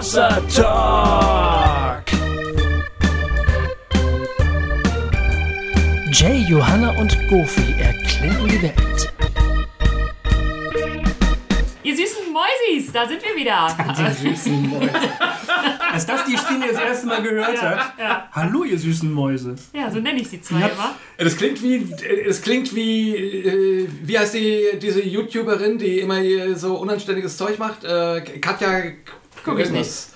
Hossa 0.00 0.40
Talk. 0.48 2.06
Jay, 6.10 6.38
Johanna 6.48 6.98
und 6.98 7.18
Goofy 7.28 7.74
erklären 7.78 8.48
die 8.48 8.62
Welt. 8.62 9.12
Ihr 11.82 11.94
süßen 11.94 12.32
Mäusis, 12.32 12.90
da 12.94 13.06
sind 13.06 13.22
wir 13.22 13.36
wieder. 13.36 13.76
Die 14.24 14.28
süßen 14.30 14.70
Mäuse. 14.70 14.90
Als 15.92 16.06
das 16.06 16.24
die 16.24 16.38
Stimme 16.38 16.68
das 16.68 16.80
erste 16.80 17.06
Mal 17.06 17.22
gehört 17.22 17.60
hat. 17.60 18.30
Hallo, 18.32 18.64
ihr 18.64 18.78
süßen 18.78 19.12
Mäuse. 19.12 19.56
Ja, 19.74 19.90
so 19.90 19.98
nenne 20.00 20.20
ich 20.20 20.30
die 20.30 20.40
zwei 20.40 20.60
immer. 20.60 20.94
Das 21.18 21.36
klingt 21.36 21.62
wie, 21.62 21.86
es 22.26 22.40
klingt 22.40 22.74
wie, 22.74 23.16
äh, 23.16 23.88
wie 24.04 24.18
heißt 24.18 24.32
die, 24.32 24.78
diese 24.80 25.02
YouTuberin, 25.02 25.76
die 25.76 25.98
immer 25.98 26.22
so 26.56 26.76
unanständiges 26.76 27.36
Zeug 27.36 27.58
macht? 27.58 27.84
Äh, 27.84 28.22
Katja, 28.40 28.82
Guck 29.44 29.58
ich 29.58 29.66
irgendwas. 29.66 30.08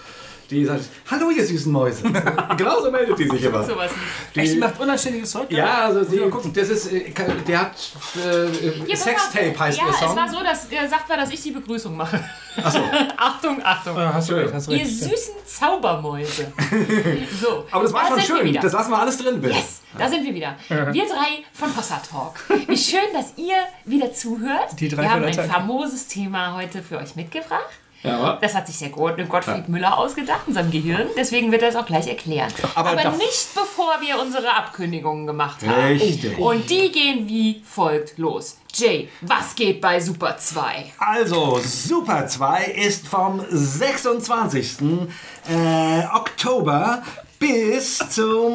Die 0.51 0.62
sagt, 0.66 0.84
hallo 1.10 1.30
ihr 1.30 1.42
süßen 1.45 1.73
Mäuse. 1.73 2.02
Genauso 2.59 2.91
meldet 2.91 3.19
die 3.19 3.27
sich 3.30 3.45
immer. 3.45 3.62
Sowas 3.62 3.91
nicht. 4.34 4.50
Echt, 4.50 4.60
macht 4.60 4.78
unanständiges 4.78 5.30
Zeug? 5.30 5.50
Ja, 5.50 5.87
also 5.87 6.05
die, 6.05 6.20
das 6.52 6.69
ist, 6.69 6.92
äh, 6.92 7.10
der 7.48 7.60
hat 7.60 7.73
äh, 7.73 8.70
pass 8.91 9.02
Sextape 9.05 9.59
heißt 9.59 9.78
ja, 9.78 9.84
der 9.84 9.95
es 9.95 10.00
Song. 10.00 10.16
war 10.16 10.28
so, 10.28 10.42
dass 10.42 10.66
er 10.66 10.87
sagt 10.87 11.09
war, 11.09 11.16
dass 11.16 11.30
ich 11.30 11.41
die 11.42 11.50
Begrüßung 11.50 11.97
mache. 11.97 12.23
Achso, 12.62 12.78
Achtung, 13.16 13.62
Achtung. 13.64 13.97
Ah, 13.97 14.12
Hast 14.12 14.28
du 14.28 14.34
recht, 14.34 14.52
hast 14.52 14.69
du 14.69 14.73
Ihr 14.73 14.80
recht. 14.80 14.91
süßen 14.91 15.34
Zaubermäuse. 15.47 16.52
So. 17.41 17.64
aber 17.70 17.84
das 17.84 17.92
war 17.95 18.02
da 18.11 18.20
schon 18.20 18.36
schön. 18.38 18.52
Das 18.61 18.72
lassen 18.75 18.91
wir 18.91 18.98
alles 18.98 19.16
drin, 19.16 19.41
bitte. 19.41 19.55
Yes, 19.55 19.80
da 19.97 20.09
sind 20.09 20.25
wir 20.25 20.34
wieder. 20.34 20.56
Wir 20.69 21.06
drei 21.06 21.42
von 21.55 21.75
Hossa 21.75 22.02
Talk. 22.09 22.34
Wie 22.69 22.77
schön, 22.77 23.00
dass 23.14 23.33
ihr 23.38 23.56
wieder 23.86 24.12
zuhört. 24.12 24.78
Die 24.78 24.88
drei 24.88 25.02
wir 25.02 25.11
haben 25.11 25.25
ein 25.25 25.33
famoses 25.34 26.06
Thema 26.06 26.55
heute 26.55 26.83
für 26.83 26.98
euch 26.98 27.16
mitgebracht. 27.16 27.64
Ja, 28.05 28.38
Das 28.41 28.55
hat 28.55 28.66
sich 28.66 28.78
der 28.78 28.91
Gott- 28.91 29.16
Gottfried 29.28 29.69
Müller 29.69 29.97
ausgedacht 29.98 30.42
in 30.47 30.52
seinem 30.55 30.70
Gehirn. 30.70 31.06
Deswegen 31.16 31.50
wird 31.50 31.62
er 31.62 31.70
es 31.70 31.77
auch 31.77 31.86
gleich 31.86 32.06
erklären. 32.06 32.52
Aber 32.74 32.91
Aber, 32.91 33.10
nicht 33.12 33.55
bevor 33.55 33.94
wir 34.00 34.20
unsere 34.20 34.55
Abkündigungen 34.55 35.27
gemacht 35.27 35.66
haben. 35.66 35.84
Richtig. 35.98 36.38
Und 36.38 36.69
die 36.69 36.92
gehen 36.92 37.27
wie 37.28 37.62
folgt 37.64 38.19
los. 38.19 38.58
Jay, 38.75 39.08
was 39.22 39.55
geht 39.55 39.80
bei 39.80 40.00
Super 40.00 40.36
2? 40.36 40.92
Also, 40.98 41.58
Super 41.64 42.27
2 42.27 42.64
ist 42.64 43.06
vom 43.08 43.41
26. 43.48 45.08
Äh, 45.48 46.05
Oktober 46.14 47.02
bis 47.38 47.98
zum 48.10 48.54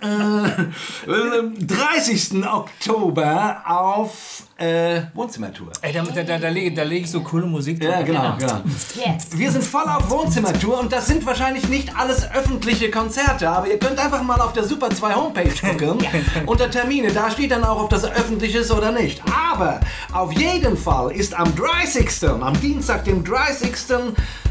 äh, 0.00 1.64
30. 1.64 2.44
Oktober 2.46 3.62
auf 3.66 4.42
äh, 4.58 5.02
Wohnzimmertour. 5.14 5.68
Ey, 5.82 5.92
da, 5.92 6.02
da, 6.02 6.22
da, 6.22 6.38
da 6.38 6.48
lege 6.48 6.74
da 6.74 6.82
leg 6.82 7.04
ich 7.04 7.10
so 7.10 7.20
coole 7.20 7.46
Musik 7.46 7.82
Ja, 7.82 8.02
drunter. 8.02 8.04
genau, 8.04 8.36
genau. 8.38 8.60
Yes. 8.94 9.26
Wir 9.32 9.50
sind 9.50 9.64
voll 9.64 9.84
auf 9.84 10.08
Wohnzimmertour 10.10 10.80
und 10.80 10.92
das 10.92 11.06
sind 11.06 11.24
wahrscheinlich 11.26 11.68
nicht 11.68 11.94
alles 11.96 12.30
öffentliche 12.32 12.90
Konzerte, 12.90 13.48
aber 13.48 13.68
ihr 13.68 13.78
könnt 13.78 13.98
einfach 13.98 14.22
mal 14.22 14.40
auf 14.40 14.52
der 14.54 14.64
Super 14.64 14.90
2 14.90 15.14
Homepage 15.14 15.50
gucken 15.60 15.98
unter 16.46 16.70
Termine. 16.70 17.12
Da 17.12 17.30
steht 17.30 17.50
dann 17.50 17.64
auch, 17.64 17.82
ob 17.82 17.90
das 17.90 18.04
öffentlich 18.04 18.54
ist 18.54 18.70
oder 18.70 18.92
nicht. 18.92 19.22
Aber 19.50 19.80
auf 20.12 20.32
jeden 20.32 20.76
Fall 20.76 21.12
ist 21.12 21.34
am 21.34 21.54
30. 21.54 22.08
am 22.28 22.58
Dienstag, 22.60 23.04
dem 23.04 23.24
30. 23.24 23.74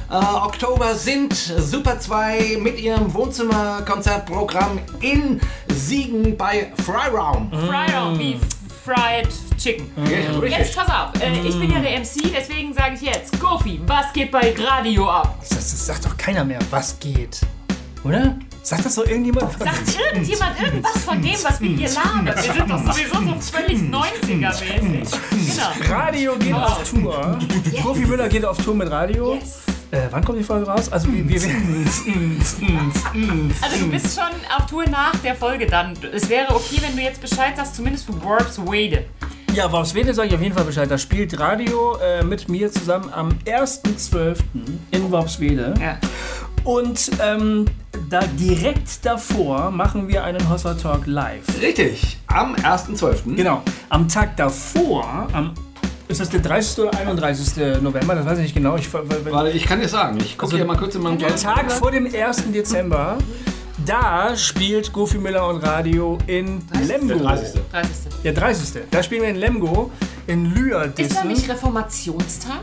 Äh, 0.10 0.16
Oktober 0.16 0.94
sind 0.96 1.34
Super 1.34 2.00
2 2.00 2.58
mit 2.62 2.80
ihrem 2.80 3.12
Wohnzimmerkonzertprogramm 3.14 4.80
in 5.02 5.42
Siegen 5.74 6.38
bei 6.38 6.72
Freiraum. 6.86 7.50
Fry 7.52 8.20
wie 8.20 8.40
Fried 8.84 9.28
Chicken. 9.58 9.90
Richtig. 10.06 10.60
Jetzt 10.60 10.76
pass 10.76 10.88
auf, 10.88 11.22
äh, 11.22 11.40
ich 11.48 11.60
bin 11.60 11.72
ja 11.72 11.80
der 11.80 12.00
MC, 12.00 12.32
deswegen 12.38 12.72
sage 12.72 12.94
ich 12.96 13.02
jetzt, 13.02 13.40
Goofy, 13.40 13.82
was 13.88 14.14
geht 14.14 14.30
bei 14.32 14.54
Radio 14.56 15.10
ab? 15.10 15.38
Das, 15.42 15.50
das 15.58 15.86
sagt 15.88 16.06
doch 16.06 16.16
keiner 16.16 16.46
mehr, 16.46 16.60
was 16.70 17.00
geht. 17.00 17.42
Oder? 18.04 18.36
Sagt 18.62 18.86
das 18.86 18.96
doch 18.96 19.08
irgendjemand? 19.08 19.52
Sagt 19.58 19.98
irgendjemand 20.14 20.62
irgendwas 20.62 21.04
von 21.04 21.20
dem, 21.20 21.36
was 21.44 21.60
wir 21.60 21.70
hier 21.70 21.90
labern? 21.90 22.26
Wir 22.26 22.54
sind 22.54 22.70
doch 22.70 22.94
sowieso 22.94 23.34
so 23.34 23.58
völlig 23.58 23.80
90er-mäßig. 23.80 25.18
Genau. 25.32 25.96
Radio 25.96 26.36
geht 26.38 26.54
auf 26.54 26.84
Tour. 26.92 27.40
Profi 27.82 28.06
Müller 28.06 28.30
geht 28.30 28.46
auf 28.46 28.58
Tour 28.58 28.76
mit 28.76 28.92
Radio. 28.92 29.36
Yes. 29.36 29.75
Äh, 29.92 30.08
wann 30.12 30.24
kommt 30.24 30.40
die 30.40 30.44
Folge 30.44 30.68
raus? 30.68 30.92
Also 30.92 31.08
wir, 31.12 31.28
wir, 31.28 31.42
Also 33.62 33.80
du 33.80 33.92
bist 33.92 34.16
schon 34.16 34.32
auf 34.58 34.66
Tour 34.68 34.86
nach 34.90 35.16
der 35.18 35.36
Folge 35.36 35.68
dann. 35.68 35.94
Es 36.14 36.28
wäre 36.30 36.54
okay, 36.56 36.78
wenn 36.82 36.96
du 36.96 37.02
jetzt 37.02 37.22
Bescheid 37.22 37.56
sagst, 37.56 37.76
zumindest 37.76 38.06
für 38.06 38.24
Warps 38.24 38.58
Wade. 38.60 39.06
Ja, 39.56 39.68
aus 39.68 39.94
Wede 39.94 40.14
sage 40.14 40.28
ich 40.28 40.36
auf 40.36 40.42
jeden 40.42 40.54
Fall 40.54 40.66
Bescheid. 40.66 40.92
Da 40.92 40.98
spielt 40.98 41.40
Radio 41.40 41.96
äh, 41.96 42.24
mit 42.24 42.50
mir 42.50 42.70
zusammen 42.70 43.10
am 43.14 43.30
1.12. 43.46 44.36
in 44.92 45.12
Worpswede. 45.12 45.74
Ja. 45.80 45.98
Und 46.66 47.12
ähm, 47.22 47.66
da 48.10 48.22
direkt 48.38 49.06
davor 49.06 49.72
machen 49.72 50.10
wir 50.10 50.26
einen 50.26 50.50
Hossa 50.50 50.74
Talk 50.74 51.06
live. 51.06 51.44
Richtig, 51.62 52.18
am 52.28 52.56
1.12. 52.56 53.36
Genau. 53.36 53.62
Am 53.88 54.10
Tag 54.10 54.36
davor, 54.36 55.30
am 55.32 55.54
ist 56.08 56.20
das 56.20 56.30
der 56.30 56.40
30. 56.42 56.80
oder 56.86 56.98
31. 56.98 57.82
November? 57.82 58.16
Das 58.16 58.26
weiß 58.26 58.38
ich 58.40 58.44
nicht 58.44 58.54
genau. 58.56 58.76
Ich, 58.78 58.94
weil- 58.94 59.04
weil- 59.10 59.32
Warte, 59.32 59.50
ich 59.52 59.66
kann 59.66 59.80
dir 59.80 59.88
sagen, 59.88 60.18
ich 60.20 60.38
gucke 60.38 60.44
Also, 60.46 60.58
hier 60.58 60.66
mal 60.66 60.78
kurz 60.78 60.96
in 60.96 61.02
meinem 61.02 61.18
der 61.18 61.36
Tag 61.36 61.72
vor 61.72 61.92
dem 61.92 62.06
1. 62.06 62.52
Dezember, 62.52 63.18
da 63.86 64.36
spielt 64.36 64.94
Goofy 64.94 65.18
Miller 65.18 65.48
und 65.48 65.58
Radio 65.64 66.18
in 66.28 66.62
Lemgo. 66.88 67.08
Der 67.16 67.18
30. 67.18 67.62
30. 67.72 67.92
Der 68.24 68.34
30. 68.34 68.82
Da 68.92 69.04
spielen 69.04 69.22
wir 69.24 69.30
in 69.30 69.36
Lemgo, 69.36 69.92
in 70.28 70.54
Ist 70.98 71.16
da 71.16 71.24
nicht 71.24 71.50
Reformationstag? 71.50 72.62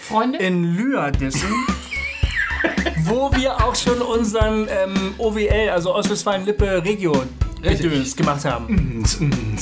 Freunde? 0.00 0.38
in 0.38 0.76
Lüerdissen, 0.76 1.48
wo 3.04 3.30
wir 3.34 3.64
auch 3.64 3.74
schon 3.74 4.00
unseren 4.02 4.66
ähm, 4.68 5.14
OWL, 5.18 5.70
also 5.72 5.94
Ostwestfalen-Lippe 5.94 6.84
Regio 6.84 7.22
Gedöns 7.64 8.14
gemacht 8.14 8.44
haben. 8.44 9.02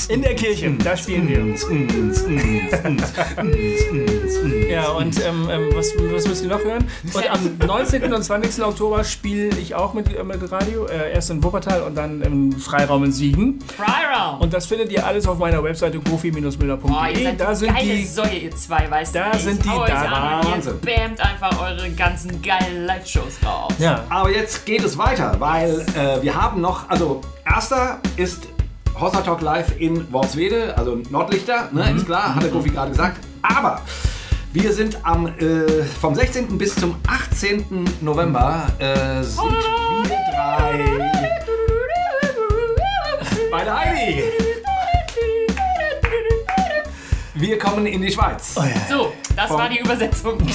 In 0.09 0.21
der 0.21 0.35
Kirche, 0.35 0.71
da 0.83 0.97
spielen 0.97 1.29
wir. 1.29 1.43
Ja, 4.69 4.89
und 4.89 5.19
ähm, 5.23 5.49
ähm, 5.51 5.69
was, 5.73 5.91
was 6.11 6.27
müsst 6.27 6.43
ihr 6.43 6.49
noch 6.49 6.63
hören? 6.63 6.85
Und 7.13 7.29
am 7.29 7.57
19. 7.67 8.13
und 8.13 8.23
20. 8.23 8.63
Oktober 8.63 9.03
spiele 9.03 9.49
ich 9.59 9.75
auch 9.75 9.93
mit, 9.93 10.13
äh, 10.15 10.23
mit 10.23 10.51
Radio, 10.51 10.85
äh, 10.85 11.11
erst 11.13 11.29
in 11.29 11.43
Wuppertal 11.43 11.81
und 11.83 11.95
dann 11.95 12.21
im 12.21 12.51
Freiraum 12.53 13.03
in 13.03 13.11
Siegen. 13.11 13.59
Fryraum. 13.75 14.39
Und 14.41 14.53
das 14.53 14.65
findet 14.65 14.91
ihr 14.91 15.05
alles 15.05 15.27
auf 15.27 15.37
meiner 15.37 15.63
Webseite 15.63 15.99
gofi-müller.de. 15.99 16.75
Oh, 16.83 17.05
ihr 17.13 17.23
seid 17.23 17.39
da 17.39 17.53
sind 17.55 17.73
geile 17.75 17.95
die 17.95 18.05
Säue, 18.05 18.35
ihr 18.37 18.51
zwei, 18.55 18.89
weißt 18.89 19.15
Da 19.15 19.31
du. 19.31 19.37
Ich 19.37 19.43
sind 19.43 19.63
die 19.63 19.69
da. 19.69 20.41
Wahnsinn. 20.43 20.73
Ihr 20.73 20.79
bämt 20.81 21.19
einfach 21.21 21.61
eure 21.61 21.89
ganzen 21.91 22.41
geilen 22.41 22.85
Live-Shows 22.85 23.39
raus. 23.45 23.73
ja, 23.79 24.03
Aber 24.09 24.31
jetzt 24.31 24.65
geht 24.65 24.83
es 24.83 24.97
weiter, 24.97 25.35
weil 25.39 25.85
äh, 25.95 26.21
wir 26.21 26.33
haben 26.41 26.61
noch, 26.61 26.89
also 26.89 27.21
erster 27.45 27.99
ist 28.17 28.47
Hossa 28.99 29.21
Talk 29.21 29.41
Live 29.41 29.79
in 29.79 30.11
Worpswede, 30.13 30.77
also 30.77 30.97
Nordlichter, 31.09 31.69
ne, 31.71 31.91
ist 31.95 32.05
klar, 32.05 32.35
hat 32.35 32.43
der 32.43 32.51
Kofi 32.51 32.69
gerade 32.69 32.91
gesagt. 32.91 33.17
Aber 33.41 33.81
wir 34.53 34.71
sind 34.71 34.99
am, 35.03 35.27
äh, 35.27 35.83
vom 35.99 36.13
16. 36.13 36.57
bis 36.57 36.75
zum 36.75 36.95
18. 37.07 37.85
November 38.01 38.67
äh, 38.77 39.23
sind 39.23 39.41
wir 39.41 40.17
drei 40.31 41.11
bei 43.51 43.63
der 43.63 43.79
Heidi. 43.79 44.23
Wir 47.33 47.57
kommen 47.57 47.87
in 47.87 48.01
die 48.01 48.11
Schweiz. 48.11 48.55
So, 48.87 49.11
das 49.35 49.49
war 49.49 49.67
die 49.69 49.79
Übersetzung. 49.79 50.37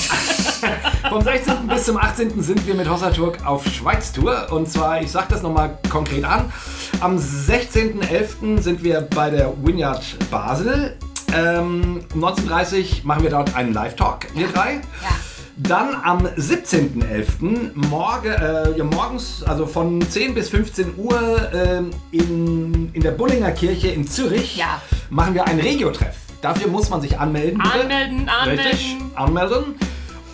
Vom 1.09 1.23
16. 1.23 1.67
bis 1.67 1.85
zum 1.85 1.97
18. 1.97 2.43
sind 2.43 2.67
wir 2.67 2.75
mit 2.75 2.89
Hossa 2.89 3.11
Turk 3.11 3.45
auf 3.45 3.67
Schweiz-Tour. 3.67 4.49
Und 4.51 4.71
zwar, 4.71 5.03
ich 5.03 5.11
sag 5.11 5.29
das 5.29 5.43
nochmal 5.43 5.77
konkret 5.91 6.25
an. 6.25 6.53
Am 7.01 7.17
16.11. 7.19 8.61
sind 8.61 8.83
wir 8.83 9.03
bei 9.03 9.31
der 9.31 9.53
Vineyard 9.63 10.03
Basel. 10.31 10.97
Ähm, 11.35 12.01
um 12.15 12.25
19.30 12.25 13.05
machen 13.05 13.23
wir 13.23 13.31
dort 13.31 13.55
einen 13.55 13.73
Live-Talk, 13.73 14.27
wir 14.35 14.49
drei. 14.49 14.75
Ja. 15.03 15.09
Dann 15.57 15.95
am 16.05 16.25
17.11. 16.27 17.73
Morgen, 17.75 18.29
äh, 18.29 18.77
ja, 18.79 18.85
morgens, 18.85 19.43
also 19.43 19.67
von 19.67 20.01
10 20.01 20.35
bis 20.35 20.49
15 20.51 20.95
Uhr 20.97 21.51
ähm, 21.53 21.91
in, 22.13 22.91
in 22.93 23.03
der 23.03 23.11
Bullinger 23.11 23.51
Kirche 23.51 23.89
in 23.89 24.07
Zürich 24.07 24.57
Ja. 24.57 24.81
machen 25.11 25.35
wir 25.35 25.47
einen 25.47 25.59
Regio-Treff. 25.61 26.15
Dafür 26.41 26.69
muss 26.69 26.89
man 26.91 27.01
sich 27.01 27.19
anmelden. 27.19 27.59
Bitte. 27.59 27.75
Anmelden, 27.83 28.29
anmelden. 28.29 28.67
Richtig, 28.67 28.97
anmelden. 29.17 29.75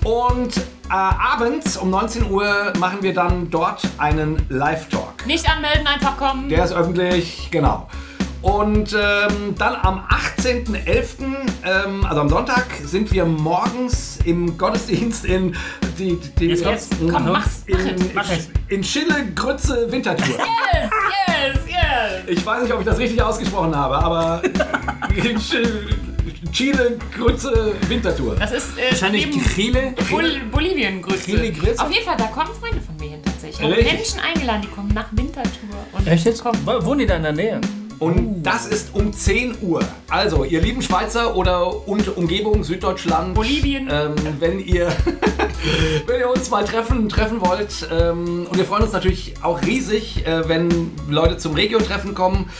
Und 0.05 0.58
äh, 0.58 0.62
abends 0.91 1.79
um 1.79 1.88
19 1.88 2.31
Uhr 2.31 2.75
machen 2.79 2.99
wir 3.00 3.14
dann 3.14 3.50
dort 3.50 3.81
einen 3.96 4.44
Live-Talk. 4.50 5.26
Nicht 5.26 5.49
anmelden, 5.50 5.87
einfach 5.87 6.19
kommen. 6.19 6.50
Der 6.50 6.62
ist 6.64 6.73
öffentlich, 6.73 7.49
genau. 7.50 7.88
Und 8.44 8.93
ähm, 8.93 9.55
dann 9.56 9.75
am 9.76 10.00
18.11., 10.00 11.06
ähm, 11.64 12.05
also 12.05 12.20
am 12.20 12.29
Sonntag, 12.29 12.67
sind 12.85 13.11
wir 13.11 13.25
morgens 13.25 14.19
im 14.26 14.58
Gottesdienst 14.58 15.25
in 15.25 15.56
die, 15.99 16.19
die 16.38 16.49
Jetzt 16.49 16.62
Jetzt, 16.62 16.93
komm, 17.11 17.32
mach's, 17.32 17.64
mach 17.67 17.79
in. 17.79 17.96
Mach 18.14 18.31
in 18.69 18.85
Schille 18.85 19.32
Grütze 19.35 19.91
Wintertour. 19.91 20.26
Yes, 20.26 20.91
yes, 21.26 21.58
yes. 21.67 22.38
Ich 22.38 22.44
weiß 22.44 22.64
nicht, 22.64 22.73
ob 22.75 22.81
ich 22.81 22.87
das 22.87 22.99
richtig 22.99 23.23
ausgesprochen 23.23 23.75
habe, 23.75 23.96
aber 23.96 24.43
in 25.14 25.41
Schille, 25.41 25.87
Chile, 26.52 26.99
Grütze, 27.17 27.75
Wintertour. 27.88 28.37
Das 28.37 28.52
ist 28.52 28.76
äh, 28.79 28.91
Wahrscheinlich 28.91 29.31
Chile. 29.55 29.94
Bol 30.11 30.41
Bolivien-Grütze. 30.52 31.25
Chile-Grütze? 31.25 31.82
Auf 31.82 31.91
jeden 31.91 32.05
Fall, 32.05 32.17
da 32.19 32.25
kommen 32.26 32.50
Freunde 32.61 32.81
von 32.82 32.94
mir 32.99 33.08
hin 33.12 33.23
tatsächlich. 33.25 33.67
Ich 33.67 33.73
habe. 33.75 33.82
Menschen 33.96 34.20
eingeladen, 34.20 34.61
die 34.62 34.69
kommen 34.69 34.93
nach 34.94 35.06
Wintertour. 35.12 35.50
Und 35.93 36.06
Echt 36.06 36.26
jetzt? 36.26 36.43
kommen. 36.43 36.58
Wo- 36.67 36.85
Wohnen 36.85 36.99
die 37.00 37.06
da 37.06 37.17
in 37.17 37.23
der 37.23 37.32
Nähe? 37.32 37.61
Und 37.99 38.43
das 38.43 38.67
ist 38.67 38.94
um 38.94 39.12
10 39.12 39.56
Uhr. 39.62 39.81
Also, 40.08 40.44
ihr 40.44 40.61
lieben 40.61 40.82
Schweizer 40.82 41.37
oder 41.37 41.87
und 41.88 42.17
Umgebung, 42.17 42.64
Süddeutschland. 42.64 43.35
Bolivien. 43.35 43.88
Ähm, 43.91 44.14
wenn, 44.41 44.58
ihr, 44.58 44.88
wenn 46.06 46.20
ihr 46.20 46.29
uns 46.31 46.50
mal 46.50 46.64
treffen, 46.64 47.08
treffen 47.08 47.41
wollt. 47.41 47.88
Ähm, 47.93 48.46
und 48.50 48.56
wir 48.56 48.64
freuen 48.64 48.82
uns 48.82 48.93
natürlich 48.93 49.35
auch 49.43 49.62
riesig, 49.62 50.26
äh, 50.26 50.49
wenn 50.49 50.93
Leute 51.08 51.38
zum 51.38 51.55
Regio-Treffen 51.55 52.14
kommen. 52.14 52.50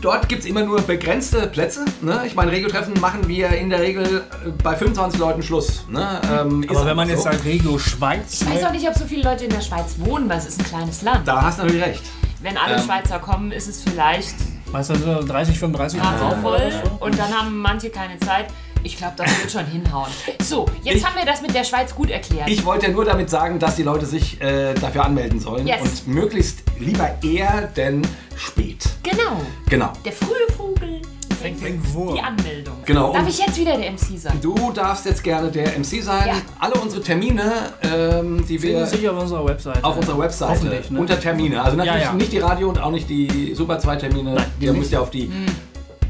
Dort 0.00 0.28
gibt 0.28 0.42
es 0.42 0.46
immer 0.46 0.62
nur 0.62 0.82
begrenzte 0.82 1.46
Plätze. 1.46 1.82
Ne? 2.02 2.24
Ich 2.26 2.34
meine, 2.34 2.52
Regio-Treffen 2.52 3.00
machen 3.00 3.26
wir 3.26 3.48
in 3.50 3.70
der 3.70 3.80
Regel 3.80 4.22
äh, 4.44 4.50
bei 4.62 4.74
25 4.76 5.18
Leuten 5.18 5.42
Schluss. 5.42 5.86
Ne? 5.88 6.20
Ähm, 6.30 6.66
Aber 6.68 6.84
wenn 6.84 6.96
man 6.96 7.08
einfach 7.08 7.14
jetzt 7.14 7.24
so. 7.24 7.30
sagt 7.30 7.44
Regio 7.46 7.78
Schweiz, 7.78 8.42
Ich 8.42 8.50
weiß 8.50 8.64
auch 8.64 8.72
nicht, 8.72 8.86
ob 8.86 8.94
so 8.94 9.06
viele 9.06 9.22
Leute 9.22 9.44
in 9.44 9.50
der 9.50 9.62
Schweiz 9.62 9.94
wohnen, 10.00 10.28
weil 10.28 10.36
es 10.38 10.46
ist 10.46 10.60
ein 10.60 10.66
kleines 10.66 11.00
Land. 11.00 11.26
Da 11.26 11.40
hast 11.40 11.58
du 11.58 11.62
natürlich 11.62 11.82
recht. 11.84 12.02
Wenn 12.42 12.58
alle 12.58 12.74
Ähm. 12.76 12.82
Schweizer 12.82 13.18
kommen, 13.18 13.50
ist 13.50 13.66
es 13.66 13.82
vielleicht 13.82 14.34
weißt 14.74 14.90
du, 14.90 14.94
so 14.96 15.22
30, 15.24 15.58
35 15.58 16.00
gerade 16.00 16.18
so 16.18 16.24
Grad 16.24 16.42
voll 16.42 16.72
und 17.00 17.18
dann 17.18 17.32
haben 17.32 17.58
manche 17.58 17.90
keine 17.90 18.18
Zeit. 18.20 18.46
Ich 18.82 18.98
glaube, 18.98 19.14
das 19.16 19.30
wird 19.40 19.50
schon 19.50 19.64
hinhauen. 19.64 20.10
So, 20.42 20.66
jetzt 20.82 20.96
Ich- 20.96 21.06
haben 21.06 21.16
wir 21.16 21.24
das 21.24 21.40
mit 21.40 21.54
der 21.54 21.64
Schweiz 21.64 21.94
gut 21.94 22.10
erklärt. 22.10 22.50
Ich 22.50 22.64
wollte 22.66 22.86
ja 22.86 22.92
nur 22.92 23.06
damit 23.06 23.30
sagen, 23.30 23.58
dass 23.58 23.76
die 23.76 23.82
Leute 23.82 24.04
sich 24.04 24.38
äh, 24.42 24.74
dafür 24.74 25.06
anmelden 25.06 25.40
sollen. 25.40 25.66
Yes. 25.66 25.80
Und 25.80 26.08
möglichst 26.08 26.62
lieber 26.78 27.16
eher 27.22 27.62
denn 27.74 28.02
spät. 28.36 28.84
genau. 29.02 29.40
Genau. 29.70 29.90
Der 30.04 30.12
frühe 30.12 30.52
Vogel 30.54 31.00
fängt 31.44 31.60
fängt 31.60 31.94
Wurm. 31.94 32.14
die 32.14 32.20
Anmeldung. 32.20 32.74
Genau, 32.84 33.12
Darf 33.12 33.28
ich 33.28 33.38
jetzt 33.38 33.58
wieder 33.58 33.76
der 33.76 33.90
MC 33.92 34.18
sein? 34.18 34.38
Du 34.42 34.72
darfst 34.72 35.04
jetzt 35.06 35.22
gerne 35.22 35.50
der 35.50 35.78
MC 35.78 36.02
sein. 36.02 36.26
Ja. 36.28 36.34
Alle 36.58 36.74
unsere 36.74 37.02
Termine, 37.02 37.52
ähm, 37.82 38.44
die 38.48 38.60
wir 38.62 38.70
Finden 38.70 38.86
sich 38.86 39.08
auf 39.08 39.20
unserer 39.20 39.46
Website. 39.46 39.82
auf 39.84 39.96
unserer 39.96 40.18
Webseite 40.18 40.66
ne? 40.66 40.98
unter 40.98 41.18
Termine. 41.20 41.62
Also 41.62 41.76
natürlich 41.76 42.02
Ja, 42.02 42.10
ja. 42.10 42.14
nicht 42.16 42.32
die 42.32 42.38
Radio 42.38 42.68
und 42.68 42.78
auch 42.80 42.90
nicht 42.90 43.08
die 43.08 43.54
Super 43.54 43.78
2 43.78 43.96
Termine. 43.96 44.36
die 44.60 44.64
Ihr 44.66 44.72
nicht. 44.72 44.80
müsst 44.80 44.92
ja 44.92 45.00
auf 45.00 45.10
die 45.10 45.24
Hm. 45.28 45.46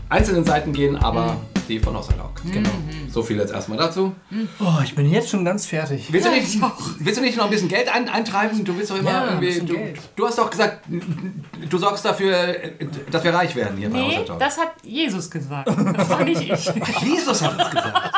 einzelnen 0.08 0.44
Seiten 0.44 0.72
gehen, 0.72 0.96
aber 0.96 1.37
die 1.69 1.78
von 1.81 1.94
Ostalog. 1.96 2.31
Genau. 2.52 2.70
So 3.11 3.22
viel 3.22 3.38
jetzt 3.38 3.52
erstmal 3.52 3.78
dazu. 3.78 4.14
Oh, 4.61 4.81
ich 4.82 4.94
bin 4.94 5.08
jetzt 5.11 5.31
schon 5.31 5.44
ganz 5.44 5.66
fertig. 5.66 6.12
Willst, 6.12 6.26
Ja, 6.26 6.32
du, 6.32 6.38
nicht, 6.40 6.55
ich 6.55 6.62
auch. 6.62 6.76
willst 6.99 7.19
du 7.19 7.22
nicht 7.22 7.37
noch 7.37 7.44
ein 7.44 7.50
bisschen 7.50 7.69
Geld 7.69 7.94
ein, 7.94 8.08
eintreiben? 8.08 8.64
Du 8.64 8.76
willst 8.76 8.90
doch 8.90 8.99
immer 8.99 9.11
Ja, 9.11 9.25
irgendwie. 9.40 9.61
Du, 9.61 9.75
Geld. 9.75 9.99
du 10.16 10.26
hast 10.26 10.38
doch 10.38 10.50
gesagt, 10.50 10.84
du 11.70 11.78
sorgst 11.78 12.05
dafür, 12.05 12.55
dass 13.11 13.25
wir 13.25 13.32
reich 13.34 13.55
werden 13.56 13.76
hier 13.76 13.90
bei 13.90 13.99
Nee, 13.99 14.19
Ostalog. 14.19 14.38
das 14.38 14.58
hat 14.58 14.72
Jesus 14.82 15.31
gesagt. 15.31 15.69
Das 15.69 16.08
war 16.11 16.25
nicht 16.25 16.43
ich. 16.43 16.72
Jesus 17.02 17.43
hat 17.43 17.58
es 17.61 17.70
gesagt. 17.70 18.12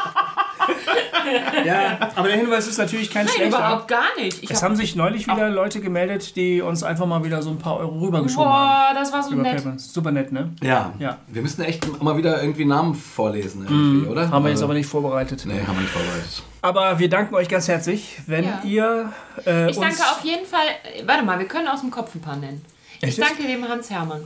Ja, 1.65 1.99
aber 2.15 2.29
der 2.29 2.37
Hinweis 2.37 2.67
ist 2.69 2.79
natürlich 2.79 3.11
kein 3.11 3.27
Nein, 3.27 3.35
schlechter. 3.35 3.59
überhaupt 3.59 3.89
gar 3.89 4.05
nicht. 4.19 4.43
Ich 4.43 4.51
Es 4.51 4.59
hab, 4.63 4.69
haben 4.71 4.77
sich 4.77 4.95
neulich 4.95 5.27
wieder 5.27 5.49
Leute 5.51 5.81
gemeldet, 5.81 6.37
die 6.37 6.61
uns 6.61 6.83
einfach 6.83 7.07
mal 7.07 7.25
wieder 7.25 7.43
so 7.43 7.51
ein 7.51 7.59
paar 7.59 7.79
Euro 7.79 7.99
rübergeschoben 7.99 8.49
haben. 8.49 8.95
boah, 8.95 9.01
das 9.01 9.13
war 9.13 9.23
so 9.23 9.33
Über 9.33 9.43
nett. 9.43 9.57
PayPal. 9.57 9.79
Super 9.79 10.13
nett, 10.13 10.31
ne? 10.33 10.53
Ja. 10.63 10.93
Ja. 10.99 11.19
Wir 11.27 11.43
müssten 11.43 11.63
echt 11.63 12.03
mal 12.03 12.17
wieder 12.17 12.41
irgendwie 12.41 12.65
Namen 12.65 12.95
vorlesen, 12.95 13.63
irgendwie, 13.69 14.07
oder? 14.07 14.27
Mhm. 14.27 14.31
Haben 14.31 14.45
wir 14.45 14.49
jetzt 14.51 14.59
Also- 14.59 14.65
aber 14.67 14.75
nicht 14.75 14.89
vorbereitet. 14.89 15.43
Nee, 15.47 15.61
haben 15.67 15.75
wir 15.77 15.83
nicht 15.83 15.93
vorbereitet. 15.93 16.43
Aber 16.63 16.99
wir 16.99 17.09
danken 17.09 17.35
euch 17.35 17.49
ganz 17.49 17.69
herzlich, 17.69 18.19
wenn 18.27 18.45
Ja. 18.45 18.61
ihr 18.65 19.13
äh, 19.47 19.71
Ich 19.71 19.77
uns... 19.79 19.87
danke 19.99 20.03
auf 20.13 20.21
jeden 20.25 20.47
Fall. 20.47 20.67
äh, 20.97 21.07
Warte 21.07 21.25
mal, 21.25 21.39
wir 21.39 21.47
können 21.47 21.69
aus 21.69 21.81
dem 21.81 21.91
Kopf 21.91 22.15
ein 22.15 22.21
paar 22.21 22.37
nennen. 22.37 22.65
Ich 22.99 23.09
Echt 23.09 23.19
jetzt? 23.19 23.29
danke 23.31 23.43
dem 23.47 23.69
Hans 23.69 23.91
Hermann. 23.91 24.23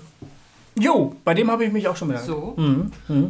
Jo, 0.78 1.14
bei 1.24 1.34
dem 1.34 1.50
habe 1.50 1.64
ich 1.64 1.72
mich 1.72 1.86
auch 1.88 1.96
schon 1.96 2.08
bedankt. 2.08 2.28
So. 2.28 2.56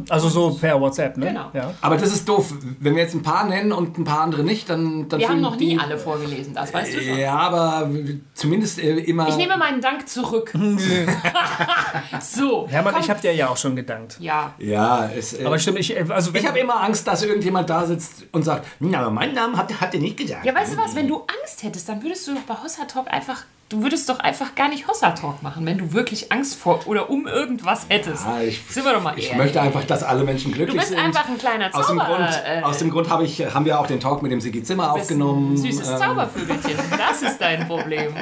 Also 0.09 0.29
so 0.29 0.51
per 0.51 0.79
WhatsApp, 0.79 1.17
ne? 1.17 1.27
Genau. 1.27 1.49
Ja. 1.53 1.73
Aber 1.81 1.97
das 1.97 2.13
ist 2.13 2.27
doof. 2.27 2.53
Wenn 2.79 2.95
wir 2.95 3.03
jetzt 3.03 3.15
ein 3.15 3.23
paar 3.23 3.45
nennen 3.45 3.71
und 3.71 3.97
ein 3.97 4.03
paar 4.03 4.21
andere 4.21 4.43
nicht, 4.43 4.69
dann. 4.69 5.09
dann 5.09 5.19
Wir 5.19 5.29
haben 5.29 5.41
noch 5.41 5.57
nie 5.57 5.77
alle 5.77 5.97
vorgelesen, 5.97 6.53
das 6.53 6.73
weißt 6.73 6.93
du 6.93 7.01
schon. 7.01 7.17
Ja, 7.17 7.37
aber 7.37 7.89
zumindest 8.33 8.79
äh, 8.79 8.99
immer. 8.99 9.27
Ich 9.27 9.37
nehme 9.37 9.57
meinen 9.57 9.81
Dank 9.81 10.07
zurück. 10.07 10.53
so. 12.21 12.67
Hermann, 12.67 12.93
komm. 12.93 13.03
ich 13.03 13.09
habe 13.09 13.21
dir 13.21 13.33
ja 13.33 13.49
auch 13.49 13.57
schon 13.57 13.75
gedankt. 13.75 14.17
Ja. 14.19 14.53
Ja, 14.59 15.09
es, 15.15 15.33
äh, 15.33 15.45
Aber 15.45 15.57
stimmt, 15.57 15.79
ich, 15.79 15.97
also 16.11 16.33
wenn, 16.33 16.41
ich 16.41 16.47
habe 16.47 16.59
immer 16.59 16.81
Angst, 16.81 17.07
dass 17.07 17.23
irgendjemand 17.23 17.69
da 17.69 17.85
sitzt 17.85 18.25
und 18.31 18.43
sagt: 18.43 18.67
Na, 18.79 18.99
aber 18.99 19.11
meinen 19.11 19.33
Namen 19.33 19.57
habt, 19.57 19.79
habt 19.81 19.93
ihr 19.93 19.99
nicht 19.99 20.17
gesagt. 20.17 20.45
Ja, 20.45 20.53
weißt 20.53 20.73
du 20.73 20.77
was, 20.77 20.95
wenn 20.95 21.07
du 21.07 21.17
Angst 21.17 21.63
hättest, 21.63 21.89
dann 21.89 22.03
würdest 22.03 22.27
du 22.27 22.35
doch 22.35 22.41
bei 22.41 22.55
Hossa 22.55 22.85
Talk 22.85 23.11
einfach, 23.11 23.43
du 23.71 23.81
würdest 23.81 24.09
doch 24.09 24.19
einfach 24.19 24.53
gar 24.55 24.67
nicht 24.69 24.87
Hossa 24.87 25.11
Talk 25.11 25.41
machen, 25.41 25.65
wenn 25.65 25.77
du 25.77 25.93
wirklich 25.93 26.31
Angst 26.31 26.55
vor 26.55 26.81
oder 26.87 27.09
um 27.09 27.25
irgendwas 27.27 27.85
hättest. 27.87 28.25
Ah, 28.25 28.41
ich, 28.41 28.61
Sind 28.69 28.83
wir 28.85 28.93
doch 28.93 29.01
mal 29.01 29.17
ich 29.17 29.25
ehrlich. 29.27 29.37
möchte 29.37 29.61
einfach, 29.61 29.83
dass 29.85 30.03
alle 30.03 30.23
Menschen 30.23 30.51
glücklich 30.51 30.71
Du 30.75 30.77
bist 30.77 30.89
sind. 30.89 30.99
einfach 30.99 31.27
ein 31.27 31.37
kleiner 31.37 31.67
aus 31.73 31.87
dem 31.87 31.97
Zauberer, 31.97 32.17
Grund, 32.17 32.41
äh, 32.45 32.61
aus 32.63 32.77
dem 32.79 32.89
Grund 32.89 33.09
habe 33.09 33.23
ich, 33.23 33.39
haben 33.53 33.65
wir 33.65 33.79
auch 33.79 33.87
den 33.87 33.99
Talk 33.99 34.21
mit 34.21 34.31
dem 34.31 34.41
Sigi 34.41 34.61
Zimmer 34.63 34.91
bist 34.93 35.03
aufgenommen. 35.05 35.53
Ein 35.53 35.57
süßes 35.57 35.87
Ähm, 35.89 35.97
Zaubervögelchen. 35.97 36.77
Das 36.97 37.21
ist 37.21 37.39
dein 37.39 37.67
Problem. 37.67 38.13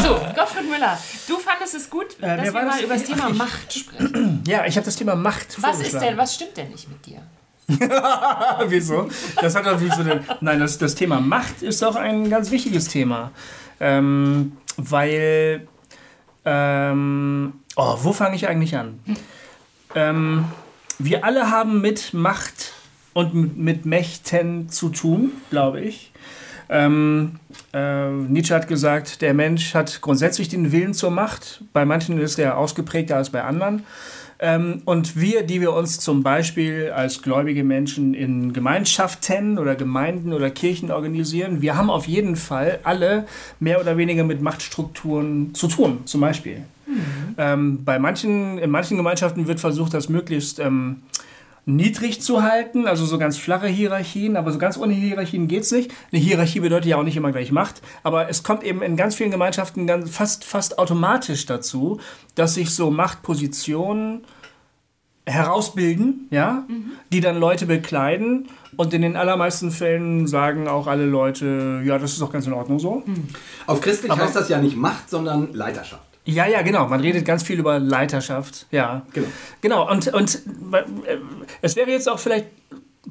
So, 0.00 0.14
Gottfried 0.34 0.70
Müller, 0.70 0.98
du 1.28 1.36
fandest 1.38 1.74
es 1.74 1.88
gut, 1.90 2.12
dass 2.20 2.20
wer 2.20 2.42
wir 2.44 2.52
mal 2.52 2.66
das? 2.66 2.80
über 2.80 2.94
das 2.94 3.04
Thema 3.04 3.28
Macht 3.30 3.72
sprechen. 3.72 4.42
ja, 4.46 4.64
ich 4.66 4.76
habe 4.76 4.84
das 4.84 4.96
Thema 4.96 5.14
Macht 5.14 5.60
Was 5.62 5.80
ist 5.80 6.00
denn, 6.00 6.16
was 6.16 6.34
stimmt 6.34 6.56
denn 6.56 6.70
nicht 6.70 6.88
mit 6.88 7.04
dir? 7.06 7.20
Wieso? 8.68 9.08
Das 9.40 9.54
hat 9.54 9.64
natürlich 9.64 9.94
so 9.94 10.02
den, 10.02 10.20
Nein, 10.40 10.58
das, 10.58 10.78
das 10.78 10.94
Thema 10.94 11.20
Macht 11.20 11.62
ist 11.62 11.82
doch 11.82 11.96
ein 11.96 12.30
ganz 12.30 12.50
wichtiges 12.50 12.88
Thema. 12.88 13.30
Ähm, 13.80 14.52
weil. 14.76 15.66
Ähm, 16.44 17.52
oh, 17.76 17.96
wo 18.02 18.12
fange 18.12 18.36
ich 18.36 18.48
eigentlich 18.48 18.76
an? 18.76 19.00
Ähm, 19.94 20.46
wir 20.98 21.24
alle 21.24 21.50
haben 21.50 21.80
mit 21.80 22.14
Macht 22.14 22.72
und 23.12 23.34
mit, 23.34 23.56
mit 23.56 23.86
Mächten 23.86 24.70
zu 24.70 24.88
tun, 24.88 25.32
glaube 25.50 25.80
ich. 25.80 26.12
Ähm, 26.70 27.38
äh, 27.72 28.10
Nietzsche 28.10 28.54
hat 28.54 28.68
gesagt, 28.68 29.22
der 29.22 29.34
Mensch 29.34 29.74
hat 29.74 30.00
grundsätzlich 30.00 30.48
den 30.48 30.72
Willen 30.72 30.94
zur 30.94 31.10
Macht. 31.10 31.62
Bei 31.72 31.84
manchen 31.84 32.18
ist 32.18 32.38
er 32.38 32.58
ausgeprägter 32.58 33.16
als 33.16 33.30
bei 33.30 33.42
anderen. 33.42 33.84
Ähm, 34.40 34.82
und 34.84 35.20
wir, 35.20 35.42
die 35.42 35.60
wir 35.60 35.72
uns 35.72 35.98
zum 35.98 36.22
Beispiel 36.22 36.90
als 36.94 37.22
gläubige 37.22 37.64
Menschen 37.64 38.14
in 38.14 38.52
Gemeinschaften 38.52 39.58
oder 39.58 39.74
Gemeinden 39.74 40.32
oder 40.32 40.50
Kirchen 40.50 40.90
organisieren, 40.92 41.60
wir 41.60 41.76
haben 41.76 41.90
auf 41.90 42.06
jeden 42.06 42.36
Fall 42.36 42.78
alle 42.84 43.26
mehr 43.58 43.80
oder 43.80 43.96
weniger 43.96 44.22
mit 44.22 44.40
Machtstrukturen 44.40 45.54
zu 45.54 45.66
tun, 45.66 45.98
zum 46.04 46.20
Beispiel. 46.20 46.62
Ähm, 47.36 47.84
bei 47.84 47.98
manchen, 47.98 48.58
in 48.58 48.70
manchen 48.70 48.96
Gemeinschaften 48.96 49.46
wird 49.46 49.60
versucht, 49.60 49.92
das 49.92 50.08
möglichst 50.08 50.58
ähm, 50.58 51.02
niedrig 51.68 52.22
zu 52.22 52.42
halten, 52.42 52.86
also 52.86 53.04
so 53.04 53.18
ganz 53.18 53.36
flache 53.36 53.66
Hierarchien, 53.66 54.36
aber 54.36 54.50
so 54.52 54.58
ganz 54.58 54.78
ohne 54.78 54.94
Hierarchien 54.94 55.48
geht's 55.48 55.70
nicht. 55.70 55.92
Eine 56.10 56.20
Hierarchie 56.20 56.60
bedeutet 56.60 56.86
ja 56.86 56.96
auch 56.96 57.02
nicht 57.02 57.16
immer 57.16 57.30
gleich 57.30 57.52
Macht, 57.52 57.82
aber 58.02 58.30
es 58.30 58.42
kommt 58.42 58.64
eben 58.64 58.80
in 58.80 58.96
ganz 58.96 59.14
vielen 59.14 59.30
Gemeinschaften 59.30 59.86
ganz, 59.86 60.10
fast, 60.10 60.44
fast 60.44 60.78
automatisch 60.78 61.44
dazu, 61.44 62.00
dass 62.34 62.54
sich 62.54 62.74
so 62.74 62.90
Machtpositionen 62.90 64.24
herausbilden, 65.26 66.28
ja, 66.30 66.64
die 67.12 67.20
dann 67.20 67.38
Leute 67.38 67.66
bekleiden 67.66 68.48
und 68.76 68.94
in 68.94 69.02
den 69.02 69.14
allermeisten 69.14 69.70
Fällen 69.70 70.26
sagen 70.26 70.68
auch 70.68 70.86
alle 70.86 71.04
Leute, 71.04 71.82
ja, 71.84 71.98
das 71.98 72.12
ist 72.12 72.22
doch 72.22 72.32
ganz 72.32 72.46
in 72.46 72.54
Ordnung 72.54 72.78
so. 72.78 73.02
Auf 73.66 73.82
christlich 73.82 74.10
heißt 74.10 74.34
das 74.34 74.48
ja 74.48 74.58
nicht 74.58 74.76
Macht, 74.76 75.10
sondern 75.10 75.52
Leiterschaft. 75.52 76.07
Ja, 76.28 76.46
ja, 76.46 76.60
genau. 76.60 76.86
Man 76.88 77.00
redet 77.00 77.24
ganz 77.24 77.42
viel 77.42 77.58
über 77.58 77.78
Leiterschaft. 77.78 78.66
Ja. 78.70 79.06
Genau. 79.14 79.28
Genau. 79.62 79.90
Und, 79.90 80.08
und 80.08 80.42
äh, 80.72 81.16
es 81.62 81.74
wäre 81.74 81.90
jetzt 81.90 82.06
auch 82.06 82.18
vielleicht 82.18 82.46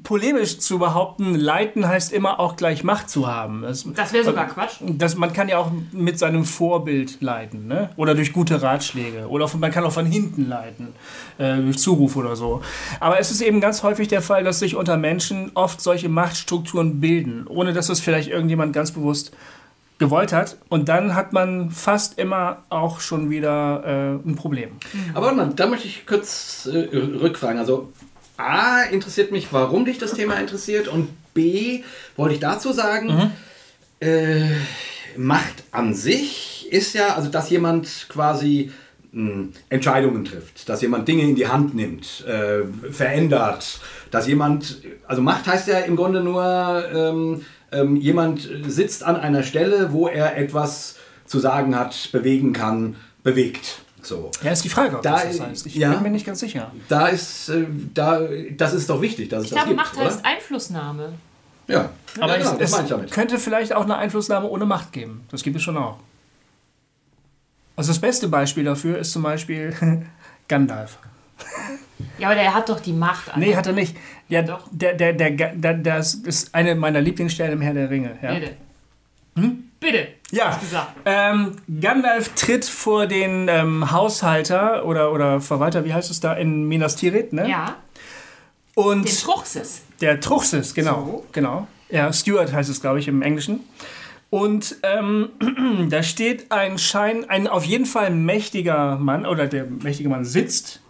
polemisch 0.04 0.60
zu 0.60 0.78
behaupten, 0.78 1.34
leiten 1.34 1.88
heißt 1.88 2.14
immer 2.14 2.40
auch 2.40 2.56
gleich 2.58 2.84
Macht 2.84 3.10
zu 3.10 3.26
haben. 3.26 3.64
Das, 3.64 3.86
Das 3.96 4.14
wäre 4.14 4.24
sogar 4.24 4.46
Quatsch. 4.48 4.76
das, 4.82 5.16
man 5.16 5.34
kann 5.34 5.50
ja 5.50 5.58
auch 5.58 5.72
mit 5.92 6.20
seinem 6.20 6.46
Vorbild 6.46 7.20
leiten, 7.22 7.68
ne? 7.68 7.90
oder 7.96 8.14
durch 8.14 8.34
gute 8.34 8.62
Ratschläge. 8.62 9.28
Oder 9.30 9.48
von, 9.48 9.60
man 9.60 9.72
kann 9.72 9.84
auch 9.84 9.92
von 9.92 10.06
hinten 10.06 10.48
leiten, 10.48 10.90
äh, 11.40 11.58
durch 11.58 11.80
Zuruf 11.80 12.16
oder 12.16 12.36
so. 12.36 12.62
Aber 13.00 13.20
es 13.20 13.32
ist 13.32 13.42
eben 13.42 13.62
ganz 13.62 13.82
häufig 13.82 14.08
der 14.08 14.22
Fall, 14.22 14.44
dass 14.44 14.60
sich 14.60 14.76
unter 14.76 14.96
Menschen 14.96 15.52
oft 15.56 15.82
solche 15.82 16.10
Machtstrukturen 16.10 17.00
bilden, 17.00 17.48
ohne 17.48 17.74
dass 17.74 17.90
es 17.90 18.00
vielleicht 18.00 18.30
irgendjemand 18.30 18.74
ganz 18.74 18.92
bewusst 18.92 19.32
gewollt 20.00 20.34
hat. 20.34 20.58
Und 20.70 20.90
dann 20.90 21.16
hat 21.16 21.34
man 21.34 21.72
fast 21.72 22.20
immer 22.20 22.64
auch 22.70 23.00
schon 23.00 23.30
wieder 23.30 24.20
äh, 24.24 24.30
ein 24.30 24.36
Problem. 24.36 24.72
Aber 25.14 25.28
warte 25.28 25.38
mal, 25.38 25.50
da 25.56 25.68
möchte 25.68 25.88
ich 25.88 26.06
kurz 26.06 26.68
äh, 26.72 26.96
rückfragen. 26.96 27.60
Also 27.60 27.92
A, 28.38 28.84
interessiert 28.84 29.32
mich, 29.32 29.48
warum 29.52 29.86
dich 29.86 29.98
das 29.98 30.14
Thema 30.14 30.36
interessiert 30.36 30.88
und 30.88 31.10
B, 31.34 31.84
wollte 32.16 32.36
ich 32.36 32.40
dazu 32.40 32.72
sagen, 32.72 33.32
äh, 34.00 34.46
Macht 35.18 35.64
an 35.72 35.96
sich 35.96 36.68
ist 36.70 36.94
ja, 36.94 37.16
also 37.16 37.30
dass 37.30 37.50
jemand 37.50 38.08
quasi 38.10 38.72
mh, 39.12 39.48
Entscheidungen 39.70 40.26
trifft, 40.26 40.70
dass 40.70 40.82
jemand 40.82 41.08
Dinge 41.08 41.24
in 41.24 41.36
die 41.36 41.48
Hand 41.48 41.74
nimmt, 41.74 42.24
äh, 42.28 42.64
verändert, 42.92 43.80
dass 44.12 44.28
jemand, 44.28 44.82
also 45.08 45.22
Macht 45.24 45.48
heißt 45.48 45.68
ja 45.68 45.80
im 45.80 45.96
Grunde 45.96 46.22
nur, 46.22 46.86
ähm, 46.94 47.42
ähm, 47.72 47.96
jemand 47.98 48.48
sitzt 48.68 49.04
an 49.04 49.16
einer 49.18 49.44
Stelle, 49.44 49.92
wo 49.92 50.08
er 50.08 50.38
etwas 50.38 50.96
zu 51.26 51.40
sagen 51.40 51.76
hat, 51.78 52.10
bewegen 52.12 52.54
kann, 52.54 52.96
bewegt. 53.24 53.80
So. 54.02 54.32
Ja, 54.42 54.52
ist 54.52 54.64
die 54.64 54.70
Frage, 54.70 54.96
ob 54.98 55.02
Da- 55.02 55.22
das 55.24 55.40
heißt. 55.42 55.66
Ich 55.66 55.76
ja. 55.76 55.92
bin 55.92 56.04
mir 56.04 56.10
nicht 56.12 56.26
ganz 56.26 56.40
sicher. 56.40 56.72
Da 56.88 57.08
ist, 57.08 57.50
äh, 57.50 57.66
da, 57.94 58.22
das 58.56 58.74
ist 58.74 58.90
doch 58.90 59.02
wichtig, 59.02 59.28
dass 59.30 59.40
es 59.42 59.46
Ich 59.46 59.50
das 59.52 59.58
glaube, 59.64 59.70
gibt, 59.70 59.82
Macht 59.82 59.98
oder? 59.98 60.06
heißt 60.06 60.24
Einflussnahme. 60.26 61.14
Ja, 61.68 61.90
Aber 62.22 62.38
ja, 62.38 62.44
genau, 62.44 62.56
es, 62.56 62.60
es 62.62 62.72
meine 62.72 62.84
ich 62.84 62.90
damit. 62.90 63.12
könnte 63.12 63.38
vielleicht 63.38 63.74
auch 63.74 63.84
eine 63.84 63.98
Einflussnahme 63.98 64.48
ohne 64.48 64.66
Macht 64.66 64.94
geben. 64.94 65.26
Das 65.32 65.44
gibt 65.44 65.58
es 65.58 65.64
schon 65.64 65.76
auch. 65.76 65.98
Also 67.76 67.90
das 67.92 68.00
beste 68.00 68.30
Beispiel 68.30 68.64
dafür 68.64 68.98
ist 69.00 69.12
zum 69.12 69.24
Beispiel 69.24 69.74
Gandalf. 70.48 70.98
Ja, 72.18 72.28
aber 72.28 72.36
der 72.36 72.54
hat 72.54 72.70
doch 72.70 72.80
die 72.80 72.94
Macht. 72.94 73.36
Nee, 73.38 73.56
hat 73.56 73.68
er 73.68 73.74
nicht. 73.74 73.96
Ja, 74.30 74.42
Doch. 74.42 74.68
Der, 74.72 74.94
der, 74.94 75.14
der, 75.14 75.32
der, 75.32 75.74
das 75.76 76.16
ist 76.16 76.54
eine 76.54 76.76
meiner 76.76 77.02
Lieblingsstellen 77.02 77.54
im 77.54 77.62
Herr 77.62 77.74
der 77.74 77.90
Ringe. 77.90 78.18
Ja, 78.22 78.34
Bitte. 78.34 78.58
Bitte. 79.80 80.08
ja. 80.32 80.60
Ähm, 81.06 81.58
Gandalf 81.80 82.30
tritt 82.34 82.66
vor 82.66 83.06
den 83.06 83.48
ähm, 83.48 83.92
Haushalter 83.92 84.86
oder, 84.86 85.12
oder 85.14 85.40
Verwalter, 85.40 85.86
wie 85.86 85.94
heißt 85.94 86.10
es 86.10 86.20
da, 86.20 86.34
in 86.34 86.68
Minas 86.68 86.96
Tirith, 86.96 87.32
ne? 87.34 87.48
Ja, 87.48 87.76
Und 88.74 89.08
den 89.08 89.16
Truchsis. 89.16 89.84
Der 90.02 90.20
Truchsess, 90.20 90.74
genau. 90.74 91.06
So. 91.06 91.26
genau. 91.32 91.68
Ja, 91.90 92.12
Stuart 92.12 92.52
heißt 92.52 92.70
es, 92.70 92.82
glaube 92.82 93.00
ich, 93.00 93.08
im 93.08 93.22
Englischen. 93.22 93.62
Und 94.30 94.78
ähm, 94.84 95.30
da 95.90 96.04
steht 96.04 96.52
ein 96.52 96.78
Schein, 96.78 97.30
ein 97.30 97.48
auf 97.48 97.64
jeden 97.64 97.86
Fall 97.86 98.10
mächtiger 98.10 98.98
Mann, 98.98 99.26
oder 99.26 99.48
der 99.48 99.66
mächtige 99.66 100.10
Mann 100.10 100.26
sitzt. 100.26 100.82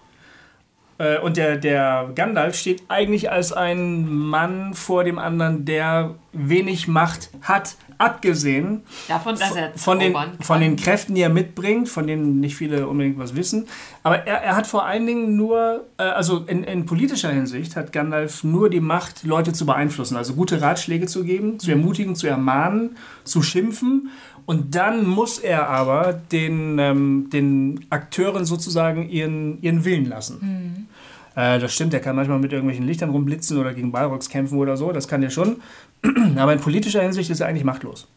Äh, 0.98 1.20
und 1.20 1.38
der, 1.38 1.58
der 1.58 2.12
Gandalf 2.16 2.56
steht 2.56 2.84
eigentlich 2.88 3.32
als 3.32 3.54
ein 3.54 4.08
Mann 4.08 4.74
vor 4.74 5.04
dem 5.04 5.20
anderen, 5.20 5.66
der 5.66 6.16
wenig 6.34 6.88
Macht 6.88 7.30
hat, 7.42 7.76
abgesehen 7.98 8.84
Davon, 9.08 9.38
dass 9.38 9.56
er 9.56 9.72
von 9.76 10.00
den, 10.00 10.16
von 10.40 10.60
den 10.60 10.76
Kräften, 10.76 11.16
die 11.16 11.22
er 11.22 11.30
mitbringt, 11.30 11.90
von 11.90 12.06
denen 12.06 12.40
nicht 12.40 12.56
viele 12.56 12.88
unbedingt 12.88 13.18
was 13.18 13.36
wissen. 13.36 13.68
Aber 14.04 14.28
er, 14.28 14.44
er 14.44 14.56
hat 14.56 14.68
vor 14.68 14.86
allen 14.86 15.06
Dingen 15.08 15.36
nur, 15.36 15.86
äh, 15.98 16.04
also 16.04 16.44
in, 16.48 16.64
in 16.64 16.86
politischer 16.86 17.32
Hinsicht 17.32 17.76
hat 17.76 17.92
Gandalf 17.92 18.44
nur 18.44 18.70
die 18.70 18.80
Macht, 18.80 19.24
Leute 19.24 19.54
zu 19.54 19.66
beeinflussen, 19.66 20.16
also 20.16 20.34
gute 20.34 20.62
Ratschläge 20.62 21.08
zu 21.08 21.24
geben, 21.24 21.60
zu 21.60 21.72
ermutigen, 21.72 22.16
zu 22.16 22.28
ermahnen, 22.28 22.98
zu 23.24 23.42
schimpfen. 23.42 24.10
Und 24.48 24.76
dann 24.76 25.06
muss 25.06 25.40
er 25.40 25.68
aber 25.68 26.14
den, 26.14 26.80
ähm, 26.80 27.30
den 27.34 27.86
Akteuren 27.90 28.46
sozusagen 28.46 29.10
ihren, 29.10 29.62
ihren 29.62 29.84
Willen 29.84 30.06
lassen. 30.08 30.88
Äh, 31.36 31.60
das 31.60 31.74
stimmt, 31.74 31.94
er 31.94 32.00
kann 32.00 32.16
manchmal 32.16 32.40
mit 32.40 32.54
irgendwelchen 32.54 32.88
Lichtern 32.88 33.10
rumblitzen 33.10 33.58
oder 33.58 33.74
gegen 33.74 33.92
Balrogs 33.92 34.30
kämpfen 34.30 34.58
oder 34.58 34.78
so, 34.78 34.94
das 34.94 35.10
kann 35.10 35.22
er 35.22 35.32
schon. 35.32 35.58
Aber 36.38 36.54
in 36.54 36.62
politischer 36.62 37.02
Hinsicht 37.02 37.30
ist 37.30 37.42
er 37.42 37.48
eigentlich 37.48 37.66
machtlos. 37.66 38.08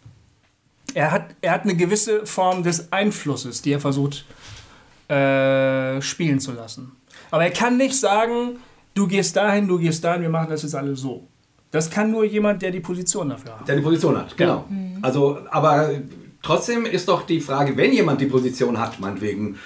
Er 0.95 1.11
hat, 1.11 1.35
er 1.41 1.51
hat 1.51 1.65
eine 1.65 1.75
gewisse 1.75 2.25
Form 2.25 2.63
des 2.63 2.93
Einflusses, 2.93 3.61
die 3.61 3.73
er 3.73 3.81
versucht 3.81 4.25
äh, 5.09 6.01
spielen 6.01 6.39
zu 6.39 6.53
lassen. 6.53 6.93
Aber 7.33 7.43
er 7.43 7.51
kann 7.51 7.77
nicht 7.77 7.95
sagen, 7.95 8.59
du 8.95 9.09
gehst 9.09 9.35
dahin, 9.35 9.67
du 9.67 9.79
gehst 9.79 10.05
dahin, 10.05 10.23
wir 10.23 10.31
machen 10.31 10.51
das 10.51 10.63
jetzt 10.63 10.77
alle 10.77 10.95
so. 10.95 11.27
Das 11.73 11.91
kann 11.91 12.13
nur 12.13 12.25
jemand, 12.25 12.63
der 12.63 12.71
die 12.71 12.81
Position 12.81 13.29
dafür 13.29 13.59
hat. 13.59 13.69
Der 13.69 13.77
die 13.77 13.83
Position 13.83 14.17
hat, 14.17 14.37
genau. 14.37 14.65
Also, 15.03 15.41
aber 15.51 15.91
trotzdem 16.43 16.87
ist 16.87 17.09
doch 17.09 17.23
die 17.23 17.41
Frage, 17.41 17.77
wenn 17.77 17.93
jemand 17.93 18.21
die 18.21 18.27
Position 18.27 18.79
hat, 18.79 19.01
meinetwegen 19.01 19.59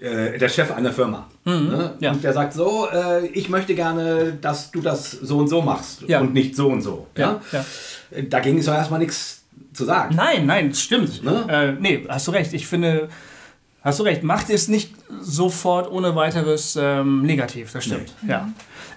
äh, 0.00 0.38
der 0.38 0.48
Chef 0.48 0.70
einer 0.72 0.92
Firma, 0.92 1.28
ne? 1.44 1.94
ja. 2.00 2.10
und 2.12 2.24
der 2.24 2.32
sagt 2.32 2.52
so, 2.54 2.88
äh, 2.92 3.26
ich 3.28 3.48
möchte 3.48 3.74
gerne, 3.74 4.36
dass 4.40 4.70
du 4.70 4.80
das 4.80 5.12
so 5.12 5.38
und 5.38 5.48
so 5.48 5.62
machst 5.62 6.02
Ja. 6.08 6.20
und 6.20 6.34
nicht 6.34 6.56
so 6.56 6.68
und 6.68 6.82
so. 6.82 7.06
Ja? 7.16 7.40
Ja. 7.52 7.64
Dagegen 8.28 8.58
ist 8.58 8.66
doch 8.68 8.74
erstmal 8.74 8.98
nichts 8.98 9.44
zu 9.72 9.84
sagen. 9.84 10.14
Nein, 10.16 10.46
nein, 10.46 10.70
das 10.70 10.80
stimmt. 10.80 11.22
Ne? 11.22 11.46
Äh, 11.48 11.80
nee, 11.80 12.04
hast 12.08 12.26
du 12.26 12.32
recht. 12.32 12.52
Ich 12.52 12.66
finde, 12.66 13.08
hast 13.82 14.00
du 14.00 14.02
recht. 14.02 14.22
Macht 14.22 14.50
ist 14.50 14.68
nicht 14.68 14.92
sofort 15.20 15.90
ohne 15.90 16.14
weiteres 16.16 16.76
ähm, 16.80 17.22
negativ, 17.22 17.72
das 17.72 17.84
stimmt. 17.84 18.12
Ja. 18.26 18.50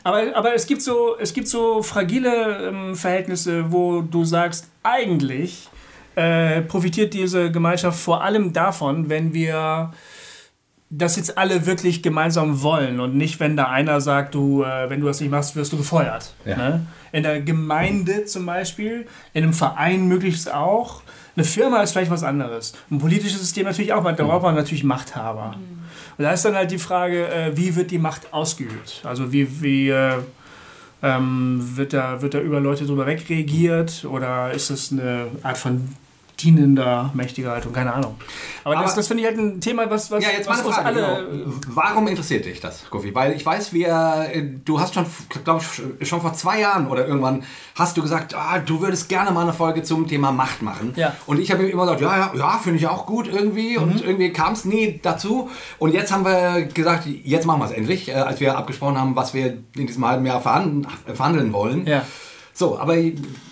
Aber, 0.04 0.36
aber 0.36 0.54
es, 0.54 0.68
gibt 0.68 0.82
so, 0.82 1.16
es 1.20 1.34
gibt 1.34 1.48
so 1.48 1.82
fragile 1.82 2.70
ähm, 2.70 2.96
Verhältnisse, 2.96 3.72
wo 3.72 4.02
du 4.02 4.26
sagst, 4.26 4.68
eigentlich 4.84 5.68
äh, 6.16 6.62
profitiert 6.62 7.14
diese 7.14 7.52
Gemeinschaft 7.52 8.00
vor 8.00 8.24
allem 8.24 8.54
davon, 8.54 9.10
wenn 9.10 9.34
wir 9.34 9.92
das 10.90 11.16
jetzt 11.16 11.38
alle 11.38 11.66
wirklich 11.66 12.04
gemeinsam 12.04 12.62
wollen 12.62 13.00
und 13.00 13.16
nicht, 13.16 13.40
wenn 13.40 13.58
da 13.58 13.66
einer 13.66 14.00
sagt, 14.02 14.36
du, 14.36 14.64
äh, 14.64 14.90
wenn 14.90 15.02
du 15.02 15.08
das 15.08 15.20
nicht 15.20 15.32
machst, 15.32 15.56
wirst 15.56 15.74
du 15.74 15.78
gefeuert. 15.78 16.34
Ja. 16.46 16.56
Ne? 16.56 16.88
In 17.12 17.24
der 17.24 17.42
Gemeinde 17.42 18.26
zum 18.26 18.46
Beispiel, 18.46 19.08
in 19.34 19.44
einem 19.44 19.54
Verein 19.54 20.08
möglichst 20.08 20.54
auch. 20.54 21.02
Eine 21.36 21.44
Firma 21.44 21.82
ist 21.82 21.92
vielleicht 21.92 22.12
was 22.12 22.24
anderes. 22.24 22.74
Ein 22.90 23.00
politisches 23.00 23.40
System 23.40 23.66
natürlich 23.66 23.94
auch, 23.94 24.04
da 24.04 24.24
braucht 24.24 24.44
man 24.44 24.56
natürlich 24.56 24.84
Machthaber. 24.84 25.56
Und 26.18 26.24
da 26.24 26.32
ist 26.32 26.46
dann 26.46 26.56
halt 26.56 26.72
die 26.72 26.78
Frage, 26.78 27.28
äh, 27.28 27.58
wie 27.58 27.76
wird 27.76 27.92
die 27.92 27.98
Macht 27.98 28.34
ausgeübt? 28.34 29.02
Also 29.04 29.34
wie, 29.34 29.62
wie 29.62 29.90
äh, 29.90 30.14
ähm, 31.04 31.60
wird, 31.76 31.94
da, 31.94 32.22
wird 32.22 32.36
da 32.36 32.40
über 32.40 32.60
Leute 32.60 32.86
drüber 32.86 33.06
wegregiert 33.06 34.06
oder 34.06 34.52
ist 34.52 34.70
das 34.70 34.92
eine 34.92 35.28
Art 35.44 35.58
von 35.58 35.90
dienender, 36.46 37.12
mächtiger 37.14 37.52
Haltung? 37.52 37.74
Keine 37.74 37.94
Ahnung. 37.94 38.16
Aber, 38.64 38.76
das, 38.76 38.84
Aber- 38.92 38.96
das 38.96 39.08
finde 39.08 39.24
ich 39.24 39.28
halt 39.30 39.38
ein 39.40 39.60
Thema, 39.62 39.90
was, 39.90 40.12
was, 40.12 40.24
Ja, 40.24 40.30
jetzt 40.32 40.48
was 40.48 40.58
meine 40.58 40.68
uns 40.68 40.76
Frage. 40.78 40.88
alle... 40.88 41.28
genau. 41.30 41.54
Warum 41.70 42.08
interessiert 42.08 42.46
dich 42.46 42.60
das, 42.60 42.90
Kofi? 42.90 43.14
Weil 43.14 43.34
ich 43.34 43.46
weiß, 43.46 43.74
wir, 43.74 44.28
äh, 44.32 44.44
du 44.64 44.80
hast 44.80 44.94
schon, 44.94 45.06
glaube 45.44 45.62
ich, 46.00 46.08
schon 46.08 46.22
vor 46.22 46.34
zwei 46.34 46.60
Jahren 46.62 46.88
oder 46.88 47.08
irgendwann 47.08 47.44
hast 47.76 47.98
du 47.98 48.02
gesagt, 48.02 48.36
ah, 48.36 48.60
du 48.60 48.82
würdest 48.82 49.10
gerne 49.10 49.32
mal 49.32 49.42
eine 49.42 49.54
Folge 49.54 49.84
zum 49.84 50.08
Thema 50.08 50.32
Macht 50.32 50.62
machen. 50.62 50.94
Ja. 50.96 51.10
Mhm. 51.10 51.14
Und 51.26 51.40
ich 51.40 51.52
habe 51.52 51.68
immer 51.68 51.84
gesagt, 51.84 52.02
ja, 52.02 52.18
ja, 52.18 52.32
ja 52.36 52.58
finde 52.60 52.80
ich 52.80 52.88
auch 52.88 53.06
gut 53.06 53.28
irgendwie. 53.28 53.78
Und 53.78 54.04
irgendwie 54.04 54.32
kam 54.32 54.54
es 54.54 54.66
nie 54.66 55.00
dazu. 55.02 55.50
Und 55.80 55.94
jetzt 55.94 56.12
haben 56.12 56.24
wir 56.26 56.64
gesagt, 56.66 57.06
jetzt 57.06 57.46
machen 57.46 57.60
wir 57.62 57.66
es 57.66 57.72
endlich, 57.72 58.10
äh, 58.10 58.14
als 58.14 58.40
wir 58.40 58.58
abgesprochen 58.58 58.98
haben, 59.00 59.16
was 59.16 59.34
wir 59.34 59.58
in 59.76 59.88
diesem 59.88 60.06
halben 60.08 60.26
Jahr 60.26 60.42
verhandeln, 60.42 60.88
verhandeln 61.14 61.54
wollen. 61.54 61.86
Ja. 61.88 62.04
So, 62.58 62.80
aber 62.80 62.96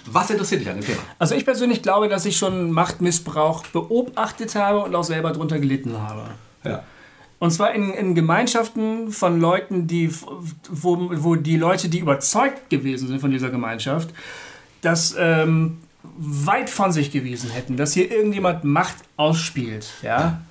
was 0.06 0.30
interessiert 0.30 0.62
dich 0.62 0.70
an 0.70 0.78
dem 0.78 0.86
Thema? 0.86 1.02
Also 1.20 1.36
ich 1.36 1.44
persönlich 1.44 1.82
glaube, 1.82 2.08
dass 2.08 2.26
ich 2.26 2.38
schon 2.38 2.72
Machtmissbrauch 2.72 3.68
beobachtet 3.68 4.56
habe 4.56 4.80
und 4.80 4.96
auch 4.96 5.04
selber 5.04 5.32
darunter 5.34 5.60
gelitten 5.60 6.00
habe. 6.00 6.32
Ja. 6.64 6.84
Und 7.38 7.52
zwar 7.52 7.74
in, 7.74 7.94
in 7.94 8.16
Gemeinschaften 8.16 9.12
von 9.12 9.42
Leuten, 9.42 9.88
die, 9.88 10.10
wo, 10.70 11.10
wo 11.16 11.36
die 11.36 11.58
Leute, 11.58 11.90
die 11.90 12.00
überzeugt 12.00 12.70
gewesen 12.70 13.10
sind 13.10 13.20
von 13.20 13.30
dieser 13.30 13.50
Gemeinschaft, 13.50 14.14
das 14.80 15.14
ähm, 15.20 15.80
weit 16.18 16.70
von 16.70 16.94
sich 16.94 17.12
gewiesen 17.12 17.50
hätten, 17.50 17.76
dass 17.76 17.92
hier 17.92 18.10
irgendjemand 18.10 18.64
Macht 18.64 18.96
ausspielt, 19.18 19.88
ja, 20.02 20.42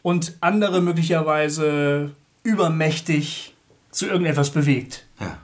und 0.00 0.38
andere 0.40 0.80
möglicherweise 0.80 2.12
übermächtig 2.42 3.54
zu 3.90 4.06
irgendetwas 4.06 4.48
bewegt. 4.48 5.04
Ja. 5.20 5.36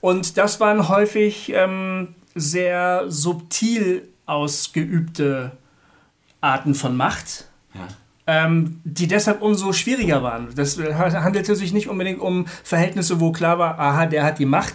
Und 0.00 0.36
das 0.38 0.60
waren 0.60 0.88
häufig 0.88 1.52
ähm, 1.54 2.14
sehr 2.34 3.04
subtil 3.08 4.08
ausgeübte 4.26 5.52
Arten 6.40 6.74
von 6.74 6.96
Macht, 6.96 7.46
Ja. 7.74 7.88
ähm, 8.26 8.80
die 8.84 9.08
deshalb 9.08 9.42
umso 9.42 9.72
schwieriger 9.72 10.22
waren. 10.22 10.48
Das 10.54 10.78
handelte 10.78 11.56
sich 11.56 11.72
nicht 11.72 11.88
unbedingt 11.88 12.20
um 12.20 12.46
Verhältnisse, 12.62 13.20
wo 13.20 13.32
klar 13.32 13.58
war, 13.58 13.78
aha, 13.78 14.06
der 14.06 14.22
hat 14.24 14.38
die 14.38 14.44
Macht 14.46 14.74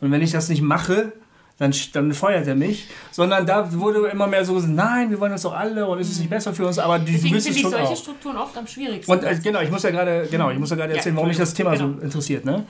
und 0.00 0.10
wenn 0.10 0.20
ich 0.22 0.32
das 0.32 0.48
nicht 0.48 0.62
mache, 0.62 1.12
dann, 1.58 1.74
dann 1.92 2.12
feuert 2.14 2.46
er 2.46 2.54
mich. 2.54 2.88
Sondern 3.10 3.46
da 3.46 3.72
wurde 3.72 4.06
immer 4.08 4.26
mehr 4.26 4.44
so 4.44 4.54
gesagt, 4.54 4.72
nein, 4.74 5.10
wir 5.10 5.20
wollen 5.20 5.32
das 5.32 5.42
doch 5.42 5.54
alle 5.54 5.86
und 5.86 5.98
ist 6.00 6.10
es 6.10 6.18
nicht 6.18 6.30
besser 6.30 6.52
für 6.54 6.66
uns, 6.66 6.78
aber 6.78 6.98
die 6.98 7.12
Deswegen 7.12 7.38
finde 7.40 7.50
ich 7.56 7.60
schon 7.62 7.70
solche 7.70 7.86
auch. 7.88 7.96
Strukturen 7.96 8.36
oft 8.38 8.56
am 8.56 8.66
schwierigsten. 8.66 9.10
Und 9.12 9.24
äh, 9.24 9.38
genau, 9.42 9.60
ich 9.60 9.70
muss 9.70 9.82
ja 9.82 9.90
gerade, 9.90 10.26
genau, 10.30 10.50
ich 10.50 10.58
muss 10.58 10.70
ja 10.70 10.76
gerade 10.76 10.92
Ja, 10.92 10.96
erzählen, 10.96 11.16
warum 11.16 11.28
mich 11.28 11.36
das 11.36 11.52
Thema 11.54 11.70
so 11.70 11.84
Entschuldigung, 11.84 12.04
interessiert, 12.04 12.44
ne? 12.46 12.64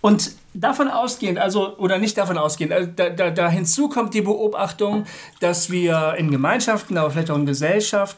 Und 0.00 0.32
davon 0.54 0.88
ausgehend, 0.88 1.38
also, 1.38 1.76
oder 1.78 1.98
nicht 1.98 2.16
davon 2.16 2.38
ausgehend, 2.38 2.72
also 2.72 2.90
da, 2.94 3.10
da, 3.10 3.30
da 3.30 3.48
hinzu 3.48 3.88
kommt 3.88 4.14
die 4.14 4.22
Beobachtung, 4.22 5.04
dass 5.40 5.70
wir 5.70 6.14
in 6.16 6.30
Gemeinschaften, 6.30 6.96
aber 6.96 7.10
vielleicht 7.10 7.30
auch 7.30 7.36
in 7.36 7.46
Gesellschaft, 7.46 8.16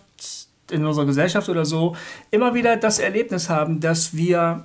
in 0.70 0.84
unserer 0.84 1.06
Gesellschaft 1.06 1.48
oder 1.48 1.64
so, 1.64 1.96
immer 2.30 2.54
wieder 2.54 2.76
das 2.76 2.98
Erlebnis 2.98 3.48
haben, 3.48 3.80
dass 3.80 4.14
wir 4.14 4.64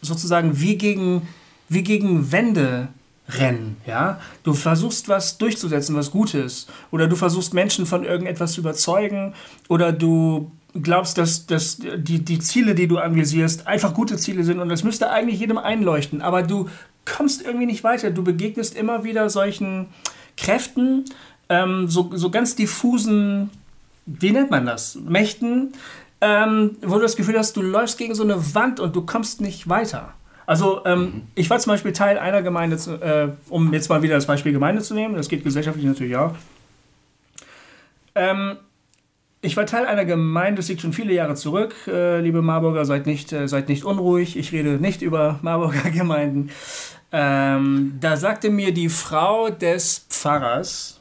sozusagen 0.00 0.58
wie 0.60 0.76
gegen, 0.76 1.28
wie 1.68 1.82
gegen 1.82 2.32
Wände 2.32 2.88
rennen, 3.28 3.76
ja? 3.86 4.20
Du 4.42 4.52
versuchst 4.52 5.08
was 5.08 5.38
durchzusetzen, 5.38 5.94
was 5.94 6.10
Gutes, 6.10 6.66
oder 6.90 7.06
du 7.06 7.16
versuchst 7.16 7.54
Menschen 7.54 7.86
von 7.86 8.04
irgendetwas 8.04 8.52
zu 8.52 8.60
überzeugen, 8.60 9.34
oder 9.68 9.92
du 9.92 10.50
glaubst, 10.80 11.18
dass, 11.18 11.46
dass 11.46 11.78
die, 11.78 12.24
die 12.24 12.38
Ziele, 12.38 12.74
die 12.74 12.88
du 12.88 12.98
anvisierst, 12.98 13.66
einfach 13.66 13.94
gute 13.94 14.16
Ziele 14.16 14.44
sind 14.44 14.58
und 14.58 14.68
das 14.68 14.84
müsste 14.84 15.10
eigentlich 15.10 15.40
jedem 15.40 15.58
einleuchten, 15.58 16.22
aber 16.22 16.42
du 16.42 16.68
kommst 17.04 17.42
irgendwie 17.42 17.66
nicht 17.66 17.84
weiter. 17.84 18.10
Du 18.10 18.22
begegnest 18.22 18.76
immer 18.76 19.04
wieder 19.04 19.28
solchen 19.28 19.86
Kräften, 20.36 21.04
ähm, 21.48 21.88
so, 21.88 22.10
so 22.14 22.30
ganz 22.30 22.54
diffusen, 22.54 23.50
wie 24.06 24.30
nennt 24.30 24.50
man 24.50 24.66
das? 24.66 24.96
Mächten, 24.96 25.72
ähm, 26.20 26.76
wo 26.82 26.94
du 26.94 27.02
das 27.02 27.16
Gefühl 27.16 27.38
hast, 27.38 27.56
du 27.56 27.62
läufst 27.62 27.98
gegen 27.98 28.14
so 28.14 28.22
eine 28.22 28.54
Wand 28.54 28.80
und 28.80 28.96
du 28.96 29.02
kommst 29.02 29.40
nicht 29.40 29.68
weiter. 29.68 30.14
Also 30.46 30.84
ähm, 30.84 31.22
ich 31.34 31.50
war 31.50 31.58
zum 31.58 31.72
Beispiel 31.72 31.92
Teil 31.92 32.18
einer 32.18 32.42
Gemeinde, 32.42 32.76
äh, 32.76 33.50
um 33.50 33.72
jetzt 33.72 33.88
mal 33.88 34.02
wieder 34.02 34.14
das 34.14 34.26
Beispiel 34.26 34.52
Gemeinde 34.52 34.82
zu 34.82 34.94
nehmen, 34.94 35.14
das 35.14 35.28
geht 35.28 35.44
gesellschaftlich 35.44 35.86
natürlich 35.86 36.16
auch. 36.16 36.34
Ähm, 38.14 38.56
ich 39.42 39.56
war 39.56 39.66
Teil 39.66 39.86
einer 39.86 40.04
Gemeinde, 40.04 40.60
das 40.60 40.68
liegt 40.68 40.80
schon 40.80 40.92
viele 40.92 41.12
Jahre 41.12 41.34
zurück. 41.34 41.74
Äh, 41.88 42.20
liebe 42.20 42.42
Marburger, 42.42 42.84
seid 42.84 43.06
nicht, 43.06 43.32
äh, 43.32 43.48
seid 43.48 43.68
nicht 43.68 43.84
unruhig. 43.84 44.36
Ich 44.36 44.52
rede 44.52 44.78
nicht 44.80 45.02
über 45.02 45.38
Marburger 45.42 45.90
Gemeinden. 45.90 46.50
Ähm, 47.10 47.98
da 48.00 48.16
sagte 48.16 48.50
mir 48.50 48.72
die 48.72 48.88
Frau 48.88 49.50
des 49.50 50.06
Pfarrers, 50.08 51.00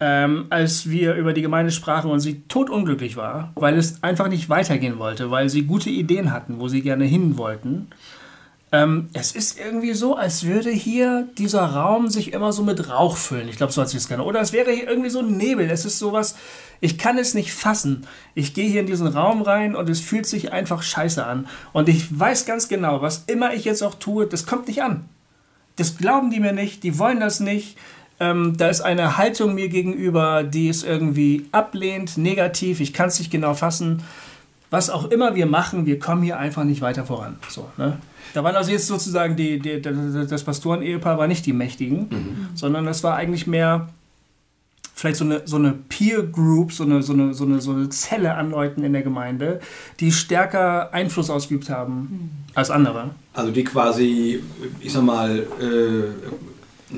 ähm, 0.00 0.46
als 0.50 0.90
wir 0.90 1.14
über 1.14 1.32
die 1.32 1.42
Gemeinde 1.42 1.70
sprachen 1.70 2.10
und 2.10 2.20
sie 2.20 2.42
totunglücklich 2.48 3.16
war, 3.16 3.52
weil 3.54 3.78
es 3.78 4.02
einfach 4.02 4.28
nicht 4.28 4.48
weitergehen 4.48 4.98
wollte, 4.98 5.30
weil 5.30 5.48
sie 5.48 5.62
gute 5.62 5.88
Ideen 5.88 6.32
hatten, 6.32 6.58
wo 6.58 6.68
sie 6.68 6.82
gerne 6.82 7.04
hin 7.04 7.38
wollten. 7.38 7.88
Ähm, 8.72 9.08
es 9.14 9.32
ist 9.32 9.58
irgendwie 9.58 9.94
so, 9.94 10.14
als 10.16 10.44
würde 10.44 10.70
hier 10.70 11.28
dieser 11.38 11.64
Raum 11.64 12.08
sich 12.08 12.32
immer 12.32 12.52
so 12.52 12.62
mit 12.62 12.88
Rauch 12.88 13.16
füllen. 13.16 13.48
Ich 13.48 13.56
glaube, 13.56 13.72
so 13.72 13.82
hat 13.82 13.88
sich 13.88 13.98
das 13.98 14.08
gerne. 14.08 14.22
Oder 14.22 14.40
es 14.40 14.52
wäre 14.52 14.70
hier 14.70 14.88
irgendwie 14.88 15.10
so 15.10 15.20
ein 15.20 15.36
Nebel. 15.36 15.68
Es 15.70 15.84
ist 15.84 15.98
sowas, 15.98 16.36
ich 16.80 16.96
kann 16.96 17.18
es 17.18 17.34
nicht 17.34 17.52
fassen. 17.52 18.06
Ich 18.34 18.54
gehe 18.54 18.68
hier 18.68 18.80
in 18.80 18.86
diesen 18.86 19.06
Raum 19.06 19.42
rein 19.42 19.76
und 19.76 19.88
es 19.88 20.00
fühlt 20.00 20.26
sich 20.26 20.52
einfach 20.52 20.82
scheiße 20.82 21.24
an. 21.24 21.46
Und 21.72 21.88
ich 21.88 22.18
weiß 22.18 22.46
ganz 22.46 22.68
genau, 22.68 23.02
was 23.02 23.24
immer 23.26 23.52
ich 23.54 23.64
jetzt 23.64 23.82
auch 23.82 23.94
tue, 23.94 24.26
das 24.26 24.46
kommt 24.46 24.68
nicht 24.68 24.82
an. 24.82 25.04
Das 25.76 25.96
glauben 25.98 26.30
die 26.30 26.40
mir 26.40 26.52
nicht, 26.52 26.82
die 26.82 26.98
wollen 26.98 27.20
das 27.20 27.40
nicht. 27.40 27.76
Ähm, 28.18 28.54
da 28.56 28.68
ist 28.68 28.80
eine 28.80 29.16
Haltung 29.16 29.54
mir 29.54 29.68
gegenüber, 29.68 30.42
die 30.42 30.68
es 30.68 30.82
irgendwie 30.82 31.46
ablehnt, 31.52 32.18
negativ. 32.18 32.80
Ich 32.80 32.92
kann 32.92 33.08
es 33.08 33.18
nicht 33.18 33.30
genau 33.30 33.54
fassen. 33.54 34.02
Was 34.70 34.88
auch 34.88 35.10
immer 35.10 35.34
wir 35.34 35.46
machen, 35.46 35.84
wir 35.84 35.98
kommen 35.98 36.22
hier 36.22 36.38
einfach 36.38 36.64
nicht 36.64 36.80
weiter 36.80 37.04
voran. 37.04 37.38
So, 37.48 37.68
ne? 37.76 37.98
Da 38.34 38.44
waren 38.44 38.54
also 38.54 38.70
jetzt 38.70 38.86
sozusagen 38.86 39.36
die, 39.36 39.58
die, 39.58 39.80
das 39.82 40.44
Pastoren-Ehepaar 40.44 41.18
war 41.18 41.26
nicht 41.26 41.44
die 41.46 41.52
Mächtigen, 41.52 42.08
mhm. 42.10 42.48
sondern 42.54 42.86
das 42.86 43.02
war 43.02 43.16
eigentlich 43.16 43.46
mehr 43.46 43.88
vielleicht 45.00 45.16
so 45.16 45.24
eine, 45.24 45.42
so 45.46 45.56
eine 45.56 45.72
Peer 45.72 46.22
Group, 46.22 46.72
so 46.72 46.84
eine, 46.84 47.02
so, 47.02 47.14
eine, 47.14 47.32
so, 47.32 47.44
eine, 47.44 47.60
so 47.62 47.72
eine 47.72 47.88
Zelle 47.88 48.34
an 48.34 48.50
Leuten 48.50 48.84
in 48.84 48.92
der 48.92 49.00
Gemeinde, 49.00 49.60
die 49.98 50.12
stärker 50.12 50.92
Einfluss 50.92 51.30
ausgeübt 51.30 51.70
haben 51.70 51.94
mhm. 51.94 52.30
als 52.54 52.70
andere. 52.70 53.10
Also 53.32 53.50
die 53.50 53.64
quasi, 53.64 54.42
ich 54.78 54.92
sag 54.92 55.02
mal, 55.02 55.38
äh, 55.38 56.94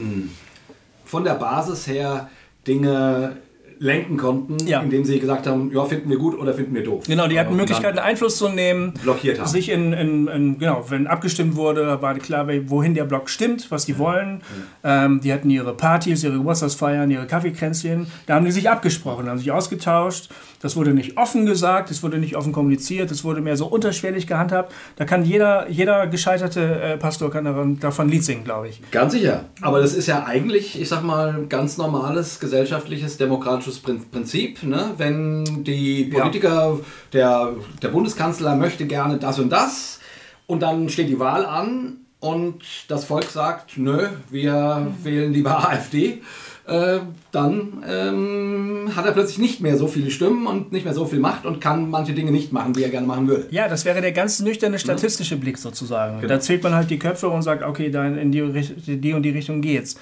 von 1.05 1.23
der 1.23 1.35
Basis 1.35 1.87
her 1.87 2.29
Dinge 2.67 3.37
lenken 3.83 4.17
konnten, 4.17 4.65
ja. 4.65 4.81
indem 4.81 5.05
sie 5.05 5.19
gesagt 5.19 5.47
haben, 5.47 5.73
ja, 5.73 5.85
finden 5.85 6.09
wir 6.09 6.17
gut 6.17 6.39
oder 6.39 6.55
finden 6.55 6.75
wir 6.75 6.85
doof. 6.85 7.05
Genau, 7.09 7.27
die 7.27 7.39
hatten 7.39 7.57
Möglichkeiten, 7.57 7.99
Einfluss 7.99 8.37
zu 8.37 8.49
nehmen. 8.49 8.95
Blockiert 9.03 9.41
haben. 9.41 9.49
Sich 9.49 9.71
in, 9.71 9.93
in, 9.93 10.29
in, 10.29 10.59
genau, 10.59 10.85
wenn 10.89 11.09
abgestimmt 11.09 11.57
wurde, 11.57 12.01
war 12.01 12.15
klar, 12.15 12.47
wohin 12.67 12.95
der 12.95 13.05
Block 13.05 13.29
stimmt, 13.29 13.71
was 13.71 13.85
die 13.85 13.99
wollen. 13.99 14.43
Ja. 14.85 15.05
Ähm, 15.05 15.21
die 15.21 15.33
hatten 15.33 15.51
ihre 15.51 15.75
Partys, 15.75 16.23
ihre 16.23 16.35
Geburtstagsfeiern, 16.35 17.11
ihre 17.11 17.27
Kaffeekränzchen. 17.27 18.07
Da 18.27 18.37
haben 18.37 18.45
die 18.45 18.53
sich 18.53 18.71
abgesprochen, 18.71 19.29
haben 19.29 19.39
sich 19.39 19.51
ausgetauscht. 19.51 20.31
Das 20.63 20.77
wurde 20.77 20.95
nicht 20.95 21.19
offen 21.19 21.45
gesagt, 21.45 21.91
es 21.91 22.05
wurde 22.05 22.19
nicht 22.19 22.37
offen 22.37 22.53
kommuniziert, 22.53 23.11
es 23.11 23.25
wurde 23.25 23.41
mehr 23.41 23.57
so 23.57 23.67
unterschwellig 23.67 24.29
gehandhabt. 24.29 24.73
Da 24.95 25.05
kann 25.05 25.25
jeder, 25.25 25.69
jeder 25.69 26.07
gescheiterte 26.07 26.81
äh, 26.81 26.97
Pastor 26.97 27.33
kann 27.33 27.45
davon, 27.45 27.81
davon 27.81 28.09
Lied 28.09 28.25
singen, 28.25 28.45
glaube 28.45 28.69
ich. 28.69 28.81
Ganz 28.93 29.13
sicher. 29.13 29.47
Aber 29.61 29.81
das 29.81 29.93
ist 29.93 30.07
ja 30.07 30.25
eigentlich, 30.25 30.81
ich 30.81 30.89
sag 30.89 31.03
mal, 31.03 31.47
ganz 31.49 31.79
normales 31.79 32.39
gesellschaftliches 32.39 33.17
demokratisches 33.17 33.81
Prinzip. 33.81 34.63
Ne? 34.63 34.93
Wenn 34.97 35.65
die 35.65 36.05
Politiker, 36.05 36.79
ja. 36.79 36.81
der, 37.13 37.53
der 37.83 37.89
Bundeskanzler 37.89 38.55
möchte 38.55 38.87
gerne 38.87 39.19
das 39.19 39.41
und 39.41 39.51
das 39.51 39.99
und 40.47 40.63
dann 40.63 40.89
steht 40.89 41.09
die 41.09 41.19
Wahl 41.19 41.45
an 41.45 41.97
und 42.21 42.63
das 42.87 43.05
Volk 43.05 43.25
sagt, 43.25 43.79
nö, 43.79 44.07
wir 44.31 44.87
wählen 45.03 45.33
lieber 45.33 45.69
AfD 45.69 46.23
äh, 46.67 47.01
dann 47.33 47.83
ähm, 47.89 48.93
hat 48.95 49.05
er 49.05 49.13
plötzlich 49.13 49.39
nicht 49.39 49.61
mehr 49.61 49.77
so 49.77 49.89
viele 49.89 50.11
Stimmen 50.11 50.47
und 50.47 50.71
nicht 50.71 50.85
mehr 50.85 50.95
so 50.95 51.05
viel 51.07 51.19
Macht 51.19 51.45
und 51.45 51.61
kann 51.61 51.91
manche 51.91 52.13
Dinge 52.13 52.31
nicht 52.31 52.53
machen, 52.53 52.73
die 52.73 52.85
er 52.85 52.89
gerne 52.89 53.07
machen 53.07 53.27
würde. 53.27 53.47
Ja, 53.51 53.69
das 53.69 53.85
wäre 53.85 54.01
der 54.01 54.13
ganz 54.13 54.41
nüchterne 54.41 54.79
statistische 54.79 55.35
ja. 55.35 55.41
Blick 55.41 55.59
sozusagen. 55.59 56.21
Genau. 56.21 56.29
Da 56.29 56.41
zählt 56.41 56.63
man 56.63 56.75
halt 56.75 56.91
die 56.91 56.99
Köpfe 56.99 57.29
und 57.29 57.43
sagt, 57.43 57.65
okay, 57.65 57.91
dann 57.91 58.17
in 58.17 58.31
die, 58.31 58.43
die 58.43 59.13
und 59.13 59.23
die 59.23 59.31
Richtung 59.31 59.61
geht's. 59.61 59.97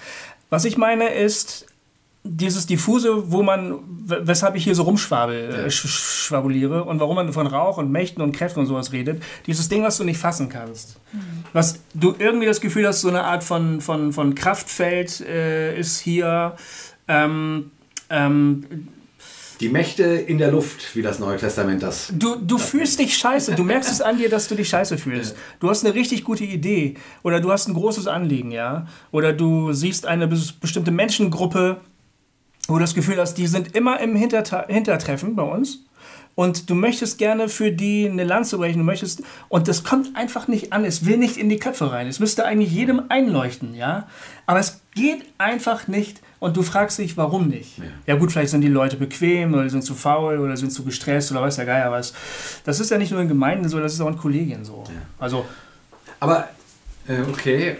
Was 0.50 0.64
ich 0.64 0.76
meine 0.76 1.14
ist, 1.14 1.66
dieses 2.22 2.66
diffuse, 2.66 3.30
wo 3.30 3.42
man, 3.42 3.78
weshalb 4.04 4.54
ich 4.54 4.64
hier 4.64 4.74
so 4.74 4.82
rumschwabuliere 4.82 6.74
ja. 6.76 6.80
und 6.82 7.00
warum 7.00 7.16
man 7.16 7.32
von 7.32 7.46
Rauch 7.46 7.78
und 7.78 7.90
Mächten 7.90 8.22
und 8.22 8.32
Kräften 8.32 8.60
und 8.60 8.66
sowas 8.66 8.92
redet, 8.92 9.22
dieses 9.46 9.70
Ding, 9.70 9.82
was 9.82 9.96
du 9.96 10.04
nicht 10.04 10.18
fassen 10.18 10.50
kannst. 10.50 10.98
Mhm. 11.12 11.44
Was 11.52 11.80
du 11.94 12.14
irgendwie 12.18 12.46
das 12.46 12.60
Gefühl 12.60 12.86
hast, 12.86 13.00
so 13.00 13.08
eine 13.08 13.24
Art 13.24 13.42
von, 13.42 13.80
von, 13.80 14.12
von 14.12 14.34
Kraftfeld 14.34 15.20
äh, 15.22 15.78
ist 15.78 15.98
hier. 16.00 16.56
Ähm, 17.08 17.70
ähm, 18.10 18.88
die 19.60 19.68
Mächte 19.68 20.04
in 20.04 20.38
der 20.38 20.50
Luft, 20.50 20.96
wie 20.96 21.02
das 21.02 21.18
Neue 21.18 21.36
Testament 21.36 21.82
das. 21.82 22.10
Du, 22.16 22.36
du 22.36 22.56
das 22.56 22.70
fühlst 22.70 22.98
dich 22.98 23.16
scheiße. 23.18 23.54
Du 23.54 23.62
merkst 23.62 23.90
es 23.90 24.00
an 24.00 24.16
dir, 24.16 24.30
dass 24.30 24.48
du 24.48 24.54
dich 24.54 24.70
scheiße 24.70 24.96
fühlst. 24.96 25.36
Du 25.60 25.68
hast 25.68 25.84
eine 25.84 25.94
richtig 25.94 26.24
gute 26.24 26.44
Idee. 26.44 26.94
Oder 27.22 27.40
du 27.40 27.52
hast 27.52 27.68
ein 27.68 27.74
großes 27.74 28.06
Anliegen, 28.06 28.52
ja. 28.52 28.86
Oder 29.12 29.34
du 29.34 29.74
siehst 29.74 30.06
eine 30.06 30.28
bestimmte 30.28 30.90
Menschengruppe, 30.90 31.82
wo 32.70 32.74
du 32.74 32.80
das 32.80 32.94
Gefühl 32.94 33.18
hast, 33.18 33.34
die 33.34 33.46
sind 33.46 33.74
immer 33.74 34.00
im 34.00 34.14
Hinterta 34.14 34.66
Hintertreffen 34.68 35.34
bei 35.34 35.42
uns. 35.42 35.84
Und 36.36 36.70
du 36.70 36.74
möchtest 36.74 37.18
gerne 37.18 37.48
für 37.48 37.72
die 37.72 38.08
eine 38.08 38.24
Lanze 38.24 38.56
brechen, 38.56 38.78
du 38.78 38.84
möchtest, 38.84 39.22
und 39.48 39.68
das 39.68 39.82
kommt 39.82 40.16
einfach 40.16 40.48
nicht 40.48 40.72
an, 40.72 40.84
es 40.84 41.04
will 41.04 41.18
nicht 41.18 41.36
in 41.36 41.48
die 41.48 41.58
Köpfe 41.58 41.90
rein. 41.92 42.06
Es 42.06 42.20
müsste 42.20 42.46
eigentlich 42.46 42.72
jedem 42.72 43.02
einleuchten, 43.08 43.74
ja. 43.74 44.06
Aber 44.46 44.60
es 44.60 44.80
geht 44.94 45.24
einfach 45.36 45.88
nicht 45.88 46.20
und 46.38 46.56
du 46.56 46.62
fragst 46.62 46.98
dich, 46.98 47.16
warum 47.16 47.48
nicht? 47.48 47.78
Ja. 47.78 47.84
ja, 48.06 48.14
gut, 48.14 48.32
vielleicht 48.32 48.52
sind 48.52 48.62
die 48.62 48.68
Leute 48.68 48.96
bequem 48.96 49.52
oder 49.52 49.68
sind 49.68 49.82
zu 49.82 49.94
faul 49.94 50.38
oder 50.38 50.56
sind 50.56 50.70
zu 50.70 50.84
gestresst 50.84 51.32
oder 51.32 51.42
weiß 51.42 51.56
der 51.56 51.66
Geier 51.66 51.90
was. 51.90 52.14
Das 52.64 52.80
ist 52.80 52.90
ja 52.90 52.96
nicht 52.96 53.10
nur 53.10 53.20
in 53.20 53.28
Gemeinden 53.28 53.68
so, 53.68 53.80
das 53.80 53.92
ist 53.92 54.00
auch 54.00 54.08
in 54.08 54.16
Kollegien 54.16 54.64
so. 54.64 54.84
Ja. 54.86 55.02
Also. 55.18 55.44
Aber, 56.20 56.48
äh, 57.08 57.20
okay, 57.28 57.76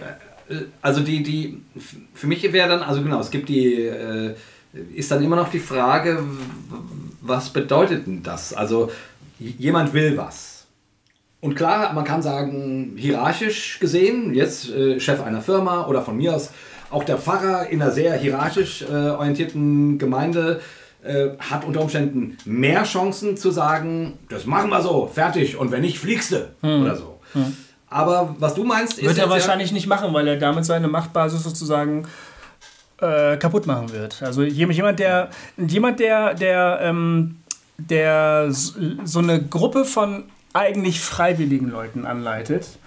also 0.81 1.01
die, 1.01 1.23
die, 1.23 1.61
für 2.13 2.27
mich 2.27 2.43
wäre 2.51 2.67
dann, 2.67 2.81
also 2.81 3.01
genau, 3.01 3.19
es 3.19 3.31
gibt 3.31 3.49
die, 3.49 3.85
äh, 3.85 4.35
ist 4.73 5.11
dann 5.11 5.23
immer 5.23 5.35
noch 5.35 5.49
die 5.49 5.59
Frage, 5.59 6.23
was 7.21 7.49
bedeutet 7.49 8.07
denn 8.07 8.23
das? 8.23 8.53
Also 8.53 8.91
jemand 9.39 9.93
will 9.93 10.17
was. 10.17 10.65
Und 11.39 11.55
klar, 11.55 11.93
man 11.93 12.03
kann 12.03 12.21
sagen, 12.21 12.93
hierarchisch 12.97 13.79
gesehen, 13.79 14.33
jetzt 14.33 14.69
äh, 14.69 14.99
Chef 14.99 15.21
einer 15.21 15.41
Firma 15.41 15.87
oder 15.87 16.03
von 16.03 16.15
mir 16.15 16.35
aus 16.35 16.51
auch 16.91 17.03
der 17.03 17.17
Pfarrer 17.17 17.67
in 17.69 17.81
einer 17.81 17.91
sehr 17.91 18.13
hierarchisch 18.15 18.83
äh, 18.83 18.93
orientierten 18.93 19.97
Gemeinde 19.97 20.61
äh, 21.03 21.29
hat 21.39 21.65
unter 21.65 21.81
Umständen 21.81 22.37
mehr 22.45 22.83
Chancen 22.83 23.37
zu 23.37 23.49
sagen, 23.49 24.19
das 24.29 24.45
machen 24.45 24.69
wir 24.69 24.81
so, 24.81 25.09
fertig 25.11 25.57
und 25.57 25.71
wenn 25.71 25.81
nicht, 25.81 25.97
fliegst 25.97 26.31
du 26.31 26.49
hm. 26.61 26.83
oder 26.83 26.95
so. 26.95 27.19
Hm. 27.33 27.55
Aber 27.89 28.35
was 28.39 28.53
du 28.53 28.63
meinst, 28.63 28.99
ist. 28.99 29.05
Wird 29.05 29.17
er 29.17 29.29
wahrscheinlich 29.29 29.69
ja, 29.69 29.73
nicht 29.73 29.87
machen, 29.87 30.13
weil 30.13 30.27
er 30.27 30.37
damit 30.37 30.63
seine 30.63 30.87
Machtbasis 30.87 31.43
sozusagen 31.43 32.07
äh, 33.01 33.37
kaputt 33.37 33.67
machen 33.67 33.91
wird. 33.91 34.21
Also 34.21 34.43
jemand, 34.43 34.99
der, 34.99 35.29
jemand, 35.57 35.99
der, 35.99 36.33
der, 36.33 36.79
ähm, 36.81 37.37
der 37.77 38.47
so 38.51 39.19
eine 39.19 39.41
Gruppe 39.41 39.85
von 39.85 40.25
eigentlich 40.53 40.99
freiwilligen 40.99 41.69
Leuten 41.69 42.05
anleitet, 42.05 42.77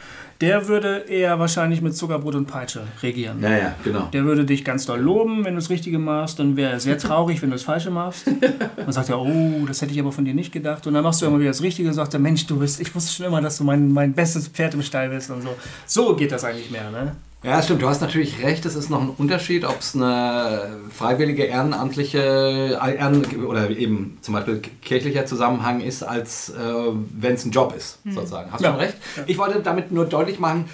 der 0.41 0.69
würde 0.69 1.05
eher 1.09 1.39
wahrscheinlich 1.39 1.81
mit 1.81 1.97
Zuckerbrot 1.97 2.35
und 2.35 2.47
Peitsche 2.47 2.83
regieren. 3.03 3.41
Ja, 3.41 3.57
ja, 3.57 3.75
genau. 3.83 4.09
Der 4.13 4.25
würde 4.25 4.45
dich 4.45 4.65
ganz 4.65 4.85
doll 4.85 5.01
loben, 5.01 5.45
wenn 5.45 5.55
du 5.55 5.61
das 5.61 5.71
Richtige 5.71 5.99
machst, 5.99 6.39
dann 6.39 6.57
wäre 6.57 6.73
er 6.73 6.81
sehr 6.81 6.99
traurig, 7.07 7.41
wenn 7.41 7.51
du 7.51 7.55
das 7.55 7.63
Falsche 7.63 7.91
machst. 7.91 8.27
Dann 8.77 8.93
sagt 8.93 9.09
er, 9.09 9.21
oh, 9.21 9.65
das 9.67 9.81
hätte 9.81 9.93
ich 9.93 10.01
aber 10.01 10.13
von 10.13 10.25
dir 10.25 10.35
nicht 10.35 10.53
gedacht. 10.53 10.87
Und 10.87 10.95
dann 10.95 11.03
machst 11.03 11.23
du 11.23 11.27
immer 11.27 11.39
wieder 11.39 11.51
das 11.51 11.63
Richtige 11.63 11.89
und 11.89 11.95
sagt 11.95 12.13
er, 12.15 12.21
Mensch, 12.21 12.47
du 12.47 12.59
bist, 12.59 12.81
ich 12.81 12.95
wusste 12.95 13.13
schon 13.13 13.27
immer, 13.27 13.41
dass 13.41 13.57
du 13.57 13.65
mein, 13.65 13.91
mein 13.91 14.13
bestes 14.13 14.49
Pferd 14.49 14.75
im 14.75 14.83
Stall 14.83 15.09
bist 15.09 15.31
und 15.31 15.43
so. 15.43 15.55
So 15.87 16.15
geht 16.15 16.33
das 16.33 16.45
eigentlich 16.45 16.71
mehr, 16.71 16.91
ne? 16.91 17.17
Ja, 17.45 17.63
stimmt. 17.63 17.83
Du 17.83 17.89
hast 17.89 18.01
natürlich 18.01 18.43
recht. 18.43 18.65
Es 18.65 18.75
ist 18.75 18.89
noch 18.89 19.03
ein 19.03 19.11
Unterschied, 19.11 19.67
ob 19.67 19.81
es 19.81 19.95
eine 19.95 20.79
freiwillige 20.91 21.45
ehrenamtliche 21.45 22.79
Ehren 22.81 23.45
oder 23.45 23.69
eben 23.69 24.17
zum 24.23 24.33
Beispiel 24.33 24.63
kirchlicher 24.81 25.27
Zusammenhang 25.27 25.83
ist, 25.83 26.03
als 26.03 26.49
äh, 26.49 26.55
wenn 26.55 27.35
es 27.35 27.45
ein 27.45 27.51
Job 27.51 27.75
ist, 27.77 28.05
mhm. 28.07 28.13
sozusagen. 28.13 28.51
Hast 28.51 28.63
ja. 28.63 28.73
du 28.73 28.79
recht? 28.79 28.95
Ich 29.27 29.37
wollte 29.37 29.61
damit 29.61 29.93
nur 29.93 30.07
deutlich 30.07 30.39
machen, 30.39 30.65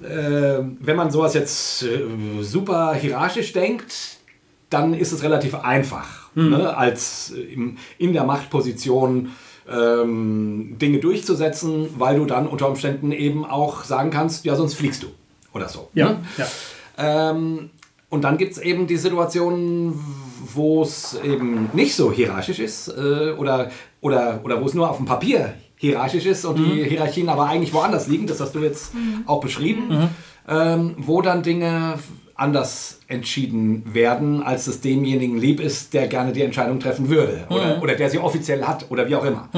äh, 0.00 0.60
wenn 0.78 0.94
man 0.94 1.10
sowas 1.10 1.34
jetzt 1.34 1.82
äh, 1.82 2.04
super 2.40 2.94
hierarchisch 2.94 3.52
denkt, 3.52 4.18
dann 4.70 4.94
ist 4.94 5.10
es 5.10 5.24
relativ 5.24 5.56
einfach, 5.56 6.30
mhm. 6.36 6.50
ne, 6.50 6.76
als 6.76 7.30
in, 7.30 7.78
in 7.98 8.12
der 8.12 8.22
Machtposition 8.22 9.32
ähm, 9.68 10.76
Dinge 10.80 10.98
durchzusetzen, 10.98 11.88
weil 11.98 12.16
du 12.16 12.26
dann 12.26 12.46
unter 12.46 12.68
Umständen 12.68 13.10
eben 13.10 13.44
auch 13.44 13.82
sagen 13.82 14.10
kannst, 14.10 14.44
ja, 14.44 14.54
sonst 14.54 14.74
fliegst 14.74 15.02
du 15.02 15.08
oder 15.54 15.68
so. 15.68 15.90
Ja. 15.94 16.10
Ne? 16.10 16.24
ja. 16.38 16.46
Ähm, 17.30 17.70
und 18.08 18.22
dann 18.22 18.36
gibt 18.36 18.52
es 18.52 18.58
eben 18.58 18.86
die 18.86 18.98
Situationen, 18.98 19.98
wo 20.54 20.82
es 20.82 21.18
eben 21.24 21.70
nicht 21.72 21.94
so 21.94 22.12
hierarchisch 22.12 22.58
ist 22.58 22.88
äh, 22.88 23.32
oder, 23.32 23.70
oder, 24.00 24.40
oder 24.44 24.60
wo 24.60 24.66
es 24.66 24.74
nur 24.74 24.90
auf 24.90 24.98
dem 24.98 25.06
Papier 25.06 25.54
hierarchisch 25.76 26.26
ist 26.26 26.44
und 26.44 26.58
mhm. 26.58 26.74
die 26.74 26.84
Hierarchien 26.84 27.28
aber 27.28 27.46
eigentlich 27.46 27.72
woanders 27.72 28.06
liegen, 28.06 28.26
das 28.26 28.40
hast 28.40 28.54
du 28.54 28.60
jetzt 28.60 28.94
mhm. 28.94 29.24
auch 29.26 29.40
beschrieben, 29.40 29.88
mhm. 29.88 30.08
ähm, 30.46 30.94
wo 30.98 31.22
dann 31.22 31.42
Dinge 31.42 31.98
anders 32.42 32.98
entschieden 33.08 33.94
werden, 33.94 34.42
als 34.42 34.66
es 34.66 34.80
demjenigen 34.80 35.38
lieb 35.38 35.60
ist, 35.60 35.94
der 35.94 36.08
gerne 36.08 36.32
die 36.32 36.42
Entscheidung 36.42 36.80
treffen 36.80 37.08
würde 37.08 37.46
oder, 37.48 37.82
oder 37.82 37.94
der 37.94 38.10
sie 38.10 38.18
offiziell 38.18 38.64
hat 38.64 38.90
oder 38.90 39.08
wie 39.08 39.16
auch 39.16 39.24
immer. 39.24 39.48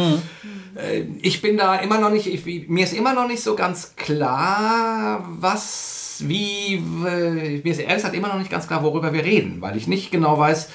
Äh, 0.76 1.04
Ich 1.22 1.40
bin 1.42 1.56
da 1.56 1.76
immer 1.76 1.98
noch 1.98 2.10
nicht, 2.10 2.26
ich, 2.26 2.68
mir 2.68 2.84
ist 2.84 2.92
immer 2.92 3.14
noch 3.14 3.26
nicht 3.26 3.42
so 3.42 3.54
ganz 3.56 3.96
klar, 3.96 5.24
was, 5.40 6.18
wie, 6.20 6.74
äh, 7.06 7.60
mir 7.64 7.72
ist 7.72 7.78
ehrlich 7.80 7.94
gesagt 7.96 8.14
immer 8.14 8.28
noch 8.28 8.38
nicht 8.38 8.50
ganz 8.50 8.66
klar, 8.68 8.82
worüber 8.82 9.12
wir 9.12 9.24
reden, 9.24 9.60
weil 9.60 9.76
ich 9.76 9.86
nicht 9.86 10.10
genau 10.10 10.38
weiß, 10.38 10.68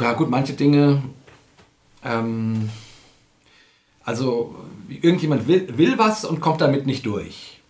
ja 0.00 0.12
gut, 0.14 0.30
manche 0.30 0.54
Dinge, 0.54 1.02
ähm, 2.04 2.70
also 4.04 4.54
irgendjemand 4.88 5.46
will, 5.46 5.68
will 5.76 5.98
was 5.98 6.24
und 6.24 6.40
kommt 6.40 6.60
damit 6.60 6.86
nicht 6.86 7.04
durch. 7.06 7.60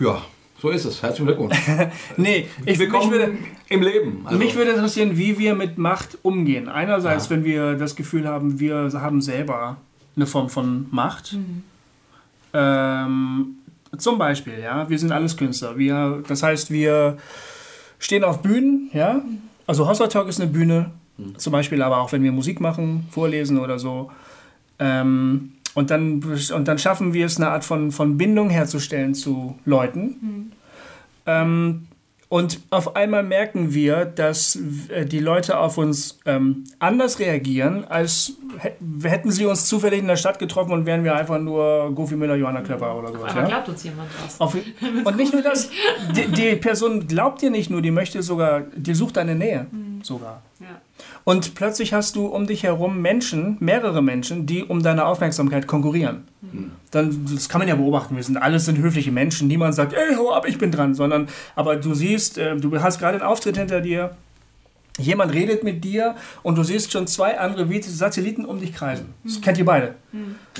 Ja, 0.00 0.22
so 0.64 0.70
ist 0.70 0.86
es. 0.86 1.02
Herzlichen 1.02 1.26
Glückwunsch. 1.26 1.56
Nee, 2.16 2.48
ich, 2.60 2.64
mich 2.64 2.78
Willkommen 2.78 3.10
würde, 3.10 3.32
im 3.68 3.82
Leben. 3.82 4.22
Also, 4.24 4.38
mich 4.38 4.54
würde 4.54 4.70
interessieren, 4.70 5.18
wie 5.18 5.38
wir 5.38 5.54
mit 5.54 5.76
Macht 5.76 6.16
umgehen. 6.22 6.70
Einerseits, 6.70 7.24
Ja. 7.24 7.30
wenn 7.32 7.44
wir 7.44 7.74
das 7.74 7.96
Gefühl 7.96 8.26
haben, 8.26 8.58
wir 8.60 8.90
haben 8.94 9.20
selber 9.20 9.76
eine 10.16 10.26
Form 10.26 10.48
von 10.48 10.86
Macht. 10.90 11.36
Ähm, 12.54 13.56
zum 13.98 14.16
Beispiel, 14.16 14.54
ja, 14.62 14.88
wir 14.88 14.98
sind 14.98 15.12
alles 15.12 15.36
Künstler. 15.36 15.76
Wir, 15.76 16.22
das 16.26 16.42
heißt, 16.42 16.70
wir 16.70 17.18
stehen 17.98 18.24
auf 18.24 18.40
Bühnen, 18.40 18.88
ja. 18.94 19.20
Also 19.66 19.86
Hossa 19.86 20.06
Talk 20.06 20.28
ist 20.28 20.40
eine 20.40 20.50
Bühne, 20.50 20.92
zum 21.36 21.52
Beispiel, 21.52 21.82
aber 21.82 21.98
auch 21.98 22.10
wenn 22.12 22.22
wir 22.22 22.32
Musik 22.32 22.60
machen, 22.60 23.06
vorlesen 23.10 23.58
oder 23.58 23.78
so. 23.78 24.10
Ähm, 24.78 25.52
und, 25.74 25.90
dann, 25.90 26.22
und 26.54 26.68
dann 26.68 26.78
schaffen 26.78 27.12
wir 27.12 27.26
es, 27.26 27.36
eine 27.36 27.48
Art 27.50 27.64
von, 27.64 27.90
von 27.92 28.16
Bindung 28.16 28.50
herzustellen 28.50 29.14
zu 29.14 29.58
Leuten. 29.64 30.52
Ähm, 31.26 31.86
und 32.30 32.58
auf 32.70 32.96
einmal 32.96 33.22
merken 33.22 33.74
wir, 33.74 34.06
dass 34.06 34.58
äh, 34.88 35.04
die 35.06 35.20
Leute 35.20 35.58
auf 35.58 35.78
uns 35.78 36.18
ähm, 36.26 36.64
anders 36.80 37.20
reagieren, 37.20 37.84
als 37.84 38.32
hä- 38.58 38.72
hätten 39.08 39.30
sie 39.30 39.46
uns 39.46 39.66
zufällig 39.66 40.00
in 40.00 40.08
der 40.08 40.16
Stadt 40.16 40.38
getroffen 40.40 40.72
und 40.72 40.84
wären 40.84 41.04
wir 41.04 41.14
einfach 41.14 41.38
nur 41.38 41.92
Goofy 41.94 42.16
Müller, 42.16 42.34
Johanna 42.34 42.62
Klepper 42.62 42.96
oder 42.98 43.08
sowas. 43.12 43.30
Aber 43.30 43.42
Ja? 43.42 43.46
glaubt 43.46 43.68
uns 43.68 43.84
jemand 43.84 44.08
was? 44.24 44.40
Auf, 44.40 44.56
und 45.04 45.16
nicht 45.16 45.32
nur 45.32 45.42
das, 45.42 45.70
die, 46.16 46.26
die 46.32 46.56
Person 46.56 47.06
glaubt 47.06 47.40
dir 47.40 47.50
nicht 47.50 47.70
nur, 47.70 47.82
die 47.82 47.92
möchte 47.92 48.20
sogar, 48.22 48.62
die 48.74 48.94
sucht 48.94 49.16
deine 49.16 49.36
Nähe 49.36 49.66
sogar. 50.02 50.42
Ja. 50.58 50.66
Und 51.24 51.54
plötzlich 51.54 51.94
hast 51.94 52.16
du 52.16 52.26
um 52.26 52.46
dich 52.46 52.62
herum 52.62 53.00
Menschen, 53.00 53.56
mehrere 53.58 54.02
Menschen, 54.02 54.44
die 54.44 54.62
um 54.62 54.82
deine 54.82 55.06
Aufmerksamkeit 55.06 55.66
konkurrieren. 55.66 56.24
Dann, 56.90 57.26
das 57.32 57.48
kann 57.48 57.60
man 57.60 57.68
ja 57.68 57.76
beobachten. 57.76 58.14
Wir 58.14 58.22
sind 58.22 58.36
alles 58.36 58.66
sind 58.66 58.78
höfliche 58.78 59.10
Menschen. 59.10 59.48
Niemand 59.48 59.74
sagt, 59.74 59.94
ey, 59.94 60.14
hau 60.16 60.32
ab, 60.32 60.46
ich 60.46 60.58
bin 60.58 60.70
dran. 60.70 60.94
Sondern, 60.94 61.28
aber 61.56 61.76
du 61.76 61.94
siehst, 61.94 62.36
äh, 62.36 62.56
du 62.56 62.78
hast 62.80 62.98
gerade 62.98 63.18
einen 63.18 63.26
Auftritt 63.26 63.56
hinter 63.56 63.80
dir. 63.80 64.14
Jemand 64.98 65.32
redet 65.32 65.64
mit 65.64 65.82
dir 65.82 66.14
und 66.44 66.56
du 66.56 66.62
siehst 66.62 66.92
schon 66.92 67.08
zwei 67.08 67.36
andere 67.38 67.66
Satelliten 67.82 68.44
um 68.44 68.60
dich 68.60 68.72
kreisen. 68.72 69.12
Das 69.24 69.40
kennt 69.40 69.58
ihr 69.58 69.64
beide. 69.64 69.96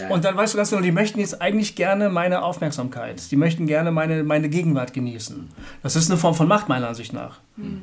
Und 0.09 0.25
dann 0.25 0.37
weißt 0.37 0.55
du 0.55 0.57
ganz 0.57 0.71
genau, 0.71 0.83
die 0.83 0.91
möchten 0.91 1.21
jetzt 1.21 1.41
eigentlich 1.41 1.77
gerne 1.77 2.09
meine 2.09 2.43
Aufmerksamkeit. 2.43 3.31
Die 3.31 3.37
möchten 3.37 3.69
gerne 3.69 3.93
meine, 3.93 4.25
meine 4.25 4.49
Gegenwart 4.49 4.93
genießen. 4.93 5.49
Das 5.85 5.95
ist 5.95 6.11
eine 6.11 6.19
Form 6.19 6.35
von 6.35 6.49
Macht, 6.49 6.69
meiner 6.69 6.89
Ansicht 6.89 7.13
nach. 7.13 7.39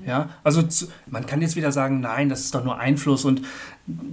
Ja? 0.06 0.30
Also 0.44 0.62
zu, 0.64 0.88
man 1.08 1.26
kann 1.26 1.42
jetzt 1.42 1.56
wieder 1.56 1.72
sagen, 1.72 2.02
nein, 2.02 2.28
das 2.28 2.42
ist 2.42 2.54
doch 2.54 2.66
nur 2.66 2.78
Einfluss 2.78 3.24
und 3.24 3.44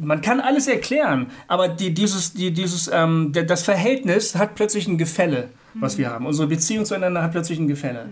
man 0.01 0.21
kann 0.21 0.39
alles 0.39 0.69
erklären, 0.69 1.27
aber 1.49 1.69
die, 1.69 1.93
dieses, 1.93 2.35
die, 2.35 2.53
dieses, 2.53 2.89
ähm, 2.93 3.33
das 3.33 3.65
Verhältnis 3.65 4.37
hat 4.37 4.55
plötzlich 4.55 4.87
ein 4.87 4.97
Gefälle, 4.97 5.49
was 5.75 5.99
wir 5.99 6.11
haben. 6.11 6.25
Unsere 6.25 6.47
Beziehung 6.47 6.85
zueinander 6.85 7.23
hat 7.23 7.33
plötzlich 7.33 7.59
ein 7.59 7.67
Gefälle. 7.67 8.09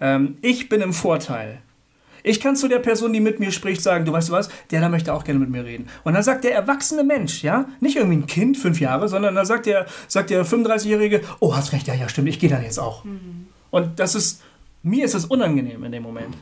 Ähm, 0.00 0.36
ich 0.42 0.68
bin 0.68 0.80
im 0.80 0.92
Vorteil. 0.92 1.60
Ich 2.24 2.40
kann 2.40 2.54
zu 2.56 2.68
der 2.68 2.78
Person, 2.78 3.12
die 3.12 3.20
mit 3.20 3.40
mir 3.40 3.50
spricht, 3.52 3.82
sagen, 3.82 4.04
du 4.04 4.12
weißt 4.12 4.28
du 4.28 4.32
was, 4.32 4.48
der 4.70 4.80
da 4.80 4.88
möchte 4.88 5.12
auch 5.12 5.24
gerne 5.24 5.40
mit 5.40 5.50
mir 5.50 5.64
reden. 5.64 5.88
Und 6.04 6.14
dann 6.14 6.22
sagt 6.22 6.44
der 6.44 6.54
erwachsene 6.54 7.02
Mensch, 7.04 7.42
ja, 7.42 7.66
nicht 7.80 7.96
irgendwie 7.96 8.16
ein 8.18 8.26
Kind, 8.26 8.56
fünf 8.56 8.80
Jahre, 8.80 9.08
sondern 9.08 9.34
dann 9.34 9.46
sagt 9.46 9.66
der, 9.66 9.86
sagt 10.08 10.30
der 10.30 10.44
35-Jährige, 10.46 11.22
oh, 11.40 11.54
hast 11.56 11.72
recht, 11.72 11.86
ja, 11.88 11.94
ja, 11.94 12.08
stimmt, 12.08 12.28
ich 12.28 12.38
gehe 12.38 12.48
dann 12.50 12.62
jetzt 12.62 12.78
auch. 12.78 13.04
Und 13.70 13.98
das 13.98 14.14
ist, 14.14 14.42
mir 14.82 15.04
ist 15.04 15.14
das 15.14 15.24
unangenehm 15.24 15.82
in 15.84 15.92
dem 15.92 16.02
Moment. 16.02 16.36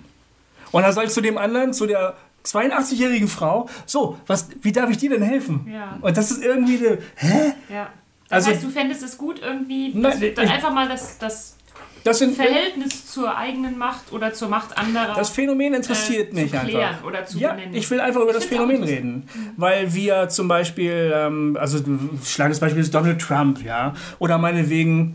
Und 0.73 0.83
dann 0.83 0.93
sag 0.93 1.05
ich 1.07 1.11
zu 1.11 1.21
dem 1.21 1.39
anderen, 1.39 1.73
zu 1.73 1.87
der 1.87 2.15
82-jährigen 2.45 3.29
Frau, 3.29 3.69
so, 3.87 4.19
was, 4.27 4.49
wie 4.63 4.73
darf 4.73 4.91
ich 4.91 4.99
dir 4.99 5.11
denn 5.11 5.23
helfen? 5.23 5.67
Ja. 5.71 5.99
Und 6.01 6.17
das 6.17 6.31
ist 6.31 6.43
irgendwie, 6.43 6.79
eine, 6.87 6.99
hä? 7.17 7.53
Ja. 7.69 7.89
Das 8.29 8.47
Also- 8.47 8.51
heißt, 8.51 8.63
du 8.65 8.71
fändest 8.71 9.03
es 9.03 9.19
gut, 9.19 9.41
irgendwie 9.43 9.91
Nein, 9.93 10.03
das, 10.03 10.21
ich- 10.23 10.35
dann 10.35 10.49
einfach 10.49 10.73
mal 10.73 10.89
das, 10.89 11.19
das 11.19 11.57
Das 12.05 12.19
sind, 12.19 12.35
Verhältnis 12.37 13.07
zur 13.07 13.37
eigenen 13.37 13.77
Macht 13.79 14.13
oder 14.13 14.33
zur 14.33 14.49
Macht 14.49 14.77
anderer 14.79 15.15
Das 15.15 15.29
Phänomen 15.31 15.75
interessiert 15.75 16.33
äh, 16.33 16.35
mich 16.45 16.55
einfach. 16.59 17.05
oder 17.05 17.27
zu 17.27 17.39
ja, 17.39 17.53
benennen. 17.53 17.75
ich 17.75 17.91
will 17.91 18.01
einfach 18.01 18.23
über 18.23 18.33
das 18.33 18.45
find's 18.45 18.63
auch 18.63 18.67
Phänomen 18.69 18.89
reden. 18.89 19.29
Weil 19.57 19.93
wir 19.95 20.29
zum 20.29 20.49
Beispiel, 20.49 21.13
ähm, 21.15 21.57
also 21.61 21.79
schlagendes 22.25 22.61
Beispiel 22.61 22.81
ist 22.83 22.95
Donald 22.95 23.21
Trump, 23.21 23.63
ja, 23.65 23.95
oder 24.19 24.39
meinetwegen, 24.39 25.15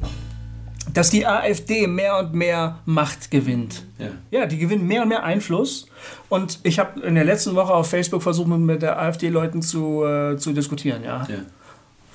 dass 0.94 1.10
die 1.10 1.26
AfD 1.26 1.88
mehr 1.88 2.20
und 2.20 2.34
mehr 2.34 2.80
Macht 2.86 3.32
gewinnt. 3.32 3.84
Ja. 3.98 4.08
Ja, 4.40 4.46
die 4.46 4.58
gewinnen 4.58 4.86
mehr 4.88 5.02
und 5.02 5.10
mehr 5.10 5.24
Einfluss. 5.24 5.88
Und 6.30 6.60
ich 6.64 6.78
habe 6.80 7.02
in 7.02 7.16
der 7.16 7.26
letzten 7.26 7.56
Woche 7.56 7.74
auf 7.74 7.90
Facebook 7.90 8.22
versucht, 8.24 8.48
mit- 8.48 8.60
mit 8.60 8.82
der 8.82 9.00
AfD-Leuten 9.02 9.62
zu, 9.62 10.04
äh, 10.06 10.38
zu 10.38 10.54
diskutieren, 10.54 11.04
ja. 11.04 11.26
Ja. 11.30 11.36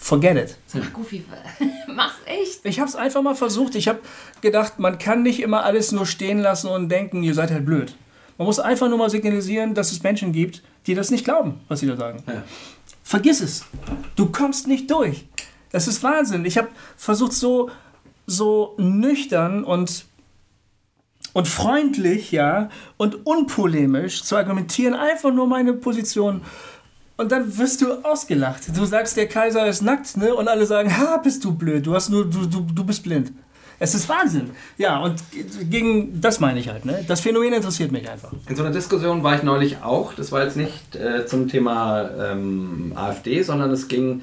Forget 0.03 0.37
it. 0.37 0.57
Ach, 0.75 0.93
Goofy, 0.95 1.25
mach's 1.87 2.17
echt. 2.25 2.65
Ich 2.65 2.81
habe 2.81 2.89
es 2.89 2.97
einfach 2.97 3.21
mal 3.21 3.35
versucht. 3.35 3.75
Ich 3.75 3.87
habe 3.87 4.01
gedacht, 4.41 4.79
man 4.79 4.99
kann 4.99 5.23
nicht 5.23 5.41
immer 5.41 5.63
alles 5.63 5.93
nur 5.93 6.07
stehen 6.07 6.41
lassen 6.41 6.69
und 6.69 6.89
denken, 6.89 7.23
ihr 7.23 7.35
seid 7.35 7.51
halt 7.51 7.67
blöd. 7.67 7.95
Man 8.39 8.47
muss 8.47 8.59
einfach 8.59 8.89
nur 8.89 8.97
mal 8.97 9.11
signalisieren, 9.11 9.75
dass 9.75 9.93
es 9.93 10.03
Menschen 10.03 10.33
gibt, 10.33 10.63
die 10.87 10.95
das 10.95 11.11
nicht 11.11 11.25
glauben, 11.25 11.61
was 11.69 11.81
sie 11.81 11.87
da 11.87 11.99
sagen. 11.99 12.23
Ja. 12.27 12.43
Vergiss 13.03 13.43
es. 13.43 13.67
Du 14.17 14.33
kommst 14.33 14.67
nicht 14.67 14.91
durch. 14.91 15.27
Das 15.71 15.87
ist 15.87 16.03
Wahnsinn. 16.03 16.47
Ich 16.47 16.57
habe 16.57 16.69
versucht, 16.97 17.35
so, 17.35 17.71
so 18.27 18.75
nüchtern 18.79 19.65
und, 19.65 20.07
und 21.35 21.47
freundlich, 21.47 22.33
ja, 22.33 22.71
und 22.97 23.27
unpolemisch 23.27 24.25
zu 24.25 24.35
argumentieren, 24.35 24.95
einfach 24.95 25.33
nur 25.33 25.47
meine 25.47 25.75
Position. 25.75 26.41
Und 27.21 27.31
dann 27.33 27.59
wirst 27.59 27.83
du 27.83 28.03
ausgelacht. 28.03 28.63
Du 28.75 28.87
sagst, 28.87 29.15
der 29.19 29.29
Kaiser 29.29 29.67
ist 29.67 29.83
nackt, 29.83 30.17
ne? 30.17 30.35
Und 30.35 30.49
alle 30.49 30.65
sagen, 30.65 30.97
ha, 30.97 31.19
bist 31.19 31.45
du 31.45 31.53
blöd, 31.53 31.85
du 31.85 31.95
hast 31.95 32.09
nur, 32.09 32.25
du, 32.25 32.47
du, 32.47 32.61
du 32.63 32.83
bist 32.83 33.03
blind. 33.03 33.31
Es 33.79 33.95
ist 33.95 34.09
Wahnsinn. 34.09 34.53
Ja, 34.79 35.01
und 35.01 35.23
gegen 35.69 36.19
das 36.19 36.41
meine 36.41 36.61
ich 36.61 36.71
halt, 36.71 36.87
ne? 36.87 37.05
Das 37.07 37.21
Phänomen 37.21 37.53
interessiert 37.53 37.93
mich 37.93 38.09
einfach. 38.09 38.33
In 38.49 38.57
so 38.57 38.63
einer 38.63 38.73
Diskussion 38.73 39.23
war 39.23 39.37
ich 39.37 39.43
neulich 39.43 39.83
auch. 39.83 40.15
Das 40.15 40.33
war 40.33 40.43
jetzt 40.45 40.57
nicht 40.57 40.97
äh, 40.97 41.27
zum 41.27 41.47
Thema 41.47 42.09
ähm, 42.19 42.95
AfD, 42.97 43.43
sondern 43.43 43.71
es 43.71 43.87
ging, 43.87 44.23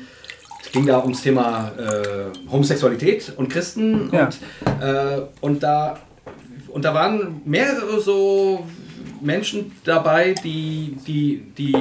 es 0.64 0.72
ging 0.72 0.88
da 0.88 1.00
ums 1.04 1.22
Thema 1.22 1.74
äh, 1.78 2.52
Homosexualität 2.52 3.32
und 3.38 3.50
Christen. 3.50 4.10
Ja. 4.12 4.26
Und, 4.26 4.82
äh, 4.82 5.22
und, 5.42 5.62
da, 5.62 6.00
und 6.70 6.84
da 6.84 6.96
waren 6.96 7.44
mehrere 7.46 8.02
so 8.02 8.66
Menschen 9.22 9.74
dabei, 9.84 10.34
die, 10.34 10.98
die, 11.06 11.44
die 11.56 11.76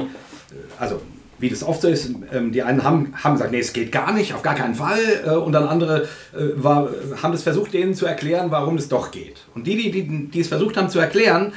also 0.79 1.01
wie 1.39 1.49
das 1.49 1.63
oft 1.63 1.81
so 1.81 1.87
ist, 1.87 2.11
ähm, 2.31 2.51
die 2.51 2.63
einen 2.63 2.83
haben, 2.83 3.13
haben 3.23 3.33
gesagt, 3.33 3.51
nee, 3.51 3.59
es 3.59 3.73
geht 3.73 3.91
gar 3.91 4.11
nicht, 4.13 4.33
auf 4.33 4.41
gar 4.41 4.55
keinen 4.55 4.75
Fall. 4.75 4.99
Äh, 5.25 5.31
und 5.31 5.51
dann 5.51 5.67
andere 5.67 6.03
äh, 6.33 6.39
war, 6.55 6.89
haben 7.21 7.31
das 7.31 7.43
versucht, 7.43 7.73
denen 7.73 7.93
zu 7.93 8.05
erklären, 8.05 8.49
warum 8.49 8.77
es 8.77 8.89
doch 8.89 9.11
geht. 9.11 9.45
Und 9.53 9.67
die, 9.67 9.75
die, 9.77 9.91
die, 9.91 10.27
die 10.27 10.39
es 10.39 10.47
versucht 10.47 10.77
haben 10.77 10.89
zu 10.89 10.99
erklären, 10.99 11.53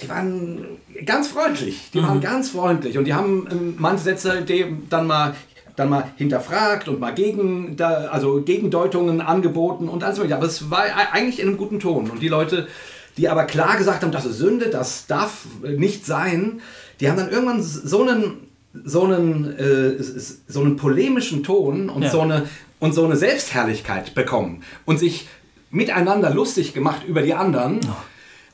die 0.00 0.08
waren 0.08 0.64
ganz 1.04 1.28
freundlich. 1.28 1.90
Die 1.92 2.02
waren 2.02 2.20
ganz 2.20 2.50
freundlich. 2.50 2.98
Und 2.98 3.04
die 3.04 3.14
haben 3.14 3.46
ähm, 3.50 3.74
manche 3.78 4.04
Sätze 4.04 4.44
dann 4.88 5.06
mal 5.06 5.34
dann 5.76 5.88
mal 5.88 6.04
hinterfragt 6.14 6.86
und 6.86 7.00
mal 7.00 7.12
gegen, 7.12 7.76
also 7.80 8.42
Gegendeutungen 8.42 9.20
angeboten 9.20 9.88
und 9.88 10.04
alles 10.04 10.18
mögliche. 10.18 10.36
Aber 10.36 10.46
es 10.46 10.70
war 10.70 10.84
eigentlich 11.10 11.40
in 11.40 11.48
einem 11.48 11.56
guten 11.56 11.80
Ton. 11.80 12.10
Und 12.10 12.22
die 12.22 12.28
Leute, 12.28 12.68
die 13.16 13.28
aber 13.28 13.42
klar 13.42 13.76
gesagt 13.76 14.04
haben, 14.04 14.12
das 14.12 14.24
ist 14.24 14.38
Sünde, 14.38 14.70
das 14.70 15.08
darf 15.08 15.44
nicht 15.62 16.06
sein, 16.06 16.60
die 17.00 17.08
haben 17.08 17.16
dann 17.16 17.30
irgendwann 17.30 17.62
so 17.62 18.02
einen, 18.02 18.48
so 18.84 19.04
einen, 19.04 19.56
äh, 19.56 20.02
so 20.02 20.60
einen 20.60 20.76
polemischen 20.76 21.42
Ton 21.42 21.88
und, 21.88 22.02
Ja. 22.02 22.10
so 22.10 22.20
eine, 22.20 22.48
und 22.80 22.92
so 22.94 23.04
eine 23.04 23.16
Selbstherrlichkeit 23.16 24.14
bekommen 24.14 24.62
und 24.84 24.98
sich 24.98 25.28
miteinander 25.70 26.30
lustig 26.30 26.72
gemacht 26.74 27.02
über 27.06 27.22
die 27.22 27.34
anderen. 27.34 27.80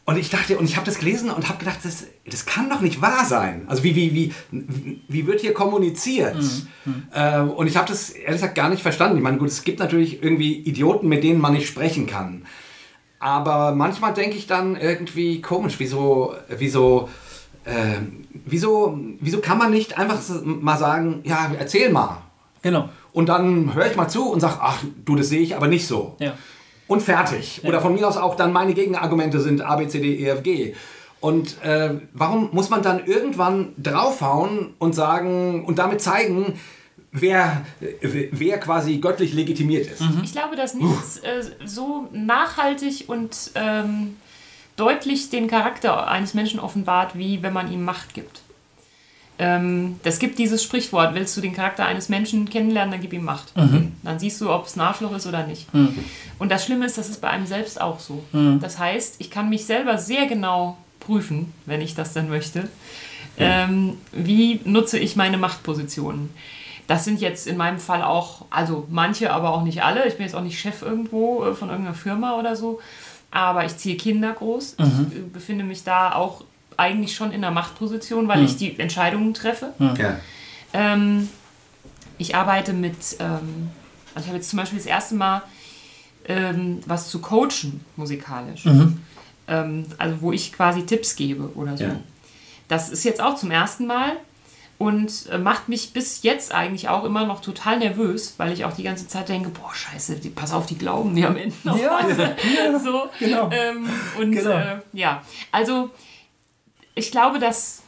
Und 0.07 0.16
ich 0.18 0.31
dachte, 0.31 0.59
und 0.59 0.64
ich 0.64 0.76
habe 0.76 0.87
das 0.87 0.98
gelesen 0.98 1.31
und 1.31 1.48
habe 1.48 1.59
gedacht, 1.59 1.79
das, 1.85 2.05
das 2.29 2.44
kann 2.46 2.68
doch 2.68 2.81
nicht 2.81 3.00
wahr 3.00 3.24
sein. 3.24 3.62
Also 3.68 3.85
wie, 3.85 3.94
wie, 3.94 4.14
wie, 4.50 5.03
wie 5.07 5.26
wird 5.26 5.40
hier 5.40 5.55
kommuniziert? 5.55 6.37
Äh, 7.12 7.40
und 7.40 7.66
ich 7.68 7.76
habe 7.76 7.87
das 7.87 8.11
ehrlich 8.11 8.40
gesagt 8.40 8.55
gar 8.57 8.70
nicht 8.70 8.83
verstanden. 8.83 9.18
Ich 9.18 9.22
meine, 9.22 9.38
gut, 9.38 9.48
es 9.48 9.62
gibt 9.62 9.79
natürlich 9.79 10.22
irgendwie 10.22 10.55
Idioten, 10.61 11.07
mit 11.09 11.22
denen 11.22 11.40
man 11.40 11.53
nicht 11.53 11.68
sprechen 11.68 12.07
kann. 12.07 12.42
Aber 13.20 13.74
manchmal 13.74 14.14
denke 14.14 14.37
ich 14.37 14.46
dann 14.46 14.74
irgendwie 14.76 15.42
komisch, 15.42 15.74
wieso, 15.79 16.35
wieso, 16.48 17.09
äh, 17.09 17.11
wieso, 18.46 18.99
wieso 19.20 19.40
kann 19.40 19.59
man 19.59 19.70
nicht 19.70 19.99
einfach 19.99 20.20
mal 20.44 20.79
sagen, 20.79 21.20
ja, 21.25 21.51
erzähl 21.59 21.90
mal. 21.90 22.23
Genau. 22.62 22.88
Und 23.12 23.29
dann 23.29 23.75
höre 23.75 23.87
ich 23.87 23.96
mal 23.96 24.09
zu 24.09 24.31
und 24.31 24.40
sage, 24.40 24.59
ach, 24.61 24.83
du, 25.05 25.16
das 25.16 25.29
sehe 25.29 25.40
ich 25.40 25.57
aber 25.57 25.66
nicht 25.66 25.87
so. 25.87 26.16
Ja. 26.18 26.35
Und 26.87 27.03
fertig. 27.03 27.61
Oder 27.64 27.81
von 27.81 27.94
mir 27.94 28.07
aus 28.07 28.16
auch 28.16 28.35
dann 28.35 28.53
meine 28.53 28.75
Gegenargumente 28.75 29.40
sind 29.40 29.62
A, 29.62 29.77
B, 29.77 29.87
C, 29.88 30.01
D, 30.01 30.16
E, 30.16 30.27
F, 30.27 30.42
G. 30.42 30.75
Und 31.20 31.62
äh, 31.62 32.01
warum 32.14 32.49
muss 32.53 32.70
man 32.70 32.83
dann 32.83 33.05
irgendwann 33.05 33.75
draufhauen 33.77 34.75
und 34.79 34.94
sagen 34.94 35.64
und 35.66 35.79
damit 35.79 36.01
zeigen, 36.01 36.59
wer, 37.12 37.64
äh, 37.81 38.29
wer 38.33 38.59
quasi 38.59 38.99
göttlich 38.99 39.35
legitimiert 39.35 39.87
ist? 39.87 40.03
Ich 40.25 40.33
glaube, 40.33 40.57
dass 40.57 40.75
nichts 40.75 41.18
äh, 41.18 41.42
so 41.64 42.09
nachhaltig 42.12 43.05
und 43.09 43.51
ähm, 43.55 44.16
deutlich 44.81 45.31
den 45.31 45.47
Charakter 45.47 46.09
eines 46.09 46.35
Menschen 46.35 46.59
offenbart, 46.59 47.16
wie 47.16 47.43
wenn 47.43 47.53
man 47.53 47.71
ihm 47.71 47.85
Macht 47.85 48.14
gibt. 48.14 48.40
Ähm, 49.38 49.99
das 50.03 50.19
gibt 50.19 50.38
dieses 50.38 50.62
Sprichwort, 50.62 51.14
willst 51.14 51.37
du 51.37 51.40
den 51.40 51.55
Charakter 51.55 51.87
eines 51.87 52.09
Menschen 52.09 52.49
kennenlernen, 52.49 52.93
dann 52.93 53.01
gib 53.01 53.12
ihm 53.12 53.25
Macht. 53.25 53.53
Dann 54.03 54.19
siehst 54.19 54.40
du, 54.40 54.51
ob 54.51 54.66
es 54.66 54.77
ein 54.77 54.81
Arschloch 54.81 55.14
ist 55.14 55.27
oder 55.27 55.47
nicht. 55.47 55.66
Und 56.38 56.51
das 56.51 56.64
Schlimme 56.64 56.87
ist, 56.87 56.99
das 56.99 57.09
ist 57.09 57.21
bei 57.21 57.29
einem 57.29 57.47
selbst 57.47 57.81
auch 57.81 58.01
so. 58.01 58.23
Das 58.61 58.79
heißt, 58.79 59.16
ich 59.19 59.31
kann 59.31 59.49
mich 59.49 59.64
selber 59.64 59.99
sehr 59.99 60.27
genau 60.27 60.77
prüfen, 60.99 61.53
wenn 61.66 61.81
ich 61.81 61.95
das 61.95 62.12
dann 62.12 62.29
möchte. 62.29 62.69
Ähm, 63.38 63.97
wie 64.12 64.61
nutze 64.64 64.99
ich 64.99 65.16
meine 65.16 65.38
Machtpositionen? 65.38 66.31
Das 66.87 67.05
sind 67.05 67.21
jetzt 67.21 67.47
in 67.47 67.57
meinem 67.57 67.79
Fall 67.79 68.03
auch, 68.03 68.47
also 68.51 68.87
manche, 68.90 69.33
aber 69.33 69.53
auch 69.55 69.62
nicht 69.62 69.83
alle. 69.83 70.07
Ich 70.07 70.16
bin 70.16 70.27
jetzt 70.27 70.35
auch 70.35 70.43
nicht 70.43 70.59
Chef 70.59 70.83
irgendwo 70.83 71.45
äh, 71.45 71.55
von 71.55 71.69
irgendeiner 71.71 71.95
Firma 71.95 72.38
oder 72.38 72.57
so. 72.57 72.81
Aber 73.31 73.64
ich 73.64 73.77
ziehe 73.77 73.97
Kinder 73.97 74.33
groß. 74.33 74.77
Ich 74.79 74.85
äh, 74.85 75.21
befinde 75.33 75.64
mich 75.64 75.85
da 75.85 76.14
auch 76.14 76.45
eigentlich 76.77 77.14
schon 77.14 77.31
in 77.31 77.45
einer 77.45 77.53
Machtposition, 77.53 78.27
weil 78.27 78.43
ich 78.45 78.57
die 78.57 78.79
Entscheidungen 78.79 79.35
treffe. 79.35 79.73
Ja. 79.79 80.19
Ähm, 80.73 81.29
ich 82.19 82.35
arbeite 82.35 82.73
mit, 82.73 82.97
ähm, 83.19 83.71
also 84.14 84.25
ich 84.25 84.27
habe 84.27 84.37
jetzt 84.37 84.51
zum 84.51 84.59
Beispiel 84.59 84.79
das 84.79 84.87
erste 84.87 85.14
Mal 85.14 85.43
ähm, 86.27 86.81
was 86.87 87.09
zu 87.11 87.21
coachen 87.21 87.85
musikalisch. 87.97 88.64
Ähm, 89.49 89.87
also 89.99 90.21
wo 90.21 90.33
ich 90.33 90.53
quasi 90.53 90.87
Tipps 90.87 91.16
gebe 91.16 91.51
oder 91.55 91.77
so. 91.77 91.85
Ja. 91.85 91.97
Das 92.69 92.88
ist 92.88 93.05
jetzt 93.05 93.21
auch 93.21 93.37
zum 93.37 93.51
ersten 93.51 93.87
Mal 93.87 94.12
und 94.81 95.27
äh, 95.31 95.37
macht 95.37 95.69
mich 95.69 95.93
bis 95.93 96.23
jetzt 96.23 96.55
eigentlich 96.55 96.88
auch 96.88 97.05
immer 97.05 97.27
noch 97.27 97.43
total 97.43 97.79
nervös, 97.81 98.33
weil 98.38 98.51
ich 98.51 98.64
auch 98.64 98.73
die 98.73 98.83
ganze 98.83 99.07
Zeit 99.07 99.29
denke, 99.29 99.51
boah, 99.51 99.75
scheiße, 99.75 100.16
die, 100.16 100.31
pass 100.31 100.55
auf, 100.55 100.64
die 100.64 100.79
glauben 100.79 101.14
die 101.14 101.27
am 101.27 101.37
Ende 101.37 101.55
noch 101.64 101.79
Ja, 101.79 102.01
was. 102.03 102.83
so, 102.83 103.11
genau. 103.19 103.51
Ähm, 103.53 103.87
und 104.19 104.33
Genau. 104.33 104.51
äh, 104.51 104.79
ja, 104.95 105.23
also 105.53 105.90
ich 106.95 107.11
glaube, 107.11 107.38
dass 107.38 107.83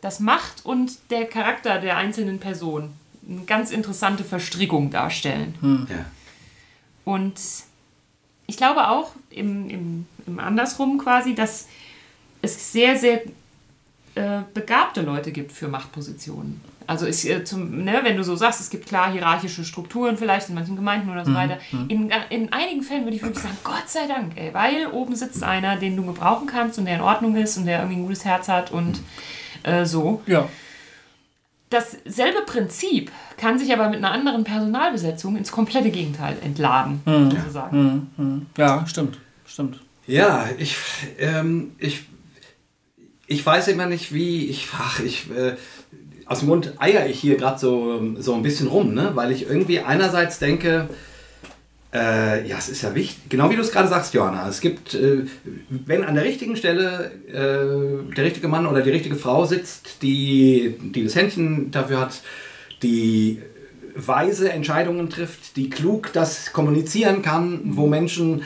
das 0.00 0.20
Macht 0.20 0.64
und 0.64 0.92
der 1.10 1.26
Charakter 1.26 1.78
der 1.80 1.98
einzelnen 1.98 2.40
Person 2.40 2.94
eine 3.28 3.42
ganz 3.42 3.70
interessante 3.70 4.24
Verstrickung 4.24 4.88
darstellen. 4.90 5.86
Ja. 5.90 6.06
Und 7.04 7.34
ich 8.46 8.56
glaube 8.56 8.88
auch 8.88 9.10
im, 9.28 9.68
im, 9.68 10.06
im 10.26 10.40
Andersrum 10.40 10.96
quasi, 10.96 11.34
dass 11.34 11.66
es 12.40 12.72
sehr, 12.72 12.96
sehr 12.98 13.20
äh, 14.14 14.42
begabte 14.52 15.02
Leute 15.02 15.32
gibt 15.32 15.52
für 15.52 15.68
Machtpositionen. 15.68 16.60
Also 16.86 17.06
ist, 17.06 17.24
äh, 17.24 17.44
zum, 17.44 17.84
ne, 17.84 18.00
wenn 18.02 18.16
du 18.16 18.24
so 18.24 18.36
sagst, 18.36 18.60
es 18.60 18.68
gibt 18.68 18.86
klar 18.86 19.10
hierarchische 19.10 19.64
Strukturen 19.64 20.16
vielleicht 20.16 20.48
in 20.48 20.54
manchen 20.54 20.76
Gemeinden 20.76 21.10
oder 21.10 21.24
so 21.24 21.32
weiter. 21.32 21.58
In, 21.88 22.12
in 22.28 22.52
einigen 22.52 22.82
Fällen 22.82 23.04
würde 23.04 23.16
ich 23.16 23.22
wirklich 23.22 23.42
sagen, 23.42 23.56
Gott 23.64 23.88
sei 23.88 24.06
Dank, 24.06 24.32
ey, 24.36 24.52
weil 24.52 24.88
oben 24.88 25.14
sitzt 25.14 25.42
einer, 25.42 25.76
den 25.76 25.96
du 25.96 26.04
gebrauchen 26.04 26.46
kannst 26.46 26.78
und 26.78 26.84
der 26.84 26.96
in 26.96 27.00
Ordnung 27.00 27.36
ist 27.36 27.56
und 27.56 27.66
der 27.66 27.78
irgendwie 27.78 28.00
ein 28.00 28.02
gutes 28.02 28.24
Herz 28.24 28.48
hat 28.48 28.70
und 28.72 29.00
äh, 29.62 29.84
so. 29.84 30.22
Ja. 30.26 30.48
Dasselbe 31.70 32.42
Prinzip 32.44 33.10
kann 33.38 33.58
sich 33.58 33.72
aber 33.72 33.88
mit 33.88 33.98
einer 33.98 34.10
anderen 34.10 34.44
Personalbesetzung 34.44 35.36
ins 35.36 35.50
komplette 35.50 35.90
Gegenteil 35.90 36.36
entladen, 36.44 37.00
sozusagen. 37.06 38.46
Ja, 38.58 38.86
stimmt. 38.86 39.18
Stimmt. 39.46 39.80
Ja, 40.06 40.48
ich, 40.58 40.76
ähm, 41.18 41.72
ich, 41.78 42.04
ich 43.26 43.44
weiß 43.44 43.68
immer 43.68 43.86
nicht, 43.86 44.12
wie 44.12 44.46
ich, 44.46 44.68
ach, 44.76 45.00
ich, 45.00 45.30
äh, 45.30 45.54
aus 46.26 46.40
dem 46.40 46.48
Mund 46.48 46.74
eier 46.78 47.06
ich 47.06 47.20
hier 47.20 47.36
gerade 47.36 47.58
so, 47.58 48.14
so 48.18 48.34
ein 48.34 48.42
bisschen 48.42 48.68
rum, 48.68 48.94
ne? 48.94 49.12
weil 49.14 49.32
ich 49.32 49.48
irgendwie 49.48 49.80
einerseits 49.80 50.38
denke, 50.38 50.88
äh, 51.92 52.46
ja, 52.48 52.56
es 52.56 52.68
ist 52.68 52.82
ja 52.82 52.94
wichtig, 52.94 53.28
genau 53.28 53.50
wie 53.50 53.56
du 53.56 53.60
es 53.60 53.70
gerade 53.70 53.88
sagst, 53.88 54.14
Johanna, 54.14 54.48
es 54.48 54.60
gibt, 54.60 54.94
äh, 54.94 55.26
wenn 55.68 56.04
an 56.04 56.14
der 56.14 56.24
richtigen 56.24 56.56
Stelle 56.56 57.10
äh, 57.28 58.14
der 58.14 58.24
richtige 58.24 58.48
Mann 58.48 58.66
oder 58.66 58.80
die 58.80 58.90
richtige 58.90 59.16
Frau 59.16 59.44
sitzt, 59.44 60.02
die, 60.02 60.76
die 60.80 61.04
das 61.04 61.14
Händchen 61.14 61.70
dafür 61.70 62.00
hat, 62.00 62.22
die 62.82 63.40
weise 63.94 64.50
Entscheidungen 64.50 65.10
trifft, 65.10 65.56
die 65.56 65.68
klug 65.68 66.12
das 66.14 66.52
kommunizieren 66.52 67.20
kann, 67.20 67.60
wo 67.64 67.86
Menschen 67.86 68.42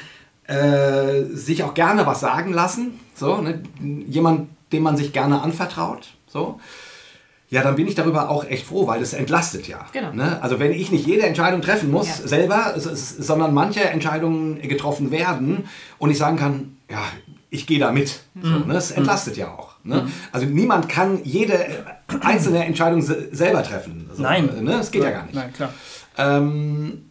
äh, 0.49 1.23
sich 1.31 1.63
auch 1.63 1.75
gerne 1.75 2.07
was 2.07 2.21
sagen 2.21 2.53
lassen. 2.53 2.99
So, 3.15 3.41
ne? 3.41 3.63
Jemand, 4.09 4.49
dem 4.73 4.83
man 4.83 4.97
sich 4.97 5.13
gerne 5.13 5.43
anvertraut. 5.43 6.09
So. 6.27 6.61
Ja, 7.49 7.63
dann 7.63 7.77
bin 7.77 7.87
ich 7.87 7.95
darüber 7.95 8.29
auch 8.29 8.45
echt 8.45 8.67
froh, 8.67 8.87
weil 8.89 8.99
das 8.99 9.13
entlastet 9.13 9.69
ja. 9.69 9.87
Genau. 9.93 10.13
Ne? 10.13 10.43
Also 10.43 10.59
wenn 10.59 10.73
ich 10.73 10.91
nicht 10.91 11.07
jede 11.07 11.23
Entscheidung 11.23 11.63
treffen 11.63 11.91
muss 11.93 12.09
Ja. 12.09 12.27
selber, 12.27 12.75
sondern 12.77 13.55
manche 13.55 13.85
Entscheidungen 13.85 14.61
getroffen 14.63 15.13
werden 15.13 15.69
und 15.99 16.11
ich 16.11 16.19
sagen 16.19 16.37
kann, 16.37 16.77
ja, 16.91 17.03
ich 17.49 17.67
gehe 17.69 17.79
da 17.79 17.93
mit. 17.93 18.21
So, 18.43 18.49
Mhm. 18.51 18.67
ne? 18.67 18.75
Das 18.75 18.91
entlastet 18.91 19.37
ja 19.37 19.53
auch. 19.55 19.77
Ne? 19.85 20.09
Also 20.33 20.47
niemand 20.47 20.89
kann 20.89 21.21
jede 21.23 21.85
einzelne 22.21 22.65
Entscheidung 22.65 23.01
se 23.01 23.29
selber 23.31 23.63
treffen. 23.63 24.11
So, 24.13 24.23
Nein. 24.23 24.51
Ne? 24.63 24.73
Das 24.73 24.91
geht 24.91 25.05
ja 25.05 25.11
gar 25.11 25.23
nicht. 25.23 25.35
Nein, 25.37 25.53
klar. 25.53 25.73
Ähm, 26.19 27.03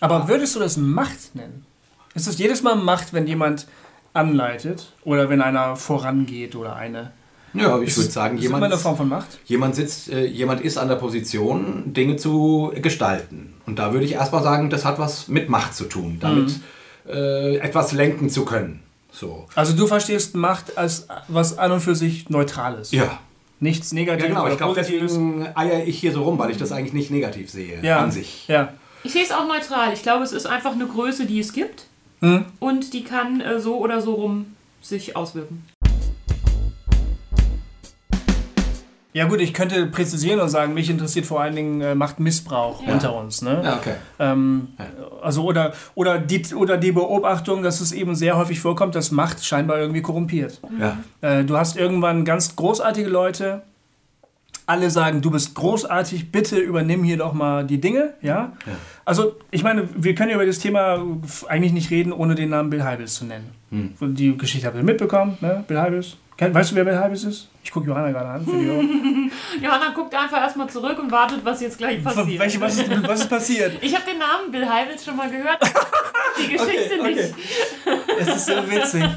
Aber 0.00 0.28
würdest 0.28 0.54
du 0.54 0.60
das 0.60 0.76
Macht 0.76 1.34
nennen? 1.34 1.66
Ist 2.14 2.26
das 2.28 2.38
jedes 2.38 2.62
Mal 2.62 2.76
Macht, 2.76 3.12
wenn 3.12 3.26
jemand 3.26 3.66
anleitet 4.12 4.92
oder 5.04 5.28
wenn 5.28 5.40
einer 5.42 5.76
vorangeht 5.76 6.56
oder 6.56 6.76
eine? 6.76 7.12
ja, 7.52 7.80
ich 7.80 7.96
würde 7.96 8.10
sagen, 8.10 8.38
ist 8.38 8.44
immer 8.44 8.56
jemand, 8.56 8.72
eine 8.72 8.80
Form 8.80 8.96
von 8.96 9.08
Macht? 9.08 9.38
jemand 9.46 9.74
sitzt, 9.74 10.08
äh, 10.10 10.24
jemand 10.24 10.60
ist 10.60 10.78
an 10.78 10.88
der 10.88 10.96
Position, 10.96 11.92
Dinge 11.92 12.16
zu 12.16 12.72
gestalten. 12.80 13.54
Und 13.66 13.78
da 13.80 13.92
würde 13.92 14.04
ich 14.04 14.12
erstmal 14.12 14.42
sagen, 14.42 14.70
das 14.70 14.84
hat 14.84 14.98
was 15.00 15.26
mit 15.28 15.48
Macht 15.48 15.74
zu 15.74 15.84
tun, 15.84 16.18
damit 16.20 16.48
Mhm. 16.48 16.62
äh, 17.12 17.56
etwas 17.56 17.92
lenken 17.92 18.30
zu 18.30 18.44
können. 18.44 18.82
So. 19.12 19.46
Also 19.56 19.72
du 19.76 19.88
verstehst 19.88 20.36
Macht 20.36 20.78
als 20.78 21.08
was 21.26 21.58
an 21.58 21.72
und 21.72 21.80
für 21.80 21.96
sich 21.96 22.30
Neutrales. 22.30 22.92
Ja. 22.92 23.18
Nichts 23.58 23.90
Ja, 23.90 23.96
Negatives 23.96 24.28
genau. 24.28 24.42
oder 24.44 24.52
Ich 24.52 24.58
glaube, 24.58 24.74
deswegen 24.76 25.46
eier 25.54 25.84
ich 25.84 25.98
hier 25.98 26.12
so 26.12 26.22
rum, 26.22 26.38
weil 26.38 26.50
ich 26.52 26.56
das 26.56 26.70
eigentlich 26.72 26.92
nicht 26.92 27.10
negativ 27.10 27.50
sehe 27.50 27.80
ja. 27.82 27.98
an 27.98 28.10
sich. 28.12 28.46
Ja. 28.48 28.72
Ich 29.02 29.12
sehe 29.12 29.24
es 29.24 29.32
auch 29.32 29.46
neutral. 29.48 29.92
Ich 29.92 30.02
glaube, 30.02 30.22
es 30.22 30.32
ist 30.32 30.46
einfach 30.46 30.72
eine 30.72 30.86
Größe, 30.86 31.26
die 31.26 31.40
es 31.40 31.52
gibt. 31.52 31.86
Hm? 32.20 32.44
Und 32.58 32.92
die 32.92 33.04
kann 33.04 33.40
äh, 33.40 33.60
so 33.60 33.76
oder 33.78 34.00
so 34.00 34.14
rum 34.14 34.46
sich 34.82 35.16
auswirken. 35.16 35.64
Ja 39.12 39.24
gut, 39.26 39.40
ich 39.40 39.52
könnte 39.52 39.86
präzisieren 39.86 40.38
und 40.38 40.50
sagen, 40.50 40.72
mich 40.72 40.88
interessiert 40.88 41.26
vor 41.26 41.40
allen 41.40 41.56
Dingen 41.56 41.80
äh, 41.80 41.94
Machtmissbrauch 41.96 42.86
Ja. 42.86 42.92
unter 42.92 43.16
uns. 43.16 43.42
Ne? 43.42 43.60
Ja, 43.64 43.76
okay. 43.76 43.94
Ähm, 44.20 44.68
Ja. 44.78 44.84
Also 45.20 45.42
oder, 45.44 45.72
oder, 45.96 46.18
die, 46.18 46.54
oder 46.54 46.76
die 46.76 46.92
Beobachtung, 46.92 47.62
dass 47.64 47.80
es 47.80 47.90
eben 47.90 48.14
sehr 48.14 48.36
häufig 48.36 48.60
vorkommt, 48.60 48.94
dass 48.94 49.10
Macht 49.10 49.44
scheinbar 49.44 49.78
irgendwie 49.78 50.00
korrumpiert. 50.02 50.60
Ja. 50.78 50.98
Äh, 51.22 51.44
du 51.44 51.56
hast 51.56 51.76
irgendwann 51.76 52.24
ganz 52.24 52.54
großartige 52.54 53.08
Leute, 53.08 53.62
alle 54.70 54.88
sagen, 54.88 55.20
du 55.20 55.30
bist 55.30 55.54
großartig, 55.56 56.30
bitte 56.30 56.56
übernimm 56.58 57.02
hier 57.02 57.16
doch 57.16 57.32
mal 57.32 57.66
die 57.66 57.80
Dinge. 57.80 58.14
Ja? 58.22 58.52
Also 59.04 59.34
ich 59.50 59.64
meine, 59.64 59.88
wir 59.96 60.14
können 60.14 60.30
über 60.30 60.46
das 60.46 60.60
Thema 60.60 61.04
eigentlich 61.48 61.72
nicht 61.72 61.90
reden, 61.90 62.12
ohne 62.12 62.36
den 62.36 62.50
Namen 62.50 62.70
Bill 62.70 62.84
Heibels 62.84 63.14
zu 63.14 63.24
nennen. 63.24 63.50
Die 64.00 64.36
Geschichte 64.38 64.66
habt 64.66 64.76
ihr 64.76 64.82
mitbekommen, 64.82 65.38
ne? 65.40 65.64
Bill 65.66 65.78
Heibels. 65.78 66.16
Weißt 66.38 66.70
du, 66.70 66.76
wer 66.76 66.84
Bill 66.84 66.98
Heibels 66.98 67.24
ist? 67.24 67.48
Ich 67.62 67.70
gucke 67.70 67.88
Johanna 67.88 68.10
gerade 68.12 68.28
an. 68.28 68.46
Johanna 69.62 69.90
guckt 69.94 70.14
einfach 70.14 70.38
erstmal 70.38 70.70
zurück 70.70 70.98
und 70.98 71.10
wartet, 71.10 71.44
was 71.44 71.60
jetzt 71.60 71.76
gleich 71.76 72.02
passiert. 72.02 72.38
Welche, 72.38 72.60
was, 72.60 72.78
ist, 72.78 73.08
was 73.08 73.20
ist 73.20 73.28
passiert? 73.28 73.72
Ich 73.82 73.94
habe 73.94 74.04
den 74.10 74.18
Namen 74.18 74.50
Bill 74.50 74.66
Heibels 74.66 75.04
schon 75.04 75.16
mal 75.16 75.30
gehört. 75.30 75.58
Die 76.38 76.48
Geschichte 76.48 76.98
Okay, 76.98 77.00
okay. 77.00 77.14
nicht. 77.14 77.34
Es 78.20 78.28
ist 78.36 78.46
so 78.46 78.52
witzig. 78.70 79.04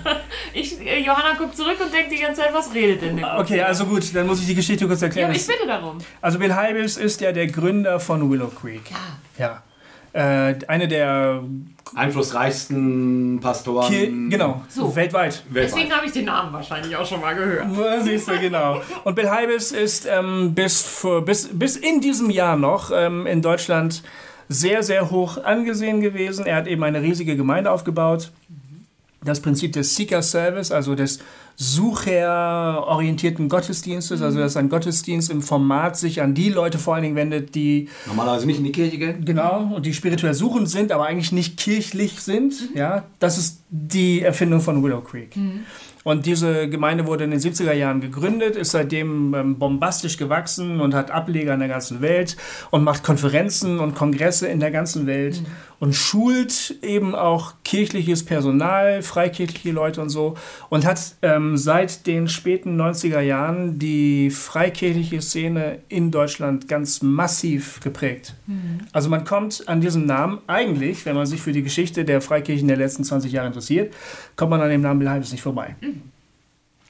Ich, 0.55 0.79
äh, 0.81 0.99
Johanna 0.99 1.33
guckt 1.35 1.55
zurück 1.57 1.77
und 1.83 1.91
denkt 1.91 2.11
die 2.11 2.19
ganze 2.19 2.41
Zeit, 2.41 2.53
was 2.53 2.71
redet 2.75 3.01
denn 3.01 3.17
der? 3.17 3.39
Okay, 3.39 3.59
also 3.61 3.85
gut, 3.85 4.13
dann 4.15 4.27
muss 4.27 4.39
ich 4.39 4.45
die 4.45 4.53
Geschichte 4.53 4.85
kurz 4.87 5.01
Ja, 5.01 5.07
erklären. 5.07 5.29
aber 5.31 5.35
ich 5.35 5.47
bitte 5.47 5.65
darum. 5.65 5.97
Also 6.21 6.37
Bill 6.37 6.53
Heibels 6.53 6.97
ist 6.97 7.21
ja 7.21 7.31
der 7.31 7.47
Gründer 7.47 7.99
von 7.99 8.29
Willow 8.29 8.49
Creek. 8.49 8.83
Ja. 9.39 9.63
Äh, 10.13 10.55
eine 10.67 10.87
der 10.87 11.41
Einflussreichsten 11.95 13.39
Pastoren. 13.41 13.89
Ki 13.91 14.27
genau, 14.29 14.61
So. 14.69 14.95
weltweit. 14.95 15.43
weltweit. 15.49 15.63
Deswegen 15.73 15.91
habe 15.95 16.05
ich 16.05 16.11
den 16.11 16.25
Namen 16.25 16.53
wahrscheinlich 16.53 16.95
auch 16.95 17.05
schon 17.05 17.21
mal 17.21 17.33
gehört. 17.35 17.67
Siehst 18.03 18.27
du, 18.27 18.37
genau. 18.39 18.81
Und 19.03 19.15
Bill 19.15 19.29
Heibels 19.29 19.71
ist 19.71 20.05
ähm, 20.05 20.53
bis, 20.53 20.81
vor, 20.83 21.23
bis, 21.25 21.49
bis 21.51 21.75
in 21.77 21.99
diesem 22.01 22.29
Jahr 22.29 22.57
noch 22.57 22.91
ähm, 22.93 23.25
in 23.25 23.41
Deutschland 23.41 24.03
sehr, 24.49 24.83
sehr 24.83 25.09
hoch 25.09 25.43
angesehen 25.43 26.01
gewesen. 26.01 26.45
Er 26.45 26.57
hat 26.57 26.67
eben 26.67 26.83
eine 26.83 27.01
riesige 27.01 27.35
Gemeinde 27.35 27.71
aufgebaut. 27.71 28.31
Das 29.23 29.39
Prinzip 29.39 29.73
des 29.73 29.95
Seeker 29.95 30.21
Service, 30.21 30.71
also 30.71 30.95
des 30.95 31.19
sucherorientierten 31.55 33.47
Gottesdienstes, 33.47 34.21
also 34.21 34.39
dass 34.39 34.57
ein 34.57 34.69
Gottesdienst 34.69 35.29
im 35.29 35.41
Format 35.41 35.97
sich 35.97 36.21
an 36.21 36.33
die 36.33 36.49
Leute 36.49 36.79
vor 36.79 36.95
allen 36.95 37.03
Dingen 37.03 37.15
wendet, 37.15 37.53
die 37.55 37.89
Normalerweise 38.07 38.47
nicht 38.47 38.57
in 38.57 38.63
die 38.63 38.71
Kirche 38.71 38.97
gehen. 38.97 39.23
Genau, 39.23 39.71
und 39.75 39.85
die 39.85 39.93
spirituell 39.93 40.33
suchend 40.33 40.69
sind, 40.69 40.91
aber 40.91 41.05
eigentlich 41.05 41.31
nicht 41.31 41.57
kirchlich 41.57 42.21
sind. 42.21 42.69
Ja, 42.73 43.03
das 43.19 43.37
ist 43.37 43.61
die 43.69 44.21
Erfindung 44.21 44.61
von 44.61 44.83
Willow 44.83 45.01
Creek. 45.01 45.35
Und 46.03 46.25
diese 46.25 46.67
Gemeinde 46.69 47.07
wurde 47.07 47.23
in 47.23 47.31
den 47.31 47.39
70er 47.39 47.71
Jahren 47.73 48.01
gegründet, 48.01 48.57
ist 48.57 48.71
seitdem 48.71 49.33
ähm, 49.33 49.57
bombastisch 49.57 50.17
gewachsen 50.17 50.81
und 50.81 50.93
hat 50.93 51.11
Ableger 51.11 51.53
in 51.53 51.61
der 51.61 51.69
ganzen 51.69 52.01
Welt 52.01 52.35
und 52.71 52.83
macht 52.83 53.03
Konferenzen 53.03 53.79
und 53.79 53.95
Kongresse 53.95 54.47
in 54.47 54.59
der 54.59 54.71
ganzen 54.71 55.07
Welt 55.07 55.41
und 55.83 55.95
schult 55.95 56.75
eben 56.81 57.13
auch 57.13 57.55
kirchliches 57.65 58.23
Personal, 58.23 59.01
freikirchliche 59.01 59.71
Leute 59.71 60.01
und 60.01 60.07
so 60.07 60.35
und 60.69 60.85
hat 60.85 61.15
ähm, 61.21 61.57
seit 61.57 62.07
den 62.07 62.29
späten 62.29 62.79
90er 62.79 63.19
Jahren 63.19 63.79
die 63.79 64.29
freikirchliche 64.29 65.21
Szene 65.21 65.79
in 65.89 66.09
Deutschland 66.09 66.69
ganz 66.69 67.01
massiv 67.01 67.81
geprägt. 67.81 68.33
Also 68.93 69.09
man 69.09 69.25
kommt 69.25 69.67
an 69.67 69.81
diesem 69.81 70.05
Namen 70.05 70.39
eigentlich, 70.47 71.05
wenn 71.05 71.17
man 71.17 71.25
sich 71.25 71.41
für 71.41 71.51
die 71.51 71.63
Geschichte 71.63 72.05
der 72.05 72.21
Freikirchen 72.21 72.69
der 72.69 72.77
letzten 72.77 73.03
20 73.03 73.33
Jahre 73.33 73.47
interessiert, 73.47 73.93
kommt 74.37 74.51
man 74.51 74.61
an 74.61 74.69
dem 74.69 74.79
Namen 74.79 75.01
Hybels 75.01 75.33
nicht 75.33 75.41
vorbei. 75.41 75.75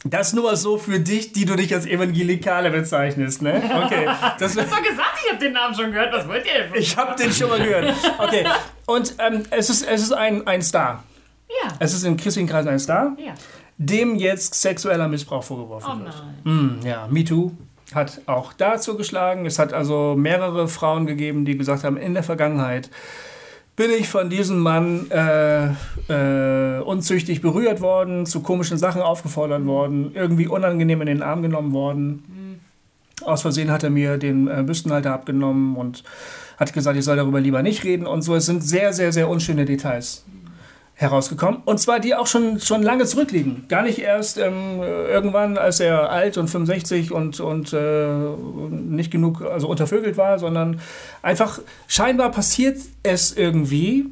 Das 0.05 0.33
nur 0.33 0.55
so 0.57 0.77
für 0.77 0.99
dich, 0.99 1.31
die 1.31 1.45
du 1.45 1.55
dich 1.55 1.73
als 1.73 1.85
Evangelikale 1.85 2.69
bezeichnest, 2.71 3.41
ne? 3.41 3.61
Okay. 3.85 4.05
Das, 4.37 4.55
Ich 4.55 4.61
hab 4.61 4.69
doch 4.69 4.81
gesagt, 4.83 5.17
ich 5.25 5.31
hab 5.31 5.39
den 5.39 5.53
Namen 5.53 5.73
schon 5.73 5.91
gehört. 5.91 6.13
Was 6.13 6.27
wollt 6.27 6.45
ihr 6.45 6.63
denn? 6.63 6.81
ich 6.81 6.97
habe 6.97 7.15
den 7.15 7.31
schon 7.31 7.49
mal 7.49 7.57
gehört. 7.59 7.93
Okay. 8.17 8.45
Und 8.85 9.15
ähm, 9.19 9.43
es 9.49 9.69
ist, 9.69 9.87
es 9.87 10.01
ist 10.01 10.11
ein, 10.11 10.45
ein 10.45 10.61
Star. 10.61 11.03
Ja. 11.47 11.71
Es 11.79 11.93
ist 11.93 12.03
in 12.03 12.17
christlichen 12.17 12.49
Kreisen 12.49 12.67
ein 12.69 12.79
Star, 12.79 13.15
Ja. 13.17 13.33
dem 13.77 14.15
jetzt 14.15 14.55
sexueller 14.55 15.07
Missbrauch 15.07 15.43
vorgeworfen 15.43 15.89
Oh 15.89 16.03
wird. 16.03 16.13
nein. 16.43 16.79
Mm, 16.81 16.85
ja, 16.85 17.07
MeToo 17.09 17.51
hat 17.95 18.21
auch 18.25 18.51
dazu 18.53 18.97
geschlagen. 18.97 19.45
Es 19.45 19.57
hat 19.59 19.71
also 19.71 20.15
mehrere 20.17 20.67
Frauen 20.67 21.05
gegeben, 21.05 21.45
die 21.45 21.57
gesagt 21.57 21.83
haben, 21.85 21.95
in 21.95 22.13
der 22.13 22.23
Vergangenheit 22.23 22.89
bin 23.75 23.89
ich 23.91 24.07
von 24.07 24.29
diesem 24.29 24.59
Mann 24.59 25.09
äh, 25.09 25.69
äh, 26.09 26.79
unzüchtig 26.81 27.41
berührt 27.41 27.81
worden, 27.81 28.25
zu 28.25 28.41
komischen 28.41 28.77
Sachen 28.77 29.01
aufgefordert 29.01 29.65
worden, 29.65 30.11
irgendwie 30.13 30.47
unangenehm 30.47 31.01
in 31.01 31.07
den 31.07 31.23
Arm 31.23 31.41
genommen 31.41 31.73
worden. 31.73 32.59
Aus 33.23 33.41
Versehen 33.41 33.71
hat 33.71 33.83
er 33.83 33.89
mir 33.89 34.17
den 34.17 34.47
äh, 34.47 34.63
Büstenhalter 34.63 35.13
abgenommen 35.13 35.75
und 35.75 36.03
hat 36.57 36.73
gesagt, 36.73 36.97
ich 36.97 37.05
soll 37.05 37.15
darüber 37.15 37.39
lieber 37.39 37.63
nicht 37.63 37.83
reden 37.83 38.05
und 38.05 38.21
so. 38.21 38.35
Es 38.35 38.45
sind 38.45 38.63
sehr, 38.63 38.93
sehr, 38.93 39.11
sehr 39.11 39.29
unschöne 39.29 39.65
Details 39.65 40.23
herausgekommen. 40.95 41.61
Und 41.65 41.79
zwar 41.79 41.99
die 41.99 42.15
auch 42.15 42.27
schon, 42.27 42.59
schon 42.59 42.83
lange 42.83 43.05
zurückliegen. 43.05 43.65
Gar 43.67 43.83
nicht 43.83 43.99
erst 43.99 44.37
ähm, 44.37 44.79
irgendwann, 44.81 45.57
als 45.57 45.79
er 45.79 46.11
alt 46.11 46.37
und 46.37 46.49
65 46.49 47.11
und, 47.11 47.39
und 47.39 47.73
äh, 47.73 48.07
nicht 48.69 49.11
genug, 49.11 49.41
also 49.41 49.67
untervögelt 49.67 50.17
war, 50.17 50.37
sondern 50.37 50.79
einfach 51.21 51.59
scheinbar 51.87 52.31
passiert 52.31 52.77
es 53.01 53.35
irgendwie, 53.35 54.05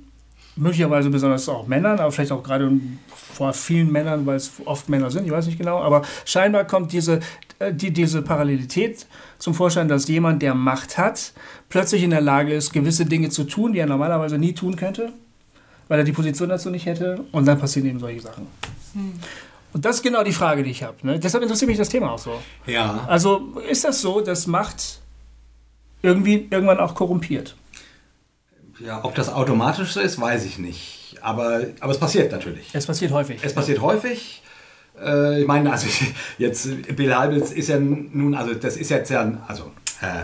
möglicherweise 0.55 1.09
besonders 1.09 1.47
auch 1.47 1.67
Männern, 1.67 1.99
aber 1.99 2.11
vielleicht 2.11 2.31
auch 2.31 2.43
gerade 2.43 2.71
vor 3.15 3.53
vielen 3.53 3.91
Männern, 3.91 4.25
weil 4.25 4.35
es 4.35 4.51
oft 4.65 4.89
Männer 4.89 5.09
sind, 5.09 5.25
ich 5.25 5.31
weiß 5.31 5.45
nicht 5.45 5.57
genau, 5.57 5.81
aber 5.81 6.01
scheinbar 6.25 6.65
kommt 6.65 6.91
diese, 6.91 7.21
äh, 7.59 7.73
die, 7.73 7.91
diese 7.91 8.21
Parallelität 8.21 9.05
zum 9.37 9.53
Vorschein, 9.53 9.87
dass 9.87 10.07
jemand, 10.07 10.41
der 10.41 10.55
Macht 10.55 10.97
hat, 10.97 11.33
plötzlich 11.69 12.03
in 12.03 12.09
der 12.09 12.21
Lage 12.21 12.53
ist, 12.53 12.73
gewisse 12.73 13.05
Dinge 13.05 13.29
zu 13.29 13.45
tun, 13.45 13.73
die 13.73 13.79
er 13.79 13.87
normalerweise 13.87 14.37
nie 14.37 14.53
tun 14.53 14.75
könnte 14.75 15.13
weil 15.91 15.99
er 15.99 16.06
die 16.06 16.13
Position 16.13 16.47
dazu 16.47 16.69
nicht 16.69 16.86
hätte. 16.86 17.25
Und 17.34 17.45
dann 17.45 17.60
passieren 17.60 17.86
eben 17.86 17.99
solche 17.99 18.21
Sachen. 18.21 18.47
Und 19.73 19.84
das 19.84 19.97
ist 19.97 20.04
genau 20.04 20.23
die 20.23 20.32
Frage, 20.32 20.63
die 20.63 20.71
ich 20.71 20.84
habe. 20.84 20.95
Ne? 21.06 21.19
Deshalb 21.19 21.43
interessiert 21.43 21.67
mich 21.67 21.77
das 21.77 21.89
Thema 21.89 22.13
auch 22.13 22.17
so. 22.17 22.39
Ja. 22.65 23.04
Also 23.10 23.58
ist 23.69 23.84
das 23.84 23.99
so, 23.99 24.21
dass 24.21 24.47
Macht 24.47 25.01
irgendwie 26.01 26.47
irgendwann 26.49 26.80
auch 26.80 26.95
korrumpiert? 26.95 27.58
ja. 28.80 29.04
Ob 29.04 29.15
das 29.15 29.27
automatisch 29.27 29.91
so 29.91 29.99
ist, 29.99 30.21
weiß 30.21 30.45
ich 30.45 30.60
nicht. 30.60 31.17
Aber, 31.19 31.65
aber 31.82 31.91
es 31.91 31.99
passiert 31.99 32.32
natürlich. 32.32 32.69
Es 32.71 32.86
passiert 32.86 33.12
häufig. 33.12 33.41
Es 33.43 33.54
passiert 33.54 33.82
häufig. 33.82 34.41
Äh, 34.97 35.41
ich 35.41 35.47
meine, 35.47 35.73
also 35.73 35.88
jetzt 36.38 36.69
Bill 36.95 37.13
Halbels 37.13 37.51
ist 37.51 37.67
ja 37.67 37.77
nun, 37.77 38.34
also 38.34 38.54
das 38.54 38.77
ist 38.77 38.89
jetzt 38.89 39.10
ja, 39.12 39.43
also 39.45 39.73
äh, 39.99 40.23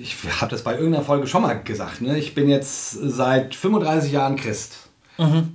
ich 0.00 0.16
habe 0.40 0.50
das 0.50 0.62
bei 0.62 0.74
irgendeiner 0.74 1.04
Folge 1.04 1.26
schon 1.26 1.42
mal 1.42 1.54
gesagt. 1.62 2.00
Ne? 2.00 2.18
Ich 2.18 2.34
bin 2.34 2.48
jetzt 2.48 2.92
seit 2.92 3.54
35 3.54 4.12
Jahren 4.12 4.36
Christ 4.36 4.88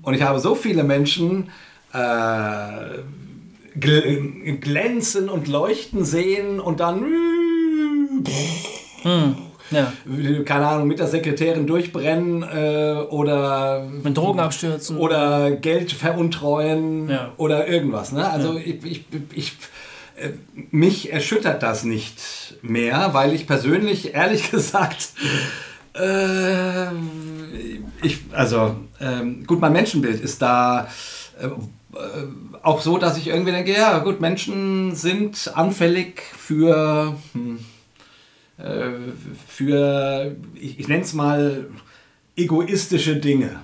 und 0.02 0.14
ich 0.14 0.22
habe 0.22 0.40
so 0.40 0.56
viele 0.56 0.84
Menschen 0.84 1.50
äh, 1.94 3.00
gl 3.76 4.58
glänzen 4.60 5.30
und 5.30 5.48
leuchten 5.48 6.06
sehen 6.06 6.60
und 6.60 6.80
dann 6.80 7.06
ja. 9.72 9.92
keine 10.46 10.68
Ahnung 10.68 10.88
mit 10.88 11.00
der 11.00 11.08
Sekretärin 11.08 11.68
durchbrennen 11.68 12.44
äh, 12.44 13.04
oder 13.10 13.86
Mit 14.04 14.16
Drogen 14.18 14.40
abstürzen. 14.40 14.98
oder 14.98 15.52
Geld 15.52 15.92
veruntreuen 15.92 17.10
Ja. 17.10 17.34
oder 17.38 17.68
irgendwas. 17.68 18.12
Ne? 18.12 18.28
Also 18.28 18.58
ich, 18.58 18.84
ich, 18.86 19.06
ich, 19.34 19.48
äh, 19.50 19.56
mich 20.72 21.12
erschüttert 21.12 21.64
das 21.64 21.84
nicht 21.84 22.56
mehr, 22.62 23.14
weil 23.14 23.34
ich 23.34 23.48
persönlich, 23.48 24.14
ehrlich 24.14 24.52
gesagt, 24.52 25.10
äh, 25.94 26.88
ich, 28.02 28.20
also 28.32 28.76
ähm, 29.00 29.46
gut, 29.46 29.60
mein 29.60 29.74
Menschenbild 29.74 30.22
ist 30.22 30.42
da 30.42 30.88
äh, 31.40 31.48
äh, 31.48 32.28
auch 32.62 32.82
so, 32.82 32.98
dass 32.98 33.18
ich 33.18 33.28
irgendwie 33.28 33.52
denke, 33.52 33.74
ja 33.74 34.00
gut, 34.00 34.22
Menschen 34.22 34.96
sind 34.96 35.52
anfällig 35.56 36.22
für, 36.22 37.16
hm, 37.34 37.60
äh, 38.58 38.90
für 39.48 40.36
ich, 40.56 40.80
ich 40.80 40.88
nenne 40.88 41.04
es 41.04 41.14
mal, 41.14 41.68
egoistische 42.36 43.16
Dinge 43.16 43.62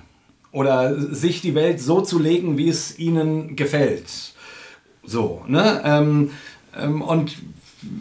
oder 0.50 0.98
sich 0.98 1.40
die 1.40 1.54
Welt 1.54 1.80
so 1.80 2.00
zu 2.00 2.18
legen, 2.18 2.56
wie 2.56 2.68
es 2.68 2.98
ihnen 2.98 3.56
gefällt. 3.56 4.33
So, 5.06 5.42
ne? 5.46 5.80
Ähm, 5.84 6.30
ähm, 6.78 7.02
und, 7.02 7.36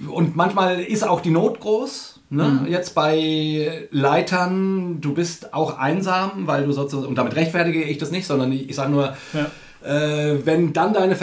und 0.10 0.36
manchmal 0.36 0.82
ist 0.82 1.08
auch 1.08 1.22
die 1.22 1.32
Not 1.32 1.60
groß. 1.60 2.22
Ne? 2.30 2.66
Jetzt 2.68 2.96
bei 2.96 3.88
Leitern, 3.92 5.02
du 5.02 5.14
bist 5.14 5.54
auch 5.54 5.78
einsam, 5.78 6.48
weil 6.48 6.66
du 6.66 6.72
sozusagen, 6.72 7.08
und 7.08 7.16
damit 7.16 7.36
rechtfertige 7.36 7.84
ich 7.84 8.00
das 8.00 8.10
nicht, 8.10 8.26
sondern 8.26 8.52
ich, 8.52 8.70
ich 8.70 8.76
sage 8.76 8.92
nur, 8.92 9.16
Ja. 9.34 9.52
äh, 9.88 10.44
wenn 10.44 10.74
dann 10.74 10.94
deine, 10.94 11.16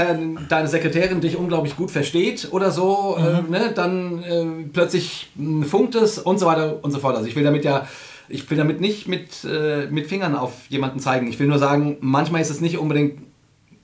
deine 0.48 0.68
Sekretärin 0.68 1.20
dich 1.20 1.36
unglaublich 1.36 1.76
gut 1.76 1.90
versteht 1.90 2.48
oder 2.52 2.70
so, 2.70 3.16
äh, 3.18 3.42
ne, 3.50 3.72
dann 3.74 4.22
äh, 4.22 4.44
plötzlich 4.72 5.30
funkt 5.66 5.96
es 5.96 6.18
und 6.18 6.38
so 6.38 6.46
weiter 6.46 6.78
und 6.82 6.92
so 6.92 7.00
fort. 7.00 7.16
Also 7.16 7.26
ich 7.26 7.34
will 7.34 7.42
damit 7.44 7.64
ja, 7.64 7.88
ich 8.28 8.48
will 8.48 8.58
damit 8.58 8.80
nicht 8.80 9.08
mit, 9.08 9.42
äh, 9.44 9.86
mit 9.90 10.06
Fingern 10.06 10.36
auf 10.36 10.52
jemanden 10.68 11.00
zeigen. 11.00 11.26
Ich 11.26 11.40
will 11.40 11.48
nur 11.48 11.58
sagen, 11.58 11.96
manchmal 12.00 12.40
ist 12.40 12.50
es 12.50 12.60
nicht 12.60 12.78
unbedingt, 12.78 13.18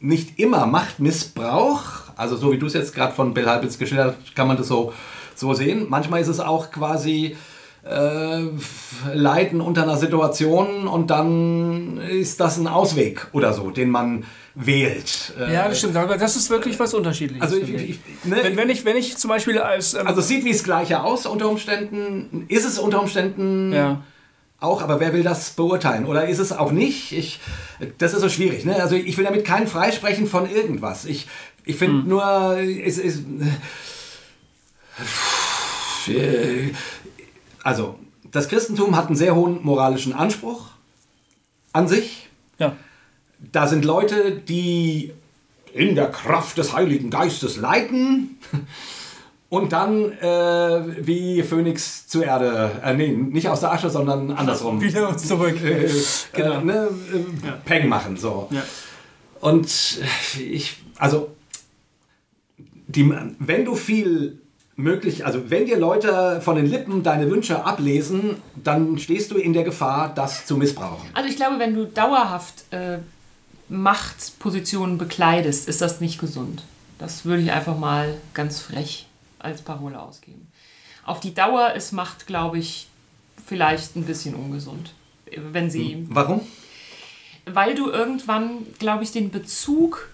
nicht 0.01 0.39
immer 0.39 0.67
Machtmissbrauch. 0.67 1.83
Also 2.17 2.37
so 2.37 2.53
wie 2.53 2.59
du 2.59 2.67
es 2.67 2.75
jetzt 2.75 2.95
gerade 2.95 3.15
von 3.15 3.35
Bill 3.35 3.47
Halpitz 3.47 3.79
geschildert 3.79 4.17
hast, 4.21 4.35
kann 4.35 4.49
man 4.49 4.57
das 4.57 4.69
so, 4.69 4.93
so 5.35 5.55
sehen. 5.55 5.87
Manchmal 5.89 6.21
ist 6.21 6.29
es 6.29 6.41
auch 6.41 6.71
quasi 6.71 7.37
äh, 7.89 8.41
Leiden 9.15 9.61
unter 9.61 9.83
einer 9.83 9.97
Situation 9.97 10.87
und 10.87 11.11
dann 11.11 11.99
ist 11.99 12.41
das 12.41 12.59
ein 12.59 12.67
Ausweg 12.67 13.27
oder 13.33 13.53
so, 13.53 13.71
den 13.71 13.91
man 13.91 14.25
wählt. 14.55 15.35
Äh, 15.39 15.53
Ja, 15.53 15.69
das 15.69 15.79
stimmt. 15.79 15.97
Aber 15.97 16.17
das 16.17 16.35
ist 16.35 16.51
wirklich 16.51 16.79
was 16.81 16.95
Unterschiedliches. 16.95 17.43
Also, 17.43 17.57
ich, 17.57 17.75
ich. 17.75 18.01
ne, 18.25 18.39
wenn, 18.43 18.57
wenn, 18.57 18.71
ich, 18.71 18.85
wenn 18.85 18.97
ich 18.97 19.17
zum 19.17 19.29
Beispiel 19.29 19.59
als. 19.59 19.95
Ähm, 19.95 20.07
also 20.07 20.21
sieht 20.21 20.45
wie 20.45 20.53
das 20.53 20.65
Gleiche 20.65 21.03
aus 21.03 21.27
unter 21.27 21.49
Umständen, 21.49 22.47
ist 22.49 22.65
es 22.65 22.79
unter 22.79 23.01
Umständen 23.01 23.73
ja. 23.73 24.01
Auch, 24.61 24.83
aber 24.83 25.01
wer 25.01 25.13
will 25.13 25.23
das 25.23 25.51
beurteilen? 25.51 26.07
Oder 26.07 26.29
ist 26.29 26.39
es 26.39 26.53
auch 26.53 26.73
nicht? 26.73 27.13
Ich, 27.13 27.41
das 27.99 28.15
ist 28.15 28.21
so 28.23 28.29
schwierig. 28.29 28.65
Ne? 28.65 28.77
Also 28.83 28.97
ich 28.97 29.17
will 29.19 29.25
damit 29.25 29.45
keinen 29.45 29.67
freisprechen 29.67 30.27
von 30.27 30.51
irgendwas. 30.51 31.05
Ich, 31.05 31.27
ich 31.65 31.77
finde 31.77 32.03
Hm. 32.03 32.09
nur, 32.09 32.59
es 32.59 32.99
ist... 32.99 33.25
Also, 37.63 37.99
das 38.31 38.49
Christentum 38.49 38.97
hat 38.97 39.09
einen 39.09 39.17
sehr 39.17 39.35
hohen 39.35 39.63
moralischen 39.65 40.13
Anspruch 40.13 40.69
an 41.73 41.89
sich. 41.89 42.29
ja. 42.59 42.77
Da 43.53 43.67
sind 43.67 43.85
Leute, 43.85 44.33
die 44.33 45.13
in 45.75 45.95
der 45.95 46.11
Kraft 46.11 46.57
des 46.57 46.73
Heiligen 46.73 47.11
Geistes 47.11 47.59
leiten 47.59 48.39
und 49.49 49.73
dann 49.73 50.13
äh, 50.13 51.07
wie 51.07 51.43
Phönix 51.43 52.09
zur 52.09 52.25
Erde, 52.25 52.73
äh, 52.83 52.95
nee, 52.95 53.09
nicht 53.09 53.49
aus 53.49 53.61
der 53.61 53.73
Asche, 53.73 53.91
sondern 53.91 54.31
andersrum. 54.33 54.81
Wieder 54.81 55.17
zurück. 55.17 55.63
Äh, 55.63 55.89
Genau. 56.33 56.61
äh, 56.61 56.65
ne, 56.65 56.89
äh, 57.15 57.51
Peng 57.65 57.89
machen, 57.89 58.17
so. 58.17 58.49
Ja. 58.51 58.63
Und 59.41 60.01
ich, 60.39 60.77
also, 60.99 61.29
die, 62.89 63.13
wenn 63.39 63.65
du 63.65 63.77
viel 63.77 64.41
möglich, 64.75 65.25
also 65.25 65.49
wenn 65.51 65.67
dir 65.67 65.79
Leute 65.79 66.41
von 66.43 66.57
den 66.57 66.67
Lippen 66.67 67.03
deine 67.03 67.31
Wünsche 67.31 67.65
ablesen, 67.65 68.37
dann 68.63 68.99
stehst 68.99 69.31
du 69.31 69.37
in 69.37 69.53
der 69.53 69.65
Gefahr, 69.65 70.13
das 70.15 70.47
zu 70.47 70.57
missbrauchen. 70.57 71.09
Also 71.15 71.29
ich 71.29 71.37
glaube, 71.37 71.59
wenn 71.59 71.75
du 71.75 71.87
dauerhaft 71.87 72.65
äh, 72.73 72.99
Machtpositionen 73.69 74.99
bekleidest, 74.99 75.69
ist 75.69 75.81
das 75.81 76.01
nicht 76.01 76.19
gesund. 76.21 76.63
Das 76.99 77.25
würde 77.25 77.43
ich 77.43 77.53
einfach 77.53 77.79
mal 77.79 78.17
ganz 78.35 78.61
frech 78.61 79.07
als 79.47 79.63
Parole 79.63 79.99
ausgeben. 80.01 80.49
Auf 81.05 81.21
die 81.21 81.33
Dauer 81.35 81.73
ist 81.75 81.93
Macht, 81.93 82.27
glaube 82.27 82.59
ich, 82.59 82.89
vielleicht 83.47 83.97
ein 83.97 84.05
bisschen 84.05 84.35
ungesund. 84.35 84.93
Wenn 85.37 85.71
sie 85.71 86.05
Warum? 86.11 86.41
weil 87.47 87.75
du 87.75 87.91
irgendwann, 87.91 88.67
glaube 88.79 89.05
ich, 89.05 89.13
den 89.13 89.31
Bezug 89.31 90.09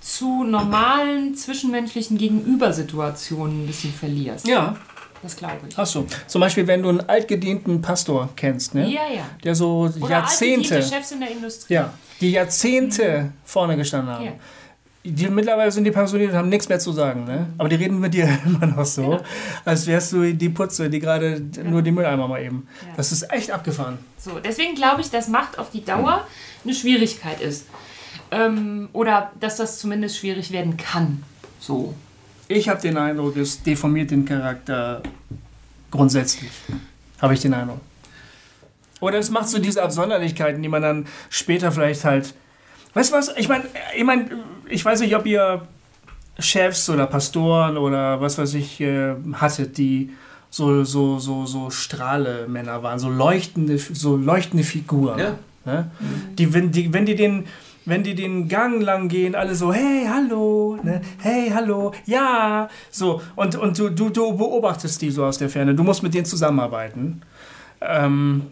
zu 0.00 0.42
normalen 0.44 1.34
zwischenmenschlichen 1.34 2.16
Gegenübersituationen 2.18 3.64
ein 3.64 3.66
bisschen 3.66 3.92
verlierst. 3.92 4.48
Ja, 4.48 4.76
Das 5.22 5.36
glaube 5.36 5.58
ich. 5.68 5.76
hast 5.76 5.94
du. 5.94 6.06
Zum 6.26 6.40
Beispiel, 6.40 6.66
wenn 6.66 6.82
du 6.82 6.88
einen 6.88 7.00
altgedienten 7.00 7.82
Pastor 7.82 8.30
kennst, 8.36 8.74
ne? 8.74 8.88
Ja, 8.88 9.02
ja. 9.14 9.24
der 9.44 9.54
so 9.54 9.88
Oder 10.00 10.10
Jahrzehnte, 10.10 10.82
Chefs 10.82 11.12
in 11.12 11.20
der 11.20 11.30
Industrie. 11.30 11.74
ja, 11.74 11.92
die 12.20 12.30
Jahrzehnte 12.32 13.32
vorne 13.44 13.76
gestanden 13.76 14.12
haben. 14.14 14.24
Ja. 14.24 14.32
Die, 15.04 15.28
mittlerweile 15.28 15.72
sind 15.72 15.84
die 15.84 15.90
pensioniert 15.90 16.30
und 16.30 16.36
haben 16.36 16.48
nichts 16.48 16.68
mehr 16.68 16.78
zu 16.78 16.92
sagen, 16.92 17.24
ne? 17.24 17.48
Aber 17.58 17.68
die 17.68 17.74
reden 17.74 17.98
mit 17.98 18.14
dir 18.14 18.28
immer 18.46 18.66
noch 18.66 18.84
so, 18.84 19.20
als 19.64 19.86
wärst 19.86 20.12
du 20.12 20.32
die 20.32 20.48
Putze, 20.48 20.88
die 20.88 21.00
gerade 21.00 21.42
nur 21.64 21.82
die 21.82 21.90
Mülleimer 21.90 22.28
mal 22.28 22.40
eben. 22.40 22.68
Ja. 22.82 22.88
Das 22.96 23.10
ist 23.10 23.30
echt 23.32 23.50
abgefahren. 23.50 23.98
So, 24.16 24.38
deswegen 24.38 24.76
glaube 24.76 25.00
ich, 25.00 25.10
dass 25.10 25.26
Macht 25.26 25.58
auf 25.58 25.70
die 25.70 25.84
Dauer 25.84 26.26
eine 26.64 26.74
Schwierigkeit 26.74 27.40
ist. 27.40 27.66
Ähm, 28.30 28.88
oder 28.92 29.32
dass 29.40 29.56
das 29.56 29.78
zumindest 29.78 30.18
schwierig 30.18 30.52
werden 30.52 30.76
kann. 30.76 31.24
So. 31.58 31.94
Ich 32.48 32.68
habe 32.68 32.80
den 32.80 32.96
Eindruck, 32.96 33.36
es 33.36 33.62
deformiert 33.62 34.10
den 34.10 34.24
Charakter 34.24 35.02
grundsätzlich. 35.90 36.50
Habe 37.20 37.34
ich 37.34 37.40
den 37.40 37.54
Eindruck. 37.54 37.80
Oder 39.00 39.18
es 39.18 39.30
macht 39.30 39.48
so 39.48 39.58
diese 39.58 39.82
Absonderlichkeiten, 39.82 40.62
die 40.62 40.68
man 40.68 40.82
dann 40.82 41.06
später 41.28 41.72
vielleicht 41.72 42.04
halt. 42.04 42.34
Weißt 42.94 43.12
du 43.12 43.16
was? 43.16 43.34
Ich 43.36 43.48
meine, 43.48 43.64
ich, 43.96 44.04
mein, 44.04 44.30
ich 44.68 44.84
weiß 44.84 45.00
nicht, 45.00 45.16
ob 45.16 45.26
ihr 45.26 45.62
Chefs 46.38 46.88
oder 46.90 47.06
Pastoren 47.06 47.76
oder 47.76 48.20
was 48.20 48.38
weiß 48.38 48.54
ich 48.54 48.80
äh, 48.80 49.14
hattet, 49.34 49.78
die 49.78 50.10
so, 50.50 50.84
so, 50.84 51.18
so, 51.18 51.46
so 51.46 51.70
Strahlemänner 51.70 52.82
waren, 52.82 52.98
so 52.98 53.08
leuchtende, 53.08 53.78
so 53.78 54.16
leuchtende 54.16 54.64
Figuren. 54.64 55.18
Ja. 55.18 55.38
Ne? 55.64 55.90
Die, 56.38 56.52
wenn, 56.52 56.70
die, 56.70 56.92
wenn 56.92 57.06
die 57.06 57.16
den. 57.16 57.46
Wenn 57.84 58.04
die 58.04 58.14
den 58.14 58.46
Gang 58.46 58.80
lang 58.80 59.08
gehen, 59.08 59.34
alle 59.34 59.56
so, 59.56 59.72
hey, 59.72 60.06
hallo, 60.08 60.78
ne? 60.84 61.00
hey, 61.18 61.50
hallo, 61.52 61.90
ja, 62.06 62.68
so. 62.92 63.20
Und, 63.34 63.56
und 63.56 63.76
du, 63.76 63.88
du, 63.88 64.08
du 64.08 64.36
beobachtest 64.36 65.02
die 65.02 65.10
so 65.10 65.24
aus 65.24 65.38
der 65.38 65.48
Ferne. 65.48 65.74
Du 65.74 65.82
musst 65.82 66.00
mit 66.00 66.14
denen 66.14 66.24
zusammenarbeiten. 66.24 67.22
Ähm, 67.80 68.42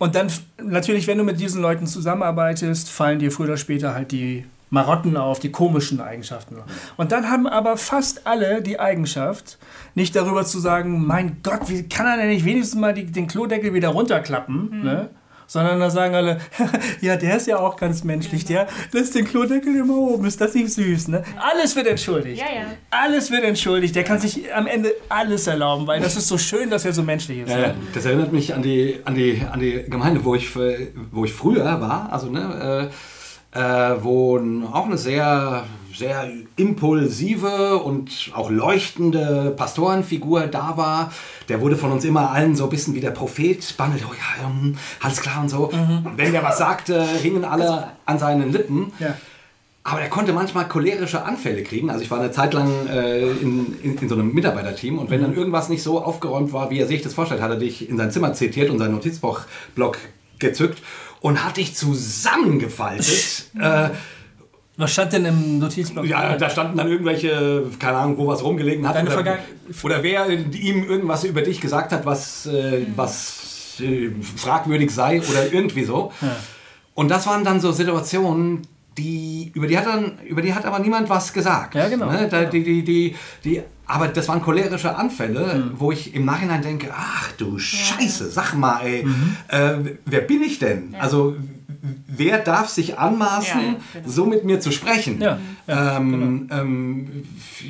und 0.00 0.14
dann 0.14 0.32
natürlich, 0.62 1.06
wenn 1.06 1.18
du 1.18 1.24
mit 1.24 1.38
diesen 1.38 1.60
Leuten 1.60 1.86
zusammenarbeitest, 1.86 2.88
fallen 2.88 3.18
dir 3.18 3.30
früher 3.30 3.48
oder 3.48 3.56
später 3.58 3.94
halt 3.94 4.12
die 4.12 4.46
Marotten 4.70 5.18
auf, 5.18 5.40
die 5.40 5.52
komischen 5.52 6.00
Eigenschaften. 6.00 6.56
Und 6.96 7.12
dann 7.12 7.28
haben 7.28 7.46
aber 7.46 7.76
fast 7.76 8.26
alle 8.26 8.62
die 8.62 8.80
Eigenschaft, 8.80 9.58
nicht 9.94 10.16
darüber 10.16 10.46
zu 10.46 10.58
sagen, 10.58 11.06
mein 11.06 11.42
Gott, 11.42 11.68
wie 11.68 11.86
kann 11.86 12.06
er 12.06 12.16
denn 12.16 12.28
nicht 12.28 12.46
wenigstens 12.46 12.80
mal 12.80 12.94
die, 12.94 13.04
den 13.04 13.26
Klodeckel 13.26 13.74
wieder 13.74 13.90
runterklappen, 13.90 14.84
ne? 14.84 15.10
Sondern 15.50 15.80
da 15.80 15.90
sagen 15.90 16.14
alle, 16.14 16.38
ja, 17.00 17.16
der 17.16 17.36
ist 17.36 17.48
ja 17.48 17.58
auch 17.58 17.76
ganz 17.76 18.04
menschlich, 18.04 18.44
der 18.44 18.68
lässt 18.92 19.16
den 19.16 19.24
Klodeckel 19.24 19.74
immer 19.74 19.96
oben, 19.96 20.24
ist 20.26 20.40
das 20.40 20.54
nicht 20.54 20.72
süß, 20.72 21.08
ne? 21.08 21.24
Alles 21.40 21.74
wird 21.74 21.88
entschuldigt. 21.88 22.40
Ja, 22.40 22.46
ja. 22.54 22.66
Alles 22.90 23.32
wird 23.32 23.42
entschuldigt. 23.42 23.96
Der 23.96 24.04
kann 24.04 24.20
sich 24.20 24.54
am 24.54 24.68
Ende 24.68 24.94
alles 25.08 25.48
erlauben, 25.48 25.88
weil 25.88 26.00
das 26.00 26.14
ist 26.16 26.28
so 26.28 26.38
schön, 26.38 26.70
dass 26.70 26.84
er 26.84 26.92
so 26.92 27.02
menschlich 27.02 27.40
ist. 27.40 27.50
Ja, 27.50 27.58
ja. 27.58 27.74
das 27.92 28.04
erinnert 28.04 28.32
mich 28.32 28.54
an 28.54 28.62
die, 28.62 29.00
an 29.04 29.16
die, 29.16 29.42
an 29.50 29.58
die 29.58 29.82
Gemeinde, 29.88 30.24
wo 30.24 30.36
ich, 30.36 30.54
wo 30.54 31.24
ich 31.24 31.32
früher 31.32 31.80
war, 31.80 32.12
also 32.12 32.30
ne, 32.30 32.88
äh, 32.88 32.94
wo 33.52 34.38
n- 34.38 34.64
auch 34.72 34.86
eine 34.86 34.96
sehr, 34.98 35.64
sehr 35.96 36.28
impulsive 36.56 37.76
und 37.78 38.30
auch 38.34 38.50
leuchtende 38.50 39.52
Pastorenfigur 39.56 40.46
da 40.46 40.76
war. 40.76 41.12
Der 41.48 41.60
wurde 41.60 41.76
von 41.76 41.90
uns 41.92 42.04
immer 42.04 42.30
allen 42.30 42.54
so 42.56 42.64
ein 42.64 42.70
bisschen 42.70 42.94
wie 42.94 43.00
der 43.00 43.10
Prophet 43.10 43.76
behandelt. 43.76 44.04
Oh 44.08 44.14
ja, 44.14 44.46
ähm, 44.48 44.76
alles 45.00 45.20
klar 45.20 45.40
und 45.42 45.48
so. 45.48 45.70
Wenn 46.16 46.32
der 46.32 46.42
was 46.42 46.58
sagte, 46.58 47.04
hingen 47.22 47.44
alle 47.44 47.88
an 48.06 48.18
seinen 48.18 48.52
Lippen. 48.52 48.92
Ja. 48.98 49.14
Aber 49.82 50.00
er 50.02 50.10
konnte 50.10 50.32
manchmal 50.34 50.68
cholerische 50.68 51.24
Anfälle 51.24 51.62
kriegen. 51.62 51.88
Also 51.90 52.02
ich 52.02 52.10
war 52.10 52.20
eine 52.20 52.30
Zeit 52.30 52.52
lang 52.52 52.70
äh, 52.86 53.22
in, 53.30 53.74
in, 53.82 53.96
in 53.96 54.08
so 54.08 54.14
einem 54.14 54.32
Mitarbeiterteam 54.32 54.98
und 54.98 55.10
wenn 55.10 55.22
dann 55.22 55.34
irgendwas 55.34 55.68
nicht 55.70 55.82
so 55.82 56.04
aufgeräumt 56.04 56.52
war, 56.52 56.70
wie 56.70 56.78
er 56.78 56.86
sich 56.86 57.00
das 57.02 57.14
vorstellt, 57.14 57.40
hat 57.40 57.50
er 57.50 57.56
dich 57.56 57.88
in 57.88 57.96
sein 57.96 58.10
Zimmer 58.10 58.32
zitiert 58.34 58.68
und 58.70 58.78
seinen 58.78 58.92
Notizblock 58.92 59.46
gezückt 60.38 60.82
und 61.20 61.44
hat 61.44 61.56
dich 61.56 61.74
zusammengefaltet. 61.74 63.46
äh, 63.60 63.90
Was 64.76 64.92
stand 64.92 65.12
denn 65.12 65.24
im 65.26 65.58
Notizblock? 65.58 66.06
ja, 66.06 66.36
da 66.36 66.48
standen 66.50 66.76
dann 66.78 66.88
irgendwelche, 66.88 67.64
keine 67.78 67.98
Ahnung, 67.98 68.18
wo 68.18 68.26
was 68.26 68.42
rumgelegen 68.42 68.88
hat. 68.88 68.96
Deine 68.96 69.16
oder, 69.16 69.38
oder 69.82 70.02
wer 70.02 70.28
ihm 70.30 70.84
irgendwas 70.84 71.24
über 71.24 71.42
dich 71.42 71.60
gesagt 71.60 71.92
hat, 71.92 72.06
was, 72.06 72.46
äh, 72.46 72.86
was 72.96 73.80
äh, 73.80 74.10
fragwürdig 74.36 74.90
sei 74.90 75.20
oder 75.20 75.52
irgendwie 75.52 75.84
so. 75.84 76.12
Und 76.94 77.10
das 77.10 77.26
waren 77.26 77.44
dann 77.44 77.60
so 77.60 77.72
Situationen, 77.72 78.62
die, 78.98 79.52
über, 79.54 79.66
die 79.66 79.78
hat 79.78 79.86
dann, 79.86 80.18
über 80.26 80.42
die 80.42 80.52
hat 80.54 80.64
aber 80.64 80.78
niemand 80.78 81.08
was 81.08 81.32
gesagt. 81.32 81.74
Ja, 81.74 81.88
genau. 81.88 82.10
Ne? 82.10 82.28
Da, 82.28 82.44
die, 82.44 82.62
die, 82.62 82.82
die, 82.82 83.16
die, 83.44 83.62
aber 83.92 84.08
das 84.08 84.28
waren 84.28 84.40
cholerische 84.42 84.94
Anfälle, 84.96 85.70
wo 85.76 85.90
ich 85.92 86.14
im 86.14 86.24
Nachhinein 86.24 86.62
denke, 86.62 86.88
ach 86.96 87.32
du 87.32 87.58
Scheiße, 87.58 88.30
sag 88.30 88.54
mal, 88.54 88.80
ey, 88.84 89.06
äh, 89.48 89.72
wer 90.06 90.20
bin 90.20 90.42
ich 90.42 90.58
denn? 90.58 90.94
Also 90.98 91.36
wer 92.06 92.38
darf 92.38 92.68
sich 92.68 92.98
anmaßen, 92.98 93.60
Ja, 93.60 93.66
ja, 93.68 93.76
genau. 93.94 94.08
so 94.08 94.26
mit 94.26 94.44
mir 94.44 94.60
zu 94.60 94.70
sprechen? 94.70 95.20
Ja, 95.20 95.38
ähm, 95.66 96.48
ähm, 96.52 97.24
f- 97.38 97.64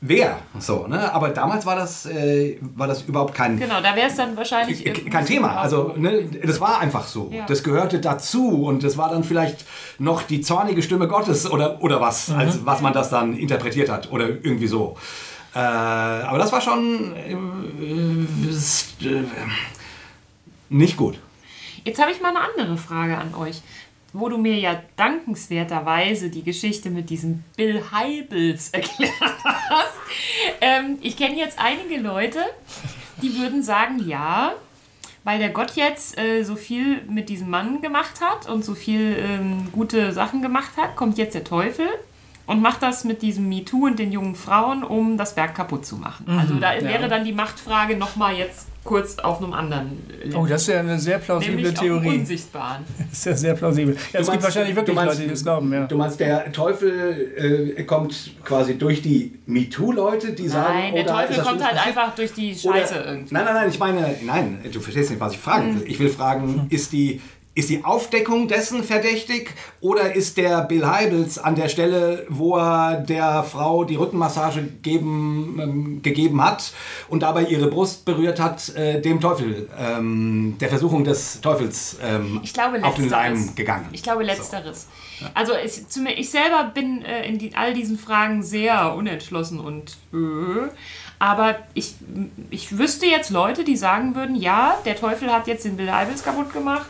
wer? 0.00 0.38
So, 0.60 0.86
ne? 0.86 1.12
Aber 1.12 1.30
damals 1.30 1.66
war 1.66 1.74
das, 1.74 2.06
äh, 2.06 2.56
war 2.76 2.86
das 2.86 3.02
überhaupt 3.02 3.34
kein, 3.34 3.58
Genau, 3.58 3.80
da 3.82 3.96
wäre 3.96 4.06
es 4.08 4.14
dann 4.14 4.36
wahrscheinlich. 4.36 4.84
Kein 5.10 5.26
Thema. 5.26 5.56
Also, 5.56 5.94
ne, 5.96 6.22
das 6.44 6.60
war 6.60 6.78
einfach 6.80 7.06
so. 7.08 7.30
Ja. 7.32 7.46
Das 7.46 7.62
gehörte 7.64 7.98
dazu 8.00 8.62
und 8.64 8.84
das 8.84 8.96
war 8.96 9.10
dann 9.10 9.24
vielleicht 9.24 9.64
noch 9.98 10.22
die 10.22 10.40
zornige 10.40 10.82
Stimme 10.82 11.08
Gottes 11.08 11.50
oder, 11.50 11.82
oder 11.82 12.00
was, 12.00 12.30
als 12.30 12.64
was 12.64 12.80
man 12.80 12.92
das 12.92 13.10
dann 13.10 13.36
interpretiert 13.36 13.88
hat 13.90 14.12
oder 14.12 14.28
irgendwie 14.28 14.68
so. 14.68 14.96
Äh, 15.54 15.58
aber 15.58 16.38
das 16.38 16.52
war 16.52 16.60
schon 16.60 17.16
äh, 17.16 17.32
äh, 19.04 19.08
äh, 19.08 19.24
nicht 20.68 20.96
gut. 20.96 21.18
Jetzt 21.84 22.00
habe 22.00 22.10
ich 22.10 22.20
mal 22.20 22.30
eine 22.36 22.40
andere 22.40 22.76
Frage 22.76 23.16
an 23.16 23.34
euch. 23.34 23.62
Wo 24.12 24.28
du 24.30 24.38
mir 24.38 24.54
ja 24.54 24.82
dankenswerterweise 24.96 26.30
die 26.30 26.42
Geschichte 26.42 26.88
mit 26.88 27.10
diesem 27.10 27.44
Bill 27.56 27.82
Heibels 27.92 28.68
erklärt 28.72 29.12
hast. 29.68 29.94
Ähm, 30.60 30.98
ich 31.02 31.16
kenne 31.16 31.36
jetzt 31.36 31.58
einige 31.58 32.00
Leute, 32.00 32.40
die 33.20 33.38
würden 33.38 33.62
sagen, 33.62 34.06
ja, 34.08 34.54
weil 35.24 35.38
der 35.38 35.50
Gott 35.50 35.72
jetzt 35.76 36.18
äh, 36.18 36.42
so 36.42 36.56
viel 36.56 37.02
mit 37.02 37.28
diesem 37.28 37.50
Mann 37.50 37.82
gemacht 37.82 38.20
hat 38.22 38.48
und 38.48 38.64
so 38.64 38.74
viel 38.74 39.16
ähm, 39.18 39.68
gute 39.72 40.12
Sachen 40.12 40.40
gemacht 40.40 40.76
hat, 40.78 40.96
kommt 40.96 41.18
jetzt 41.18 41.34
der 41.34 41.44
Teufel 41.44 41.86
und 42.48 42.60
macht 42.62 42.82
das 42.82 43.04
mit 43.04 43.22
diesem 43.22 43.48
MeToo 43.48 43.86
und 43.86 43.98
den 43.98 44.10
jungen 44.10 44.34
Frauen, 44.34 44.82
um 44.82 45.16
das 45.16 45.36
Werk 45.36 45.54
kaputt 45.54 45.86
zu 45.86 45.96
machen. 45.96 46.26
also 46.28 46.54
da 46.54 46.72
wäre 46.82 47.06
dann 47.08 47.24
die 47.24 47.32
Machtfrage 47.32 47.96
nochmal 47.96 48.34
jetzt 48.34 48.66
kurz 48.84 49.18
auf 49.18 49.42
einem 49.42 49.52
anderen 49.52 49.98
Level. 50.24 50.34
Oh, 50.34 50.46
das 50.46 50.62
ist 50.62 50.68
ja 50.68 50.80
eine 50.80 50.98
sehr 50.98 51.18
plausible 51.18 51.56
Nämlich 51.56 51.76
auf 51.76 51.84
Theorie. 51.84 52.18
Unsichtbaren. 52.20 52.84
Das 53.10 53.18
ist 53.18 53.24
ja 53.26 53.36
sehr 53.36 53.54
plausibel. 53.54 53.96
Ja, 54.14 54.20
es 54.20 54.30
gibt 54.30 54.42
wahrscheinlich 54.42 54.74
wirklich 54.74 54.96
Leute, 54.96 55.20
die 55.20 55.28
das 55.28 55.42
glauben. 55.42 55.70
Ja. 55.72 55.86
Du 55.86 55.96
meinst, 55.98 56.18
der 56.20 56.50
Teufel 56.52 57.74
äh, 57.76 57.82
kommt 57.84 58.30
quasi 58.44 58.78
durch 58.78 59.02
die 59.02 59.38
MeToo-Leute, 59.44 60.32
die 60.32 60.48
sagen, 60.48 60.72
Nein, 60.72 60.94
der 60.94 61.06
Teufel 61.06 61.36
kommt 61.42 61.62
halt 61.62 61.76
passiert? 61.76 61.96
einfach 61.98 62.14
durch 62.14 62.32
die 62.32 62.56
Oder- 62.64 62.78
Scheiße 62.78 62.94
irgendwie. 62.94 63.34
Nein, 63.34 63.44
nein, 63.44 63.54
nein, 63.54 63.68
ich 63.68 63.78
meine, 63.78 64.14
nein, 64.24 64.58
du 64.72 64.80
verstehst 64.80 65.10
nicht, 65.10 65.20
was 65.20 65.34
ich 65.34 65.38
fragen 65.38 65.80
will. 65.80 65.86
Ich 65.86 65.98
will 65.98 66.08
fragen, 66.08 66.66
ist 66.70 66.92
die, 66.92 67.20
ist 67.58 67.70
die 67.70 67.84
Aufdeckung 67.84 68.46
dessen 68.46 68.84
verdächtig 68.84 69.52
oder 69.80 70.14
ist 70.14 70.36
der 70.36 70.62
Bill 70.62 70.86
Heibels 70.86 71.38
an 71.40 71.56
der 71.56 71.68
Stelle, 71.68 72.24
wo 72.28 72.56
er 72.56 72.98
der 72.98 73.42
Frau 73.42 73.82
die 73.82 73.96
Rückenmassage 73.96 74.62
geben, 74.62 75.58
ähm, 75.60 76.02
gegeben 76.02 76.40
hat 76.40 76.72
und 77.08 77.24
dabei 77.24 77.46
ihre 77.46 77.66
Brust 77.66 78.04
berührt 78.04 78.38
hat, 78.38 78.68
äh, 78.76 79.00
dem 79.00 79.20
Teufel, 79.20 79.68
ähm, 79.76 80.54
der 80.60 80.68
Versuchung 80.68 81.02
des 81.02 81.40
Teufels 81.40 81.98
ähm, 82.00 82.40
glaube, 82.52 82.84
auf 82.84 82.94
den. 82.94 83.08
Leim 83.08 83.52
gegangen? 83.56 83.88
Ich 83.90 84.04
glaube, 84.04 84.22
letzteres. 84.22 84.86
Also 85.34 85.52
ich, 85.56 85.88
zu 85.88 85.98
mir, 85.98 86.16
ich 86.16 86.30
selber 86.30 86.70
bin 86.72 87.02
äh, 87.02 87.26
in 87.26 87.38
die, 87.38 87.56
all 87.56 87.74
diesen 87.74 87.98
Fragen 87.98 88.44
sehr 88.44 88.94
unentschlossen 88.94 89.58
und 89.58 89.96
äh, 90.12 90.68
aber 91.18 91.56
ich, 91.74 91.94
ich 92.50 92.78
wüsste 92.78 93.06
jetzt 93.06 93.30
Leute, 93.30 93.64
die 93.64 93.76
sagen 93.76 94.14
würden, 94.14 94.36
ja, 94.36 94.78
der 94.84 94.94
Teufel 94.94 95.32
hat 95.32 95.48
jetzt 95.48 95.64
den 95.64 95.76
Bill 95.76 95.90
Heibels 95.90 96.22
kaputt 96.22 96.52
gemacht 96.52 96.86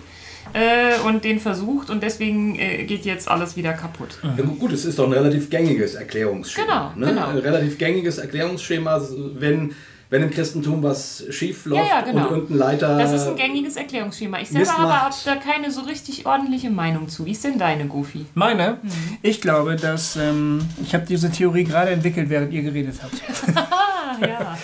äh, 0.55 0.99
und 1.07 1.25
den 1.25 1.41
versucht 1.41 1.91
und 1.91 2.03
deswegen 2.03 2.59
äh, 2.59 2.85
geht 2.85 3.05
jetzt 3.05 3.29
alles 3.29 3.57
wieder 3.57 3.73
kaputt. 3.73 4.19
Ja, 4.23 4.43
gu- 4.45 4.55
gut, 4.57 4.73
es 4.73 4.85
ist 4.85 4.99
doch 4.99 5.07
ein 5.07 5.13
relativ 5.13 5.51
gängiges 5.51 5.95
Erklärungsschema. 5.95 6.93
Genau, 6.95 7.07
ne? 7.07 7.15
genau. 7.15 7.29
Ein 7.29 7.39
relativ 7.39 7.79
gängiges 7.79 8.19
Erklärungsschema, 8.19 9.01
wenn, 9.35 9.75
wenn 10.11 10.23
im 10.23 10.31
Christentum 10.31 10.83
was 10.83 11.25
schief 11.31 11.67
läuft 11.67 11.83
Ja, 11.89 11.99
ja, 11.99 12.01
genau. 12.01 12.27
und 12.29 12.31
irgendein 12.35 12.57
Leiter. 12.59 12.97
Das 12.99 13.13
ist 13.13 13.27
ein 13.27 13.37
gängiges 13.37 13.77
Erklärungsschema. 13.77 14.41
Ich 14.41 14.49
selber 14.49 14.73
habe 15.03 15.15
da 15.25 15.37
keine 15.37 15.71
so 15.71 15.83
richtig 15.83 16.25
ordentliche 16.27 16.71
Meinung 16.71 17.09
zu. 17.09 17.27
Wie 17.27 17.33
ist 17.33 17.45
denn 17.45 17.59
deine, 17.59 17.87
Goofy? 17.87 18.25
Meine, 18.35 18.79
ich 19.23 19.41
glaube, 19.41 19.77
dass 19.77 20.17
ähm, 20.17 20.61
ich 20.83 20.95
habe 20.95 21.05
diese 21.07 21.31
Theorie 21.31 21.65
gerade 21.65 21.91
entwickelt, 21.91 22.31
während 22.31 22.53
ihr 22.53 22.63
geredet 22.63 22.97
habt. 23.03 23.21
Ja. 24.21 24.59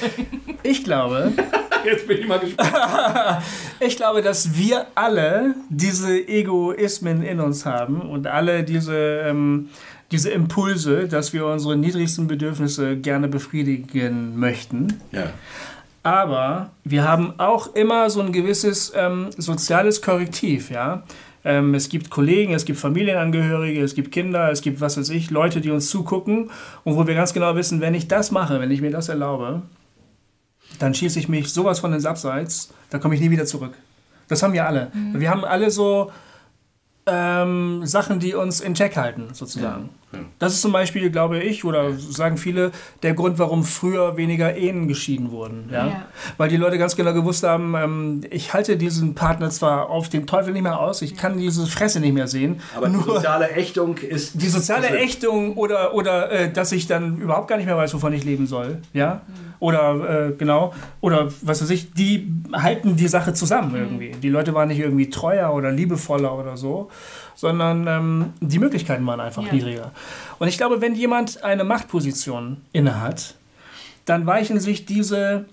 Ich 0.65 0.83
glaube, 0.83 1.31
Jetzt 1.87 2.07
bin 2.07 2.19
ich 2.19 2.27
mal 2.27 2.39
gespannt. 2.39 2.73
Ich 3.81 3.97
glaube, 3.97 4.23
dass 4.23 4.57
wir 4.57 4.87
alle 4.95 5.55
diese 5.69 6.17
Egoismen 6.17 7.23
in 7.23 7.41
uns 7.41 7.67
haben 7.67 8.01
und 8.01 8.27
alle 8.27 8.63
diese, 8.63 8.95
ähm, 8.95 9.69
diese 10.11 10.31
Impulse, 10.31 11.09
dass 11.09 11.33
wir 11.33 11.47
unsere 11.47 11.77
niedrigsten 11.77 12.27
Bedürfnisse 12.27 12.97
gerne 12.97 13.29
befriedigen 13.29 14.39
möchten. 14.39 14.95
Ja. 15.13 15.31
Aber 16.03 16.71
wir 16.85 17.05
haben 17.05 17.35
auch 17.39 17.75
immer 17.75 18.11
so 18.11 18.21
ein 18.21 18.33
gewisses 18.33 18.93
ähm, 18.95 19.31
soziales 19.37 20.03
Korrektiv, 20.03 20.71
ja. 20.71 21.03
Ähm, 21.45 21.75
es 21.75 21.89
gibt 21.89 22.11
Kollegen, 22.11 22.55
es 22.55 22.65
gibt 22.65 22.79
Familienangehörige, 22.79 23.83
es 23.83 23.95
gibt 23.95 24.13
Kinder, 24.13 24.51
es 24.51 24.63
gibt, 24.63 24.81
was 24.81 24.97
weiß 24.97 25.11
ich, 25.11 25.31
Leute, 25.31 25.61
die 25.61 25.71
uns 25.71 25.91
zugucken 25.91 26.51
und 26.85 26.97
wo 26.97 27.07
wir 27.07 27.15
ganz 27.15 27.35
genau 27.35 27.55
wissen, 27.55 27.81
wenn 27.81 27.95
ich 27.95 28.09
das 28.09 28.31
mache, 28.31 28.61
wenn 28.61 28.71
ich 28.71 28.81
mir 28.81 28.91
das 28.91 29.09
erlaube, 29.09 29.63
dann 30.79 30.95
schieße 30.95 31.19
ich 31.19 31.29
mich 31.29 31.53
sowas 31.53 31.81
von 31.81 31.93
ins 31.93 32.05
Abseits, 32.07 32.71
da 32.91 32.99
komme 32.99 33.15
ich 33.15 33.21
nie 33.21 33.31
wieder 33.31 33.47
zurück. 33.47 33.75
Das 34.29 34.43
haben 34.43 34.53
wir 34.53 34.67
alle. 34.67 34.91
Wir 35.19 35.31
haben 35.31 35.45
alle 35.45 35.71
so 35.71 36.11
ähm, 37.07 37.85
Sachen, 37.85 38.21
die 38.21 38.35
uns 38.35 38.61
in 38.61 38.75
Check 38.75 38.97
halten, 38.97 39.29
sozusagen. 39.35 39.91
Das 40.39 40.55
ist 40.55 40.63
zum 40.63 40.73
Beispiel, 40.73 41.11
glaube 41.11 41.39
ich, 41.41 41.65
oder 41.65 41.93
sagen 41.93 42.37
viele, 42.37 42.71
der 43.03 43.15
Grund, 43.15 43.39
warum 43.39 43.65
früher 43.65 44.17
weniger 44.17 44.57
Ehen 44.57 44.89
geschieden 44.89 45.31
wurden. 45.31 45.69
Ja? 45.73 45.87
Ja. 45.87 46.03
Weil 46.37 46.49
die 46.49 46.57
Leute 46.57 46.79
ganz 46.79 46.97
genau 46.97 47.13
gewusst 47.15 47.45
haben, 47.45 47.75
ähm, 47.75 48.21
ich 48.31 48.53
halte 48.55 48.77
diesen 48.77 49.15
Partner 49.15 49.51
zwar 49.51 49.91
auf 49.91 50.09
den 50.09 50.27
Teufel 50.27 50.53
nicht 50.53 50.63
mehr 50.63 50.79
aus, 50.81 51.03
ich 51.03 51.17
kann 51.17 51.39
diese 51.39 51.67
Fresse 51.67 52.01
nicht 52.01 52.15
mehr 52.15 52.27
sehen. 52.29 52.61
Aber 52.77 52.89
die 52.89 52.97
soziale 52.97 53.51
Ächtung 53.51 53.97
ist. 53.99 54.41
Die 54.41 54.49
soziale 54.49 54.89
ist- 54.89 55.03
Ächtung 55.05 55.57
oder, 55.57 55.95
oder 55.95 56.31
äh, 56.31 56.53
dass 56.53 56.73
ich 56.73 56.87
dann 56.87 57.19
überhaupt 57.19 57.49
gar 57.49 57.57
nicht 57.57 57.67
mehr 57.67 57.77
weiß, 57.77 57.95
wovon 57.95 58.13
ich 58.13 58.25
leben 58.25 58.47
soll. 58.47 58.79
Ja? 58.93 59.23
Oder 59.61 60.29
äh, 60.29 60.33
genau, 60.37 60.75
oder 61.01 61.29
was 61.41 61.63
weiß 61.63 61.71
ich, 61.71 61.93
die 61.95 62.29
halten 62.53 62.97
die 62.97 63.09
Sache 63.09 63.33
zusammen 63.33 63.75
irgendwie. 63.75 64.11
Die 64.23 64.29
Leute 64.29 64.53
waren 64.53 64.69
nicht 64.69 64.81
irgendwie 64.81 65.09
treuer 65.09 65.55
oder 65.55 65.71
liebevoller 65.71 66.37
oder 66.39 66.57
so, 66.57 66.91
sondern 67.35 67.87
ähm, 67.87 68.33
die 68.41 68.59
Möglichkeiten 68.59 69.07
waren 69.07 69.21
einfach 69.21 69.45
Ja. 69.45 69.53
niedriger. 69.53 69.93
Und 70.39 70.49
ich 70.49 70.57
glaube, 70.57 70.81
wenn 70.81 70.95
jemand 70.95 71.43
eine 71.45 71.65
Machtposition 71.65 72.59
innehat, 72.73 73.35
dann 74.05 74.27
weichen 74.27 74.61
sich 74.61 74.87
diese 74.87 75.47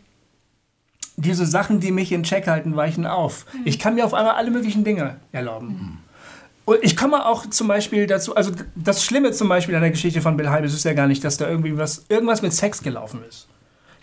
diese 1.18 1.46
Sachen, 1.46 1.80
die 1.80 1.92
mich 1.92 2.12
in 2.12 2.24
Check 2.24 2.48
halten, 2.48 2.76
weichen 2.76 3.06
auf. 3.06 3.46
Ich 3.66 3.78
kann 3.80 3.96
mir 3.96 4.06
auf 4.06 4.14
einmal 4.14 4.36
alle 4.36 4.50
möglichen 4.50 4.84
Dinge 4.84 5.18
erlauben. 5.32 6.00
Und 6.66 6.78
ich 6.82 6.96
komme 6.96 7.26
auch 7.26 7.46
zum 7.48 7.68
Beispiel 7.68 8.08
dazu, 8.08 8.36
also 8.36 8.52
das 8.76 9.04
Schlimme 9.04 9.32
zum 9.32 9.50
Beispiel 9.50 9.76
an 9.76 9.82
der 9.82 9.92
Geschichte 9.92 10.22
von 10.22 10.38
Bill 10.38 10.50
Hybels 10.50 10.74
ist 10.74 10.86
ja 10.86 10.94
gar 10.94 11.08
nicht, 11.08 11.24
dass 11.24 11.38
da 11.38 11.48
irgendwie 11.48 11.78
was, 11.78 12.06
irgendwas 12.10 12.42
mit 12.42 12.54
Sex 12.54 12.82
gelaufen 12.82 13.20
ist. 13.28 13.48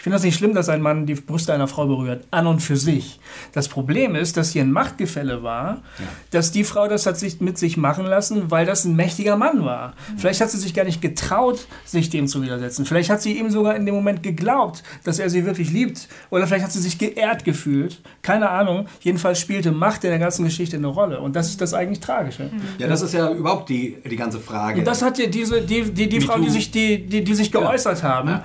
Ich 0.08 0.10
finde 0.10 0.16
das 0.16 0.24
nicht 0.24 0.38
schlimm, 0.38 0.54
dass 0.54 0.70
ein 0.70 0.80
Mann 0.80 1.04
die 1.04 1.16
Brüste 1.16 1.52
einer 1.52 1.68
Frau 1.68 1.84
berührt, 1.84 2.24
an 2.30 2.46
und 2.46 2.60
für 2.60 2.78
sich. 2.78 3.20
Das 3.52 3.68
Problem 3.68 4.14
ist, 4.14 4.38
dass 4.38 4.52
hier 4.52 4.62
ein 4.62 4.72
Machtgefälle 4.72 5.42
war, 5.42 5.82
dass 6.30 6.50
die 6.50 6.64
Frau 6.64 6.88
das 6.88 7.04
hat 7.04 7.18
sich 7.18 7.42
mit 7.42 7.58
sich 7.58 7.76
machen 7.76 8.06
lassen, 8.06 8.50
weil 8.50 8.64
das 8.64 8.86
ein 8.86 8.96
mächtiger 8.96 9.36
Mann 9.36 9.66
war. 9.66 9.92
Vielleicht 10.16 10.40
hat 10.40 10.48
sie 10.50 10.56
sich 10.56 10.72
gar 10.72 10.86
nicht 10.86 11.02
getraut, 11.02 11.66
sich 11.84 12.08
dem 12.08 12.26
zu 12.26 12.42
widersetzen. 12.42 12.86
Vielleicht 12.86 13.10
hat 13.10 13.20
sie 13.20 13.38
ihm 13.38 13.50
sogar 13.50 13.76
in 13.76 13.84
dem 13.84 13.94
Moment 13.94 14.22
geglaubt, 14.22 14.82
dass 15.04 15.18
er 15.18 15.28
sie 15.28 15.44
wirklich 15.44 15.70
liebt. 15.72 16.08
Oder 16.30 16.46
vielleicht 16.46 16.64
hat 16.64 16.72
sie 16.72 16.80
sich 16.80 16.96
geehrt 16.96 17.44
gefühlt. 17.44 18.00
Keine 18.22 18.48
Ahnung. 18.48 18.86
Jedenfalls 19.00 19.38
spielte 19.38 19.72
Macht 19.72 20.04
in 20.04 20.10
der 20.10 20.18
ganzen 20.18 20.42
Geschichte 20.46 20.78
eine 20.78 20.86
Rolle. 20.86 21.20
Und 21.20 21.36
das 21.36 21.50
ist 21.50 21.60
das 21.60 21.74
eigentlich 21.74 22.00
Tragische. 22.00 22.50
Ja, 22.78 22.86
das 22.88 23.02
ist 23.02 23.12
ja 23.12 23.30
überhaupt 23.30 23.68
die, 23.68 23.98
die 24.10 24.16
ganze 24.16 24.40
Frage. 24.40 24.78
Und 24.78 24.86
das 24.86 25.02
hat 25.02 25.18
ja 25.18 25.26
diese, 25.26 25.60
die, 25.60 25.82
die, 25.92 26.08
die 26.08 26.20
Frauen, 26.22 26.40
die 26.40 26.50
sich, 26.50 26.70
die, 26.70 27.06
die, 27.06 27.22
die 27.22 27.34
sich 27.34 27.52
geäußert 27.52 28.02
haben, 28.02 28.28
Ja. 28.30 28.44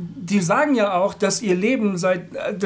Die 0.00 0.40
sagen 0.40 0.76
ja 0.76 0.94
auch, 0.94 1.12
dass 1.12 1.42
ihr 1.42 1.56
Leben 1.56 1.98
seit. 1.98 2.32
Äh, 2.34 2.58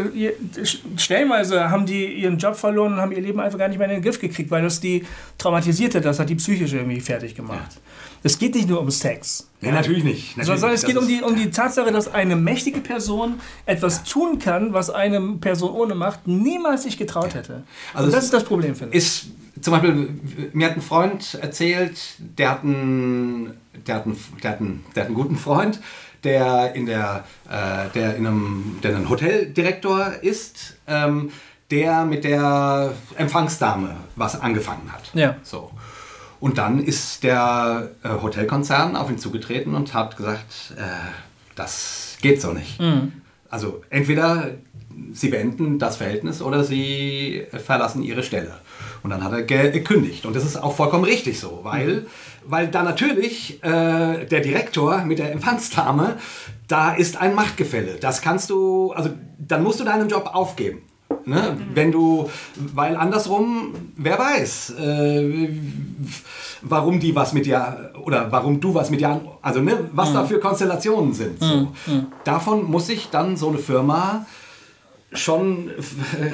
stellenweise 0.96 1.70
haben 1.70 1.86
die 1.86 2.06
ihren 2.12 2.36
Job 2.36 2.56
verloren 2.56 2.92
und 2.94 3.00
haben 3.00 3.12
ihr 3.12 3.22
Leben 3.22 3.40
einfach 3.40 3.58
gar 3.58 3.68
nicht 3.68 3.78
mehr 3.78 3.88
in 3.88 3.94
den 3.94 4.02
Griff 4.02 4.20
gekriegt, 4.20 4.50
weil 4.50 4.62
das 4.62 4.80
die 4.80 5.04
traumatisiert 5.38 5.94
hat, 5.94 6.04
das 6.04 6.18
hat 6.18 6.28
die 6.28 6.34
psychisch 6.34 6.74
irgendwie 6.74 7.00
fertig 7.00 7.34
gemacht. 7.34 7.80
Es 8.22 8.38
geht 8.38 8.54
nicht 8.54 8.68
nur 8.68 8.80
um 8.80 8.90
Sex. 8.90 9.48
Nee, 9.62 9.72
natürlich 9.72 10.04
nicht. 10.04 10.36
Natürlich 10.36 10.60
Sondern 10.60 10.76
es 10.76 10.84
geht 10.84 10.96
um 10.96 11.08
die, 11.08 11.22
um 11.22 11.34
die 11.34 11.50
Tatsache, 11.50 11.90
dass 11.90 12.12
eine 12.12 12.36
mächtige 12.36 12.80
Person 12.80 13.40
etwas 13.66 14.04
tun 14.04 14.38
kann, 14.38 14.74
was 14.74 14.90
eine 14.90 15.20
Person 15.40 15.72
ohne 15.72 15.94
Macht 15.94 16.26
niemals 16.26 16.82
sich 16.82 16.98
getraut 16.98 17.34
hätte. 17.34 17.62
Also 17.94 18.06
und 18.06 18.14
das 18.14 18.24
ist 18.24 18.32
das 18.32 18.44
Problem, 18.44 18.76
finde 18.76 18.96
ich. 18.96 19.04
ist 19.04 19.26
zum 19.60 19.72
Beispiel, 19.72 20.08
mir 20.52 20.68
hat 20.68 20.76
ein 20.76 20.82
Freund 20.82 21.38
erzählt, 21.40 21.98
der 22.18 22.50
hat 22.50 22.62
einen, 22.62 23.54
der 23.86 23.96
hat 23.96 24.06
einen, 24.06 24.18
der 24.42 24.50
hat 24.50 24.60
einen, 24.60 24.84
der 24.94 25.02
hat 25.02 25.06
einen 25.08 25.16
guten 25.16 25.36
Freund, 25.36 25.80
der 26.24 26.74
in 26.74 26.86
der, 26.86 27.24
äh, 27.50 27.88
der 27.94 28.16
in 28.16 28.26
einem, 28.26 28.78
der 28.82 28.96
ein 28.96 29.08
Hoteldirektor 29.08 30.12
ist, 30.22 30.76
ähm, 30.86 31.30
der 31.70 32.04
mit 32.04 32.24
der 32.24 32.92
Empfangsdame 33.16 33.96
was 34.16 34.40
angefangen 34.40 34.92
hat. 34.92 35.02
Ja. 35.14 35.36
So. 35.42 35.70
Und 36.40 36.58
dann 36.58 36.78
ist 36.82 37.22
der 37.24 37.90
äh, 38.02 38.08
Hotelkonzern 38.08 38.96
auf 38.96 39.08
ihn 39.10 39.18
zugetreten 39.18 39.74
und 39.74 39.94
hat 39.94 40.16
gesagt, 40.16 40.74
äh, 40.76 40.82
das 41.54 42.16
geht 42.20 42.40
so 42.40 42.52
nicht. 42.52 42.80
Also 43.48 43.82
entweder 43.90 44.50
sie 45.12 45.28
beenden 45.28 45.78
das 45.78 45.96
Verhältnis 45.96 46.42
oder 46.42 46.64
sie 46.64 47.46
verlassen 47.64 48.02
ihre 48.02 48.22
Stelle. 48.22 48.54
Und 49.02 49.10
dann 49.10 49.22
hat 49.24 49.32
er 49.32 49.42
ge- 49.42 49.70
gekündigt. 49.70 50.26
Und 50.26 50.34
das 50.36 50.44
ist 50.44 50.56
auch 50.56 50.74
vollkommen 50.76 51.04
richtig 51.04 51.38
so, 51.40 51.60
weil, 51.62 52.06
weil 52.46 52.68
da 52.68 52.82
natürlich 52.82 53.62
äh, 53.62 54.24
der 54.26 54.40
Direktor 54.40 55.04
mit 55.04 55.18
der 55.18 55.32
Empfangsdame, 55.32 56.16
da 56.68 56.92
ist 56.92 57.16
ein 57.20 57.34
Machtgefälle. 57.34 57.96
Das 58.00 58.22
kannst 58.22 58.50
du, 58.50 58.92
also 58.92 59.10
dann 59.38 59.62
musst 59.62 59.80
du 59.80 59.84
deinen 59.84 60.08
Job 60.08 60.30
aufgeben. 60.32 60.82
Ne? 61.26 61.56
Wenn 61.74 61.92
du, 61.92 62.28
weil 62.74 62.96
andersrum, 62.96 63.74
wer 63.96 64.18
weiß, 64.18 64.70
äh, 64.80 65.50
warum 66.62 67.00
die 67.00 67.14
was 67.14 67.32
mit 67.32 67.46
dir, 67.46 67.92
oder 68.04 68.30
warum 68.32 68.60
du 68.60 68.74
was 68.74 68.90
mit 68.90 69.00
dir, 69.00 69.10
an- 69.10 69.28
also 69.42 69.60
ne, 69.60 69.78
was 69.92 70.12
da 70.12 70.24
für 70.24 70.40
Konstellationen 70.40 71.12
sind. 71.12 71.38
So. 71.40 71.68
Davon 72.24 72.64
muss 72.70 72.86
sich 72.86 73.10
dann 73.10 73.36
so 73.36 73.48
eine 73.50 73.58
Firma 73.58 74.26
schon, 75.14 75.70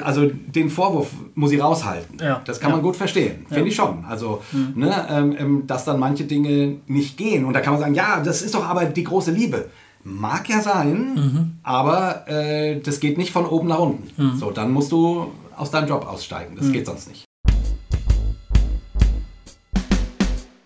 also 0.03 0.27
den 0.27 0.69
Vorwurf 0.69 1.09
muss 1.35 1.49
sie 1.49 1.59
raushalten. 1.59 2.17
Ja. 2.19 2.41
Das 2.45 2.59
kann 2.59 2.71
man 2.71 2.81
gut 2.81 2.95
verstehen, 2.95 3.45
finde 3.49 3.69
ich 3.69 3.75
schon. 3.75 4.05
Also, 4.05 4.41
ne, 4.75 5.07
ähm, 5.09 5.35
ähm, 5.37 5.67
dass 5.67 5.85
dann 5.85 5.99
manche 5.99 6.23
Dinge 6.25 6.77
nicht 6.87 7.17
gehen. 7.17 7.45
Und 7.45 7.53
da 7.53 7.61
kann 7.61 7.73
man 7.73 7.81
sagen, 7.81 7.93
ja, 7.93 8.21
das 8.21 8.41
ist 8.41 8.55
doch 8.55 8.65
aber 8.65 8.85
die 8.85 9.03
große 9.03 9.31
Liebe. 9.31 9.69
Mag 10.03 10.47
ja 10.47 10.61
sein, 10.61 11.59
aber 11.61 12.27
äh, 12.27 12.79
das 12.79 12.99
geht 12.99 13.17
nicht 13.17 13.31
von 13.31 13.45
oben 13.45 13.67
nach 13.67 13.79
unten. 13.79 14.37
So, 14.37 14.51
dann 14.51 14.71
musst 14.71 14.91
du 14.91 15.31
aus 15.57 15.71
deinem 15.71 15.89
Job 15.89 16.07
aussteigen. 16.07 16.55
Das 16.55 16.71
geht 16.71 16.85
sonst 16.85 17.09
nicht. 17.09 17.25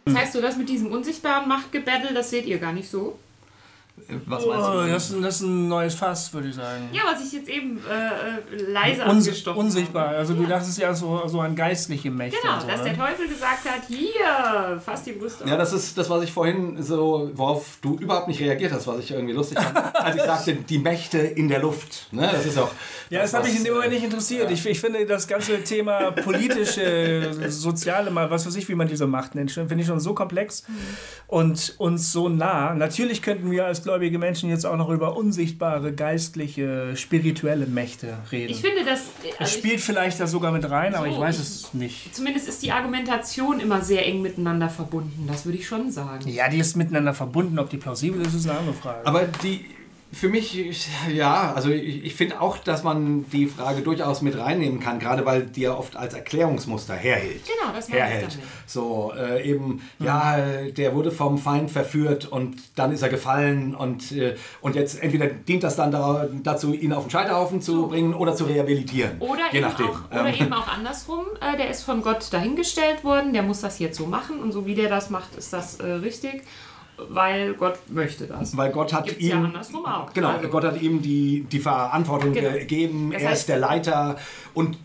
Das 0.05 0.15
heißt, 0.15 0.33
so 0.33 0.41
das 0.41 0.57
mit 0.57 0.69
diesem 0.69 0.91
unsichtbaren 0.91 1.47
Machtgebettel, 1.47 2.13
das 2.13 2.29
seht 2.29 2.45
ihr 2.45 2.59
gar 2.59 2.73
nicht 2.73 2.89
so. 2.89 3.17
Was 4.25 4.45
meinst 4.45 4.67
Oh, 4.67 4.81
du? 4.81 4.87
das, 4.89 5.09
ist- 5.11 5.23
das 5.23 5.35
ist 5.35 5.41
ein 5.41 5.67
neues 5.67 5.93
Fass, 5.93 6.33
würde 6.33 6.49
ich 6.49 6.55
sagen. 6.55 6.89
Ja, 6.91 7.03
was 7.05 7.23
ich 7.25 7.31
jetzt 7.31 7.47
eben 7.47 7.79
äh, 7.89 8.55
äh, 8.55 8.71
leise 8.71 9.03
Unsi 9.05 9.29
angestochen 9.29 9.59
unsichtbar. 9.59 10.07
habe. 10.07 10.17
Also 10.17 10.33
du 10.33 10.45
dachtest 10.45 10.77
ja 10.79 10.93
so, 10.93 11.21
so 11.27 11.39
an 11.39 11.55
geistliche 11.55 12.09
Mächte. 12.11 12.37
Genau, 12.41 12.59
so, 12.59 12.67
dass 12.67 12.79
ne? 12.83 12.89
der 12.89 12.97
Teufel 12.97 13.27
gesagt 13.27 13.63
hat, 13.65 13.81
hier, 13.87 14.81
fass 14.83 15.03
die 15.03 15.13
Brüste 15.13 15.45
Ja, 15.45 15.53
auf. 15.53 15.59
das 15.59 15.73
ist 15.73 15.97
das, 15.97 16.09
was 16.09 16.23
ich 16.23 16.31
vorhin 16.31 16.81
so, 16.81 17.29
worauf 17.35 17.77
du 17.81 17.95
überhaupt 17.97 18.27
nicht 18.27 18.41
reagiert 18.41 18.73
hast, 18.73 18.87
was 18.87 18.99
ich 18.99 19.11
irgendwie 19.11 19.33
lustig 19.33 19.59
fand, 19.59 19.95
als 19.95 20.15
ich 20.15 20.21
sagte, 20.23 20.55
die 20.55 20.79
Mächte 20.79 21.19
in 21.19 21.47
der 21.47 21.59
Luft. 21.59 22.07
Ne? 22.11 22.27
Das 22.31 22.45
ist 22.45 22.57
auch. 22.57 22.71
Ja, 23.09 23.21
das 23.21 23.33
hat 23.33 23.41
was, 23.43 23.49
mich 23.49 23.57
in 23.59 23.63
dem 23.63 23.73
Moment 23.75 23.91
äh, 23.91 23.95
nicht 23.95 24.03
interessiert. 24.05 24.49
Ich, 24.51 24.65
ich 24.65 24.79
finde 24.81 25.05
das 25.05 25.27
ganze 25.27 25.63
Thema 25.63 26.11
politische, 26.11 27.31
soziale, 27.49 28.11
mal 28.11 28.29
was 28.29 28.45
weiß 28.45 28.55
ich, 28.55 28.67
wie 28.69 28.75
man 28.75 28.87
diese 28.87 29.07
Macht 29.07 29.35
nennt, 29.35 29.51
finde 29.51 29.75
ich 29.79 29.85
schon 29.85 29.99
so 29.99 30.13
komplex 30.13 30.63
und 31.27 31.75
uns 31.77 32.11
so 32.11 32.27
nah. 32.27 32.73
Natürlich 32.73 33.21
könnten 33.21 33.49
wir 33.51 33.65
als 33.65 33.82
gläubige 33.83 34.17
Menschen 34.19 34.49
jetzt 34.49 34.65
auch 34.65 34.75
noch 34.77 34.89
über 34.89 35.15
unsichtbare, 35.15 35.93
geistliche, 35.93 36.95
spirituelle 36.95 37.65
Mächte 37.65 38.17
reden. 38.31 38.51
Ich 38.51 38.61
finde, 38.61 38.83
das 38.85 39.01
Also 39.39 39.53
ich, 39.53 39.59
spielt 39.59 39.81
vielleicht 39.81 40.19
da 40.19 40.27
sogar 40.27 40.51
mit 40.51 40.69
rein, 40.69 40.95
aber 40.95 41.07
So, 41.07 41.13
ich 41.13 41.19
weiß 41.19 41.35
ich- 41.35 41.41
es 41.41 41.73
nicht. 41.73 42.15
zumindest 42.15 42.47
ist 42.47 42.63
die 42.63 42.71
Argumentation 42.71 43.59
immer 43.59 43.81
sehr 43.81 44.05
eng 44.05 44.21
miteinander 44.21 44.69
verbunden. 44.69 45.25
Das 45.27 45.45
würde 45.45 45.57
ich 45.57 45.67
schon 45.67 45.91
sagen. 45.91 46.27
Ja, 46.29 46.49
die 46.49 46.57
ist 46.59 46.75
miteinander 46.75 47.13
verbunden. 47.13 47.59
Ob 47.59 47.69
die 47.69 47.77
plausibel 47.77 48.21
ist, 48.21 48.33
ist 48.33 48.49
eine 48.49 48.59
andere 48.59 48.73
Frage. 48.75 49.05
Aber 49.05 49.25
die, 49.43 49.65
für 50.13 50.29
mich, 50.29 50.87
ja, 51.13 51.53
also 51.53 51.69
ich, 51.69 52.05
ich 52.05 52.15
finde 52.15 52.39
auch, 52.41 52.57
dass 52.57 52.83
man 52.83 53.25
die 53.31 53.47
Frage 53.47 53.81
durchaus 53.81 54.21
mit 54.21 54.37
reinnehmen 54.37 54.79
kann, 54.79 54.99
gerade 54.99 55.25
weil 55.25 55.43
die 55.43 55.61
ja 55.61 55.73
oft 55.75 55.95
als 55.95 56.13
Erklärungsmuster 56.13 56.93
herhält. 56.93 57.41
Genau, 57.45 57.73
das 57.73 57.89
meine 57.89 58.01
ich 58.01 58.05
herhält. 58.05 58.31
damit. 58.33 58.47
So, 58.65 59.13
äh, 59.17 59.49
eben, 59.49 59.81
ja, 59.99 60.37
der 60.75 60.95
wurde 60.95 61.11
vom 61.11 61.37
Feind 61.37 61.71
verführt 61.71 62.25
und 62.25 62.57
dann 62.75 62.91
ist 62.91 63.01
er 63.01 63.09
gefallen 63.09 63.75
und, 63.75 64.11
äh, 64.11 64.35
und 64.61 64.75
jetzt 64.75 65.01
entweder 65.01 65.27
dient 65.27 65.63
das 65.63 65.75
dann 65.75 65.91
da, 65.91 66.27
dazu, 66.43 66.73
ihn 66.73 66.93
auf 66.93 67.05
den 67.05 67.11
Scheiterhaufen 67.11 67.61
zu 67.61 67.87
bringen 67.87 68.13
oder 68.13 68.35
zu 68.35 68.45
rehabilitieren. 68.45 69.19
Oder, 69.19 69.51
Je 69.51 69.59
eben, 69.59 69.67
nachdem. 69.67 69.87
auch, 69.87 70.11
oder 70.11 70.27
Ähm, 70.27 70.41
eben 70.41 70.53
auch 70.53 70.67
andersrum. 70.67 71.25
Äh, 71.41 71.57
der 71.57 71.69
ist 71.69 71.83
von 71.83 72.01
Gott 72.01 72.31
dahingestellt 72.31 73.03
worden, 73.03 73.33
der 73.33 73.43
muss 73.43 73.61
das 73.61 73.79
jetzt 73.79 73.97
so 73.97 74.05
machen 74.05 74.39
und 74.39 74.51
so 74.51 74.65
wie 74.65 74.75
der 74.75 74.89
das 74.89 75.09
macht, 75.09 75.35
ist 75.35 75.53
das 75.53 75.79
äh, 75.79 75.85
richtig. 75.85 76.43
Weil 77.09 77.53
Gott 77.55 77.77
möchte 77.89 78.25
das. 78.27 78.55
Weil 78.57 78.71
Gott 78.71 78.93
hat 78.93 79.05
Gibt's 79.05 79.23
ja 79.25 79.35
ihm. 79.37 79.45
andersrum 79.45 79.85
auch. 79.85 80.11
Genau, 80.13 80.29
Also- 80.29 80.49
Gott 80.49 80.63
hat 80.63 80.81
ihm 80.81 81.01
die, 81.01 81.45
die 81.51 81.59
Verantwortung 81.59 82.33
Genau. 82.33 82.51
gegeben. 82.53 83.11
Das 83.11 83.21
er 83.21 83.29
heißt- 83.29 83.33
ist 83.33 83.49
der 83.49 83.57
Leiter 83.59 84.17
und 84.53 84.77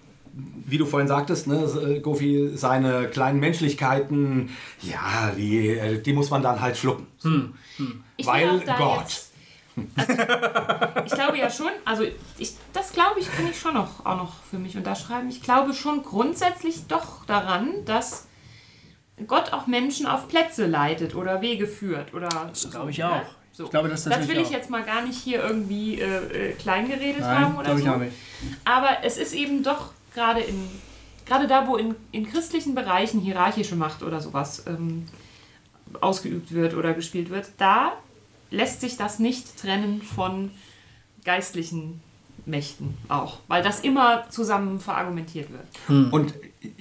wie 0.67 0.79
du 0.79 0.87
vorhin 0.87 1.09
sagtest, 1.09 1.47
ne, 1.49 2.01
Gofi, 2.03 2.51
seine 2.55 3.09
kleinen 3.09 3.41
Menschlichkeiten, 3.41 4.51
ja, 4.83 5.33
die, 5.37 5.69
äh, 5.71 6.01
die 6.01 6.13
muss 6.13 6.31
man 6.31 6.43
dann 6.43 6.61
halt 6.61 6.77
schlucken. 6.77 7.07
Ich 8.17 8.27
Weil 8.27 8.49
will 8.53 8.61
auch 8.61 8.65
da 8.65 8.77
Gott. 8.77 8.99
Jetzt, 9.01 9.33
also, 9.97 10.13
ich 11.07 11.13
glaube 11.13 11.39
ja 11.39 11.51
schon, 11.51 11.71
also 11.85 12.05
ich, 12.39 12.53
das 12.73 12.93
glaube 12.93 13.19
ich, 13.21 13.31
kann 13.33 13.47
ich 13.51 13.59
schon 13.59 13.75
noch, 13.75 14.05
auch 14.05 14.17
noch 14.17 14.35
für 14.51 14.59
mich 14.59 14.77
unterschreiben. 14.77 15.29
Ich 15.29 15.43
glaube 15.43 15.73
schon 15.75 16.03
grundsätzlich 16.05 16.87
doch 16.87 17.25
daran, 17.27 17.85
dass 17.85 18.28
Gott 19.27 19.53
auch 19.53 19.67
Menschen 19.67 20.07
auf 20.07 20.29
Plätze 20.29 20.67
leitet 20.67 21.15
oder 21.15 21.41
Wege 21.41 21.67
führt. 21.67 22.15
Oder 22.15 22.29
das 22.29 22.71
glaube 22.71 22.91
ich 22.91 23.03
auch. 23.03 23.23
So. 23.53 23.65
Ich 23.65 23.71
glaube, 23.71 23.89
das 23.89 24.05
das 24.05 24.29
will 24.29 24.39
ich 24.39 24.49
auch. 24.49 24.53
jetzt 24.53 24.71
mal 24.71 24.85
gar 24.85 25.03
nicht 25.03 25.19
hier 25.19 25.43
irgendwie 25.43 26.01
äh, 26.01 26.51
äh, 26.51 26.53
kleingeredet 26.53 27.21
Nein, 27.21 27.39
haben 27.39 27.55
oder 27.57 27.65
glaube 27.65 27.81
ich 27.81 27.87
so. 27.87 27.93
auch 27.93 27.99
nicht. 27.99 28.17
Aber 28.65 28.99
es 29.03 29.17
ist 29.17 29.35
eben 29.35 29.63
doch 29.63 29.91
gerade 30.15 30.41
in 30.41 30.69
gerade 31.27 31.47
da, 31.47 31.67
wo 31.67 31.77
in, 31.77 31.95
in 32.13 32.31
christlichen 32.31 32.75
Bereichen 32.75 33.21
hierarchische 33.21 33.77
Macht 33.77 34.03
oder 34.03 34.21
sowas 34.21 34.65
ähm, 34.67 35.07
ausgeübt 36.01 36.53
wird 36.53 36.75
oder 36.75 36.95
gespielt 36.95 37.31
wird, 37.31 37.51
da 37.59 37.93
lässt 38.51 38.81
sich 38.81 38.97
das 38.97 39.19
nicht 39.19 39.61
trennen 39.61 40.03
von 40.03 40.51
geistlichen 41.25 42.01
Mächten 42.47 42.97
auch, 43.09 43.39
weil 43.47 43.63
das 43.63 43.81
immer 43.81 44.29
zusammen 44.31 44.81
verargumentiert 44.81 45.49
wird. 45.51 46.13
Und 46.13 46.35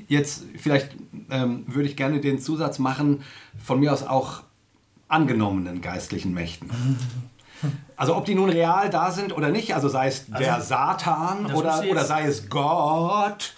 jetzt 0.07 0.43
vielleicht 0.57 0.95
ähm, 1.29 1.63
würde 1.67 1.87
ich 1.87 1.95
gerne 1.95 2.19
den 2.19 2.39
Zusatz 2.39 2.79
machen, 2.79 3.23
von 3.63 3.79
mir 3.79 3.93
aus 3.93 4.03
auch 4.03 4.43
angenommenen 5.07 5.81
geistlichen 5.81 6.33
Mächten. 6.33 6.69
Also 7.95 8.15
ob 8.15 8.25
die 8.25 8.35
nun 8.35 8.51
real 8.51 8.91
da 8.91 9.09
sind 9.11 9.35
oder 9.35 9.49
nicht, 9.49 9.73
also 9.73 9.89
sei 9.89 10.05
es 10.05 10.27
der 10.27 10.61
Satan 10.61 11.51
oder, 11.51 11.83
oder 11.89 12.05
sei 12.05 12.27
es 12.27 12.51
Gott, 12.51 13.55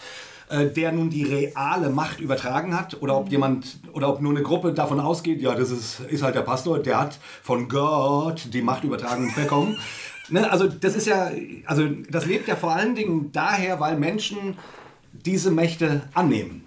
äh, 0.48 0.68
der 0.68 0.94
nun 0.94 1.10
die 1.10 1.24
reale 1.24 1.90
Macht 1.90 2.22
übertragen 2.22 2.80
hat, 2.80 3.02
oder 3.02 3.18
ob 3.18 3.30
jemand 3.30 3.80
oder 3.92 4.08
ob 4.08 4.22
nur 4.22 4.32
eine 4.32 4.42
Gruppe 4.42 4.74
davon 4.74 5.02
ausgeht, 5.02 5.42
ja, 5.42 5.54
das 5.54 5.70
ist, 5.70 6.00
ist 6.00 6.24
halt 6.24 6.36
der 6.36 6.44
Pastor, 6.44 6.80
der 6.80 6.98
hat 6.98 7.20
von 7.44 7.68
Gott 7.68 8.48
die 8.54 8.62
Macht 8.62 8.84
übertragen 8.84 9.34
bekommen. 9.36 9.78
Ne, 10.32 10.52
also 10.52 10.68
das 10.68 10.96
ist 10.96 11.08
ja, 11.08 11.32
also 11.66 11.88
das 12.08 12.28
lebt 12.28 12.48
ja 12.48 12.56
vor 12.56 12.72
allen 12.72 12.94
Dingen 12.94 13.32
daher, 13.32 13.80
weil 13.80 13.98
Menschen 13.98 14.58
diese 15.14 15.52
Mächte 15.52 16.04
annehmen. 16.14 16.64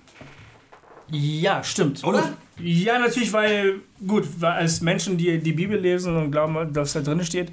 Ja, 1.11 1.63
stimmt. 1.63 2.05
Oder? 2.05 2.23
Gut. 2.23 2.33
Ja, 2.59 2.99
natürlich, 2.99 3.33
weil, 3.33 3.81
gut, 4.07 4.25
weil 4.39 4.53
als 4.53 4.81
Menschen, 4.81 5.17
die 5.17 5.39
die 5.39 5.53
Bibel 5.53 5.79
lesen 5.79 6.17
und 6.17 6.31
glauben, 6.31 6.73
dass 6.73 6.93
da 6.93 7.01
drin 7.01 7.25
steht, 7.25 7.51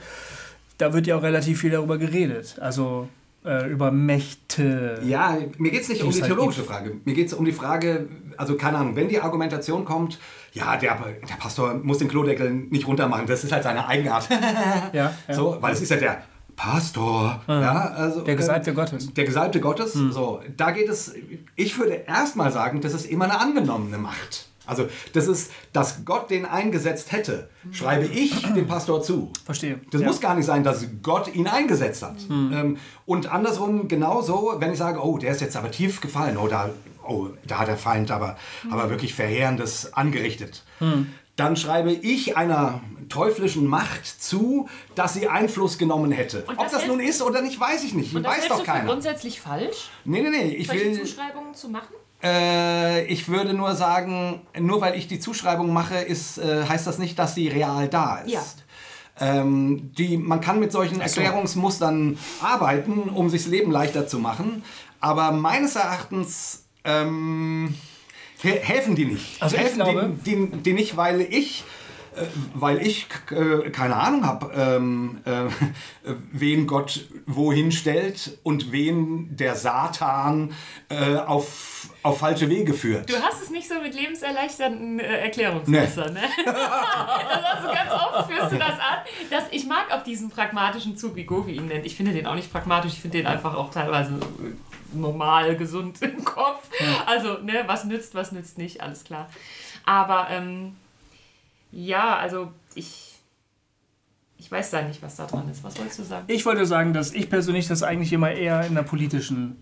da 0.77 0.93
wird 0.93 1.07
ja 1.07 1.17
auch 1.17 1.23
relativ 1.23 1.59
viel 1.61 1.71
darüber 1.71 1.97
geredet. 1.97 2.57
Also 2.59 3.09
äh, 3.45 3.69
über 3.71 3.91
Mächte. 3.91 4.99
Ja, 5.03 5.37
mir 5.57 5.71
geht 5.71 5.81
es 5.81 5.89
nicht 5.89 6.03
um 6.03 6.11
die 6.11 6.21
halt 6.21 6.27
theologische 6.31 6.63
Frage. 6.63 6.97
Mir 7.05 7.13
geht 7.13 7.27
es 7.27 7.33
um 7.33 7.45
die 7.45 7.51
Frage, 7.51 8.07
also 8.37 8.55
keine 8.55 8.77
Ahnung, 8.77 8.95
wenn 8.95 9.07
die 9.07 9.19
Argumentation 9.19 9.85
kommt, 9.85 10.19
ja, 10.53 10.77
der, 10.77 10.97
der 11.27 11.35
Pastor 11.35 11.75
muss 11.75 11.99
den 11.99 12.07
Klodeckel 12.07 12.51
nicht 12.51 12.87
runtermachen, 12.87 13.27
das 13.27 13.43
ist 13.43 13.51
halt 13.51 13.63
seine 13.63 13.87
Eigenart. 13.87 14.27
Ja, 14.93 15.13
ja. 15.27 15.33
So, 15.33 15.57
weil 15.59 15.73
es 15.73 15.81
ist 15.81 15.89
ja 15.89 15.97
der 15.97 16.23
Pastor. 16.59 17.41
Ja, 17.47 17.91
also, 17.95 18.19
Der 18.21 18.35
Gesalbte 18.35 18.71
äh, 18.71 18.73
Gottes. 18.73 19.13
Der 19.13 19.23
Gesalbte 19.23 19.61
Gottes. 19.61 19.93
So, 19.93 20.41
da 20.57 20.71
geht 20.71 20.89
es, 20.89 21.13
ich 21.55 21.79
würde 21.79 22.03
erstmal 22.05 22.51
sagen, 22.51 22.81
das 22.81 22.93
ist 22.93 23.05
immer 23.05 23.25
eine 23.25 23.39
angenommene 23.39 23.97
Macht. 23.97 24.49
Also, 24.65 24.87
das 25.13 25.27
ist, 25.27 25.51
dass 25.71 26.03
Gott 26.03 26.29
den 26.29 26.45
eingesetzt 26.45 27.13
hätte, 27.13 27.49
schreibe 27.71 28.05
ich 28.05 28.41
dem 28.55 28.67
Pastor 28.67 29.01
zu. 29.01 29.31
Verstehe. 29.45 29.79
Das 29.91 30.01
ja. 30.01 30.07
muss 30.07 30.19
gar 30.19 30.35
nicht 30.35 30.45
sein, 30.45 30.65
dass 30.65 30.85
Gott 31.01 31.33
ihn 31.33 31.47
eingesetzt 31.47 32.03
hat. 32.03 32.17
Ähm, 32.29 32.75
und 33.05 33.31
andersrum 33.31 33.87
genauso, 33.87 34.55
wenn 34.59 34.73
ich 34.73 34.77
sage, 34.77 34.99
oh, 35.01 35.17
der 35.17 35.31
ist 35.31 35.39
jetzt 35.39 35.55
aber 35.55 35.71
tief 35.71 36.01
gefallen, 36.01 36.35
oh, 36.37 36.49
da, 36.49 36.71
oh, 37.07 37.29
da 37.47 37.59
hat 37.59 37.69
der 37.69 37.77
Feind 37.77 38.11
aber, 38.11 38.35
aber 38.69 38.89
wirklich 38.89 39.15
Verheerendes 39.15 39.93
angerichtet. 39.93 40.65
Dann 41.39 41.55
schreibe 41.55 41.91
ich 41.91 42.35
einer 42.35 42.81
teuflischen 43.07 43.65
Macht 43.65 44.05
zu, 44.05 44.67
dass 44.95 45.13
sie 45.13 45.27
Einfluss 45.27 45.77
genommen 45.77 46.11
hätte. 46.11 46.43
Und 46.43 46.57
Ob 46.57 46.65
das 46.65 46.73
das 46.73 46.87
nun 46.87 46.99
ist 46.99 47.21
oder 47.21 47.41
nicht, 47.41 47.59
weiß 47.59 47.83
ich 47.85 47.93
nicht. 47.93 48.13
Und 48.13 48.23
das 48.23 48.37
weiß 48.37 48.47
doch 48.49 48.63
keiner. 48.63 48.85
grundsätzlich 48.85 49.39
falsch, 49.39 49.89
Nee, 50.03 50.21
nee, 50.21 50.29
nee. 50.29 50.55
Ich 50.55 50.67
solche 50.67 50.85
will, 50.85 51.01
Zuschreibungen 51.01 51.53
zu 51.53 51.69
machen? 51.69 51.95
äh, 52.21 53.05
ich 53.05 53.29
würde 53.29 53.53
nur 53.53 53.73
sagen, 53.75 54.41
nur 54.59 54.81
weil 54.81 54.95
ich 54.97 55.07
die 55.07 55.19
Zuschreibung 55.19 55.71
mache, 55.73 55.95
ist, 55.95 56.37
äh, 56.37 56.65
heißt 56.67 56.85
das 56.85 56.97
nicht, 56.97 57.17
dass 57.17 57.35
sie 57.35 57.47
real 57.47 57.87
da 57.87 58.17
ist. 58.17 58.31
Ja. 58.33 58.43
Ähm, 59.21 59.91
die, 59.97 60.17
man 60.17 60.39
kann 60.41 60.59
mit 60.59 60.71
solchen 60.71 61.01
Erklärungsmustern 61.01 62.17
arbeiten, 62.41 63.09
um 63.09 63.29
sich 63.29 63.43
das 63.43 63.51
Leben 63.51 63.71
leichter 63.71 64.07
zu 64.07 64.19
machen. 64.19 64.63
Aber 65.01 65.31
meines 65.31 65.75
Erachtens 65.75 66.65
ähm, 66.83 67.75
helfen 68.43 68.95
die 68.95 69.05
nicht. 69.05 69.41
Also 69.41 69.57
helfen 69.57 69.75
glaube- 69.83 70.15
die, 70.25 70.35
die, 70.35 70.57
die 70.57 70.73
nicht, 70.73 70.97
weil 70.97 71.21
ich 71.21 71.63
äh, 72.15 72.25
weil 72.55 72.85
ich 72.85 73.07
äh, 73.31 73.69
keine 73.69 73.95
Ahnung 73.95 74.25
habe, 74.25 74.51
ähm, 74.55 75.19
äh, 75.25 75.45
wen 76.31 76.65
Gott 76.65 77.05
wohin 77.27 77.71
stellt 77.71 78.37
und 78.43 78.71
wen 78.71 79.35
der 79.35 79.55
Satan 79.55 80.53
äh, 80.89 81.15
auf, 81.17 81.89
auf 82.01 82.19
falsche 82.19 82.49
Wege 82.49 82.73
führt. 82.73 83.09
Du 83.09 83.15
hast 83.21 83.43
es 83.43 83.51
nicht 83.51 83.67
so 83.69 83.75
mit 83.81 83.93
lebenserleichternden 83.93 84.99
äh, 84.99 85.19
Erklärungsmustern, 85.19 86.13
ne? 86.13 86.21
das 86.45 86.55
hast 86.55 87.63
du 87.63 87.67
ganz 87.67 87.91
oft, 87.91 88.31
führst 88.31 88.51
du 88.53 88.57
das 88.57 88.71
an. 88.73 88.97
Das, 89.29 89.43
ich 89.51 89.67
mag 89.67 89.91
auch 89.91 90.03
diesen 90.03 90.29
pragmatischen 90.29 90.97
Zug, 90.97 91.15
wie 91.15 91.25
Govi 91.25 91.53
ihn 91.53 91.67
nennt. 91.67 91.85
Ich 91.85 91.95
finde 91.95 92.11
den 92.13 92.25
auch 92.25 92.35
nicht 92.35 92.51
pragmatisch, 92.51 92.93
ich 92.93 93.01
finde 93.01 93.19
den 93.19 93.27
einfach 93.27 93.55
auch 93.55 93.69
teilweise 93.69 94.13
äh, 94.15 94.68
normal, 94.93 95.55
gesund 95.55 96.01
im 96.01 96.23
Kopf. 96.23 96.69
Also, 97.05 97.39
ne, 97.39 97.63
was 97.67 97.85
nützt, 97.85 98.15
was 98.15 98.31
nützt 98.31 98.57
nicht, 98.57 98.81
alles 98.81 99.03
klar. 99.03 99.29
Aber, 99.85 100.27
ähm, 100.29 100.75
ja, 101.71 102.17
also 102.17 102.51
ich, 102.75 103.19
ich 104.37 104.51
weiß 104.51 104.71
da 104.71 104.81
nicht, 104.81 105.01
was 105.01 105.15
da 105.17 105.25
dran 105.25 105.49
ist. 105.49 105.63
Was 105.63 105.77
wolltest 105.77 105.99
du 105.99 106.03
sagen? 106.03 106.25
Ich 106.27 106.45
wollte 106.45 106.65
sagen, 106.65 106.93
dass 106.93 107.13
ich 107.13 107.29
persönlich 107.29 107.67
das 107.67 107.83
eigentlich 107.83 108.13
immer 108.13 108.31
eher 108.31 108.65
in 108.65 108.75
der 108.75 108.83
politischen, 108.83 109.57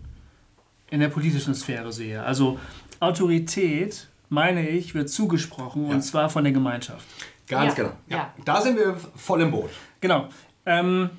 in 0.90 1.00
der 1.00 1.08
politischen 1.08 1.54
Sphäre 1.54 1.92
sehe. 1.92 2.22
Also 2.22 2.58
Autorität, 3.00 4.08
meine 4.28 4.68
ich, 4.68 4.94
wird 4.94 5.10
zugesprochen 5.10 5.86
und 5.86 6.02
zwar 6.02 6.30
von 6.30 6.44
der 6.44 6.52
Gemeinschaft. 6.52 7.04
Ganz 7.48 7.76
Ja, 7.76 7.82
genau. 7.82 7.96
ja. 8.08 8.34
Da 8.44 8.60
sind 8.60 8.76
wir 8.76 8.96
voll 9.16 9.40
im 9.40 9.50
Boot. 9.50 9.70
Genau. 10.00 10.28
Ähm, 10.66 11.10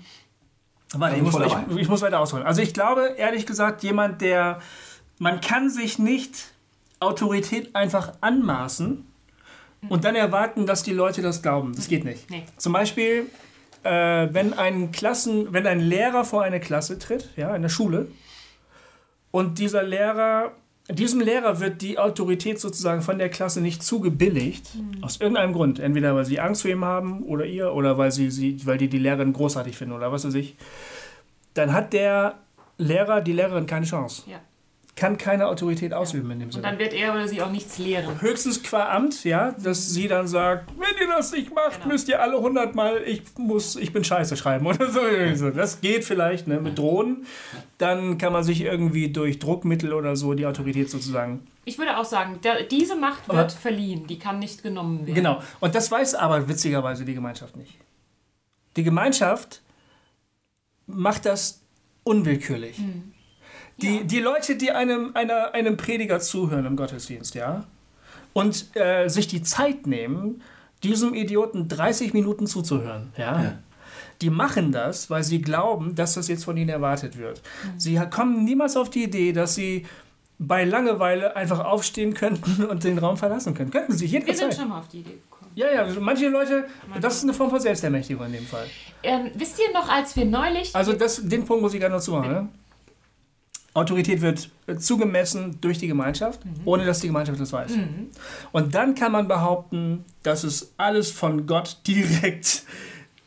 warte, 0.96 1.16
ich 1.18 1.22
muss, 1.22 1.36
ich, 1.36 1.78
ich 1.78 1.88
muss 1.88 2.02
weiter 2.02 2.20
ausholen. 2.20 2.46
Also 2.46 2.62
ich 2.62 2.74
glaube, 2.74 3.14
ehrlich 3.18 3.46
gesagt, 3.46 3.84
jemand, 3.84 4.22
der, 4.22 4.60
man 5.20 5.42
kann 5.42 5.70
sich 5.70 6.00
nicht 6.00 6.52
Autorität 7.00 7.76
einfach 7.76 8.14
anmaßen 8.22 9.06
und 9.88 10.04
dann 10.04 10.16
erwarten, 10.16 10.66
dass 10.66 10.84
die 10.84 10.92
Leute 10.92 11.22
das 11.22 11.42
glauben. 11.42 11.74
Das 11.76 11.88
geht 11.88 12.04
nicht. 12.04 12.30
Nee. 12.30 12.46
Zum 12.58 12.74
Beispiel, 12.74 13.28
äh, 13.84 14.28
wenn 14.32 14.54
ein 14.54 14.92
Klassen, 14.92 15.54
wenn 15.54 15.66
ein 15.68 15.80
Lehrer 15.80 16.26
vor 16.26 16.44
eine 16.44 16.60
Klasse 16.60 17.00
tritt, 17.00 17.30
ja, 17.38 17.56
in 17.56 17.62
der 17.62 17.70
Schule, 17.70 18.08
und 19.32 19.60
dieser 19.60 19.84
Lehrer, 19.84 20.52
diesem 20.90 21.22
Lehrer 21.22 21.60
wird 21.60 21.82
die 21.82 22.00
Autorität 22.00 22.60
sozusagen 22.60 23.02
von 23.02 23.18
der 23.20 23.30
Klasse 23.30 23.62
nicht 23.62 23.84
zugebilligt, 23.84 24.72
aus 25.02 25.22
irgendeinem 25.22 25.54
Grund. 25.54 25.80
Entweder 25.80 26.16
weil 26.16 26.26
sie 26.26 26.40
Angst 26.40 26.64
vor 26.64 26.72
ihm 26.72 26.84
haben 26.84 27.24
oder 27.24 27.46
ihr, 27.46 27.74
oder 27.74 27.98
weil 27.98 28.12
sie, 28.12 28.32
sie 28.32 28.66
weil 28.66 28.78
die 28.78 28.90
die 28.90 28.98
Lehrerin 28.98 29.34
großartig 29.34 29.78
finden 29.78 29.94
oder 29.94 30.12
was 30.12 30.26
weiß 30.26 30.34
ich. 30.34 30.56
Dann 31.54 31.74
hat 31.74 31.94
der 31.94 32.40
Lehrer, 32.78 33.22
die 33.22 33.34
Lehrerin 33.34 33.66
keine 33.66 33.86
Chance. 33.86 34.24
Ja. 34.28 34.40
Kann 35.00 35.18
keine 35.18 35.48
Autorität 35.48 35.94
ausüben 35.94 36.30
in 36.32 36.40
dem 36.40 36.48
Und 36.48 36.52
Sinne. 36.52 36.64
dann 36.64 36.78
wird 36.78 36.94
er 36.94 37.14
oder 37.14 37.26
sie 37.26 37.42
auch 37.42 37.52
nichts 37.52 37.78
lehren. 37.78 38.20
Höchstens 38.22 38.62
qua 38.62 38.90
Amt, 38.90 39.24
ja, 39.24 39.52
dass 39.54 39.90
sie 39.92 40.10
dann 40.10 40.28
sagt, 40.28 40.70
wenn 40.78 41.08
ihr 41.08 41.08
das 41.16 41.32
nicht 41.32 41.56
macht, 41.56 41.78
Genau. 41.84 41.94
müsst 41.94 42.10
ihr 42.10 42.22
alle 42.22 42.36
100 42.38 42.76
Mal, 42.76 43.02
ich 43.06 43.22
muss, 43.38 43.78
ich 43.78 43.94
bin 43.94 44.04
Scheiße 44.04 44.36
schreiben 44.36 44.66
oder 44.68 44.90
so. 44.92 45.00
So, 45.36 45.52
Das 45.52 45.80
geht 45.80 46.04
vielleicht, 46.04 46.48
ne, 46.48 46.60
mit 46.60 46.78
Drohnen. 46.78 47.26
Dann 47.78 48.18
kann 48.18 48.34
man 48.34 48.44
sich 48.44 48.60
irgendwie 48.60 49.10
durch 49.10 49.40
Druckmittel 49.40 49.94
oder 49.94 50.18
so 50.18 50.34
die 50.34 50.46
Autorität 50.46 50.90
sozusagen. 50.90 51.48
Ich 51.64 51.78
würde 51.78 51.98
auch 51.98 52.04
sagen, 52.04 52.40
der, 52.44 52.64
diese 52.64 52.98
Macht 52.98 53.24
Aber- 53.30 53.38
wird 53.38 53.54
verliehen, 53.54 54.06
die 54.06 54.20
kann 54.20 54.40
nicht 54.40 54.64
genommen 54.64 55.06
werden. 55.06 55.16
Genau. 55.16 55.42
Und 55.62 55.76
das 55.76 55.90
weiß 55.90 56.16
aber 56.16 56.50
witzigerweise 56.50 57.06
die 57.06 57.14
Gemeinschaft 57.14 57.56
nicht. 57.56 57.78
Die 58.76 58.84
Gemeinschaft 58.84 59.62
macht 60.88 61.26
das 61.26 61.62
unwillkürlich. 62.04 62.78
Die, 63.82 64.06
die 64.06 64.20
Leute, 64.20 64.56
die 64.56 64.72
einem, 64.72 65.12
einer, 65.16 65.54
einem 65.54 65.78
Prediger 65.78 66.20
zuhören 66.20 66.66
im 66.66 66.76
Gottesdienst, 66.76 67.36
ja, 67.36 67.66
und 68.34 68.76
äh, 68.76 69.08
sich 69.08 69.28
die 69.28 69.42
Zeit 69.42 69.88
nehmen, 69.88 70.42
diesem 70.84 71.14
Idioten 71.14 71.68
30 71.68 72.14
Minuten 72.14 72.48
zuzuhören, 72.48 73.12
ja, 73.18 73.60
die 74.22 74.30
machen 74.30 74.72
das, 74.72 75.10
weil 75.10 75.24
sie 75.24 75.42
glauben, 75.42 75.96
dass 75.96 76.14
das 76.14 76.28
jetzt 76.28 76.44
von 76.44 76.58
ihnen 76.58 76.70
erwartet 76.70 77.18
wird. 77.18 77.42
Sie 77.78 78.00
kommen 78.10 78.44
niemals 78.44 78.76
auf 78.76 78.90
die 78.90 79.04
Idee, 79.04 79.32
dass 79.32 79.56
sie 79.56 79.86
bei 80.40 80.64
Langeweile 80.64 81.36
einfach 81.36 81.64
aufstehen 81.64 82.14
könnten 82.14 82.66
und 82.70 82.84
den 82.84 82.98
Raum 82.98 83.18
verlassen 83.18 83.54
können. 83.54 83.72
Könnten 83.72 83.94
sie 83.94 84.12
Wir 84.12 84.20
sind 84.20 84.28
jederzeit. 84.28 84.56
schon 84.56 84.70
mal 84.70 84.80
auf 84.80 84.88
die 84.88 85.00
Idee 85.00 85.12
gekommen. 85.12 85.52
Ja, 85.56 85.72
ja, 85.72 85.88
manche 86.00 86.30
Leute, 86.30 86.66
das 87.02 87.18
ist 87.18 87.24
eine 87.24 87.34
Form 87.34 87.50
von 87.50 87.60
Selbstermächtigung 87.60 88.26
in 88.28 88.34
dem 88.34 88.46
Fall. 88.46 88.66
Ähm, 89.04 89.32
wisst 89.34 89.60
ihr 89.60 89.74
noch, 89.74 89.90
als 89.90 90.16
wir 90.16 90.26
neulich. 90.26 90.74
Also 90.76 90.94
das, 90.94 91.22
den 91.28 91.44
Punkt 91.46 91.62
muss 91.62 91.74
ich 91.74 91.80
gerne 91.80 91.96
noch 91.96 92.02
zumachen. 92.02 92.32
Ne? 92.32 92.50
Autorität 93.80 94.22
wird 94.22 94.50
zugemessen 94.80 95.58
durch 95.62 95.78
die 95.80 95.88
Gemeinschaft, 95.88 96.40
ohne 96.66 96.86
dass 96.86 97.00
die 97.00 97.08
Gemeinschaft 97.08 97.40
das 97.40 97.52
weiß. 97.54 97.72
Und 98.52 98.76
dann 98.76 98.94
kann 98.96 99.12
man 99.12 99.28
behaupten, 99.28 100.06
dass 100.24 100.44
es 100.44 100.74
alles 100.78 101.12
von 101.12 101.46
Gott 101.48 101.78
direkt 101.88 102.64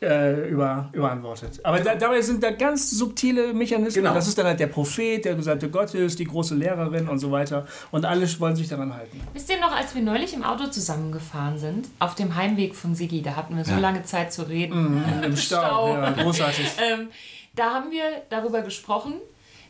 äh, 0.01 0.49
über, 0.49 0.89
überantwortet. 0.91 1.61
Aber 1.63 1.79
da, 1.79 1.95
dabei 1.95 2.19
sind 2.21 2.43
da 2.43 2.51
ganz 2.51 2.91
subtile 2.91 3.53
Mechanismen. 3.53 4.03
Genau. 4.03 4.13
Das 4.13 4.27
ist 4.27 4.37
dann 4.37 4.45
halt 4.45 4.59
der 4.59 4.67
Prophet, 4.67 5.23
der 5.23 5.35
Gesandte 5.35 5.69
Gottes, 5.69 6.17
die 6.17 6.25
große 6.25 6.55
Lehrerin 6.55 7.07
und 7.07 7.19
so 7.19 7.31
weiter. 7.31 7.65
Und 7.89 8.03
alle 8.03 8.27
wollen 8.41 8.55
sich 8.57 8.67
daran 8.67 8.93
halten. 8.93 9.21
Wisst 9.33 9.49
ihr 9.49 9.61
noch, 9.61 9.71
als 9.73 9.95
wir 9.95 10.01
neulich 10.01 10.33
im 10.33 10.43
Auto 10.43 10.67
zusammengefahren 10.67 11.57
sind, 11.57 11.87
auf 11.99 12.15
dem 12.15 12.35
Heimweg 12.35 12.75
von 12.75 12.95
Sigi, 12.95 13.21
da 13.21 13.37
hatten 13.37 13.55
wir 13.55 13.63
so 13.63 13.71
Ja. 13.71 13.79
lange 13.79 14.03
Zeit 14.03 14.33
zu 14.33 14.41
reden. 14.43 15.01
Im 15.23 15.37
Stau. 15.37 15.93
Ja, 15.93 16.11
großartig. 16.11 16.67
Ähm, 16.83 17.07
da 17.55 17.73
haben 17.75 17.91
wir 17.91 18.03
darüber 18.29 18.61
gesprochen, 18.61 19.13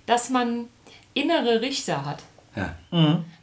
dass 0.05 0.29
man 0.29 0.67
innere 1.13 1.61
Richter 1.61 2.05
hat. 2.05 2.23
Ja. 2.55 2.75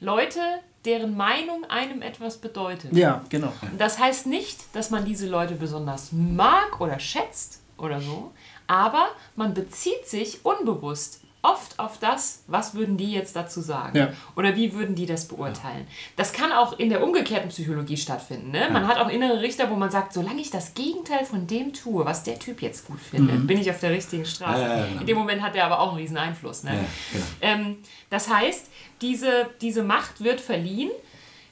Leute, 0.00 0.40
deren 0.84 1.16
Meinung 1.16 1.64
einem 1.64 2.02
etwas 2.02 2.38
bedeutet. 2.38 2.92
Ja, 2.92 3.24
genau. 3.28 3.52
Das 3.76 3.98
heißt 3.98 4.26
nicht, 4.26 4.74
dass 4.74 4.90
man 4.90 5.04
diese 5.04 5.28
Leute 5.28 5.54
besonders 5.54 6.10
mag 6.12 6.80
oder 6.80 6.98
schätzt 6.98 7.60
oder 7.76 8.00
so, 8.00 8.32
aber 8.66 9.08
man 9.36 9.54
bezieht 9.54 10.06
sich 10.06 10.44
unbewusst 10.44 11.22
oft 11.42 11.78
auf 11.78 11.98
das, 11.98 12.42
was 12.48 12.74
würden 12.74 12.96
die 12.96 13.12
jetzt 13.12 13.34
dazu 13.34 13.60
sagen 13.62 13.96
Ja. 13.96 14.08
oder 14.36 14.56
wie 14.56 14.74
würden 14.74 14.94
die 14.94 15.06
das 15.06 15.26
beurteilen. 15.26 15.86
Das 16.16 16.32
kann 16.32 16.52
auch 16.52 16.78
in 16.78 16.90
der 16.90 17.02
umgekehrten 17.02 17.48
Psychologie 17.48 17.96
stattfinden. 17.96 18.50
Ne? 18.50 18.68
Man 18.70 18.86
hat 18.86 18.98
auch 18.98 19.08
innere 19.08 19.40
Richter, 19.40 19.70
wo 19.70 19.74
man 19.74 19.90
sagt, 19.90 20.12
solange 20.12 20.40
ich 20.40 20.50
das 20.50 20.74
Gegenteil 20.74 21.24
von 21.24 21.46
dem 21.46 21.72
tue, 21.72 22.04
was 22.04 22.24
der 22.24 22.38
Typ 22.38 22.60
jetzt 22.60 22.86
gut 22.86 23.00
findet, 23.00 23.46
bin 23.46 23.58
ich 23.58 23.70
auf 23.70 23.80
der 23.80 23.90
richtigen 23.90 24.26
Straße. 24.26 24.60
Ja, 24.62 24.76
ja, 24.78 24.86
genau. 24.86 25.00
In 25.00 25.06
dem 25.06 25.16
Moment 25.16 25.42
hat 25.42 25.56
er 25.56 25.64
aber 25.64 25.80
auch 25.80 25.88
einen 25.88 25.98
riesen 25.98 26.18
Einfluss. 26.18 26.62
Ne? 26.62 26.74
Ja, 26.74 26.84
genau. 27.12 27.24
Ähm, 27.40 27.76
das 28.10 28.28
heißt, 28.28 28.66
diese, 29.00 29.48
diese 29.62 29.82
Macht 29.82 30.22
wird 30.22 30.40
verliehen 30.40 30.90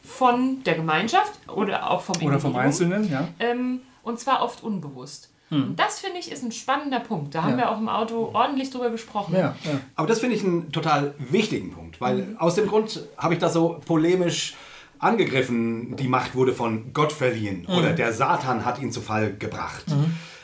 von 0.03 0.63
der 0.65 0.75
Gemeinschaft 0.75 1.33
oder 1.49 1.91
auch 1.91 2.03
vom 2.03 2.17
Oder 2.23 2.39
vom 2.41 2.57
Einzelnen, 2.57 3.11
ja. 3.11 3.29
Ähm, 3.39 3.81
und 4.03 4.19
zwar 4.19 4.43
oft 4.43 4.63
unbewusst. 4.63 5.31
Und 5.51 5.77
das 5.77 6.01
finde 6.01 6.19
ich 6.19 6.31
ist 6.31 6.43
ein 6.43 6.53
spannender 6.53 7.01
Punkt. 7.01 7.35
Da 7.35 7.43
haben 7.43 7.53
Hm. 7.53 7.59
Ja. 7.59 7.65
wir 7.65 7.71
auch 7.71 7.79
im 7.79 7.89
Auto 7.89 8.31
ordentlich 8.35 8.71
drüber 8.71 8.91
gesprochen. 8.91 9.35
Ja, 9.35 9.57
ja. 9.65 9.81
Aber 9.97 10.07
das 10.07 10.21
finde 10.21 10.37
ich 10.37 10.45
einen 10.45 10.73
total 10.73 11.15
wichtigen 11.19 11.73
Punkt, 11.73 12.01
weil 12.01 12.37
aus 12.39 12.55
dem 12.55 12.67
Grund 12.67 13.03
habe 13.17 13.35
ich 13.35 13.41
das 13.41 13.55
so 13.55 13.81
polemisch 13.87 14.55
angegriffen, 14.99 15.97
die 15.97 16.09
Macht 16.09 16.35
wurde 16.35 16.53
von 16.53 16.93
Gott 16.93 17.13
verliehen 17.13 17.67
oder 17.67 17.93
der 17.93 18.13
Satan 18.13 18.65
hat 18.65 18.81
ihn 18.81 18.91
zu 18.93 19.01
Fall 19.01 19.35
gebracht. 19.39 19.85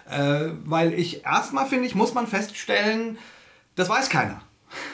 Äh, 0.08 0.50
weil 0.64 0.92
ich 0.94 1.24
erstmal 1.24 1.66
finde 1.66 1.86
ich, 1.86 1.94
muss 1.94 2.14
man 2.14 2.26
feststellen, 2.26 3.18
das 3.74 3.88
weiß 3.88 4.08
keiner. 4.10 4.42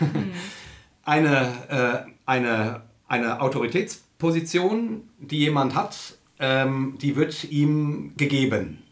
eine, 1.04 1.52
äh, 1.68 2.10
eine, 2.26 2.82
eine 3.06 3.40
Autoritätsposition, 3.40 5.08
die 5.18 5.38
jemand 5.38 5.74
hat, 5.74 5.96
ähm, 6.38 6.96
die 7.00 7.16
wird 7.16 7.44
ihm 7.44 8.14
gegeben. 8.16 8.82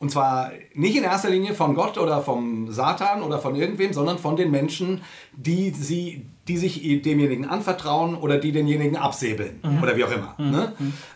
Und 0.00 0.10
zwar 0.10 0.50
nicht 0.74 0.96
in 0.96 1.04
erster 1.04 1.30
Linie 1.30 1.54
von 1.54 1.74
Gott 1.74 1.96
oder 1.98 2.20
vom 2.20 2.70
Satan 2.70 3.22
oder 3.22 3.38
von 3.38 3.54
irgendwem, 3.54 3.92
sondern 3.92 4.18
von 4.18 4.36
den 4.36 4.50
Menschen, 4.50 5.00
die, 5.32 5.70
sie, 5.70 6.26
die 6.46 6.58
sich 6.58 7.00
demjenigen 7.02 7.46
anvertrauen 7.46 8.14
oder 8.16 8.36
die 8.38 8.52
denjenigen 8.52 8.96
absäbeln 8.96 9.60
oder 9.82 9.96
wie 9.96 10.04
auch 10.04 10.10
immer. 10.12 10.34
Ne? 10.38 10.72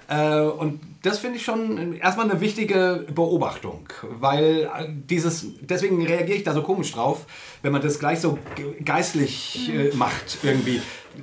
Äh, 0.09 0.41
und 0.49 0.81
das 1.03 1.18
finde 1.18 1.37
ich 1.37 1.45
schon 1.45 1.95
erstmal 1.97 2.31
eine 2.31 2.41
wichtige 2.41 3.05
Beobachtung, 3.14 3.89
weil 4.20 4.70
äh, 4.74 4.89
dieses, 4.89 5.47
deswegen 5.61 6.05
reagiere 6.07 6.39
ich 6.39 6.45
da 6.45 6.55
so 6.55 6.62
komisch 6.62 6.93
drauf, 6.93 7.26
wenn 7.62 7.72
man 7.72 7.83
das 7.83 7.99
gleich 7.99 8.20
so 8.20 8.39
ge- 8.55 8.81
geistlich 8.83 9.70
äh, 9.74 9.95
macht 9.97 10.39
irgendwie. 10.43 10.81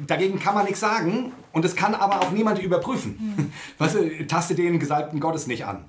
Dagegen 0.08 0.39
kann 0.39 0.53
man 0.56 0.66
nichts 0.66 0.82
sagen 0.82 1.32
und 1.51 1.66
es 1.66 1.76
kann 1.76 1.95
aber 1.95 2.20
auch 2.22 2.32
niemand 2.32 2.62
überprüfen. 2.62 3.51
Weißt 3.80 3.95
du, 3.95 4.28
taste 4.28 4.53
den 4.56 4.78
Gesalbten 4.78 5.20
Gottes 5.20 5.47
nicht 5.47 5.66
an. 5.66 5.86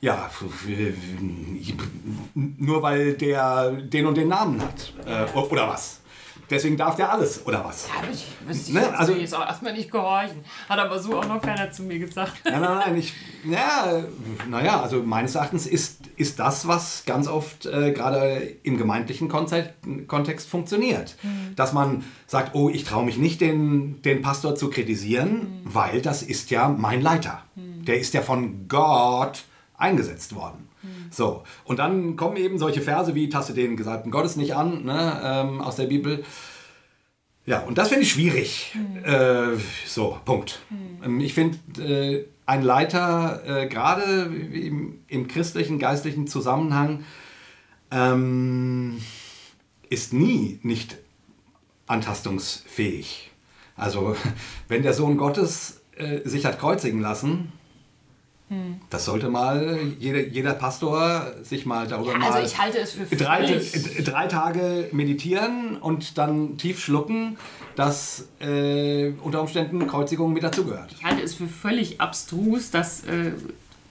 Ja, 0.00 0.30
nur 2.34 2.82
weil 2.82 3.14
der 3.14 3.70
den 3.72 4.06
und 4.06 4.16
den 4.16 4.28
Namen 4.28 4.60
hat. 4.62 4.92
Äh, 5.06 5.24
oder 5.38 5.68
was? 5.68 6.00
Deswegen 6.50 6.76
darf 6.76 6.96
der 6.96 7.10
alles, 7.10 7.46
oder 7.46 7.64
was? 7.64 7.88
Aber 7.98 8.10
ich 8.12 8.26
wüsste 8.46 8.74
Ne, 8.74 8.80
jetzt, 8.82 8.92
also- 8.94 9.14
will 9.14 9.20
jetzt 9.22 9.34
auch 9.34 9.46
erstmal 9.46 9.72
nicht 9.72 9.90
gehorchen. 9.90 10.44
Hat 10.68 10.78
aber 10.78 10.98
so 10.98 11.18
auch 11.18 11.26
noch 11.26 11.40
keiner 11.40 11.70
zu 11.72 11.82
mir 11.84 11.98
gesagt. 11.98 12.34
Nein, 12.44 12.60
nein, 12.60 12.78
nein, 12.84 12.96
ich, 12.98 13.14
ja, 13.50 14.02
naja, 14.50 14.82
also 14.82 15.02
meines 15.02 15.36
Erachtens 15.36 15.66
ist, 15.66 16.00
ist 16.16 16.38
das, 16.38 16.68
was 16.68 17.04
ganz 17.06 17.28
oft 17.28 17.64
äh, 17.64 17.92
gerade 17.92 18.56
im 18.62 18.76
gemeindlichen 18.76 19.28
Kontext, 19.28 19.72
Kontext 20.06 20.46
funktioniert. 20.50 21.16
Dass 21.56 21.72
man 21.72 22.04
sagt, 22.26 22.54
oh, 22.54 22.68
ich 22.68 22.84
traue 22.84 23.06
mich 23.06 23.16
nicht, 23.16 23.40
den, 23.40 24.02
den 24.02 24.20
Pastor 24.20 24.54
zu 24.54 24.68
kritisieren, 24.68 25.62
weil 25.64 26.02
das 26.02 26.22
ist 26.22 26.50
ja 26.50 26.68
mein 26.68 27.00
Leiter. 27.00 27.42
Der 27.56 27.98
ist 27.98 28.12
ja 28.12 28.20
von 28.20 28.68
Gott 28.68 29.44
eingesetzt 29.76 30.34
worden. 30.34 30.68
So, 31.10 31.44
und 31.64 31.78
dann 31.78 32.16
kommen 32.16 32.36
eben 32.36 32.58
solche 32.58 32.80
Verse 32.80 33.14
wie, 33.14 33.28
taste 33.28 33.54
den 33.54 33.76
Gesalbten 33.76 34.10
Gottes 34.10 34.36
nicht 34.36 34.54
an, 34.54 34.84
ne, 34.84 35.20
ähm, 35.24 35.60
aus 35.60 35.76
der 35.76 35.86
Bibel. 35.86 36.24
Ja, 37.46 37.60
und 37.60 37.78
das 37.78 37.88
finde 37.88 38.04
ich 38.04 38.12
schwierig. 38.12 38.74
Äh, 39.02 39.56
so, 39.86 40.18
Punkt. 40.24 40.60
Ähm, 41.04 41.20
Ich 41.20 41.34
finde, 41.34 41.58
äh, 41.78 42.26
ein 42.46 42.62
Leiter, 42.62 43.42
äh, 43.46 43.66
gerade 43.68 44.24
im, 44.32 45.00
im 45.08 45.28
christlichen, 45.28 45.78
geistlichen 45.78 46.26
Zusammenhang, 46.26 47.04
ähm, 47.90 48.98
ist 49.88 50.12
nie 50.12 50.58
nicht 50.62 50.98
antastungsfähig. 51.86 53.30
Also, 53.76 54.16
wenn 54.68 54.82
der 54.82 54.94
Sohn 54.94 55.16
Gottes 55.16 55.82
äh, 55.96 56.26
sich 56.28 56.44
hat 56.46 56.58
kreuzigen 56.58 57.00
lassen, 57.00 57.52
das 58.90 59.06
sollte 59.06 59.30
mal 59.30 59.78
jeder, 59.98 60.20
jeder 60.20 60.52
Pastor 60.52 61.32
sich 61.42 61.64
mal 61.64 61.86
darüber 61.88 62.12
Ja, 62.12 62.18
mal 62.18 62.30
also 62.30 62.46
ich 62.46 62.58
halte 62.60 62.78
es 62.78 62.92
für 62.92 63.16
drei, 63.16 63.46
völlig... 63.46 64.04
drei 64.04 64.26
Tage 64.26 64.88
meditieren 64.92 65.76
und 65.78 66.18
dann 66.18 66.58
tief 66.58 66.78
schlucken, 66.78 67.38
dass 67.74 68.28
äh, 68.40 69.12
unter 69.22 69.40
Umständen 69.40 69.86
Kreuzigung 69.86 70.32
mit 70.32 70.42
dazugehört. 70.42 70.92
Ich 70.92 71.04
halte 71.04 71.22
es 71.22 71.34
für 71.34 71.48
völlig 71.48 72.00
abstrus, 72.00 72.70
dass, 72.70 73.04
äh, 73.04 73.32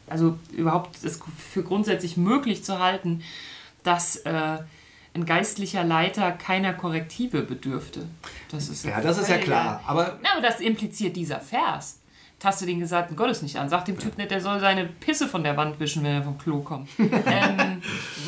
also 0.07 0.37
überhaupt 0.51 1.03
es 1.03 1.19
für 1.51 1.63
grundsätzlich 1.63 2.15
möglich 2.15 2.63
zu 2.63 2.79
halten, 2.79 3.23
dass 3.83 4.17
äh, 4.17 4.59
ein 5.15 5.25
geistlicher 5.25 5.83
Leiter 5.83 6.31
keiner 6.31 6.73
Korrektive 6.73 7.41
bedürfte. 7.41 8.07
Das 8.51 8.69
ist 8.69 8.85
Ja, 8.85 9.01
das 9.01 9.17
ist 9.17 9.29
ja 9.29 9.39
klar. 9.39 9.81
Aber 9.87 10.19
Na, 10.21 10.33
aber 10.33 10.41
das 10.41 10.59
impliziert 10.59 11.15
dieser 11.15 11.39
Vers. 11.39 11.99
Taste 12.43 12.65
den 12.65 12.81
Gesagten 12.81 13.15
Gottes 13.15 13.41
nicht 13.41 13.55
an. 13.55 13.69
Sag 13.69 13.85
dem 13.85 13.97
Typ 13.97 14.17
nicht, 14.17 14.29
der 14.29 14.41
soll 14.41 14.59
seine 14.59 14.83
Pisse 14.83 15.29
von 15.29 15.45
der 15.45 15.55
Wand 15.55 15.79
wischen, 15.79 16.03
wenn 16.03 16.11
er 16.11 16.23
vom 16.23 16.37
Klo 16.37 16.59
kommt. 16.59 16.89
ähm, 16.99 17.81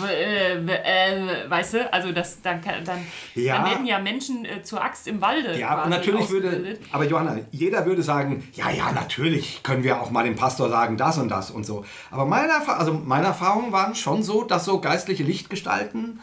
äh, 0.10 0.54
äh, 0.56 1.50
weißt 1.50 1.74
du, 1.74 1.94
also 1.94 2.14
das, 2.14 2.42
dann, 2.42 2.62
dann, 2.86 3.00
Ja. 3.34 3.58
dann 3.58 3.66
werden 3.66 3.86
ja 3.86 4.00
Menschen 4.00 4.46
äh, 4.46 4.64
zur 4.64 4.82
Axt 4.82 5.10
im 5.10 5.20
Walde. 5.20 5.60
ja, 5.60 5.84
und 5.84 5.90
natürlich 5.90 6.30
würde, 6.30 6.78
aber 6.94 7.04
Johanna, 7.04 7.40
jeder 7.52 7.86
würde 7.86 8.04
sagen, 8.04 8.48
ja, 8.54 8.70
ja, 8.70 8.94
natürlich 8.94 9.62
können 9.64 9.84
wir 9.84 10.02
auch 10.02 10.12
mal 10.12 10.24
dem 10.24 10.38
Pastor 10.38 10.70
sagen, 10.70 10.96
das 10.96 11.18
und 11.18 11.28
das 11.28 11.52
und 11.52 11.66
so. 11.66 11.84
Aber 12.10 12.26
meine, 12.26 12.54
also 12.70 12.94
meine 12.94 13.26
Erfahrungen 13.26 13.74
waren 13.74 13.96
schon 13.96 14.24
so, 14.24 14.46
dass 14.46 14.64
so 14.64 14.80
geistliche 14.80 15.24
Lichtgestalten 15.24 16.22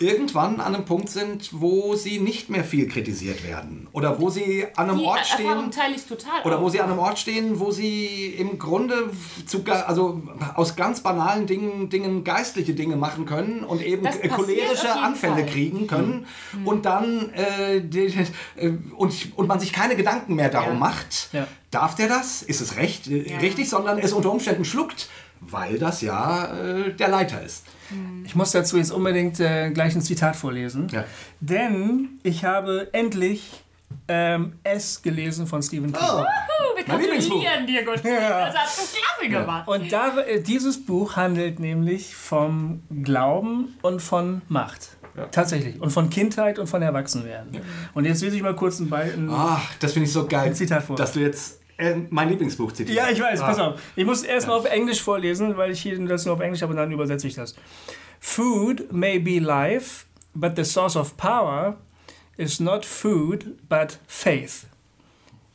irgendwann 0.00 0.60
an 0.60 0.74
einem 0.74 0.86
Punkt 0.86 1.10
sind, 1.10 1.50
wo 1.52 1.94
sie 1.94 2.18
nicht 2.20 2.48
mehr 2.48 2.64
viel 2.64 2.88
kritisiert 2.88 3.44
werden. 3.46 3.86
Oder 3.92 4.18
wo 4.18 4.30
sie 4.30 4.66
an 4.74 4.88
einem 4.88 4.98
Die 4.98 5.04
Ort 5.04 5.26
stehen. 5.26 5.46
Erfahrung 5.46 5.70
teile 5.70 5.94
ich 5.94 6.04
total. 6.06 6.42
Oder 6.44 6.60
wo 6.62 6.70
sie 6.70 6.80
an 6.80 6.90
einem 6.90 6.98
Ort 6.98 7.18
stehen, 7.18 7.60
wo 7.60 7.70
sie 7.70 8.28
im 8.38 8.58
Grunde 8.58 9.10
zu, 9.46 9.62
also 9.86 10.22
aus 10.54 10.74
ganz 10.74 11.00
banalen 11.02 11.46
Dingen, 11.46 11.90
Dingen 11.90 12.24
geistliche 12.24 12.72
Dinge 12.72 12.96
machen 12.96 13.26
können 13.26 13.62
und 13.62 13.82
eben 13.82 14.06
cholerische 14.28 14.90
Anfälle 14.98 15.34
Fall. 15.34 15.42
Mhm. 15.44 15.48
kriegen 15.48 15.86
können 15.86 16.26
und 16.64 16.86
dann 16.86 17.30
äh, 17.34 17.82
die, 17.82 18.06
äh, 18.56 18.72
und, 18.96 19.12
und 19.36 19.46
man 19.48 19.60
sich 19.60 19.72
keine 19.72 19.96
Gedanken 19.96 20.34
mehr 20.34 20.48
darum 20.48 20.74
Ja. 20.74 20.78
macht, 20.78 21.28
Ja. 21.32 21.46
darf 21.70 21.94
der 21.94 22.08
das? 22.08 22.42
Ist 22.42 22.62
es 22.62 22.76
recht, 22.76 23.06
äh, 23.06 23.30
Ja. 23.30 23.38
richtig, 23.38 23.68
sondern 23.68 23.98
es 23.98 24.14
unter 24.14 24.32
Umständen 24.32 24.64
schluckt, 24.64 25.10
weil 25.40 25.78
das 25.78 26.00
ja 26.00 26.46
äh, 26.54 26.94
der 26.94 27.08
Leiter 27.08 27.42
ist. 27.42 27.64
Ich 28.24 28.34
muss 28.34 28.52
dazu 28.52 28.76
jetzt 28.76 28.92
unbedingt 28.92 29.40
äh, 29.40 29.70
gleich 29.70 29.94
ein 29.94 30.02
Zitat 30.02 30.36
vorlesen. 30.36 30.88
Ja. 30.92 31.04
Denn 31.40 32.20
ich 32.22 32.44
habe 32.44 32.88
endlich 32.92 33.50
ähm, 34.08 34.54
S 34.62 35.02
gelesen 35.02 35.46
von 35.46 35.62
Stephen 35.62 35.92
King. 35.92 36.02
Oh. 36.02 36.24
Wir 36.76 36.84
gratulieren 36.84 37.66
dir, 37.66 37.84
Gott. 37.84 38.00
Das 38.04 38.56
hast 38.56 38.78
du 38.78 38.98
klasse 38.98 39.30
gemacht. 39.30 39.68
Und 39.68 39.92
da, 39.92 40.18
äh, 40.20 40.40
dieses 40.40 40.84
Buch 40.84 41.16
handelt 41.16 41.58
nämlich 41.60 42.14
vom 42.14 42.82
Glauben 43.02 43.76
und 43.82 44.00
von 44.00 44.42
Macht. 44.48 44.96
Tatsächlich. 45.32 45.80
Und 45.80 45.90
von 45.90 46.08
Kindheit 46.08 46.58
und 46.58 46.68
von 46.68 46.82
Erwachsenwerden. 46.82 47.60
Und 47.94 48.04
jetzt 48.04 48.22
lese 48.22 48.36
ich 48.36 48.42
mal 48.42 48.54
kurz 48.54 48.78
ein, 48.80 48.88
Be 48.88 48.96
ein 48.96 49.28
Ach, 49.30 49.74
das 49.80 49.92
finde 49.92 50.06
ich 50.06 50.12
so 50.12 50.26
geil, 50.26 50.46
Ein 50.46 50.54
Zitat 50.54 50.84
vor. 50.84 50.96
dass 50.96 51.12
du 51.12 51.20
jetzt 51.20 51.59
äh, 51.80 51.96
mein 52.10 52.28
Lieblingsbuch 52.28 52.72
zitieren. 52.72 52.96
Ja, 53.04 53.10
ich 53.10 53.20
weiß, 53.20 53.40
Ah. 53.40 53.46
pass 53.46 53.58
auf. 53.58 53.80
Ich 53.96 54.04
muss 54.04 54.22
erstmal 54.22 54.58
auf 54.58 54.64
Englisch 54.66 55.02
vorlesen, 55.02 55.56
weil 55.56 55.70
ich 55.72 55.80
hier 55.82 55.98
das 56.06 56.24
nur 56.26 56.34
auf 56.34 56.40
Englisch 56.40 56.62
habe 56.62 56.72
und 56.72 56.76
dann 56.76 56.92
übersetze 56.92 57.26
ich 57.26 57.34
das. 57.34 57.54
Food 58.20 58.92
may 58.92 59.18
be 59.18 59.38
life, 59.38 60.04
but 60.34 60.52
the 60.56 60.64
source 60.64 60.96
of 60.96 61.16
power 61.16 61.76
is 62.36 62.60
not 62.60 62.84
food, 62.84 63.56
but 63.68 63.98
faith. 64.06 64.66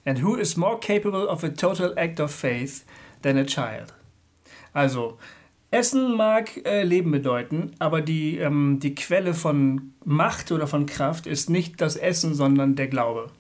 And 0.06 0.22
who 0.22 0.36
is 0.36 0.56
more 0.58 0.80
capable 0.80 1.28
of 1.28 1.44
a 1.44 1.50
total 1.50 1.94
act 1.98 2.20
of 2.20 2.32
faith 2.32 2.84
than 3.22 3.38
a 3.38 3.44
child? 3.46 3.94
Also, 4.74 5.18
Essen 5.72 6.16
mag 6.16 6.64
äh, 6.66 6.84
Leben 6.84 7.12
bedeuten, 7.12 7.72
aber 7.80 8.02
die, 8.02 8.38
ähm, 8.38 8.80
die 8.82 8.94
Quelle 8.96 9.34
von 9.34 9.94
Macht 10.04 10.52
oder 10.52 10.68
von 10.68 10.86
Kraft 10.86 11.28
ist 11.28 11.50
nicht 11.50 11.82
das 11.82 11.96
Essen, 11.96 12.34
sondern 12.36 12.76
der 12.76 12.88
Glaube. 12.88 13.32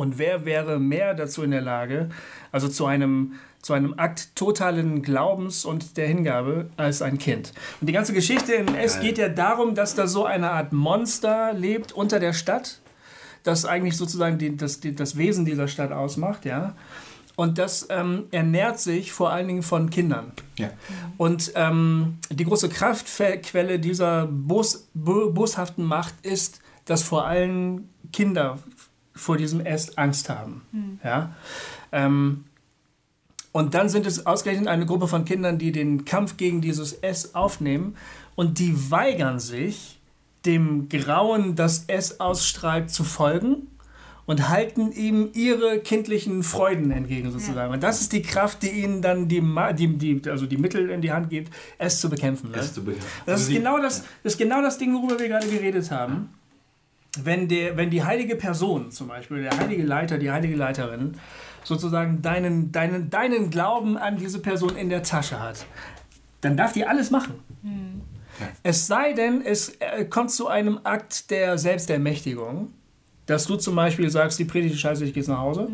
Und 0.00 0.16
wer 0.16 0.46
wäre 0.46 0.80
mehr 0.80 1.12
dazu 1.12 1.42
in 1.42 1.50
der 1.50 1.60
Lage, 1.60 2.08
also 2.52 2.68
zu 2.68 2.86
einem, 2.86 3.34
zu 3.60 3.74
einem 3.74 3.92
Akt 3.98 4.34
totalen 4.34 5.02
Glaubens 5.02 5.66
und 5.66 5.98
der 5.98 6.08
Hingabe 6.08 6.70
als 6.78 7.02
ein 7.02 7.18
Kind? 7.18 7.52
Und 7.82 7.86
die 7.86 7.92
ganze 7.92 8.14
Geschichte 8.14 8.54
in 8.54 8.74
S 8.74 8.98
geht 9.00 9.18
ja 9.18 9.28
darum, 9.28 9.74
dass 9.74 9.94
da 9.94 10.06
so 10.06 10.24
eine 10.24 10.52
Art 10.52 10.72
Monster 10.72 11.52
lebt 11.52 11.92
unter 11.92 12.18
der 12.18 12.32
Stadt, 12.32 12.80
das 13.42 13.66
eigentlich 13.66 13.98
sozusagen 13.98 14.38
die, 14.38 14.56
das, 14.56 14.80
die, 14.80 14.94
das 14.94 15.18
Wesen 15.18 15.44
dieser 15.44 15.68
Stadt 15.68 15.92
ausmacht, 15.92 16.46
ja. 16.46 16.74
Und 17.36 17.58
das 17.58 17.86
ähm, 17.90 18.24
ernährt 18.30 18.80
sich 18.80 19.12
vor 19.12 19.30
allen 19.30 19.48
Dingen 19.48 19.62
von 19.62 19.90
Kindern. 19.90 20.32
Ja. 20.58 20.70
Und 21.18 21.52
ähm, 21.56 22.16
die 22.30 22.46
große 22.46 22.70
Kraftquelle 22.70 23.78
dieser 23.78 24.26
bos, 24.28 24.88
bo, 24.94 25.30
boshaften 25.30 25.84
Macht 25.84 26.14
ist, 26.22 26.62
dass 26.86 27.02
vor 27.02 27.26
allem 27.26 27.90
Kinder 28.14 28.58
vor 29.20 29.36
diesem 29.36 29.60
Ess 29.64 29.96
Angst 29.98 30.28
haben. 30.28 30.62
Ja? 31.04 31.34
Ähm, 31.92 32.44
und 33.52 33.74
dann 33.74 33.88
sind 33.88 34.06
es 34.06 34.26
ausgerechnet 34.26 34.68
eine 34.68 34.86
Gruppe 34.86 35.08
von 35.08 35.24
Kindern, 35.24 35.58
die 35.58 35.72
den 35.72 36.04
Kampf 36.04 36.36
gegen 36.36 36.60
dieses 36.60 36.92
S 36.92 37.34
aufnehmen 37.34 37.96
und 38.36 38.58
die 38.58 38.90
weigern 38.90 39.38
sich, 39.40 39.98
dem 40.46 40.88
Grauen, 40.88 41.54
das 41.56 41.84
S 41.88 42.20
ausstrahlt, 42.20 42.90
zu 42.90 43.04
folgen 43.04 43.66
und 44.24 44.48
halten 44.48 44.92
ihm 44.92 45.28
ihre 45.34 45.80
kindlichen 45.80 46.44
Freuden 46.44 46.92
entgegen 46.92 47.32
sozusagen. 47.32 47.74
Und 47.74 47.82
das 47.82 48.00
ist 48.00 48.12
die 48.12 48.22
Kraft, 48.22 48.62
die 48.62 48.68
ihnen 48.70 49.02
dann 49.02 49.26
die, 49.26 49.42
die, 49.74 49.98
die, 50.20 50.30
also 50.30 50.46
die 50.46 50.56
Mittel 50.56 50.88
in 50.88 51.02
die 51.02 51.10
Hand 51.10 51.28
gibt, 51.30 51.52
es 51.78 52.00
zu 52.00 52.08
bekämpfen. 52.08 52.52
Ne? 52.52 52.58
Es 52.58 52.72
zu 52.72 52.84
bekämpfen. 52.84 53.08
Das 53.26 53.32
Also 53.34 53.42
ist, 53.42 53.48
sie- 53.48 53.54
genau 53.56 53.78
das, 53.80 54.04
das 54.22 54.32
ist 54.34 54.38
genau 54.38 54.62
das 54.62 54.78
Ding, 54.78 54.94
worüber 54.94 55.18
wir 55.18 55.26
gerade 55.28 55.48
geredet 55.48 55.90
haben. 55.90 56.30
Wenn, 57.18 57.48
der, 57.48 57.76
wenn 57.76 57.90
die 57.90 58.04
heilige 58.04 58.36
Person, 58.36 58.90
zum 58.92 59.08
Beispiel 59.08 59.42
der 59.42 59.56
heilige 59.58 59.82
Leiter, 59.82 60.16
die 60.18 60.30
heilige 60.30 60.54
Leiterin, 60.54 61.14
sozusagen 61.64 62.22
deinen, 62.22 62.70
deinen, 62.72 63.10
deinen 63.10 63.50
Glauben 63.50 63.96
an 63.98 64.16
diese 64.16 64.38
Person 64.38 64.76
in 64.76 64.88
der 64.90 65.02
Tasche 65.02 65.40
hat, 65.40 65.66
dann 66.40 66.56
darf 66.56 66.72
die 66.72 66.86
alles 66.86 67.10
machen. 67.10 67.34
Es 68.62 68.86
sei 68.86 69.12
denn, 69.12 69.42
es 69.44 69.70
äh, 69.80 70.04
kommt 70.06 70.30
zu 70.30 70.46
einem 70.48 70.80
Akt 70.84 71.30
der 71.30 71.58
Selbstermächtigung, 71.58 72.72
dass 73.26 73.46
du 73.46 73.56
zum 73.56 73.74
Beispiel 73.74 74.08
sagst, 74.08 74.38
die 74.38 74.44
Predigt 74.44 74.74
ist 74.74 74.80
scheiße, 74.80 75.04
ich 75.04 75.12
gehe 75.12 75.20
jetzt 75.22 75.28
nach 75.28 75.38
Hause. 75.38 75.68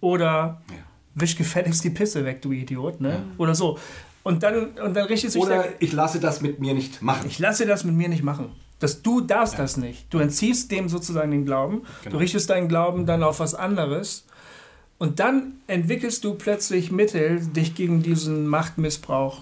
Oder 0.00 0.60
Ja. 0.68 0.76
wisch 1.14 1.36
gefälligst 1.36 1.82
die 1.84 1.90
Pisse 1.90 2.24
weg, 2.24 2.42
du 2.42 2.52
Idiot. 2.52 3.00
Ne? 3.00 3.22
Oder 3.38 3.54
so. 3.54 3.78
Und 4.24 4.42
dann, 4.42 4.66
und 4.84 4.94
dann 4.94 5.06
richtet 5.06 5.32
sich 5.32 5.40
Oder 5.42 5.62
der, 5.62 5.72
ich 5.80 5.92
lasse 5.92 6.20
das 6.20 6.42
mit 6.42 6.60
mir 6.60 6.74
nicht 6.74 7.00
machen. 7.02 7.26
ich 7.26 7.38
lasse 7.38 7.66
das 7.66 7.84
mit 7.84 7.94
mir 7.94 8.08
nicht 8.08 8.22
machen. 8.22 8.50
Das, 8.82 9.00
du 9.00 9.20
darfst 9.20 9.60
das 9.60 9.76
nicht. 9.76 10.12
Du 10.12 10.18
entziehst 10.18 10.72
dem 10.72 10.88
sozusagen 10.88 11.30
den 11.30 11.44
Glauben. 11.44 11.82
Genau. 12.02 12.14
Du 12.14 12.18
richtest 12.18 12.50
deinen 12.50 12.66
Glauben 12.66 13.06
dann 13.06 13.22
auf 13.22 13.38
was 13.38 13.54
anderes. 13.54 14.24
Und 14.98 15.20
dann 15.20 15.60
entwickelst 15.68 16.24
du 16.24 16.34
plötzlich 16.34 16.90
Mittel, 16.90 17.46
dich 17.46 17.76
gegen 17.76 18.02
diesen 18.02 18.48
Machtmissbrauch 18.48 19.38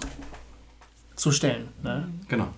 zu 1.16 1.32
stellen. 1.32 1.68
Ne? 1.82 2.09
Genau. 2.28 2.49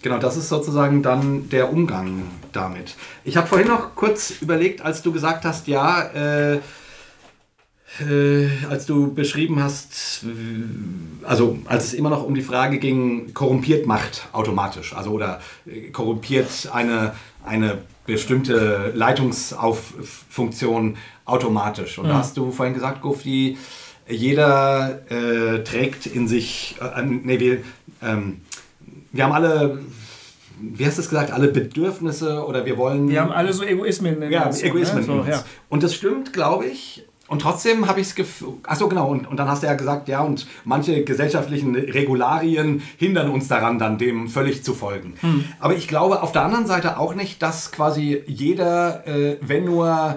Genau, 0.00 0.18
das 0.18 0.38
ist 0.38 0.48
sozusagen 0.48 1.02
dann 1.02 1.50
der 1.50 1.70
Umgang 1.70 2.22
damit. 2.52 2.94
Ich 3.24 3.36
habe 3.36 3.46
vorhin 3.46 3.68
noch 3.68 3.94
kurz 3.94 4.30
überlegt, 4.40 4.80
als 4.80 5.02
du 5.02 5.12
gesagt 5.12 5.44
hast, 5.44 5.66
ja, 5.66 6.02
äh, 6.54 6.60
äh, 8.00 8.46
als 8.68 8.86
du 8.86 9.12
beschrieben 9.14 9.62
hast, 9.62 10.24
äh, 10.24 11.24
also 11.24 11.58
als 11.64 11.86
es 11.86 11.94
immer 11.94 12.10
noch 12.10 12.24
um 12.24 12.34
die 12.34 12.42
Frage 12.42 12.78
ging, 12.78 13.32
korrumpiert 13.34 13.86
Macht 13.86 14.28
automatisch, 14.32 14.94
also 14.94 15.12
oder 15.12 15.40
äh, 15.66 15.90
korrumpiert 15.90 16.70
eine, 16.72 17.14
eine 17.44 17.78
bestimmte 18.06 18.92
Leitungsfunktion 18.94 20.96
automatisch. 21.24 21.98
Und 21.98 22.08
da 22.08 22.14
hast 22.14 22.36
du 22.36 22.50
vorhin 22.50 22.74
gesagt, 22.74 23.02
Guffi, 23.02 23.58
jeder 24.08 25.00
äh, 25.10 25.62
trägt 25.64 26.06
in 26.06 26.28
sich, 26.28 26.76
äh, 26.80 27.02
nee, 27.02 27.38
wir, 27.38 27.58
ähm, 28.02 28.40
wir 29.12 29.24
haben 29.24 29.32
alle, 29.32 29.78
wie 30.60 30.86
hast 30.86 30.96
du 30.96 31.02
es 31.02 31.08
gesagt, 31.08 31.30
alle 31.30 31.48
Bedürfnisse 31.48 32.44
oder 32.46 32.64
wir 32.64 32.76
wollen. 32.76 33.08
Wir 33.08 33.20
haben 33.20 33.32
alle 33.32 33.52
so 33.52 33.62
Egoismen. 33.62 34.22
in 34.22 34.32
Ja, 34.32 34.46
uns, 34.46 34.62
Egoismen. 34.62 35.00
Ne? 35.00 35.06
So, 35.06 35.12
in 35.12 35.18
uns. 35.20 35.28
ja. 35.28 35.44
Und 35.68 35.82
das 35.82 35.94
stimmt, 35.94 36.32
glaube 36.32 36.66
ich. 36.66 37.04
Und 37.28 37.42
trotzdem 37.42 37.86
habe 37.86 38.00
ich 38.00 38.08
das 38.08 38.14
Gefühl, 38.16 38.54
achso 38.62 38.88
genau, 38.88 39.10
und, 39.10 39.28
und 39.28 39.36
dann 39.36 39.48
hast 39.48 39.62
du 39.62 39.66
ja 39.66 39.74
gesagt, 39.74 40.08
ja, 40.08 40.20
und 40.22 40.46
manche 40.64 41.04
gesellschaftlichen 41.04 41.74
Regularien 41.76 42.82
hindern 42.96 43.30
uns 43.30 43.48
daran, 43.48 43.78
dann 43.78 43.98
dem 43.98 44.28
völlig 44.28 44.64
zu 44.64 44.72
folgen. 44.72 45.14
Hm. 45.20 45.44
Aber 45.60 45.74
ich 45.76 45.88
glaube 45.88 46.22
auf 46.22 46.32
der 46.32 46.42
anderen 46.42 46.66
Seite 46.66 46.98
auch 46.98 47.14
nicht, 47.14 47.42
dass 47.42 47.70
quasi 47.70 48.22
jeder, 48.26 49.06
äh, 49.06 49.36
wenn 49.42 49.66
nur, 49.66 50.16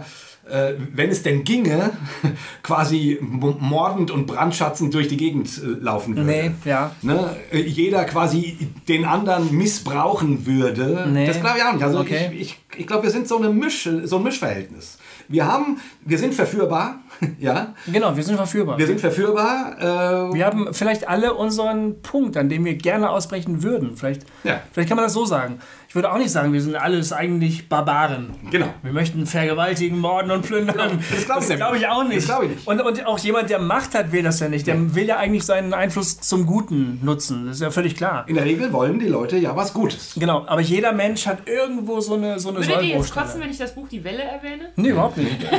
äh, 0.49 0.73
wenn 0.93 1.09
es 1.09 1.21
denn 1.21 1.43
ginge, 1.43 1.91
quasi 2.63 3.17
mordend 3.21 4.09
und 4.09 4.25
brandschatzend 4.25 4.93
durch 4.93 5.09
die 5.09 5.17
Gegend 5.17 5.49
äh, 5.57 5.83
laufen 5.83 6.15
würde. 6.15 6.29
Nee, 6.29 6.51
ja. 6.63 6.91
Ne, 7.01 7.35
jeder 7.51 8.05
quasi 8.05 8.69
den 8.87 9.03
anderen 9.03 9.53
missbrauchen 9.55 10.45
würde. 10.45 11.09
Nee. 11.11 11.27
Das 11.27 11.41
glaube 11.41 11.57
ich 11.57 11.63
auch 11.65 11.73
nicht. 11.73 11.83
Also 11.83 11.99
Okay. 11.99 12.31
ich, 12.33 12.41
ich, 12.41 12.79
ich 12.79 12.87
glaube, 12.87 13.03
wir 13.03 13.11
sind 13.11 13.27
so, 13.27 13.37
eine 13.37 13.49
Misch, 13.49 13.89
so 14.05 14.15
ein 14.15 14.23
Mischverhältnis. 14.23 14.97
Wir 15.31 15.45
haben, 15.47 15.79
wir 16.05 16.17
sind 16.17 16.33
verführbar, 16.33 16.99
ja. 17.39 17.73
Genau, 17.91 18.15
wir 18.15 18.23
sind 18.23 18.35
verführbar. 18.35 18.77
Wir 18.77 18.87
sind 18.87 18.99
verführbar. 18.99 20.29
Äh, 20.29 20.33
Wir 20.33 20.45
haben 20.45 20.73
vielleicht 20.73 21.07
alle 21.07 21.33
unseren 21.33 22.01
Punkt, 22.01 22.37
an 22.37 22.49
dem 22.49 22.65
wir 22.65 22.75
gerne 22.75 23.09
ausbrechen 23.09 23.63
würden. 23.63 23.95
Vielleicht, 23.97 24.23
Ja. 24.43 24.61
vielleicht 24.71 24.89
kann 24.89 24.95
man 24.97 25.05
das 25.05 25.13
so 25.13 25.25
sagen. 25.25 25.59
Ich 25.91 25.95
würde 25.95 26.09
auch 26.09 26.17
nicht 26.17 26.31
sagen, 26.31 26.53
wir 26.53 26.61
sind 26.61 26.77
alles 26.77 27.11
eigentlich 27.11 27.67
Barbaren. 27.67 28.33
Genau. 28.49 28.67
Wir 28.81 28.93
möchten 28.93 29.25
vergewaltigen, 29.25 29.99
morden 29.99 30.31
und 30.31 30.43
plündern. 30.43 31.03
Das 31.13 31.25
glaub 31.25 31.41
ich 31.41 31.53
glaube 31.57 31.77
ich 31.79 31.85
auch 31.85 32.05
nicht. 32.05 32.19
Das 32.19 32.27
glaub 32.27 32.43
ich 32.43 32.49
nicht. 32.51 32.65
Und, 32.65 32.79
und 32.79 33.05
auch 33.05 33.19
jemand, 33.19 33.49
der 33.49 33.59
Macht 33.59 33.93
hat, 33.93 34.13
will 34.13 34.23
das 34.23 34.39
ja 34.39 34.47
nicht. 34.47 34.67
Der 34.67 34.95
will 34.95 35.05
ja 35.05 35.17
eigentlich 35.17 35.43
seinen 35.43 35.73
Einfluss 35.73 36.21
zum 36.21 36.45
Guten 36.45 37.01
nutzen. 37.03 37.47
Das 37.47 37.57
ist 37.57 37.61
ja 37.61 37.71
völlig 37.71 37.97
klar. 37.97 38.23
In 38.29 38.35
der 38.35 38.45
Regel 38.45 38.71
wollen 38.71 38.99
die 38.99 39.09
Leute 39.09 39.35
ja 39.35 39.53
was 39.57 39.73
Gutes. 39.73 40.13
Genau, 40.15 40.47
aber 40.47 40.61
jeder 40.61 40.93
Mensch 40.93 41.27
hat 41.27 41.45
irgendwo 41.45 41.99
so 41.99 42.13
eine, 42.13 42.39
so 42.39 42.47
eine 42.47 42.59
Würdet 42.59 42.83
ihr 42.83 42.95
jetzt 42.95 43.13
kotzen, 43.13 43.41
wenn 43.41 43.49
ich 43.49 43.57
das 43.57 43.75
Buch 43.75 43.89
Die 43.89 44.01
Welle 44.01 44.23
erwähne? 44.23 44.71
Nee, 44.77 44.91
überhaupt 44.91 45.17
nicht. 45.17 45.35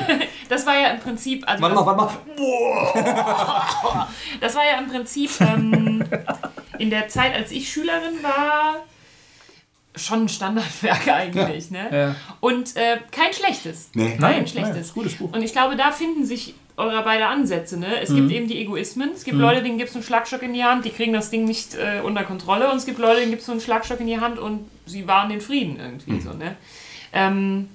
Das 0.49 0.67
war 0.67 0.75
ja 0.75 0.89
im 0.89 1.01
Prinzip. 1.01 1.45
Also 1.47 1.63
Warte 1.63 1.75
mal, 1.75 1.87
warte 1.87 2.03
mal. 2.03 2.11
das 4.41 4.55
war 4.55 4.63
ja 4.65 4.79
im 4.79 4.89
Prinzip 4.89 5.31
ähm, 5.41 6.05
in 6.79 6.91
der 6.91 7.09
Zeit, 7.09 7.35
als 7.35 7.51
ich 7.53 7.71
Schülerin 7.71 8.23
war, 8.23 8.77
schon 9.97 10.23
ein 10.25 10.29
Standardwerk 10.29 11.09
eigentlich. 11.13 11.71
Ne? 11.71 11.89
Ja. 11.93 12.17
Und 12.41 12.77
äh, 12.77 12.99
kein 13.11 13.33
schlechtes. 13.33 13.91
Nee. 13.95 14.11
Kein 14.13 14.21
Nein, 14.21 14.47
schlechtes. 14.47 14.75
nein, 14.89 14.95
gutes 14.95 15.15
Buch. 15.15 15.33
Und 15.33 15.43
ich 15.43 15.53
glaube, 15.53 15.77
da 15.77 15.91
finden 15.93 16.25
sich 16.25 16.55
eure 16.79 17.03
beide 17.05 17.27
Ansätze. 17.27 17.79
Ne? 17.79 18.01
Es 18.01 18.13
gibt 18.15 18.31
eben 18.31 18.49
die 18.49 18.59
Egoismen. 18.59 19.11
Es 19.15 19.25
gibt 19.25 19.37
Leute, 19.37 19.63
denen 19.63 19.77
gibt 19.77 19.91
es 19.91 19.95
einen 19.95 20.05
Schlagstock 20.05 20.43
in 20.43 20.55
die 20.55 20.65
Hand, 20.65 20.87
die 20.87 20.91
kriegen 20.91 21.13
das 21.13 21.29
Ding 21.31 21.45
nicht 21.45 21.75
äh, 21.75 22.01
unter 22.03 22.25
Kontrolle. 22.25 22.71
Und 22.71 22.79
es 22.79 22.87
gibt 22.87 22.99
Leute, 22.99 23.21
denen 23.21 23.31
gibt 23.31 23.41
es 23.41 23.47
so 23.47 23.53
einen 23.53 23.61
Schlagstock 23.61 24.01
in 24.01 24.07
die 24.07 24.19
Hand 24.19 24.39
und 24.39 24.69
sie 24.87 25.07
wahren 25.07 25.29
den 25.29 25.43
Frieden 25.43 25.79
irgendwie. 25.79 26.21
So, 26.21 26.33
ne? 26.33 26.57
ähm, 27.13 27.69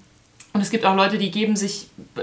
und 0.53 0.61
es 0.61 0.72
gibt 0.72 0.86
auch 0.86 0.95
Leute, 0.95 1.20
die 1.20 1.30
geben 1.30 1.55
sich 1.55 1.89
äh, 2.15 2.22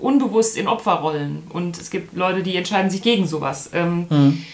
unbewusst 0.00 0.56
in 0.56 0.68
Opferrollen. 0.68 1.42
Und 1.48 1.76
es 1.78 1.90
gibt 1.90 2.14
Leute, 2.14 2.44
die 2.44 2.54
entscheiden 2.54 2.90
sich 2.90 3.02
gegen 3.02 3.26
sowas. 3.26 3.70
Ähm, 3.74 4.44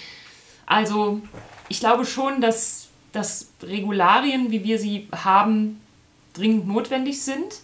Also, 0.65 1.21
ich 1.69 1.81
glaube 1.81 2.05
schon, 2.07 2.41
dass, 2.41 2.88
dass 3.19 3.49
Regularien, 3.63 4.51
wie 4.51 4.65
wir 4.65 4.79
sie 4.79 5.09
haben, 5.13 5.81
dringend 6.35 6.67
notwendig 6.69 7.21
sind. 7.23 7.61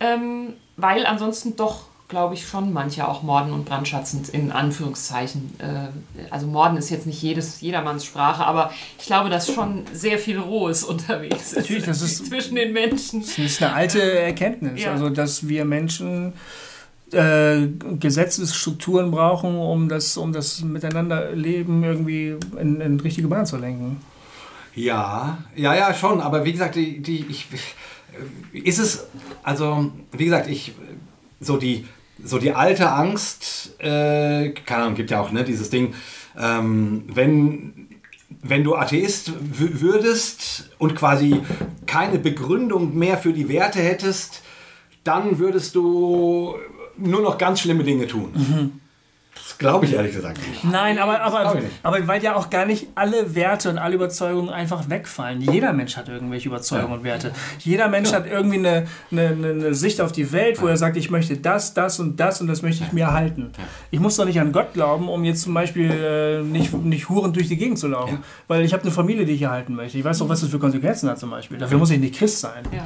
Ähm, 0.00 0.54
weil 0.76 1.06
ansonsten 1.06 1.54
doch, 1.56 1.84
glaube 2.08 2.34
ich, 2.34 2.46
schon 2.48 2.72
manche 2.72 3.06
auch 3.06 3.22
morden 3.22 3.52
und 3.52 3.64
brandschatzend 3.66 4.28
in 4.30 4.50
Anführungszeichen. 4.50 5.54
Äh, 5.58 5.88
also 6.30 6.46
Morden 6.46 6.76
ist 6.76 6.90
jetzt 6.90 7.06
nicht 7.06 7.22
jedes, 7.22 7.60
jedermanns 7.60 8.04
Sprache, 8.04 8.44
aber 8.44 8.72
ich 8.98 9.06
glaube, 9.06 9.30
dass 9.30 9.52
schon 9.52 9.84
sehr 9.92 10.18
viel 10.18 10.38
Rohes 10.38 10.82
unterwegs 10.92 11.52
ist. 11.52 11.56
Natürlich, 11.56 11.84
das 11.84 12.02
ist- 12.02 12.26
zwischen 12.26 12.56
den 12.56 12.72
Menschen. 12.72 13.20
Das 13.20 13.38
ist 13.38 13.62
eine 13.62 13.72
alte 13.74 14.00
Erkenntnis, 14.02 14.82
Ja. 14.82 14.92
also 14.92 15.08
dass 15.08 15.46
wir 15.48 15.64
Menschen 15.64 16.32
äh, 17.12 17.66
Gesetzesstrukturen 18.00 19.10
brauchen, 19.10 19.54
um 19.56 19.88
das, 19.88 20.16
um 20.16 20.32
das 20.32 20.62
Miteinanderleben 20.62 21.84
irgendwie 21.84 22.36
in, 22.58 22.80
in 22.80 22.98
richtige 23.00 23.28
Bahn 23.28 23.46
zu 23.46 23.56
lenken. 23.58 24.00
Ja, 24.74 25.38
ja, 25.54 25.74
ja, 25.74 25.94
schon. 25.94 26.20
Aber 26.20 26.44
wie 26.44 26.52
gesagt, 26.52 26.76
die, 26.76 27.00
die, 27.00 27.26
ich, 27.28 27.46
ist 28.52 28.78
es, 28.78 29.06
also, 29.42 29.90
wie 30.12 30.24
gesagt, 30.24 30.48
ich, 30.48 30.72
so 31.40 31.56
die, 31.56 31.86
so 32.22 32.38
die 32.38 32.52
alte 32.52 32.90
Angst, 32.90 33.74
äh, 33.80 34.50
keine 34.50 34.84
Ahnung, 34.84 34.94
gibt 34.94 35.10
ja 35.10 35.20
auch 35.20 35.32
ne, 35.32 35.44
dieses 35.44 35.70
Ding, 35.70 35.94
ähm, 36.38 37.04
wenn, 37.12 37.88
wenn 38.42 38.64
du 38.64 38.74
Atheist 38.76 39.32
würdest 39.40 40.70
und 40.78 40.94
quasi 40.94 41.40
keine 41.86 42.18
Begründung 42.18 42.96
mehr 42.96 43.18
für 43.18 43.32
die 43.32 43.48
Werte 43.48 43.80
hättest, 43.80 44.42
dann 45.04 45.38
würdest 45.38 45.74
du 45.74 46.54
nur 46.96 47.22
noch 47.22 47.38
ganz 47.38 47.60
schlimme 47.60 47.84
Dinge 47.84 48.06
tun. 48.06 48.30
Das 48.34 48.81
glaube 49.62 49.86
ich 49.86 49.94
ehrlich 49.94 50.14
gesagt 50.14 50.38
nicht. 50.46 50.64
Nein, 50.64 50.98
aber, 50.98 51.22
aber, 51.22 51.60
aber 51.82 52.08
weil 52.08 52.22
ja 52.22 52.34
auch 52.34 52.50
gar 52.50 52.66
nicht 52.66 52.88
alle 52.94 53.34
Werte 53.34 53.70
und 53.70 53.78
alle 53.78 53.94
Überzeugungen 53.94 54.50
einfach 54.50 54.90
wegfallen. 54.90 55.40
Jeder 55.40 55.72
Mensch 55.72 55.96
hat 55.96 56.08
irgendwelche 56.08 56.48
Überzeugungen 56.48 56.98
und 56.98 57.04
Werte. 57.04 57.32
Jeder 57.60 57.88
Mensch 57.88 58.12
hat 58.12 58.26
irgendwie 58.26 58.58
eine, 58.58 58.86
eine, 59.10 59.28
eine, 59.28 59.74
Sicht 59.74 60.00
auf 60.00 60.12
die 60.12 60.32
Welt, 60.32 60.60
wo 60.60 60.66
er 60.66 60.76
sagt, 60.76 60.96
ich 60.96 61.10
möchte 61.10 61.36
das, 61.36 61.74
das 61.74 61.98
und 62.00 62.20
das 62.20 62.40
und 62.40 62.48
das 62.48 62.62
möchte 62.62 62.84
ich 62.84 62.92
mir 62.92 63.04
erhalten. 63.04 63.50
Ich 63.90 64.00
muss 64.00 64.16
doch 64.16 64.24
nicht 64.24 64.40
an 64.40 64.52
Gott 64.52 64.74
glauben, 64.74 65.08
um 65.08 65.24
jetzt 65.24 65.42
zum 65.42 65.54
Beispiel 65.54 65.90
äh, 65.90 66.42
nicht, 66.42 66.72
nicht 66.74 67.08
hurend 67.08 67.36
durch 67.36 67.48
die 67.48 67.56
Gegend 67.56 67.78
zu 67.78 67.88
laufen. 67.88 68.18
Weil 68.48 68.64
ich 68.64 68.72
habe 68.72 68.82
eine 68.82 68.92
Familie, 68.92 69.24
die 69.24 69.32
ich 69.32 69.42
erhalten 69.42 69.74
möchte. 69.74 69.96
Ich 69.96 70.04
weiß 70.04 70.18
doch, 70.18 70.28
was 70.28 70.40
das 70.40 70.50
für 70.50 70.58
Konsequenzen 70.58 71.08
hat 71.08 71.18
zum 71.18 71.30
Beispiel. 71.30 71.58
Dafür 71.58 71.78
muss 71.78 71.90
ich 71.90 72.00
nicht 72.00 72.16
Christ 72.16 72.40
sein. 72.40 72.64
Ja. 72.72 72.84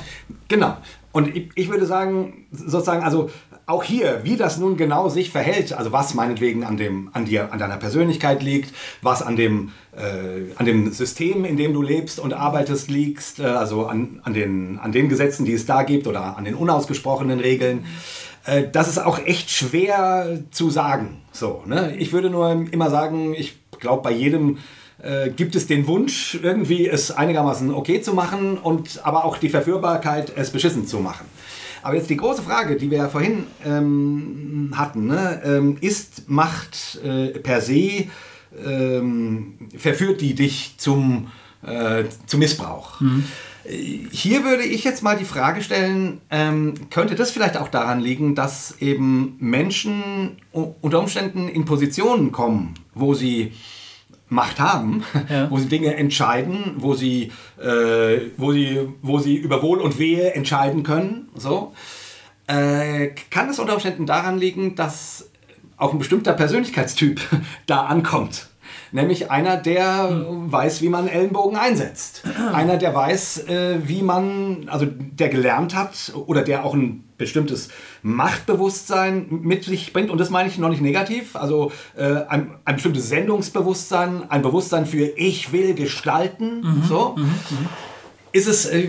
Genau. 0.48 0.76
Und 1.16 1.34
ich, 1.34 1.48
ich 1.54 1.70
würde 1.70 1.86
sagen, 1.86 2.46
sozusagen, 2.52 3.02
also 3.02 3.30
auch 3.66 3.82
hier, 3.82 4.20
wie 4.22 4.36
das 4.36 4.58
nun 4.58 4.76
genau 4.76 5.08
sich 5.08 5.30
verhält, 5.30 5.72
also 5.72 5.90
was 5.90 6.14
meinetwegen 6.14 6.62
an, 6.62 6.76
dem, 6.76 7.10
an 7.12 7.24
dir, 7.24 7.52
an 7.52 7.58
deiner 7.58 7.76
Persönlichkeit 7.76 8.42
liegt, 8.42 8.72
was 9.02 9.22
an 9.22 9.34
dem, 9.34 9.72
äh, 9.96 10.52
an 10.56 10.66
dem 10.66 10.92
System, 10.92 11.44
in 11.44 11.56
dem 11.56 11.72
du 11.72 11.82
lebst 11.82 12.20
und 12.20 12.32
arbeitest, 12.32 12.88
liegt, 12.88 13.40
äh, 13.40 13.42
also 13.42 13.86
an, 13.86 14.20
an, 14.22 14.34
den, 14.34 14.78
an 14.78 14.92
den 14.92 15.08
Gesetzen, 15.08 15.44
die 15.44 15.52
es 15.52 15.66
da 15.66 15.82
gibt 15.82 16.06
oder 16.06 16.38
an 16.38 16.44
den 16.44 16.54
unausgesprochenen 16.54 17.40
Regeln. 17.40 17.84
Äh, 18.44 18.68
das 18.70 18.86
ist 18.86 18.98
auch 18.98 19.18
echt 19.18 19.50
schwer 19.50 20.38
zu 20.52 20.70
sagen. 20.70 21.22
So, 21.32 21.64
ne? 21.66 21.96
Ich 21.98 22.12
würde 22.12 22.30
nur 22.30 22.66
immer 22.70 22.88
sagen, 22.88 23.34
ich 23.34 23.58
glaube, 23.80 24.02
bei 24.02 24.12
jedem 24.12 24.58
äh, 25.02 25.30
gibt 25.30 25.56
es 25.56 25.66
den 25.66 25.86
Wunsch, 25.88 26.38
irgendwie 26.40 26.88
es 26.88 27.10
einigermaßen 27.10 27.74
okay 27.74 28.00
zu 28.00 28.14
machen 28.14 28.58
und 28.58 29.04
aber 29.04 29.24
auch 29.24 29.38
die 29.38 29.48
Verführbarkeit, 29.48 30.32
es 30.36 30.50
beschissen 30.50 30.86
zu 30.86 31.00
machen. 31.00 31.26
Aber 31.86 31.94
jetzt 31.94 32.10
die 32.10 32.16
große 32.16 32.42
Frage, 32.42 32.74
die 32.74 32.90
wir 32.90 32.98
ja 32.98 33.08
vorhin 33.08 33.44
ähm, 33.64 34.72
hatten, 34.74 35.06
ne? 35.06 35.40
ähm, 35.44 35.76
ist 35.80 36.28
Macht 36.28 36.98
äh, 37.04 37.28
per 37.28 37.60
se, 37.60 38.08
ähm, 38.64 39.54
verführt 39.76 40.20
die 40.20 40.34
dich 40.34 40.74
zum, 40.78 41.28
äh, 41.64 42.02
zum 42.26 42.40
Missbrauch? 42.40 43.00
Äh, 43.62 44.00
Hier 44.10 44.42
würde 44.42 44.64
ich 44.64 44.82
jetzt 44.82 45.04
mal 45.04 45.16
die 45.16 45.24
Frage 45.24 45.62
stellen, 45.62 46.20
ähm, 46.28 46.74
könnte 46.90 47.14
das 47.14 47.30
vielleicht 47.30 47.56
auch 47.56 47.68
daran 47.68 48.00
liegen, 48.00 48.34
dass 48.34 48.78
eben 48.80 49.36
Menschen 49.38 50.38
unter 50.50 50.98
Umständen 50.98 51.46
in 51.46 51.66
Positionen 51.66 52.32
kommen, 52.32 52.74
wo 52.94 53.14
sie 53.14 53.52
Macht 54.28 54.58
haben, 54.58 55.04
Ja. 55.28 55.50
wo 55.50 55.58
sie 55.58 55.68
Dinge 55.68 55.94
entscheiden, 55.96 56.74
wo 56.78 56.94
sie, 56.94 57.32
äh, 57.60 58.18
wo 58.36 58.52
sie, 58.52 58.88
wo 59.02 59.18
sie 59.18 59.36
über 59.36 59.62
Wohl 59.62 59.80
und 59.80 59.98
Wehe 59.98 60.32
entscheiden 60.34 60.82
können. 60.82 61.28
So. 61.36 61.72
Äh, 62.48 63.08
kann 63.30 63.48
es 63.48 63.58
unter 63.58 63.74
Umständen 63.74 64.06
daran 64.06 64.38
liegen, 64.38 64.74
dass 64.74 65.28
auch 65.76 65.92
ein 65.92 65.98
bestimmter 65.98 66.32
Persönlichkeitstyp 66.32 67.20
da 67.66 67.86
ankommt? 67.86 68.48
Nämlich 68.96 69.30
einer, 69.30 69.58
der 69.58 70.24
weiß, 70.26 70.80
wie 70.80 70.88
man 70.88 71.06
Ellenbogen 71.06 71.58
einsetzt. 71.58 72.22
Einer, 72.54 72.78
der 72.78 72.94
weiß, 72.94 73.46
äh, 73.46 73.78
wie 73.86 74.00
man, 74.00 74.70
also 74.70 74.86
der 74.86 75.28
gelernt 75.28 75.74
hat 75.74 76.14
oder 76.14 76.40
der 76.40 76.64
auch 76.64 76.72
ein 76.72 77.04
bestimmtes 77.18 77.68
Machtbewusstsein 78.00 79.26
mit 79.28 79.64
sich 79.64 79.92
bringt. 79.92 80.08
Und 80.08 80.16
das 80.16 80.30
meine 80.30 80.48
ich 80.48 80.56
noch 80.56 80.70
nicht 80.70 80.80
negativ. 80.80 81.36
Also 81.36 81.72
äh, 81.94 82.22
ein, 82.26 82.54
ein 82.64 82.76
bestimmtes 82.76 83.10
Sendungsbewusstsein, 83.10 84.30
ein 84.30 84.40
Bewusstsein 84.40 84.86
für 84.86 85.04
ich 85.18 85.52
will 85.52 85.74
gestalten. 85.74 86.82
So. 86.88 87.16
Ist 88.32 88.48
es 88.48 88.64
äh, 88.64 88.88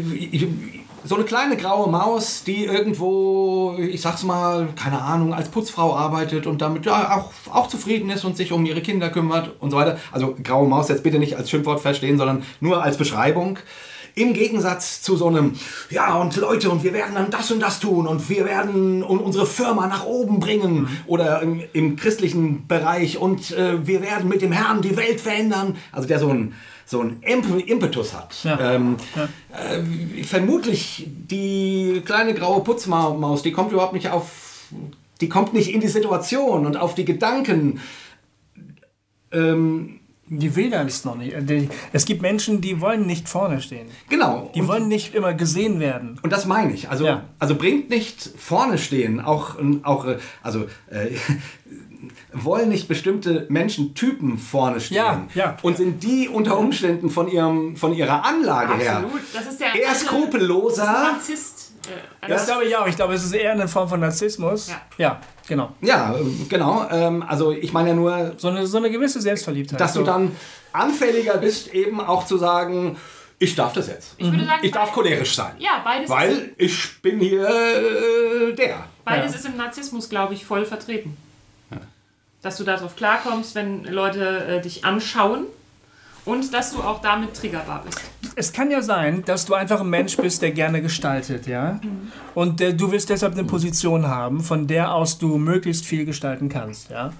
so 1.07 1.15
eine 1.15 1.23
kleine 1.23 1.57
graue 1.57 1.89
Maus, 1.89 2.43
die 2.43 2.65
irgendwo, 2.65 3.75
ich 3.79 4.01
sag's 4.01 4.23
mal, 4.23 4.67
keine 4.75 5.01
Ahnung, 5.01 5.33
als 5.33 5.49
Putzfrau 5.49 5.95
arbeitet 5.95 6.47
und 6.47 6.61
damit 6.61 6.85
ja 6.85 7.17
auch, 7.17 7.55
auch 7.55 7.67
zufrieden 7.67 8.09
ist 8.09 8.25
und 8.25 8.35
sich 8.37 8.51
um 8.51 8.65
ihre 8.65 8.81
Kinder 8.81 9.09
kümmert 9.09 9.51
und 9.59 9.71
so 9.71 9.77
weiter. 9.77 9.97
Also 10.11 10.35
graue 10.43 10.67
Maus 10.67 10.89
jetzt 10.89 11.03
bitte 11.03 11.19
nicht 11.19 11.37
als 11.37 11.49
Schimpfwort 11.49 11.79
verstehen, 11.79 12.17
sondern 12.17 12.43
nur 12.59 12.83
als 12.83 12.97
Beschreibung. 12.97 13.57
Im 14.15 14.33
Gegensatz 14.33 15.03
zu 15.03 15.15
so 15.15 15.27
einem, 15.27 15.53
ja 15.91 16.15
und 16.15 16.35
Leute, 16.37 16.71
und 16.71 16.83
wir 16.83 16.91
werden 16.91 17.13
dann 17.13 17.29
das 17.29 17.51
und 17.51 17.59
das 17.59 17.79
tun 17.79 18.07
und 18.07 18.27
wir 18.29 18.45
werden 18.45 19.03
un- 19.03 19.19
unsere 19.19 19.45
Firma 19.45 19.85
nach 19.85 20.05
oben 20.05 20.39
bringen 20.39 20.87
oder 21.05 21.43
im, 21.43 21.61
im 21.73 21.95
christlichen 21.97 22.65
Bereich 22.67 23.19
und 23.19 23.51
äh, 23.51 23.85
wir 23.85 24.01
werden 24.01 24.27
mit 24.27 24.41
dem 24.41 24.51
Herrn 24.51 24.81
die 24.81 24.97
Welt 24.97 25.21
verändern. 25.21 25.77
Also 25.91 26.07
der 26.07 26.17
so 26.17 26.29
ein, 26.29 26.55
so 26.89 27.01
ein 27.01 27.17
Imp 27.21 27.45
Impetus 27.67 28.13
hat. 28.15 28.43
Ja. 28.45 28.57
Ähm, 28.75 28.95
äh, 29.51 30.23
vermutlich 30.23 31.05
die 31.07 32.01
kleine 32.05 32.33
graue 32.33 32.63
Putzmaus, 32.63 33.43
die 33.43 33.51
kommt 33.51 33.73
überhaupt 33.73 33.91
nicht 33.93 34.09
auf, 34.09 34.69
die 35.19 35.27
kommt 35.27 35.53
nicht 35.53 35.73
in 35.73 35.81
die 35.81 35.89
Situation 35.89 36.65
und 36.65 36.77
auf 36.77 36.95
die 36.95 37.03
Gedanken. 37.05 37.81
Ähm, 39.31 39.99
Die 40.29 40.57
will 40.57 40.69
das 40.69 41.05
noch 41.05 41.15
nicht. 41.15 41.33
Die- 41.49 41.69
Es 41.93 42.03
gibt 42.05 42.21
Menschen, 42.21 42.59
die 42.59 42.81
wollen 42.81 43.05
nicht 43.07 43.29
vorne 43.29 43.61
stehen. 43.61 43.87
genau. 44.09 44.51
Die 44.53 44.59
Und- 44.59 44.67
wollen 44.67 44.87
nicht 44.89 45.15
immer 45.15 45.33
gesehen 45.33 45.79
werden. 45.79 46.19
Und 46.21 46.33
das 46.33 46.45
meine 46.45 46.73
ich. 46.73 46.89
Also, 46.89 47.05
Ja. 47.05 47.23
also 47.39 47.55
bringt 47.55 47.89
nicht 47.89 48.31
vorne 48.37 48.77
stehen, 48.77 49.21
auch, 49.21 49.55
auch 49.83 50.03
äh, 50.05 50.17
also 50.43 50.65
äh, 50.89 51.11
wollen 52.43 52.69
nicht 52.69 52.87
bestimmte 52.87 53.45
Menschentypen 53.49 54.37
vorne 54.37 54.79
stehen. 54.79 54.97
Ja, 54.97 55.27
ja. 55.33 55.57
Und 55.61 55.77
sind 55.77 56.03
die 56.03 56.29
unter 56.29 56.57
Umständen 56.57 57.09
von, 57.09 57.27
ihrem, 57.27 57.75
von 57.77 57.93
ihrer 57.93 58.25
Anlage 58.25 58.75
her 58.75 58.97
Absolut. 58.97 59.21
Das 59.33 59.47
ist 59.47 59.59
der 59.59 59.75
eher 59.75 59.89
alte- 59.89 59.99
skrupelloser. 60.05 60.85
Narzisst. 60.85 61.73
Äh, 62.21 62.27
Das 62.29 62.45
glaube 62.47 62.65
ich 62.65 62.75
auch. 62.75 62.87
Ich 62.87 62.95
glaube, 62.95 63.13
es 63.13 63.23
ist 63.23 63.33
eher 63.33 63.51
eine 63.53 63.67
Form 63.67 63.87
von 63.87 63.99
Narzissmus. 63.99 64.69
Ja. 64.69 64.81
ja 64.97 65.21
genau. 65.47 65.71
Ja, 65.81 66.15
genau. 66.49 66.85
Ähm, 66.91 67.23
also 67.27 67.51
ich 67.51 67.71
meine 67.73 67.89
ja 67.89 67.95
nur, 67.95 68.33
So 68.37 68.49
eine, 68.49 68.67
so 68.67 68.77
eine 68.77 68.89
gewisse 68.89 69.21
Selbstverliebtheit. 69.21 69.79
dass 69.79 69.93
so. 69.93 69.99
du 70.01 70.05
dann 70.05 70.31
anfälliger 70.73 71.37
bist, 71.37 71.73
eben 71.73 72.01
auch 72.01 72.25
zu 72.25 72.37
sagen, 72.37 72.97
ich 73.39 73.55
darf 73.55 73.71
das 73.73 73.87
jetzt. 73.87 74.15
ich 74.17 74.31
würde 74.31 74.45
sagen, 74.45 74.65
Ich 74.65 74.71
darf 74.71 74.91
cholerisch 74.91 75.35
sein. 75.35 75.53
Ja, 75.59 75.81
beides, 75.83 76.05
ist, 76.05 76.09
Weil 76.15 76.51
ich 76.57 77.01
bin 77.01 77.19
hier 77.19 77.47
äh, 77.47 78.53
der. 78.55 78.85
beides 79.05 79.33
Ja. 79.33 79.39
ist 79.39 79.45
im 79.45 79.57
Narzissmus, 79.57 80.09
glaube 80.09 80.33
ich, 80.33 80.43
voll 80.45 80.65
vertreten. 80.65 81.15
Dass 82.47 82.55
du 82.55 82.63
darauf 82.63 82.95
klarkommst, 82.95 83.55
wenn 83.55 83.83
Leute 83.83 84.45
äh, 84.45 84.61
dich 84.61 84.85
anschauen 84.85 85.47
und 86.23 86.53
dass 86.53 86.71
du 86.71 86.81
auch 86.81 87.01
damit 87.01 87.33
triggerbar 87.33 87.83
bist. 87.83 87.99
Es 88.37 88.53
kann 88.53 88.71
ja 88.71 88.81
sein, 88.81 89.25
dass 89.25 89.43
du 89.43 89.53
einfach 89.53 89.81
ein 89.81 89.89
Mensch 89.89 90.15
bist, 90.15 90.41
der 90.41 90.51
gerne 90.51 90.81
gestaltet, 90.81 91.45
ja. 91.45 91.81
Und 92.35 92.61
der, 92.61 92.71
du 92.71 92.89
willst 92.89 93.09
deshalb 93.09 93.33
eine 93.33 93.43
Position 93.43 94.07
haben, 94.07 94.39
von 94.39 94.65
der 94.65 94.93
aus 94.93 95.17
du 95.17 95.37
möglichst 95.37 95.85
viel 95.85 96.05
gestalten 96.05 96.47
kannst, 96.47 96.89
ja. 96.89 97.11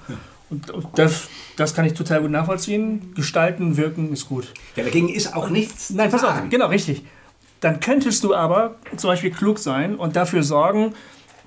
Und 0.50 0.72
und 0.72 0.88
das, 0.98 1.28
das 1.58 1.76
kann 1.76 1.84
ich 1.84 1.94
total 1.94 2.22
gut 2.22 2.32
nachvollziehen. 2.32 3.14
Gestalten, 3.14 3.76
wirken 3.76 4.14
ist 4.14 4.30
gut. 4.30 4.54
Ja, 4.78 4.86
dagegen 4.86 5.10
ist 5.10 5.36
auch 5.36 5.50
nichts. 5.50 5.90
Nein, 5.90 6.10
pass 6.10 6.24
auf, 6.24 6.36
genau, 6.50 6.68
richtig. 6.68 7.04
Dann 7.60 7.82
könntest 7.82 8.24
du 8.24 8.34
aber 8.34 8.76
zum 8.96 9.10
Beispiel 9.10 9.32
klug 9.32 9.60
sein 9.60 9.98
und 9.98 10.16
dafür 10.16 10.44
sorgen, 10.44 10.94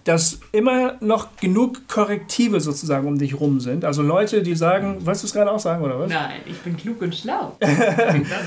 dass 0.05 0.41
immer 0.53 0.97
noch 1.01 1.37
genug 1.37 1.87
Korrektive 1.89 2.61
sozusagen 2.61 3.07
um 3.07 3.19
dich 3.19 3.39
rum 3.39 3.61
sind. 3.61 3.85
Also 3.85 4.03
Leute, 4.03 4.43
die 4.43 4.55
sagen, 4.55 5.05
wolltest 5.05 5.25
du 5.25 5.27
es 5.27 5.33
gerade 5.35 5.51
auch 5.51 5.59
sagen, 5.59 5.85
oder 5.85 5.99
was? 5.99 6.11
Nein, 6.11 6.41
ich 6.47 6.59
bin 6.59 6.77
klug 6.77 7.03
und 7.03 7.15
schlau. 7.15 7.57
das 7.61 7.71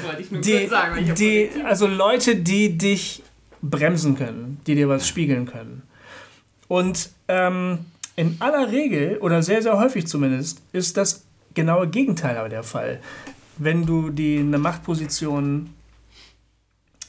wollte 0.04 0.22
ich 0.22 0.32
nur 0.32 0.42
die, 0.42 0.68
sagen. 0.68 0.98
ich 1.00 1.14
die, 1.14 1.50
also 1.64 1.88
Leute, 1.88 2.36
die 2.36 2.78
dich 2.78 3.24
bremsen 3.62 4.16
können, 4.16 4.60
die 4.66 4.76
dir 4.76 4.90
was 4.90 5.08
spiegeln 5.08 5.46
können. 5.46 5.84
Und 6.68 7.12
ähm, 7.28 7.80
in 8.16 8.38
aller 8.40 8.72
Regel, 8.72 9.18
oder 9.20 9.44
sehr, 9.44 9.62
sehr 9.62 9.78
häufig 9.78 10.08
zumindest, 10.08 10.62
ist 10.72 10.98
das 10.98 11.24
genaue 11.54 11.88
Gegenteil 11.88 12.38
aber 12.38 12.50
der 12.50 12.64
Fall. 12.64 13.00
Wenn 13.58 13.86
du 13.86 14.10
die, 14.10 14.40
eine 14.40 14.58
Machtposition 14.58 15.70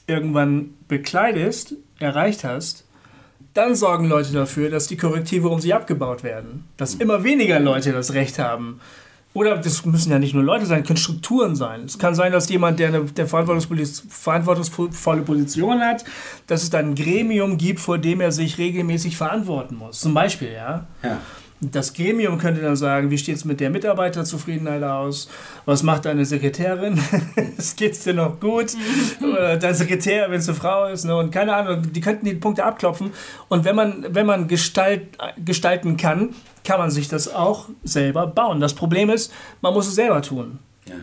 irgendwann 0.07 0.75
bekleidest, 0.87 1.77
erreicht 1.99 2.45
hast, 2.45 2.84
dann 3.55 3.75
sorgen 3.75 4.07
Leute 4.09 4.33
dafür, 4.33 4.69
dass 4.69 4.89
die 4.89 4.97
Korrektive 4.97 5.49
um 5.49 5.61
sie 5.61 5.73
abgebaut 5.73 6.23
werden. 6.25 6.65
Dass 6.77 6.95
immer 6.95 7.25
weniger 7.25 7.61
Leute 7.61 7.93
das 7.93 8.13
Recht 8.13 8.39
haben. 8.39 8.81
Oder 9.33 9.57
das 9.57 9.85
müssen 9.85 10.13
ja 10.13 10.19
nicht 10.21 10.35
nur 10.35 10.45
Leute 10.45 10.67
sein, 10.67 10.85
können 10.85 10.97
Strukturen 10.97 11.57
sein. 11.57 11.85
Es 11.85 11.99
kann 11.99 12.15
sein, 12.15 12.31
dass 12.31 12.49
jemand, 12.49 12.79
der 12.79 12.89
eine 12.89 13.05
der 13.05 13.27
verantwortungsvolle 13.27 15.23
Position 15.23 15.81
hat, 15.81 16.05
dass 16.47 16.63
es 16.63 16.71
dann 16.71 16.91
ein 16.91 16.95
Gremium 16.95 17.59
gibt, 17.59 17.81
vor 17.81 17.99
dem 17.99 18.21
er 18.21 18.31
sich 18.31 18.59
regelmäßig 18.59 19.17
verantworten 19.17 19.75
muss. 19.75 20.01
Zum 20.01 20.15
Beispiel, 20.15 20.53
ja. 20.53 20.87
Ja. 21.03 21.21
Das 21.61 21.95
Gremium 21.95 22.37
könnte 22.37 22.61
dann 22.61 22.77
sagen, 22.77 23.11
wie 23.11 23.17
steht 23.17 23.37
es 23.37 23.45
mit 23.45 23.59
der 23.61 23.71
Mitarbeiterzufriedenheit 23.71 24.83
aus? 24.83 25.29
Was 25.65 25.83
macht 25.83 26.05
deine 26.05 26.27
Sekretärin? 26.27 27.01
Geht's 27.77 28.05
dir 28.05 28.13
noch 28.13 28.39
gut? 28.39 28.73
Oder 29.23 29.57
dein 29.57 29.75
Sekretär, 29.75 30.31
wenn 30.31 30.41
es 30.41 30.49
eine 30.49 30.57
Frau 30.57 30.87
ist? 30.87 31.05
Ne? 31.05 31.17
Und 31.17 31.31
keine 31.31 31.55
Ahnung, 31.57 31.91
die 31.93 32.01
könnten 32.01 32.27
die 32.27 32.35
Punkte 32.35 32.65
abklopfen. 32.65 33.13
Und 33.49 33.65
wenn 33.65 33.77
man, 33.77 34.05
wenn 34.11 34.27
man 34.27 34.47
Gestalt, 34.49 35.17
gestalten 35.43 35.97
kann, 35.97 36.35
kann 36.65 36.79
man 36.81 36.91
sich 36.91 37.09
das 37.09 37.33
auch 37.33 37.69
selber 37.83 38.27
bauen. 38.27 38.61
Das 38.61 38.75
Problem 38.75 39.09
ist, 39.09 39.33
man 39.63 39.73
muss 39.73 39.87
es 39.87 39.95
selber 39.95 40.21
tun. 40.23 40.59
Ja. 40.87 40.95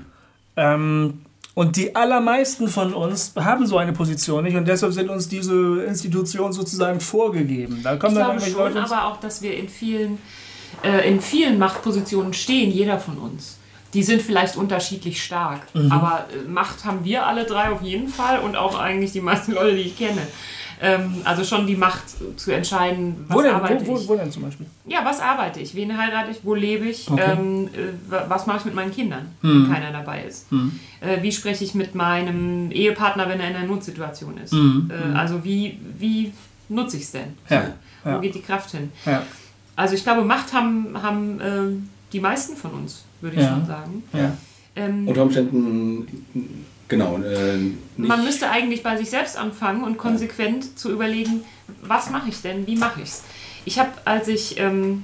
Ähm, 0.73 1.21
und 1.53 1.75
die 1.75 1.95
allermeisten 1.95 2.67
von 2.67 2.93
uns 2.93 3.33
haben 3.35 3.65
so 3.67 3.77
eine 3.77 3.91
Position 3.93 4.43
nicht 4.45 4.55
und 4.55 4.67
deshalb 4.67 4.93
sind 4.93 5.09
uns 5.09 5.27
diese 5.27 5.83
Institutionen 5.83 6.53
sozusagen 6.53 7.01
vorgegeben. 7.01 7.81
Da 7.83 7.97
kommen 7.97 8.13
Ich 8.15 8.19
dann 8.21 8.37
glaube 8.37 8.51
schon, 8.51 8.73
Leute. 8.73 8.83
aber 8.83 9.07
auch, 9.07 9.19
dass 9.19 9.41
wir 9.41 9.55
in 9.57 9.67
vielen, 9.67 10.17
äh, 10.83 11.07
in 11.09 11.21
vielen 11.21 11.57
Machtpositionen 11.59 12.33
stehen, 12.33 12.71
jeder 12.71 12.99
von 12.99 13.17
uns. 13.17 13.57
Die 13.93 14.03
sind 14.03 14.21
vielleicht 14.21 14.55
unterschiedlich 14.55 15.21
stark, 15.21 15.61
Mhm. 15.73 15.91
aber 15.91 16.25
äh, 16.33 16.47
Macht 16.49 16.85
haben 16.85 17.03
wir 17.03 17.25
alle 17.25 17.43
drei 17.45 17.69
auf 17.69 17.81
jeden 17.81 18.07
Fall 18.07 18.39
und 18.39 18.55
auch 18.55 18.79
eigentlich 18.79 19.11
die 19.11 19.21
meisten 19.21 19.51
Leute, 19.59 19.75
die 19.75 19.81
ich 19.81 19.97
kenne. 19.97 20.21
Ähm, 20.83 21.17
also 21.25 21.43
schon 21.43 21.67
die 21.67 21.75
Macht 21.75 22.03
zu 22.37 22.49
entscheiden, 22.51 23.25
was 23.27 23.37
wo, 23.37 23.41
denn, 23.43 23.53
arbeite 23.53 23.85
wo, 23.85 23.97
ich. 23.97 24.07
wo, 24.07 24.13
wo 24.13 24.17
denn 24.17 24.31
zum 24.31 24.41
Beispiel? 24.43 24.65
Ja, 24.87 25.05
was 25.05 25.19
arbeite 25.19 25.59
ich? 25.59 25.75
Wen 25.75 25.95
heirate 25.95 26.31
ich? 26.31 26.37
Wo 26.43 26.55
lebe 26.55 26.85
ich? 26.87 27.07
Okay. 27.11 27.21
Ähm, 27.37 27.67
äh, 27.67 28.11
wa- 28.11 28.25
was 28.29 28.47
mache 28.47 28.59
ich 28.59 28.65
mit 28.65 28.73
meinen 28.73 28.91
Kindern, 28.91 29.27
Hm. 29.41 29.65
wenn 29.67 29.73
keiner 29.73 29.91
dabei 29.91 30.23
ist? 30.23 30.47
Äh, 31.01 31.21
wie 31.21 31.31
spreche 31.31 31.63
ich 31.63 31.75
mit 31.75 31.93
meinem 31.93 32.71
Ehepartner, 32.71 33.29
wenn 33.29 33.39
er 33.39 33.49
in 33.51 33.55
einer 33.57 33.67
Notsituation 33.67 34.37
ist? 34.39 34.53
Hm. 34.53 34.89
Äh, 34.91 35.15
also 35.15 35.43
wie, 35.43 35.77
wie 35.99 36.33
nutze 36.69 36.97
ich 36.97 37.03
es 37.03 37.11
denn? 37.11 37.35
Ja, 37.49 37.65
Wo 38.03 38.09
ja. 38.11 38.17
geht 38.19 38.33
die 38.33 38.41
Kraft 38.41 38.71
hin? 38.71 38.91
Ja, 39.05 39.21
Also 39.75 39.95
ich 39.95 40.03
glaube, 40.03 40.23
Macht 40.23 40.53
haben, 40.53 41.01
haben 41.01 41.39
äh, 41.39 41.81
die 42.13 42.19
meisten 42.19 42.55
von 42.55 42.71
uns, 42.71 43.03
würde 43.21 43.37
ich 43.37 43.41
Ja. 43.43 43.49
schon 43.49 43.65
sagen. 43.65 44.03
ja. 44.13 44.37
Ähm, 44.75 45.05
Unter 45.07 45.23
Umständen, 45.23 46.65
genau, 46.87 47.17
äh, 47.17 47.57
nicht, 47.57 47.77
man 47.97 48.23
müsste 48.23 48.49
eigentlich 48.49 48.83
bei 48.83 48.95
sich 48.95 49.09
selbst 49.09 49.35
anfangen 49.37 49.83
und 49.83 49.97
konsequent 49.97 50.79
zu 50.79 50.91
überlegen, 50.91 51.43
was 51.81 52.09
mache 52.09 52.29
ich 52.29 52.41
denn, 52.41 52.65
wie 52.67 52.77
mache 52.77 53.01
ich 53.01 53.09
es. 53.09 53.23
Ich 53.65 53.79
habe, 53.79 53.89
als 54.05 54.29
ich, 54.29 54.57
ähm, 54.59 55.03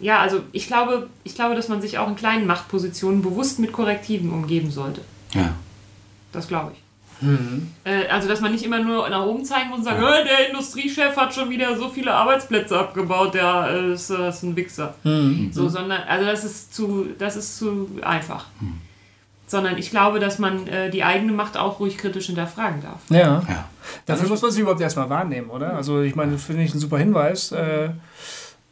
ja, 0.00 0.20
also 0.20 0.40
ich 0.52 0.66
glaube, 0.68 1.08
ich 1.24 1.34
glaube, 1.34 1.54
dass 1.56 1.68
man 1.68 1.80
sich 1.80 1.98
auch 1.98 2.08
in 2.08 2.16
kleinen 2.16 2.46
Machtpositionen 2.46 3.22
bewusst 3.22 3.58
mit 3.58 3.72
Korrektiven 3.72 4.30
umgeben 4.32 4.70
sollte. 4.70 5.00
ja. 5.34 5.54
Das 6.32 6.48
glaube 6.48 6.72
ich. 6.74 6.83
Äh, 7.84 8.06
also, 8.08 8.28
dass 8.28 8.40
man 8.40 8.52
nicht 8.52 8.64
immer 8.64 8.78
nur 8.80 9.08
nach 9.08 9.24
oben 9.24 9.44
zeigen 9.44 9.70
muss 9.70 9.78
und 9.78 9.84
sagen, 9.84 10.02
"Äh, 10.02 10.24
der 10.24 10.48
Industriechef 10.48 11.16
hat 11.16 11.34
schon 11.34 11.50
wieder 11.50 11.76
so 11.76 11.88
viele 11.88 12.12
Arbeitsplätze 12.12 12.78
abgebaut, 12.78 13.34
der 13.34 13.68
äh, 13.70 13.92
ist, 13.92 14.10
äh, 14.10 14.28
ist 14.28 14.42
ein 14.42 14.56
Wichser. 14.56 14.94
So, 15.52 15.68
sondern, 15.68 16.02
also 16.08 16.26
das 16.26 16.44
ist 16.44 16.74
zu, 16.74 17.06
das 17.18 17.36
ist 17.36 17.58
zu 17.58 17.88
einfach. 18.02 18.46
Sondern 19.46 19.76
ich 19.76 19.90
glaube, 19.90 20.20
dass 20.20 20.38
man 20.38 20.66
äh, 20.66 20.90
die 20.90 21.04
eigene 21.04 21.32
Macht 21.32 21.56
auch 21.56 21.78
ruhig 21.78 21.98
kritisch 21.98 22.26
hinterfragen 22.26 22.82
darf. 22.82 23.00
ja. 23.10 23.42
ja. 23.48 23.68
Dafür 24.06 24.28
muss 24.28 24.40
man 24.40 24.50
sich 24.50 24.60
überhaupt 24.60 24.80
erstmal 24.80 25.10
wahrnehmen, 25.10 25.50
oder? 25.50 25.74
Also 25.74 26.00
ich 26.00 26.14
meine, 26.16 26.32
das 26.32 26.44
finde 26.44 26.62
ich 26.62 26.74
ein 26.74 26.78
super 26.78 26.98
Hinweis. 26.98 27.52
Äh, 27.52 27.90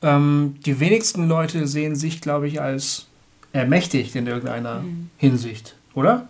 ähm, 0.00 0.56
die 0.64 0.80
wenigsten 0.80 1.28
Leute 1.28 1.66
sehen 1.66 1.94
sich, 1.94 2.20
glaube 2.20 2.48
ich, 2.48 2.60
als 2.60 3.06
ermächtigt 3.52 4.16
in 4.16 4.26
irgendeiner 4.26 4.82
Hinsicht, 5.18 5.76
oder? 5.94 6.28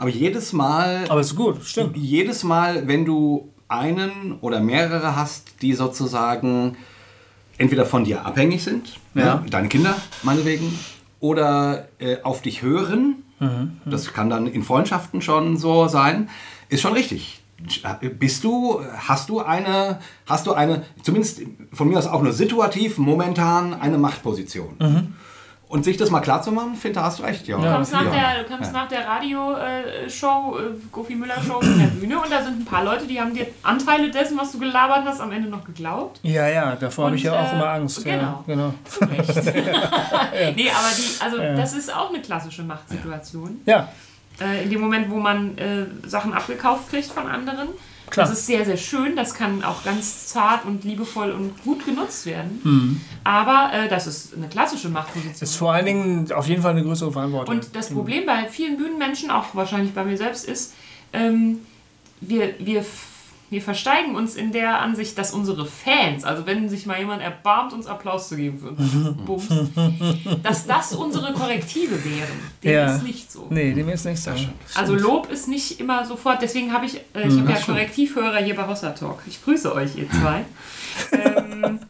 Aber 0.00 0.08
jedes 0.08 0.54
Mal, 0.54 1.04
Aber 1.10 1.20
ist 1.20 1.36
gut, 1.36 1.62
stimmt. 1.62 1.94
jedes 1.94 2.42
Mal, 2.42 2.88
wenn 2.88 3.04
du 3.04 3.50
einen 3.68 4.38
oder 4.40 4.60
mehrere 4.60 5.14
hast, 5.14 5.60
die 5.60 5.74
sozusagen 5.74 6.76
entweder 7.58 7.84
von 7.84 8.04
dir 8.04 8.24
abhängig 8.24 8.62
sind, 8.64 8.96
Ja. 9.14 9.36
ne, 9.36 9.44
deine 9.50 9.68
Kinder 9.68 9.94
meinetwegen, 10.22 10.72
oder 11.20 11.86
äh, 11.98 12.16
auf 12.22 12.40
dich 12.40 12.62
hören, 12.62 13.16
das 13.84 14.12
kann 14.14 14.30
dann 14.30 14.46
in 14.46 14.62
Freundschaften 14.62 15.20
schon 15.20 15.56
so 15.58 15.86
sein, 15.88 16.28
ist 16.70 16.80
schon 16.80 16.94
richtig. 16.94 17.40
Bist 18.18 18.42
du, 18.44 18.80
hast 18.96 19.28
du 19.28 19.40
eine, 19.40 19.98
hast 20.26 20.46
du 20.46 20.52
eine, 20.54 20.82
zumindest 21.02 21.42
von 21.74 21.88
mir 21.88 21.98
aus 21.98 22.06
auch 22.06 22.22
nur 22.22 22.32
situativ, 22.32 22.96
momentan 22.96 23.74
eine 23.74 23.98
Machtposition? 23.98 24.76
Und 25.70 25.84
sich 25.84 25.96
das 25.96 26.10
mal 26.10 26.18
klar 26.18 26.42
zu 26.42 26.50
machen, 26.50 26.74
finde, 26.74 26.96
da 26.98 27.04
hast 27.04 27.20
du 27.20 27.22
recht, 27.22 27.46
ja. 27.46 27.56
Du 27.56 27.62
Ja, 27.64 27.74
kommst 27.74 27.92
nach 27.92 28.02
der, 28.02 28.42
du 28.42 28.52
kommst 28.52 28.72
nach 28.72 28.88
der 28.88 29.06
Radio-Show, 29.06 30.58
äh, 30.58 30.62
Gofi 30.90 31.14
Müller-Show 31.14 31.60
von 31.60 31.78
der 31.78 31.86
Bühne 31.86 32.20
und 32.20 32.28
da 32.28 32.42
sind 32.42 32.60
ein 32.60 32.64
paar 32.64 32.82
Leute, 32.82 33.06
die 33.06 33.20
haben 33.20 33.32
dir 33.32 33.46
Anteile 33.62 34.10
dessen, 34.10 34.36
was 34.36 34.50
du 34.50 34.58
gelabert 34.58 35.04
hast, 35.06 35.20
am 35.20 35.30
Ende 35.30 35.48
noch 35.48 35.64
geglaubt. 35.64 36.18
Ja, 36.24 36.48
ja, 36.48 36.74
davor 36.74 37.06
habe 37.06 37.14
ich 37.16 37.22
ja 37.22 37.32
auch 37.40 37.52
äh, 37.52 37.54
immer 37.54 37.68
Angst. 37.70 38.04
Ja, 38.04 38.16
genau. 38.16 38.44
genau. 38.48 38.74
Zu 38.84 39.04
Recht. 39.04 39.36
Nee, 40.56 40.70
aber 40.70 40.88
die, 40.96 41.22
also 41.22 41.36
das 41.38 41.72
ist 41.74 41.94
auch 41.94 42.08
eine 42.08 42.20
klassische 42.20 42.62
Machtsituation. 42.64 43.60
Ja, 43.66 43.88
Äh, 44.40 44.64
in 44.64 44.70
dem 44.70 44.80
Moment, 44.80 45.08
wo 45.10 45.16
man 45.16 45.56
äh, 45.58 45.86
Sachen 46.08 46.32
abgekauft 46.32 46.90
kriegt 46.90 47.12
von 47.12 47.26
anderen. 47.28 47.68
Klar. 48.10 48.26
Das 48.26 48.38
ist 48.38 48.46
sehr, 48.46 48.64
sehr 48.64 48.76
schön. 48.76 49.16
Das 49.16 49.34
kann 49.34 49.62
auch 49.62 49.84
ganz 49.84 50.26
zart 50.26 50.64
und 50.64 50.84
liebevoll 50.84 51.30
und 51.30 51.62
gut 51.62 51.86
genutzt 51.86 52.26
werden. 52.26 52.60
Mhm. 52.64 53.00
Aber 53.24 53.70
äh, 53.72 53.88
das 53.88 54.06
ist 54.06 54.34
eine 54.34 54.48
klassische 54.48 54.88
Machtposition. 54.88 55.42
ist 55.42 55.56
vor 55.56 55.72
allen 55.72 55.86
Dingen 55.86 56.32
auf 56.32 56.46
jeden 56.46 56.62
Fall 56.62 56.72
eine 56.72 56.82
größere 56.82 57.12
Verantwortung. 57.12 57.54
Und 57.54 57.74
das 57.74 57.90
Problem 57.90 58.26
bei 58.26 58.48
vielen 58.48 58.76
Bühnenmenschen, 58.76 59.30
auch 59.30 59.54
wahrscheinlich 59.54 59.94
bei 59.94 60.04
mir 60.04 60.16
selbst, 60.16 60.46
ist, 60.46 60.74
ähm, 61.12 61.58
wir, 62.20 62.54
wir, 62.58 62.84
wir 63.50 63.60
versteigen 63.60 64.14
uns 64.14 64.36
in 64.36 64.52
der 64.52 64.80
Ansicht, 64.80 65.18
dass 65.18 65.32
unsere 65.32 65.66
Fans, 65.66 66.24
also 66.24 66.46
wenn 66.46 66.68
sich 66.68 66.86
mal 66.86 66.98
jemand 66.98 67.20
erbarmt, 67.20 67.72
uns 67.72 67.86
Applaus 67.86 68.28
zu 68.28 68.36
geben 68.36 68.58
für 68.58 69.12
Bums, 69.26 69.48
dass 70.42 70.66
das 70.66 70.92
unsere 70.94 71.32
Korrektive 71.32 72.02
wären. 72.04 72.28
Dem 72.62 72.72
Ja. 72.72 72.94
ist 72.94 73.02
nicht 73.02 73.30
so. 73.32 73.48
Nee, 73.50 73.72
dem 73.74 73.88
ist 73.88 74.04
nicht 74.04 74.22
so. 74.22 74.30
Also 74.74 74.94
Lob 74.94 75.30
ist 75.30 75.48
nicht 75.48 75.80
immer 75.80 76.06
sofort, 76.06 76.40
deswegen 76.42 76.72
habe 76.72 76.86
ich, 76.86 76.96
äh, 77.14 77.26
ich 77.28 77.38
habe 77.38 77.50
ja 77.50 77.58
Korrektivhörer 77.58 78.38
hier 78.38 78.54
bei 78.54 78.66
Hossa 78.66 78.90
Talk. 78.90 79.22
Ich 79.26 79.42
grüße 79.44 79.74
euch, 79.74 79.96
ihr 79.96 80.08
zwei. 80.10 80.44
ähm, 81.12 81.80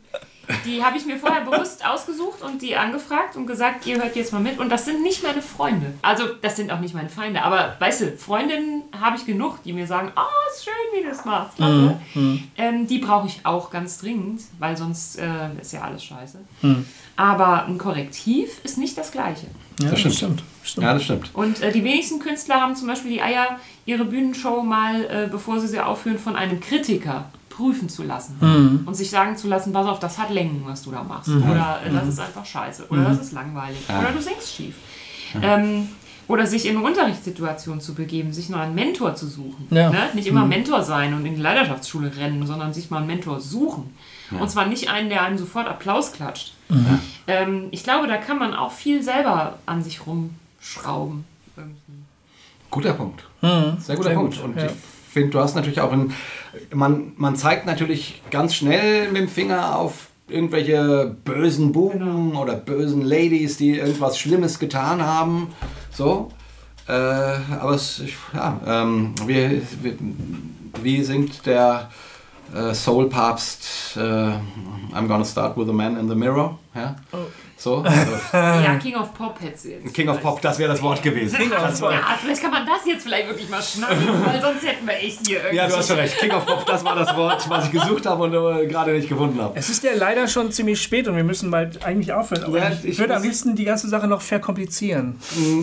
die 0.64 0.82
habe 0.82 0.96
ich 0.96 1.06
mir 1.06 1.16
vorher 1.16 1.42
bewusst 1.42 1.84
ausgesucht 1.86 2.42
und 2.42 2.62
die 2.62 2.76
angefragt 2.76 3.36
und 3.36 3.46
gesagt, 3.46 3.86
ihr 3.86 3.96
hört 4.02 4.16
jetzt 4.16 4.32
mal 4.32 4.40
mit. 4.40 4.58
Und 4.58 4.68
das 4.70 4.84
sind 4.84 5.02
nicht 5.02 5.22
meine 5.22 5.42
Freunde. 5.42 5.92
Also, 6.02 6.24
das 6.40 6.56
sind 6.56 6.70
auch 6.70 6.80
nicht 6.80 6.94
meine 6.94 7.08
Feinde. 7.08 7.42
Aber, 7.42 7.76
weißt 7.78 8.00
du, 8.02 8.16
Freundinnen 8.16 8.82
habe 9.00 9.16
ich 9.16 9.26
genug, 9.26 9.62
die 9.64 9.72
mir 9.72 9.86
sagen, 9.86 10.12
ah, 10.16 10.26
ist 10.54 10.64
schön, 10.64 10.72
wie 10.98 11.02
du 11.02 11.08
das 11.10 11.24
machst. 11.24 11.56
Klasse. 11.56 11.98
Ähm, 12.56 12.86
die 12.86 12.98
brauche 12.98 13.26
ich 13.26 13.40
auch 13.44 13.70
ganz 13.70 13.98
dringend, 13.98 14.40
weil 14.58 14.76
sonst 14.76 15.18
äh, 15.18 15.26
ist 15.60 15.72
ja 15.72 15.82
alles 15.82 16.04
scheiße. 16.04 16.38
Aber 17.16 17.66
ein 17.66 17.78
Korrektiv 17.78 18.60
ist 18.64 18.78
nicht 18.78 18.96
das 18.96 19.12
Gleiche. 19.12 19.46
Ja, 19.80 19.90
Das 19.90 20.00
stimmt. 20.00 20.14
stimmt. 20.14 20.42
Ja, 20.76 20.92
das 20.94 21.04
stimmt. 21.04 21.30
Und 21.34 21.62
äh, 21.62 21.72
die 21.72 21.84
wenigsten 21.84 22.18
Künstler 22.18 22.60
haben 22.60 22.76
zum 22.76 22.86
Beispiel 22.88 23.10
die 23.12 23.22
Eier, 23.22 23.58
ihre 23.86 24.04
Bühnenshow 24.04 24.62
mal, 24.62 25.04
äh, 25.04 25.28
bevor 25.30 25.58
sie 25.60 25.68
sie 25.68 25.80
aufführen, 25.80 26.18
von 26.18 26.36
einem 26.36 26.60
Kritiker 26.60 27.26
prüfen 27.50 27.90
zu 27.90 28.02
lassen. 28.04 28.36
Mhm. 28.40 28.82
Und 28.86 28.94
sich 28.94 29.10
sagen 29.10 29.36
zu 29.36 29.46
lassen, 29.48 29.74
pass 29.74 29.86
auf, 29.86 29.98
das 29.98 30.16
hat 30.16 30.30
Längen, 30.30 30.62
was 30.64 30.82
du 30.82 30.90
da 30.90 31.02
machst. 31.02 31.28
Oder 31.28 31.80
äh, 31.84 31.92
das 31.92 32.08
ist 32.08 32.18
einfach 32.18 32.46
scheiße. 32.46 32.86
Oder 32.88 33.04
das 33.04 33.20
ist 33.20 33.32
langweilig. 33.32 33.80
Oder 33.88 34.12
du 34.12 34.22
singst 34.22 34.54
schief. 34.54 34.76
Ähm, 35.42 35.88
oder 36.28 36.46
sich 36.46 36.64
in 36.66 36.76
eine 36.76 36.86
Unterrichtssituation 36.86 37.80
zu 37.80 37.94
begeben, 37.94 38.32
sich 38.32 38.48
nur 38.48 38.60
einen 38.60 38.74
Mentor 38.74 39.16
zu 39.16 39.26
suchen. 39.26 39.66
Ja. 39.70 39.90
Ne? 39.90 40.10
Nicht 40.14 40.28
immer 40.28 40.46
Mentor 40.46 40.84
sein 40.84 41.12
und 41.12 41.26
in 41.26 41.34
die 41.34 41.42
Leiterschaftsschule 41.42 42.16
rennen, 42.16 42.46
sondern 42.46 42.72
sich 42.72 42.88
mal 42.88 42.98
einen 42.98 43.08
Mentor 43.08 43.40
suchen. 43.40 43.92
Und 44.38 44.48
zwar 44.48 44.66
nicht 44.66 44.88
einen, 44.88 45.08
der 45.08 45.24
einem 45.24 45.38
sofort 45.38 45.66
Applaus 45.66 46.12
klatscht. 46.12 46.54
Ähm, 47.26 47.66
ich 47.72 47.82
glaube, 47.82 48.06
da 48.06 48.16
kann 48.16 48.38
man 48.38 48.54
auch 48.54 48.70
viel 48.70 49.02
selber 49.02 49.58
an 49.66 49.82
sich 49.82 50.02
rumschrauben. 50.06 51.24
Irgendwie. 51.56 52.04
Guter 52.70 52.92
Punkt. 52.92 53.24
Sehr 53.40 53.96
guter 53.96 54.02
sehr 54.10 54.14
Punkt. 54.14 54.36
gut, 54.36 54.44
Und 54.44 54.56
ja. 54.56 54.66
ich 54.66 54.72
finde, 55.10 55.30
du 55.30 55.40
hast 55.40 55.54
natürlich 55.54 55.80
auch 55.80 55.92
ein, 55.92 56.12
man, 56.72 57.12
man 57.16 57.36
zeigt 57.36 57.66
natürlich 57.66 58.22
ganz 58.30 58.54
schnell 58.54 59.10
mit 59.10 59.22
dem 59.22 59.28
Finger 59.28 59.76
auf 59.76 60.08
irgendwelche 60.28 61.16
bösen 61.24 61.72
Buben 61.72 62.36
oder 62.36 62.54
bösen 62.54 63.02
Ladies, 63.02 63.56
die 63.56 63.78
irgendwas 63.78 64.18
Schlimmes 64.18 64.58
getan 64.58 65.04
haben. 65.04 65.48
So. 65.92 66.30
Äh, 66.88 66.92
aber 66.92 67.72
es, 67.74 68.02
ja, 68.32 68.60
ähm, 68.66 69.14
wie, 69.26 69.62
wie, 69.82 69.96
wie 70.82 71.02
singt 71.04 71.46
der 71.46 71.90
äh, 72.54 72.74
Soul-Papst 72.74 73.96
äh, 73.96 74.00
I'm 74.00 75.06
gonna 75.06 75.24
start 75.24 75.56
with 75.56 75.68
a 75.68 75.72
man 75.72 75.96
in 75.98 76.08
the 76.08 76.14
mirror? 76.14 76.58
Ja? 76.74 76.96
So, 77.62 77.76
also 77.84 78.12
Ja, 78.32 78.74
King 78.76 78.96
of 78.96 79.12
Pop 79.12 79.38
hättest 79.38 79.66
du 79.66 79.68
jetzt. 79.68 79.92
King 79.92 80.08
of 80.08 80.22
Pop, 80.22 80.40
das 80.40 80.58
wäre 80.58 80.70
das 80.72 80.80
Wort 80.80 81.02
gewesen. 81.02 81.36
Das 81.50 81.82
war- 81.82 81.92
Ja, 81.92 81.98
vielleicht 82.18 82.40
kann 82.40 82.50
man 82.52 82.64
das 82.66 82.86
jetzt 82.86 83.02
vielleicht 83.02 83.28
wirklich 83.28 83.50
mal 83.50 83.60
schneiden, 83.60 83.98
weil 84.24 84.40
sonst 84.40 84.66
hätten 84.66 84.86
wir 84.86 84.94
echt 84.94 85.26
hier 85.26 85.36
irgendwie. 85.40 85.56
Ja, 85.56 85.68
du 85.68 85.76
hast 85.76 85.88
schon 85.88 85.98
recht. 85.98 86.16
King 86.18 86.30
of 86.32 86.46
Pop, 86.46 86.64
das 86.64 86.82
war 86.86 86.94
das 86.96 87.14
Wort, 87.14 87.50
was 87.50 87.66
ich 87.66 87.72
gesucht 87.72 88.06
habe 88.06 88.22
und 88.22 88.32
äh, 88.32 88.66
gerade 88.66 88.92
nicht 88.92 89.10
gefunden 89.10 89.38
habe. 89.42 89.58
Es 89.58 89.68
ist 89.68 89.84
ja 89.84 89.90
leider 89.94 90.26
schon 90.26 90.50
ziemlich 90.50 90.80
spät 90.80 91.06
und 91.06 91.16
wir 91.16 91.24
müssen 91.24 91.50
bald 91.50 91.84
eigentlich 91.84 92.14
aufhören. 92.14 92.44
Aber 92.44 92.58
Ja, 92.58 92.70
ich, 92.70 92.82
ich 92.92 92.98
würde 92.98 93.14
am 93.14 93.22
liebsten 93.22 93.54
die 93.54 93.64
ganze 93.66 93.88
Sache 93.90 94.06
noch 94.06 94.22
verkomplizieren. 94.22 95.18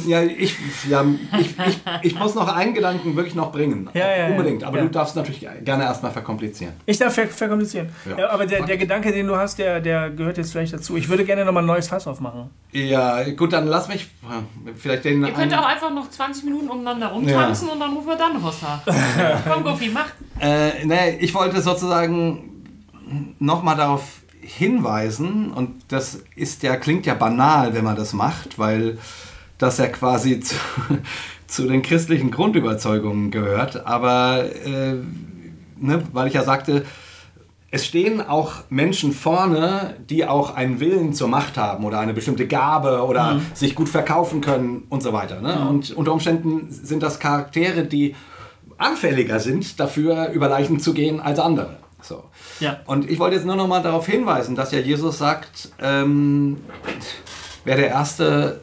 Ja, 0.06 0.22
ich, 0.22 0.56
ja, 0.88 1.03
ich, 1.40 1.56
ich, 1.68 1.80
ich 2.03 2.19
muss 2.19 2.36
noch 2.36 2.48
einen 2.56 2.76
Gedanken 2.76 3.15
wirklich 3.15 3.34
noch 3.34 3.52
bringen. 3.52 3.90
Ja, 3.95 4.07
ja, 4.07 4.18
ja. 4.18 4.28
Unbedingt. 4.28 4.64
Aber 4.64 4.78
Ja. 4.78 4.84
du 4.84 4.90
darfst 4.91 5.15
natürlich 5.15 5.48
gerne 5.65 5.84
erstmal 5.86 6.11
verkomplizieren. 6.11 6.74
Ich 6.86 6.99
darf 6.99 7.15
ver 7.15 7.26
verkomplizieren. 7.28 7.90
Ja. 8.07 8.18
Ja. 8.19 8.30
aber 8.30 8.45
der, 8.45 8.61
der 8.68 8.78
Gedanke, 8.78 9.11
den 9.11 9.26
du 9.26 9.36
hast, 9.36 9.57
der, 9.57 9.80
der 9.80 10.11
gehört 10.11 10.38
jetzt 10.38 10.52
vielleicht 10.52 10.74
dazu. 10.74 10.95
Ich 10.95 11.10
würde 11.10 11.26
gerne 11.26 11.44
nochmal 11.44 11.64
ein 11.64 11.68
neues 11.68 11.86
Fass 11.88 12.07
aufmachen. 12.07 12.49
Ja, 12.72 13.23
gut, 13.31 13.53
dann 13.53 13.68
lass 13.68 13.88
mich 13.88 14.03
äh, 14.03 14.72
vielleicht 14.76 15.05
den. 15.05 15.26
Ihr 15.26 15.34
könnt 15.34 15.53
auch 15.53 15.65
einfach 15.65 15.91
noch 15.93 16.09
20 16.09 16.43
Minuten 16.45 16.69
umeinander 16.69 17.07
rumtanzen 17.07 17.69
und 17.69 17.80
dann 17.80 17.93
rufen 17.93 18.07
wir 18.07 18.18
dann 18.18 18.43
was 18.43 18.61
nach. 18.61 18.81
Komm, 19.51 19.64
Goofy, 19.64 19.89
mach. 19.89 20.07
Äh, 20.39 20.85
nee, 20.85 21.18
ich 21.19 21.34
wollte 21.34 21.61
sozusagen 21.61 22.57
nochmal 23.39 23.76
darauf 23.76 24.22
hinweisen, 24.41 25.51
und 25.51 25.84
das 25.89 26.22
ist 26.35 26.64
ja, 26.64 26.77
klingt 26.77 27.05
ja 27.05 27.14
banal, 27.14 27.73
wenn 27.73 27.84
man 27.84 27.95
das 27.95 28.14
macht, 28.14 28.57
weil 28.57 28.97
das 29.57 29.77
ja 29.77 29.88
quasi 29.88 30.39
zu, 30.41 30.55
zu 31.47 31.68
den 31.68 31.81
christlichen 31.81 32.31
Grundüberzeugungen 32.31 33.31
gehört, 33.31 33.85
aber 33.85 34.45
äh, 34.65 34.95
ne, 35.77 36.03
weil 36.14 36.27
ich 36.27 36.34
ja 36.34 36.43
sagte, 36.43 36.85
es 37.69 37.85
stehen 37.85 38.22
auch 38.22 38.53
Menschen 38.69 39.11
vorne, 39.11 39.95
die 40.10 40.26
auch 40.26 40.56
einen 40.56 40.80
Willen 40.80 41.14
zur 41.14 41.27
Macht 41.27 41.57
haben 41.57 41.84
oder 41.84 41.99
eine 41.99 42.14
bestimmte 42.14 42.48
Gabe 42.48 43.03
oder 43.06 43.41
sich 43.53 43.76
gut 43.76 43.89
verkaufen 43.89 44.39
können 44.39 44.84
und 44.89 45.03
so 45.03 45.11
weiter. 45.11 45.41
Ne? 45.41 45.68
Und 45.68 45.91
unter 45.91 46.14
Umständen 46.14 46.68
sind 46.72 47.03
das 47.03 47.19
Charaktere, 47.19 47.84
die 47.84 48.15
anfälliger 48.77 49.39
sind, 49.39 49.80
dafür 49.80 50.30
über 50.30 50.48
Leichen 50.48 50.80
zu 50.80 50.94
gehen 50.94 51.19
als 51.19 51.39
andere. 51.39 51.77
So. 52.02 52.23
Ja. 52.60 52.80
Und 52.85 53.10
ich 53.10 53.19
wollte 53.19 53.35
jetzt 53.35 53.45
nur 53.45 53.56
noch 53.56 53.68
mal 53.68 53.81
darauf 53.81 54.06
hinweisen, 54.06 54.56
dass 54.56 54.72
ja 54.72 54.80
Jesus 54.80 55.18
sagt, 55.18 55.69
ähm, 55.81 56.57
wer 57.65 57.76
der 57.76 57.89
Erste 57.89 58.61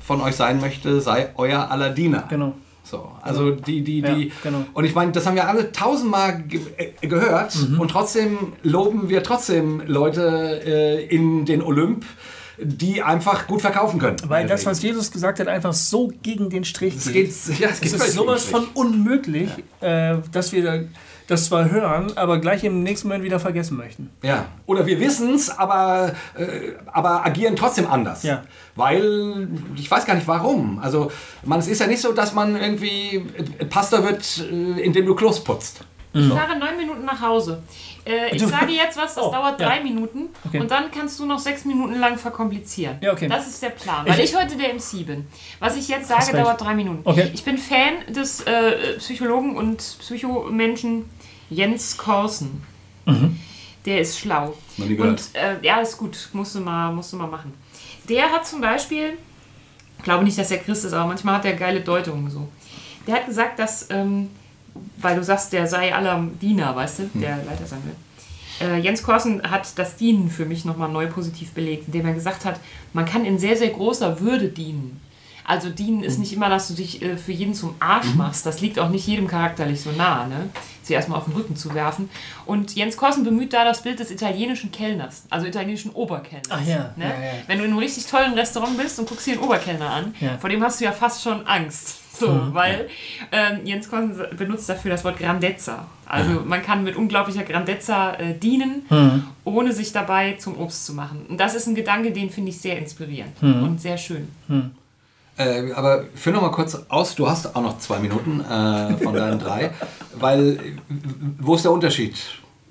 von 0.00 0.22
euch 0.22 0.36
sein 0.36 0.60
möchte, 0.60 1.02
sei 1.02 1.30
euer 1.36 1.70
aller 1.70 1.90
Diener. 1.90 2.24
Genau. 2.30 2.54
So, 2.90 3.10
also 3.22 3.50
die, 3.50 3.82
die, 3.82 4.00
Ja, 4.00 4.14
die. 4.14 4.32
genau. 4.42 4.64
Und 4.72 4.84
ich 4.84 4.94
meine, 4.94 5.12
das 5.12 5.26
haben 5.26 5.34
wir 5.34 5.46
alle 5.48 5.72
tausendmal 5.72 6.42
ge 6.42 6.60
äh, 6.76 7.06
gehört 7.06 7.54
Mhm. 7.56 7.80
und 7.80 7.90
trotzdem 7.90 8.52
loben 8.62 9.08
wir 9.08 9.22
trotzdem 9.22 9.82
Leute 9.86 10.62
äh, 10.64 11.04
in 11.06 11.44
den 11.44 11.62
Olymp, 11.62 12.04
die 12.60 13.02
einfach 13.02 13.46
gut 13.46 13.60
verkaufen 13.60 14.00
können. 14.00 14.16
Weil 14.26 14.46
das, 14.48 14.64
was 14.66 14.82
Jesus 14.82 15.10
gesagt 15.10 15.38
hat, 15.38 15.48
einfach 15.48 15.72
so 15.74 16.10
gegen 16.22 16.50
den 16.50 16.64
Strich 16.64 16.96
es 16.96 17.12
geht. 17.12 17.30
geht, 17.46 17.58
ja, 17.60 17.68
es 17.70 17.80
ist 17.82 18.12
sowas 18.14 18.44
von 18.44 18.64
unmöglich, 18.74 19.50
äh, 19.80 20.16
dass 20.32 20.52
wir 20.52 20.88
das 21.28 21.44
zwar 21.46 21.70
hören, 21.70 22.16
aber 22.16 22.38
gleich 22.38 22.64
im 22.64 22.82
nächsten 22.82 23.06
Moment 23.08 23.22
wieder 23.22 23.38
vergessen 23.38 23.76
möchten. 23.76 24.10
Ja. 24.22 24.46
Oder 24.66 24.86
wir 24.86 24.98
wissen 24.98 25.34
es, 25.34 25.50
aber, 25.50 26.12
äh, 26.36 26.72
aber 26.86 27.24
agieren 27.24 27.54
trotzdem 27.54 27.86
anders. 27.86 28.22
Ja. 28.24 28.42
Weil, 28.74 29.46
ich 29.76 29.88
weiß 29.90 30.06
gar 30.06 30.14
nicht 30.14 30.26
warum. 30.26 30.80
Also, 30.82 31.12
man, 31.44 31.60
es 31.60 31.68
ist 31.68 31.80
ja 31.80 31.86
nicht 31.86 32.00
so, 32.00 32.12
dass 32.12 32.32
man 32.32 32.56
irgendwie 32.56 33.16
äh, 33.58 33.64
Pastor 33.66 34.02
wird, 34.04 34.38
äh, 34.50 34.80
indem 34.80 35.06
du 35.06 35.14
Klos 35.14 35.44
putzt. 35.44 35.82
Ich 36.14 36.26
fahre 36.26 36.58
neun 36.58 36.76
Minuten 36.78 37.04
nach 37.04 37.20
Hause. 37.20 37.62
Äh, 38.04 38.34
ich 38.34 38.44
sage 38.44 38.72
jetzt 38.72 38.96
was, 38.96 39.14
das 39.14 39.24
Oh, 39.24 39.30
dauert 39.30 39.60
ja. 39.60 39.68
drei 39.68 39.80
Minuten 39.82 40.30
Okay. 40.46 40.58
und 40.58 40.70
dann 40.70 40.90
kannst 40.90 41.20
du 41.20 41.26
noch 41.26 41.38
sechs 41.38 41.66
Minuten 41.66 42.00
lang 42.00 42.16
verkomplizieren. 42.16 42.96
Ja, 43.02 43.12
okay. 43.12 43.28
Das 43.28 43.46
ist 43.46 43.62
der 43.62 43.68
Plan, 43.70 44.06
weil 44.08 44.18
ich, 44.18 44.34
heute 44.34 44.56
der 44.56 44.72
MC 44.72 45.06
bin. 45.06 45.26
Was 45.60 45.76
ich 45.76 45.86
jetzt 45.88 46.08
sage, 46.08 46.32
dauert 46.34 46.60
drei 46.62 46.74
Minuten. 46.74 47.02
Okay. 47.04 47.30
Ich 47.34 47.44
bin 47.44 47.58
Fan 47.58 48.10
des 48.12 48.40
äh, 48.40 48.96
Psychologen 48.98 49.56
und 49.58 49.76
Psychomenschen 49.76 51.04
Jens 51.50 51.96
Korsen. 51.96 52.62
Der 53.84 54.00
ist 54.00 54.18
schlau. 54.18 54.54
Und 54.76 55.22
äh, 55.32 55.56
ja, 55.62 55.80
ist 55.80 55.96
gut, 55.96 56.28
musst 56.32 56.54
du, 56.54 56.60
mal, 56.60 56.92
musst 56.92 57.12
du 57.12 57.16
mal 57.16 57.26
machen. 57.26 57.54
Der 58.08 58.30
hat 58.30 58.46
zum 58.46 58.60
Beispiel, 58.60 59.14
ich 59.96 60.04
glaube 60.04 60.24
nicht, 60.24 60.36
dass 60.38 60.50
er 60.50 60.58
Christ 60.58 60.84
ist, 60.84 60.92
aber 60.92 61.06
manchmal 61.06 61.36
hat 61.36 61.44
er 61.44 61.54
geile 61.54 61.80
Deutungen 61.80 62.30
so. 62.30 62.48
Der 63.06 63.16
hat 63.16 63.26
gesagt, 63.26 63.58
dass, 63.58 63.88
ähm, 63.90 64.30
weil 64.98 65.16
du 65.16 65.24
sagst, 65.24 65.52
der 65.52 65.66
sei 65.66 65.94
aller 65.94 66.26
Diener, 66.40 66.76
weißt 66.76 66.98
du, 67.00 67.10
der 67.14 67.38
Leiter 67.44 67.66
sein 67.66 67.82
will. 67.84 67.94
Äh, 68.60 68.80
Jens 68.80 69.02
Korsen 69.02 69.42
hat 69.48 69.78
das 69.78 69.96
Dienen 69.96 70.30
für 70.30 70.44
mich 70.44 70.64
nochmal 70.64 70.90
neu 70.90 71.06
positiv 71.06 71.52
belegt, 71.52 71.84
indem 71.86 72.06
er 72.06 72.14
gesagt 72.14 72.44
hat, 72.44 72.60
man 72.92 73.04
kann 73.06 73.24
in 73.24 73.38
sehr, 73.38 73.56
sehr 73.56 73.70
großer 73.70 74.20
Würde 74.20 74.48
dienen. 74.48 75.00
Also 75.48 75.70
dienen 75.70 76.04
ist 76.04 76.18
nicht 76.18 76.32
immer, 76.34 76.48
dass 76.50 76.68
du 76.68 76.74
dich 76.74 77.00
äh, 77.02 77.16
für 77.16 77.32
jeden 77.32 77.54
zum 77.54 77.74
Arsch 77.80 78.14
machst. 78.14 78.44
Das 78.44 78.60
liegt 78.60 78.78
auch 78.78 78.90
nicht 78.90 79.06
jedem 79.06 79.26
charakterlich 79.26 79.80
so 79.80 79.90
nah, 79.92 80.26
ne? 80.26 80.50
sie 80.82 80.94
erstmal 80.94 81.18
auf 81.18 81.24
den 81.24 81.34
Rücken 81.34 81.54
zu 81.56 81.74
werfen. 81.74 82.08
Und 82.46 82.74
Jens 82.74 82.96
Korsen 82.96 83.22
bemüht 83.24 83.52
da 83.52 83.64
das 83.64 83.82
Bild 83.82 83.98
des 83.98 84.10
italienischen 84.10 84.70
Kellners, 84.72 85.24
also 85.28 85.46
italienischen 85.46 85.90
Oberkellners. 85.90 86.48
Ach 86.50 86.64
ja, 86.66 86.92
Ne? 86.96 87.04
ja, 87.04 87.08
ja. 87.10 87.32
Wenn 87.46 87.58
du 87.58 87.64
in 87.64 87.70
einem 87.70 87.78
richtig 87.78 88.06
tollen 88.06 88.32
Restaurant 88.34 88.76
bist 88.78 88.98
und 88.98 89.08
guckst 89.08 89.26
dir 89.26 89.34
den 89.36 89.42
Oberkellner 89.42 89.90
an, 89.90 90.14
Ja. 90.20 90.38
vor 90.38 90.48
dem 90.48 90.62
hast 90.62 90.80
du 90.80 90.84
ja 90.86 90.92
fast 90.92 91.22
schon 91.22 91.46
Angst. 91.46 91.98
So, 92.18 92.52
weil 92.52 92.88
ähm, 93.30 93.60
Jens 93.64 93.88
Korsen 93.88 94.16
benutzt 94.36 94.68
dafür 94.68 94.90
das 94.90 95.04
Wort 95.04 95.18
Grandezza. 95.18 95.86
Also 96.04 96.40
man 96.44 96.62
kann 96.62 96.82
mit 96.84 96.96
unglaublicher 96.96 97.44
Grandezza 97.44 98.14
äh, 98.14 98.34
dienen, 98.34 98.82
ohne 99.44 99.72
sich 99.72 99.92
dabei 99.92 100.32
zum 100.32 100.58
Obst 100.58 100.84
zu 100.86 100.94
machen. 100.94 101.26
Und 101.28 101.38
das 101.38 101.54
ist 101.54 101.66
ein 101.68 101.74
Gedanke, 101.74 102.10
den 102.12 102.28
finde 102.30 102.50
ich 102.50 102.58
sehr 102.60 102.76
inspirierend 102.78 103.40
und 103.42 103.80
sehr 103.80 103.96
schön. 103.98 104.28
Äh, 105.38 105.72
aber 105.72 106.04
führ 106.14 106.32
noch 106.32 106.42
mal 106.42 106.50
kurz 106.50 106.76
aus, 106.88 107.14
du 107.14 107.28
hast 107.28 107.54
auch 107.54 107.62
noch 107.62 107.78
zwei 107.78 107.98
Minuten 108.00 108.40
äh, 108.40 108.96
von 108.98 109.14
deinen 109.14 109.38
drei, 109.44 109.70
weil 110.14 110.56
äh, 110.56 110.60
wo 111.38 111.54
ist 111.54 111.64
der 111.64 111.72
Unterschied? 111.72 112.16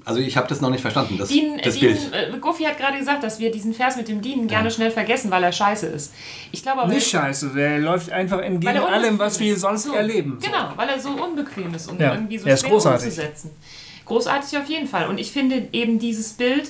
Also 0.03 0.21
ich 0.21 0.37
habe 0.37 0.47
das 0.47 0.61
noch 0.61 0.69
nicht 0.69 0.79
verstanden, 0.81 1.17
das, 1.17 1.27
Dienen, 1.27 1.59
das 1.61 1.75
Dienen, 1.75 1.95
Bild. 1.97 2.13
äh, 2.13 2.37
Goofy 2.39 2.63
hat 2.63 2.77
gerade 2.77 2.97
gesagt, 2.97 3.23
dass 3.23 3.39
wir 3.39 3.51
diesen 3.51 3.73
Vers 3.73 3.97
mit 3.97 4.07
dem 4.07 4.21
Dienen 4.21 4.47
gerne 4.47 4.71
schnell 4.71 4.89
vergessen, 4.89 5.31
weil 5.31 5.43
er 5.43 5.51
scheiße 5.51 5.85
ist. 5.87 6.13
Ich 6.53 6.61
glaube 6.63 6.83
aber, 6.83 6.93
Nicht 6.93 7.09
scheiße, 7.09 7.49
der 7.49 7.79
läuft 7.79 8.09
einfach 8.11 8.39
entgegen 8.39 8.77
allem, 8.77 9.19
was 9.19 9.37
wir 9.41 9.57
sonst 9.57 9.83
so, 9.83 9.93
erleben. 9.93 10.39
Genau, 10.41 10.71
weil 10.77 10.87
er 10.87 10.99
so 10.99 11.09
unbequem 11.09 11.73
ist 11.73 11.89
und 11.91 11.99
Ja, 11.99 12.13
irgendwie 12.13 12.37
so 12.37 12.47
er 12.47 12.53
ist 12.53 12.61
schwer 12.61 12.69
großartig. 12.71 13.05
umzusetzen. 13.07 13.51
Großartig 14.05 14.57
auf 14.57 14.65
jeden 14.67 14.87
Fall. 14.87 15.07
Und 15.09 15.17
ich 15.19 15.31
finde 15.33 15.67
eben 15.73 15.99
dieses 15.99 16.31
Bild 16.33 16.69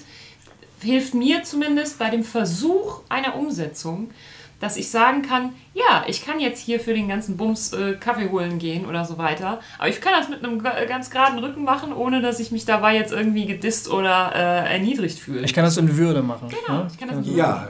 hilft 0.82 1.14
mir 1.14 1.44
zumindest 1.44 1.99
bei 1.99 2.10
dem 2.10 2.24
Versuch 2.24 3.02
einer 3.10 3.36
Umsetzung, 3.36 4.10
dass 4.59 4.75
ich 4.77 4.89
sagen 4.89 5.21
kann, 5.21 5.53
ja, 5.73 6.03
ich 6.07 6.25
kann 6.25 6.39
jetzt 6.39 6.59
hier 6.59 6.79
für 6.79 6.93
den 6.93 7.07
ganzen 7.07 7.38
Bums 7.38 7.73
äh, 7.73 7.93
Kaffee 7.99 8.29
holen 8.29 8.57
gehen 8.57 8.85
oder 8.88 9.05
so 9.05 9.17
weiter, 9.19 9.59
aber 9.77 9.89
ich 9.89 10.01
kann 10.01 10.13
das 10.19 10.29
mit 10.29 10.43
einem 10.43 10.61
ga- 10.63 10.84
ganz 10.85 11.09
geraden 11.11 11.38
Rücken 11.39 11.63
machen, 11.63 11.93
ohne 11.93 12.21
dass 12.21 12.39
ich 12.39 12.51
mich 12.51 12.65
dabei 12.65 12.95
jetzt 12.95 13.11
irgendwie 13.13 13.45
gedisst 13.45 13.89
oder 13.89 14.31
äh, 14.35 14.73
erniedrigt 14.73 15.19
fühle. 15.19 15.41
Ich 15.45 15.53
kann 15.53 15.63
das 15.63 15.77
in 15.77 15.95
Würde 15.97 16.23
machen. 16.23 16.49
Genau, 16.49 16.79
ne? 16.79 16.88
ich 16.91 16.97
kann 16.99 17.09
das 17.09 17.27
Ja, 17.35 17.69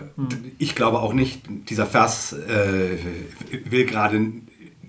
ich 0.59 0.75
glaube 0.75 0.99
auch 0.99 1.13
nicht, 1.13 1.41
dieser 1.69 1.85
Vers 1.85 2.31
äh, 2.33 2.97
will 3.65 3.85
gerade 3.85 4.21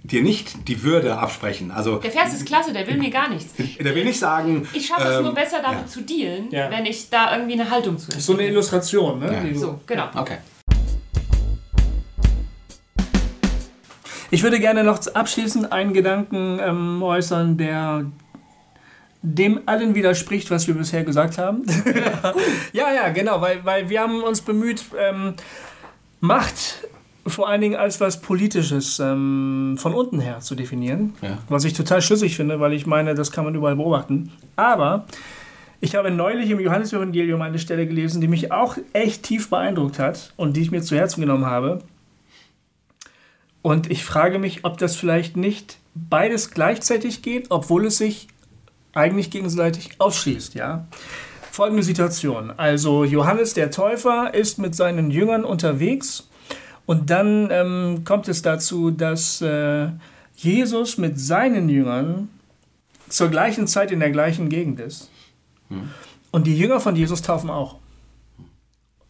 dir 0.04 0.22
nicht 0.22 0.68
die 0.68 0.82
Würde 0.84 1.18
absprechen. 1.18 1.70
Also 1.70 1.96
Der 1.98 2.10
Vers 2.10 2.32
ist 2.32 2.46
klasse, 2.46 2.72
der 2.72 2.86
will 2.86 2.96
mir 2.96 3.10
gar 3.10 3.28
nichts. 3.28 3.52
der 3.56 3.94
will 3.94 4.04
nicht 4.04 4.18
sagen. 4.18 4.66
Ich 4.72 4.86
schaffe 4.86 5.06
es 5.08 5.16
ähm, 5.18 5.24
nur 5.24 5.34
besser, 5.34 5.58
damit 5.62 5.80
ja. 5.80 5.86
zu 5.86 6.00
dealen, 6.02 6.50
Ja. 6.50 6.70
wenn 6.70 6.86
ich 6.86 7.10
da 7.10 7.34
irgendwie 7.36 7.60
eine 7.60 7.68
Haltung 7.70 7.98
zu 7.98 8.10
ist 8.16 8.24
so 8.24 8.32
eine 8.34 8.46
Illustration, 8.46 9.18
ne? 9.18 9.50
Ja. 9.52 9.58
So, 9.58 9.80
genau. 9.86 10.04
Okay. 10.14 10.38
Ich 14.30 14.42
würde 14.42 14.60
gerne 14.60 14.84
noch 14.84 15.00
abschließend 15.14 15.72
einen 15.72 15.92
Gedanken 15.92 16.58
ähm, 16.62 17.02
äußern, 17.02 17.56
der 17.56 18.04
dem 19.22 19.60
allen 19.66 19.94
widerspricht, 19.94 20.50
was 20.50 20.66
wir 20.68 20.74
bisher 20.74 21.02
gesagt 21.04 21.38
haben. 21.38 21.64
ja, 22.72 22.92
ja, 22.94 23.08
genau, 23.08 23.40
weil, 23.40 23.64
weil 23.64 23.88
wir 23.88 24.00
haben 24.00 24.22
uns 24.22 24.40
bemüht, 24.42 24.84
ähm, 24.98 25.34
Macht 26.20 26.86
vor 27.26 27.48
allen 27.48 27.60
Dingen 27.60 27.76
als 27.76 28.00
was 28.00 28.20
Politisches 28.20 28.98
ähm, 29.00 29.76
von 29.78 29.94
unten 29.94 30.18
her 30.20 30.40
zu 30.40 30.54
definieren, 30.54 31.14
Ja. 31.22 31.38
was 31.48 31.64
ich 31.64 31.72
total 31.74 32.00
schlüssig 32.02 32.36
finde, 32.36 32.58
weil 32.60 32.72
ich 32.72 32.86
meine, 32.86 33.14
das 33.14 33.30
kann 33.32 33.44
man 33.44 33.54
überall 33.54 33.76
beobachten. 33.76 34.32
Aber 34.56 35.06
ich 35.80 35.94
habe 35.94 36.10
neulich 36.10 36.50
im 36.50 36.58
Johannesevangelium 36.60 37.40
eine 37.42 37.58
Stelle 37.58 37.86
gelesen, 37.86 38.20
die 38.20 38.28
mich 38.28 38.50
auch 38.50 38.76
echt 38.92 39.22
tief 39.24 39.50
beeindruckt 39.50 39.98
hat 39.98 40.32
und 40.36 40.56
die 40.56 40.62
ich 40.62 40.70
mir 40.70 40.80
zu 40.82 40.96
Herzen 40.96 41.20
genommen 41.20 41.46
habe. 41.46 41.80
Und 43.68 43.90
ich 43.90 44.02
frage 44.02 44.38
mich, 44.38 44.64
ob 44.64 44.78
das 44.78 44.96
vielleicht 44.96 45.36
nicht 45.36 45.76
beides 45.94 46.52
gleichzeitig 46.52 47.20
geht, 47.20 47.50
obwohl 47.50 47.84
es 47.84 47.98
sich 47.98 48.28
eigentlich 48.94 49.30
gegenseitig 49.30 49.90
ausschließt, 49.98 50.54
ja. 50.54 50.86
Folgende 51.50 51.82
Situation. 51.82 52.50
Also 52.56 53.04
Johannes 53.04 53.52
der 53.52 53.70
Täufer 53.70 54.32
ist 54.32 54.58
mit 54.58 54.74
seinen 54.74 55.10
Jüngern 55.10 55.44
unterwegs 55.44 56.30
und 56.86 57.10
dann 57.10 57.50
ähm, 57.50 58.04
kommt 58.06 58.26
es 58.28 58.40
dazu, 58.40 58.90
dass 58.90 59.42
äh, 59.42 59.88
Jesus 60.34 60.96
mit 60.96 61.20
seinen 61.20 61.68
Jüngern 61.68 62.30
zur 63.10 63.28
gleichen 63.28 63.66
Zeit 63.66 63.92
in 63.92 64.00
der 64.00 64.12
gleichen 64.12 64.48
Gegend 64.48 64.80
ist. 64.80 65.10
Und 66.30 66.46
die 66.46 66.56
Jünger 66.56 66.80
von 66.80 66.96
Jesus 66.96 67.20
taufen 67.20 67.50
auch. 67.50 67.76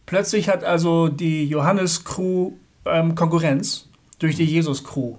Plötzlich 0.05 0.49
hat 0.49 0.65
also 0.65 1.07
die 1.07 1.45
Johannes-Crew 1.45 2.51
ähm, 2.83 3.15
Konkurrenz 3.15 3.88
durch 4.19 4.35
die 4.35 4.45
Jesus-Crew. 4.45 5.15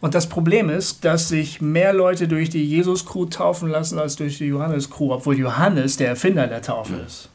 Und 0.00 0.14
das 0.14 0.28
Problem 0.28 0.70
ist, 0.70 1.04
dass 1.04 1.28
sich 1.28 1.60
mehr 1.60 1.92
Leute 1.92 2.28
durch 2.28 2.50
die 2.50 2.64
Jesus-Crew 2.64 3.26
taufen 3.26 3.68
lassen 3.68 3.98
als 3.98 4.16
durch 4.16 4.38
die 4.38 4.46
Johannes-Crew, 4.46 5.12
obwohl 5.12 5.38
Johannes 5.38 5.96
der 5.96 6.08
Erfinder 6.08 6.46
der 6.46 6.62
Taufe 6.62 6.94
ist. 7.06 7.28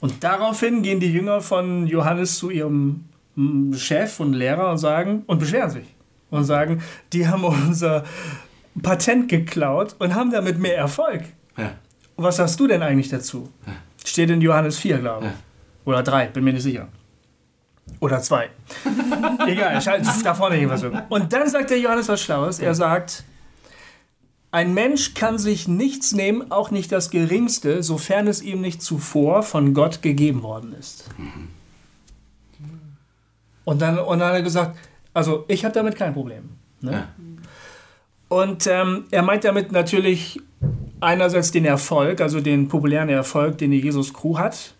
Und 0.00 0.22
daraufhin 0.22 0.82
gehen 0.82 1.00
die 1.00 1.12
Jünger 1.12 1.40
von 1.40 1.86
Johannes 1.86 2.38
zu 2.38 2.50
ihrem 2.50 3.04
mm, 3.34 3.74
Chef 3.74 4.20
und 4.20 4.32
Lehrer 4.32 4.70
und 4.70 4.78
sagen 4.78 5.24
und 5.26 5.40
beschweren 5.40 5.70
sich 5.70 5.86
und 6.30 6.44
sagen, 6.44 6.82
die 7.12 7.26
haben 7.26 7.44
unser 7.44 8.04
Patent 8.80 9.28
geklaut 9.28 9.96
und 9.98 10.14
haben 10.14 10.30
damit 10.30 10.58
mehr 10.58 10.76
Erfolg. 10.76 11.24
Ja. 11.56 11.72
Was 12.16 12.36
sagst 12.36 12.58
du 12.60 12.66
denn 12.66 12.82
eigentlich 12.82 13.08
dazu? 13.08 13.48
Steht 14.04 14.30
in 14.30 14.40
Johannes 14.40 14.78
4, 14.78 14.98
glaube 14.98 15.26
ich. 15.26 15.30
Ja. 15.32 15.38
Oder 15.84 16.02
3, 16.02 16.26
bin 16.28 16.44
mir 16.44 16.52
nicht 16.52 16.62
sicher. 16.62 16.88
Oder 18.00 18.20
2. 18.20 18.48
Egal, 19.46 19.80
schalt- 19.82 20.04
da 20.24 20.34
vorne 20.34 20.56
irgendwas. 20.56 20.84
Und 21.08 21.32
dann 21.32 21.48
sagt 21.48 21.70
der 21.70 21.80
Johannes 21.80 22.08
was 22.08 22.20
Schlaues. 22.22 22.58
Er 22.60 22.74
sagt, 22.74 23.24
ein 24.50 24.72
Mensch 24.72 25.14
kann 25.14 25.36
sich 25.38 25.68
nichts 25.68 26.12
nehmen, 26.12 26.50
auch 26.50 26.70
nicht 26.70 26.90
das 26.92 27.10
Geringste, 27.10 27.82
sofern 27.82 28.26
es 28.28 28.40
ihm 28.40 28.60
nicht 28.60 28.82
zuvor 28.82 29.42
von 29.42 29.74
Gott 29.74 30.00
gegeben 30.02 30.42
worden 30.42 30.74
ist. 30.78 31.04
Und 33.64 33.82
dann, 33.82 33.98
und 33.98 34.18
dann 34.20 34.28
hat 34.28 34.34
er 34.36 34.42
gesagt, 34.42 34.78
also 35.12 35.44
ich 35.48 35.64
habe 35.64 35.74
damit 35.74 35.96
kein 35.96 36.14
Problem. 36.14 36.50
Ne? 36.80 36.92
Ja. 36.92 37.08
Und 38.28 38.66
ähm, 38.66 39.04
er 39.10 39.22
meint 39.22 39.44
damit 39.44 39.72
natürlich 39.72 40.40
einerseits 41.00 41.50
den 41.50 41.64
Erfolg, 41.64 42.20
also 42.20 42.40
den 42.40 42.68
populären 42.68 43.08
Erfolg, 43.08 43.58
den 43.58 43.70
die 43.70 43.80
Jesus 43.80 44.12
Crew 44.14 44.38
hat. 44.38 44.74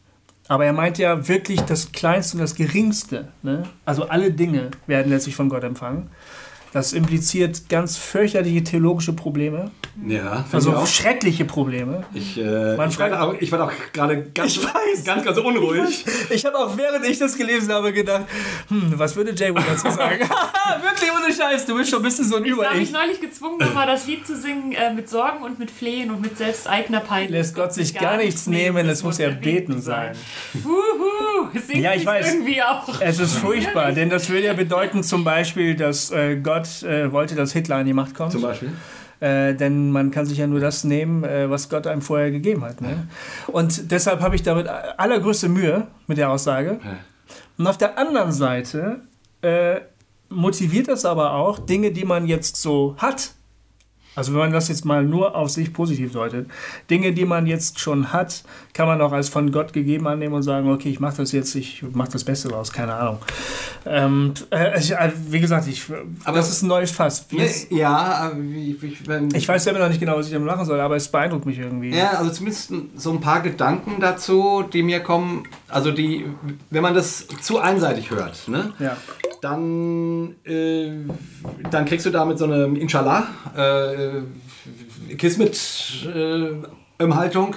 Aber 0.48 0.64
er 0.64 0.72
meint 0.72 0.98
ja 0.98 1.28
wirklich 1.28 1.60
das 1.60 1.92
Kleinste 1.92 2.36
und 2.36 2.40
das 2.40 2.54
Geringste. 2.54 3.28
Ne? 3.42 3.64
Also 3.84 4.08
alle 4.08 4.32
Dinge 4.32 4.70
werden 4.86 5.10
letztlich 5.10 5.36
von 5.36 5.48
Gott 5.48 5.62
empfangen. 5.62 6.10
Das 6.72 6.92
impliziert 6.92 7.68
ganz 7.68 7.96
fürchterliche 7.96 8.62
theologische 8.62 9.12
Probleme, 9.14 9.70
Ja, 10.06 10.44
also 10.52 10.70
ich 10.70 10.76
auch. 10.76 10.86
schreckliche 10.86 11.44
Probleme. 11.44 12.04
Ich, 12.12 12.36
äh, 12.38 12.86
ich, 12.86 12.98
werde 12.98 13.20
auch, 13.20 13.34
ich 13.40 13.52
auch 13.54 13.72
gerade 13.92 14.26
ganz, 14.34 14.56
Ich 14.56 14.64
weiß. 14.64 15.04
ganz, 15.04 15.24
ganz 15.24 15.38
unruhig. 15.38 16.04
Ich 16.30 16.44
habe 16.44 16.56
auch 16.58 16.76
während 16.76 17.06
ich 17.06 17.18
das 17.18 17.36
gelesen 17.36 17.72
habe 17.72 17.92
gedacht, 17.92 18.24
hm, 18.68 18.92
was 18.96 19.16
würde 19.16 19.32
Jay 19.34 19.50
Wood 19.54 19.62
dazu 19.66 19.90
sagen? 19.90 20.20
Wirklich 20.82 21.10
ohne 21.10 21.32
Scheiß, 21.32 21.64
du 21.66 21.76
bist 21.76 21.90
schon 21.90 22.00
ein 22.00 22.02
bisschen 22.04 22.24
so 22.26 22.36
ein 22.36 22.44
Ich 22.44 22.52
habe 22.52 22.76
mich 22.78 22.92
neulich 22.92 23.20
gezwungen, 23.20 23.58
nochmal 23.58 23.86
das 23.86 24.06
Lied 24.06 24.26
zu 24.26 24.36
singen 24.36 24.72
äh, 24.72 24.92
mit 24.92 25.08
Sorgen 25.08 25.42
und 25.42 25.58
mit 25.58 25.70
Flehen 25.70 26.10
und 26.10 26.20
mit 26.20 26.36
selbst 26.36 26.68
eigener 26.68 27.00
Pein. 27.00 27.30
Lässt 27.30 27.54
Gott 27.54 27.72
sich 27.72 27.94
gar 27.94 28.18
nichts 28.18 28.46
nehmen, 28.46 28.88
es 28.88 29.02
muss 29.02 29.18
erbeten 29.18 29.80
sein. 29.80 30.14
Huhu, 30.64 31.48
es 31.54 31.66
singt 31.66 31.82
Ja, 31.82 31.94
ich 31.94 32.04
weiß. 32.04 32.34
irgendwie 32.34 32.62
auch. 32.62 33.00
Es 33.00 33.18
ist 33.18 33.34
furchtbar, 33.36 33.92
denn 33.92 34.10
das 34.10 34.28
würde 34.28 34.46
ja 34.46 34.52
bedeuten 34.52 35.02
zum 35.02 35.24
Beispiel, 35.24 35.74
dass 35.74 36.10
äh, 36.10 36.36
Gott 36.36 36.57
äh, 36.82 37.12
wollte, 37.12 37.34
dass 37.34 37.52
Hitler 37.52 37.76
an 37.76 37.86
die 37.86 37.92
Macht 37.92 38.14
kommt. 38.14 38.32
Zum 38.32 38.42
Beispiel. 38.42 38.72
Äh, 39.20 39.54
denn 39.54 39.90
man 39.90 40.10
kann 40.10 40.26
sich 40.26 40.38
ja 40.38 40.46
nur 40.46 40.60
das 40.60 40.84
nehmen, 40.84 41.24
äh, 41.24 41.50
was 41.50 41.68
Gott 41.68 41.86
einem 41.86 42.02
vorher 42.02 42.30
gegeben 42.30 42.64
hat. 42.64 42.80
Ne? 42.80 43.08
Und 43.48 43.90
deshalb 43.90 44.20
habe 44.20 44.36
ich 44.36 44.42
damit 44.42 44.68
allergrößte 44.68 45.48
Mühe 45.48 45.88
mit 46.06 46.18
der 46.18 46.30
Aussage. 46.30 46.78
Ja. 46.84 46.98
Und 47.56 47.66
auf 47.66 47.78
der 47.78 47.98
anderen 47.98 48.30
Seite 48.30 49.00
äh, 49.42 49.80
motiviert 50.28 50.88
das 50.88 51.04
aber 51.04 51.34
auch 51.34 51.58
Dinge, 51.58 51.90
die 51.90 52.04
man 52.04 52.26
jetzt 52.26 52.56
so 52.56 52.94
hat. 52.98 53.32
Also 54.18 54.32
wenn 54.32 54.40
man 54.40 54.52
das 54.52 54.66
jetzt 54.66 54.84
mal 54.84 55.04
nur 55.04 55.36
auf 55.36 55.48
sich 55.48 55.72
positiv 55.72 56.12
deutet, 56.12 56.48
Dinge, 56.90 57.12
die 57.12 57.24
man 57.24 57.46
jetzt 57.46 57.78
schon 57.78 58.12
hat, 58.12 58.42
kann 58.74 58.88
man 58.88 59.00
auch 59.00 59.12
als 59.12 59.28
von 59.28 59.52
Gott 59.52 59.72
gegeben 59.72 60.08
annehmen 60.08 60.34
und 60.34 60.42
sagen, 60.42 60.68
okay, 60.72 60.88
ich 60.90 60.98
mache 60.98 61.18
das 61.18 61.30
jetzt, 61.30 61.54
ich 61.54 61.84
mache 61.92 62.10
das 62.10 62.24
Beste 62.24 62.48
daraus, 62.48 62.72
keine 62.72 62.94
Ahnung. 62.94 63.18
Ähm, 63.86 64.34
äh, 64.50 64.76
ich, 64.76 64.90
äh, 64.90 65.12
wie 65.28 65.38
gesagt, 65.38 65.68
ich, 65.68 65.84
Aber- 66.24 66.36
das 66.36 66.50
ist 66.50 66.62
ein 66.62 66.66
neues 66.68 66.90
Fass. 66.90 67.26
Wie 67.28 67.36
Nee, 67.36 67.48
ja, 67.70 67.96
aber 67.96 68.38
wie, 68.42 68.76
wie, 68.82 68.98
wenn, 69.06 69.32
ich 69.32 69.46
weiß 69.46 69.62
selber 69.62 69.78
noch 69.78 69.88
nicht 69.88 70.00
genau, 70.00 70.16
was 70.16 70.26
ich 70.26 70.32
damit 70.32 70.48
machen 70.48 70.64
soll, 70.64 70.80
aber 70.80 70.96
es 70.96 71.06
beeindruckt 71.06 71.46
mich 71.46 71.60
irgendwie. 71.60 71.94
Ja, 71.96 72.10
also 72.14 72.32
zumindest 72.32 72.72
so 72.96 73.12
ein 73.12 73.20
paar 73.20 73.40
Gedanken 73.40 74.00
dazu, 74.00 74.64
die 74.72 74.82
mir 74.82 74.98
kommen. 74.98 75.44
Also 75.68 75.92
die, 75.92 76.26
wenn 76.70 76.82
man 76.82 76.94
das 76.94 77.24
zu 77.40 77.60
einseitig 77.60 78.10
hört, 78.10 78.48
ne? 78.48 78.72
Ja. 78.80 78.96
Dann, 79.40 80.36
äh, 80.44 80.90
dann 81.70 81.84
kriegst 81.84 82.06
du 82.06 82.10
damit 82.10 82.38
so 82.38 82.44
eine 82.44 82.66
Inshallah, 82.78 83.26
äh, 83.56 84.22
Kismet-Haltung. 85.16 87.56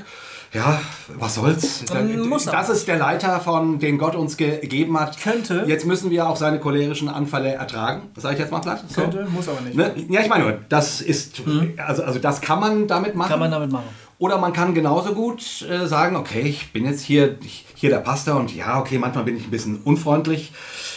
ja, 0.54 0.82
was 1.18 1.36
soll's? 1.36 1.86
Ähm, 1.94 2.28
muss 2.28 2.46
das 2.46 2.70
ist 2.70 2.88
der 2.88 2.98
Leiter, 2.98 3.40
von 3.40 3.78
den 3.80 3.98
Gott 3.98 4.16
uns 4.16 4.38
ge 4.38 4.60
gegeben 4.60 5.00
hat. 5.00 5.20
Könnte. 5.20 5.64
Jetzt 5.68 5.86
müssen 5.86 6.12
wir 6.12 6.28
auch 6.28 6.36
seine 6.36 6.60
cholerischen 6.60 7.10
Anfälle 7.10 7.54
ertragen. 7.54 8.10
Das 8.14 8.24
sage 8.24 8.36
ich 8.36 8.42
jetzt 8.42 8.52
mal 8.52 8.60
platt. 8.60 8.84
So. 8.88 9.02
Könnte, 9.02 9.26
muss 9.30 9.48
aber 9.48 9.62
nicht. 9.62 9.76
Ne? 9.76 9.94
Ja, 10.10 10.22
ich 10.22 10.30
meine, 10.30 10.44
nur, 10.44 10.60
das 10.70 11.02
ist, 11.02 11.42
also, 11.78 12.04
also 12.04 12.20
das 12.20 12.42
kann 12.42 12.60
man 12.60 12.88
damit 12.88 13.16
machen. 13.16 13.30
Kann 13.30 13.40
man 13.40 13.52
damit 13.52 13.72
machen. 13.72 13.88
Oder 14.22 14.38
man 14.38 14.54
kann 14.54 14.76
genauso 14.76 15.16
gut 15.16 15.64
äh, 15.64 15.88
sagen, 15.88 16.16
okay, 16.16 16.42
ich 16.42 16.72
bin 16.72 16.86
jetzt 16.86 17.02
hier, 17.02 17.40
hier 17.74 17.90
der 17.90 17.98
Pastor 17.98 18.40
und 18.40 18.56
ja, 18.56 18.80
okay, 18.80 19.00
manchmal 19.00 19.24
bin 19.24 19.36
ich 19.36 19.46
ein 19.46 19.50
bisschen 19.50 19.82
unfreundlich, 19.84 20.52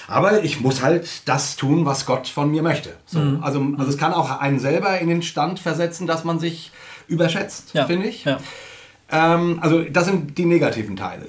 aber 0.06 0.44
ich 0.44 0.60
muss 0.60 0.82
halt 0.82 1.28
das 1.28 1.56
tun, 1.56 1.84
was 1.86 2.06
Gott 2.06 2.28
von 2.28 2.50
mir 2.50 2.62
möchte. 2.62 2.90
So, 3.06 3.20
also, 3.40 3.64
also 3.78 3.90
es 3.90 3.98
kann 3.98 4.12
auch 4.12 4.40
einen 4.40 4.58
selber 4.58 4.98
in 4.98 5.08
den 5.08 5.22
Stand 5.22 5.58
versetzen, 5.58 6.06
dass 6.06 6.24
man 6.24 6.38
sich 6.38 6.72
überschätzt, 7.08 7.74
Ja. 7.74 7.86
finde 7.86 8.06
ich. 8.08 8.24
Ja. 8.24 8.38
Ähm, 9.10 9.58
also 9.60 9.82
das 9.82 10.06
sind 10.06 10.38
die 10.38 10.46
negativen 10.46 10.96
Teile. 10.96 11.26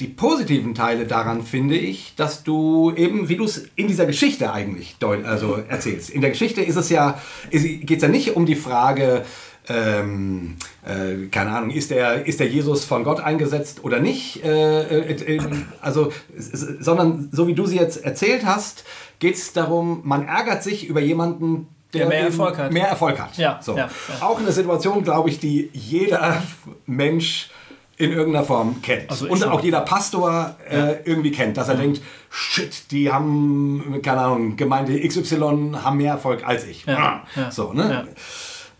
Die 0.00 0.06
positiven 0.06 0.74
Teile 0.74 1.06
daran 1.06 1.42
finde 1.42 1.76
ich, 1.76 2.14
dass 2.14 2.44
du 2.44 2.92
eben, 2.94 3.28
wie 3.28 3.36
du 3.36 3.44
es 3.44 3.68
in 3.74 3.88
dieser 3.88 4.06
Geschichte 4.06 4.52
eigentlich 4.52 4.94
also 5.24 5.58
erzählst. 5.68 6.10
In 6.10 6.20
der 6.20 6.30
Geschichte 6.30 6.62
ist 6.62 6.76
es 6.76 6.88
ja, 6.88 7.20
geht 7.50 7.90
es 7.90 8.02
ja 8.02 8.08
nicht 8.08 8.36
um 8.36 8.46
die 8.46 8.54
Frage, 8.54 9.24
ähm, 9.68 10.56
äh, 10.86 11.26
keine 11.30 11.50
Ahnung, 11.50 11.70
ist 11.70 11.90
der, 11.90 12.26
ist 12.26 12.40
der 12.40 12.48
Jesus 12.48 12.84
von 12.84 13.04
Gott 13.04 13.20
eingesetzt 13.20 13.80
oder 13.84 14.00
nicht? 14.00 14.42
Äh, 14.44 14.82
äh, 14.82 15.36
äh, 15.36 15.40
also, 15.80 16.12
s- 16.36 16.52
s- 16.52 16.66
sondern 16.80 17.28
so 17.32 17.46
wie 17.46 17.54
du 17.54 17.66
sie 17.66 17.76
jetzt 17.76 18.04
erzählt 18.04 18.44
hast, 18.46 18.84
geht 19.18 19.34
es 19.36 19.52
darum, 19.52 20.00
man 20.04 20.26
ärgert 20.26 20.62
sich 20.62 20.86
über 20.88 21.00
jemanden, 21.00 21.68
Der 21.92 22.06
mehr 22.06 22.18
eben 22.20 22.26
Erfolg 22.28 22.58
hat. 22.58 22.72
Mehr 22.72 22.88
Erfolg 22.88 23.18
hat. 23.20 23.36
Ja, 23.36 23.60
so. 23.62 23.76
ja, 23.76 23.88
ja. 24.20 24.26
Auch 24.26 24.38
eine 24.38 24.52
Situation, 24.52 25.02
glaube 25.04 25.28
ich, 25.28 25.38
die 25.38 25.70
jeder 25.72 26.42
Mensch 26.86 27.50
in 27.96 28.12
irgendeiner 28.12 28.44
Form 28.46 28.80
kennt. 28.80 29.10
Also 29.10 29.28
Und 29.28 29.42
auch 29.44 29.60
jeder 29.60 29.80
Pastor 29.80 30.54
äh, 30.70 30.98
irgendwie 31.04 31.32
kennt, 31.32 31.56
dass 31.56 31.68
er 31.68 31.74
denkt, 31.74 32.00
shit, 32.30 32.92
die 32.92 33.10
haben, 33.10 34.00
keine 34.04 34.20
Ahnung, 34.20 34.56
Gemeinde 34.56 35.00
XY 35.00 35.72
haben 35.82 35.96
mehr 35.96 36.12
Erfolg 36.12 36.46
als 36.46 36.64
ich. 36.64 36.84
Ja, 36.86 36.96
Ah, 36.96 37.40
ja, 37.40 37.50
So, 37.50 37.72
ne? 37.72 38.06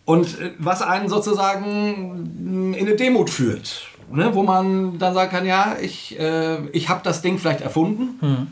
Und 0.08 0.40
äh, 0.40 0.52
was 0.58 0.80
einen 0.80 1.10
sozusagen 1.10 2.70
mh, 2.70 2.76
in 2.78 2.86
eine 2.86 2.96
Demut 2.96 3.28
führt. 3.28 3.82
Ne? 4.10 4.30
Wo 4.34 4.42
man 4.42 4.98
dann 4.98 5.12
sagen 5.12 5.30
kann, 5.30 5.44
ja, 5.46 5.76
ich, 5.78 6.18
äh, 6.18 6.66
ich 6.72 6.88
habe 6.88 7.00
das 7.04 7.20
Ding 7.20 7.38
vielleicht 7.38 7.60
erfunden, 7.60 8.18
Mhm. 8.22 8.46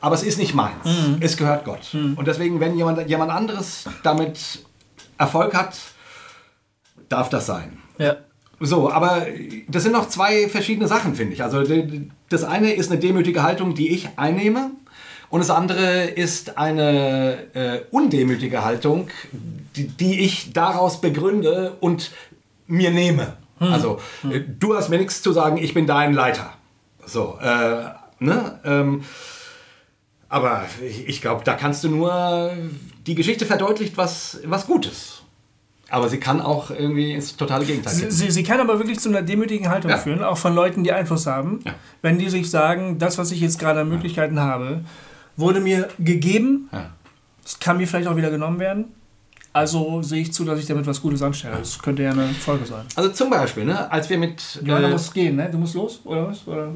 aber 0.00 0.16
es 0.16 0.24
ist 0.24 0.38
nicht 0.38 0.54
meins. 0.54 0.88
Es 1.20 1.36
gehört 1.36 1.64
Gott. 1.64 1.94
Und 1.94 2.26
deswegen, 2.26 2.58
wenn 2.58 2.76
jemand, 2.76 3.08
jemand 3.08 3.30
anderes 3.30 3.84
damit 4.02 4.64
Erfolg 5.18 5.54
hat, 5.54 5.78
darf 7.08 7.28
das 7.28 7.46
sein. 7.46 7.78
Ja. 7.98 8.16
So, 8.58 8.90
aber 8.90 9.24
das 9.68 9.84
sind 9.84 9.92
noch 9.92 10.08
zwei 10.08 10.48
verschiedene 10.48 10.88
Sachen, 10.88 11.14
finde 11.14 11.32
ich. 11.34 11.44
Also 11.44 11.62
das 12.28 12.42
eine 12.42 12.72
ist 12.72 12.90
eine 12.90 12.98
demütige 12.98 13.44
Haltung, 13.44 13.74
die 13.76 13.90
ich 13.90 14.08
einnehme. 14.16 14.72
Und 15.30 15.40
das 15.40 15.50
andere 15.50 16.04
ist 16.04 16.56
eine 16.56 17.38
äh, 17.54 17.80
undemütige 17.90 18.64
Haltung, 18.64 19.08
die, 19.76 19.88
die 19.88 20.20
ich 20.20 20.52
daraus 20.52 21.00
begründe 21.00 21.76
und 21.80 22.10
mir 22.66 22.90
nehme. 22.90 23.36
Also, 23.60 24.00
äh, 24.30 24.40
du 24.40 24.74
hast 24.76 24.88
mir 24.88 24.98
nichts 24.98 25.20
zu 25.20 25.32
sagen, 25.32 25.58
ich 25.58 25.74
bin 25.74 25.86
dein 25.86 26.14
Leiter. 26.14 26.52
So, 27.04 27.38
äh, 27.42 27.84
ne? 28.20 28.58
Ähm, 28.64 29.04
aber 30.28 30.64
ich, 30.86 31.08
ich 31.08 31.20
glaube, 31.20 31.42
da 31.44 31.54
kannst 31.54 31.82
du 31.84 31.88
nur, 31.88 32.52
die 33.06 33.14
Geschichte 33.14 33.46
verdeutlicht 33.46 33.96
was, 33.96 34.40
was 34.44 34.66
Gutes. 34.66 35.22
Aber 35.90 36.08
sie 36.10 36.20
kann 36.20 36.42
auch 36.42 36.70
irgendwie 36.70 37.14
ins 37.14 37.34
totale 37.36 37.64
Gegenteil 37.64 37.94
Sie, 37.94 38.02
gehen. 38.02 38.10
sie, 38.10 38.30
sie 38.30 38.42
kann 38.42 38.60
aber 38.60 38.78
wirklich 38.78 39.00
zu 39.00 39.08
einer 39.08 39.22
demütigen 39.22 39.70
Haltung 39.70 39.90
Ja. 39.90 39.96
führen, 39.96 40.22
auch 40.22 40.36
von 40.36 40.54
Leuten, 40.54 40.84
die 40.84 40.92
Einfluss 40.92 41.26
haben. 41.26 41.60
Ja. 41.64 41.74
Wenn 42.02 42.18
die 42.18 42.28
sich 42.28 42.50
sagen, 42.50 42.98
das, 42.98 43.16
was 43.16 43.32
ich 43.32 43.40
jetzt 43.40 43.58
gerade 43.58 43.80
an 43.80 43.88
Möglichkeiten 43.88 44.38
habe, 44.38 44.84
wurde 45.38 45.60
mir 45.60 45.88
gegeben, 45.98 46.68
Ja. 46.72 46.90
es 47.44 47.58
kann 47.58 47.78
mir 47.78 47.86
vielleicht 47.88 48.08
auch 48.08 48.16
wieder 48.16 48.30
genommen 48.30 48.58
werden. 48.58 48.84
Also 49.54 50.02
sehe 50.02 50.20
ich 50.22 50.32
zu, 50.32 50.44
dass 50.44 50.60
ich 50.60 50.66
damit 50.66 50.86
was 50.86 51.00
Gutes 51.00 51.22
anstelle. 51.22 51.56
Das 51.56 51.78
könnte 51.80 52.02
ja 52.02 52.10
eine 52.12 52.28
Folge 52.28 52.66
sein. 52.66 52.84
Also 52.94 53.08
zum 53.10 53.30
Beispiel, 53.30 53.64
ne, 53.64 53.90
als 53.90 54.08
wir 54.10 54.18
mit... 54.18 54.60
Johanna 54.62 54.88
äh, 54.88 54.90
muss 54.92 55.12
gehen, 55.12 55.36
ne? 55.36 55.48
Du 55.50 55.58
musst 55.58 55.74
los, 55.74 56.00
oder 56.04 56.28
was? 56.28 56.46
Oder? 56.46 56.68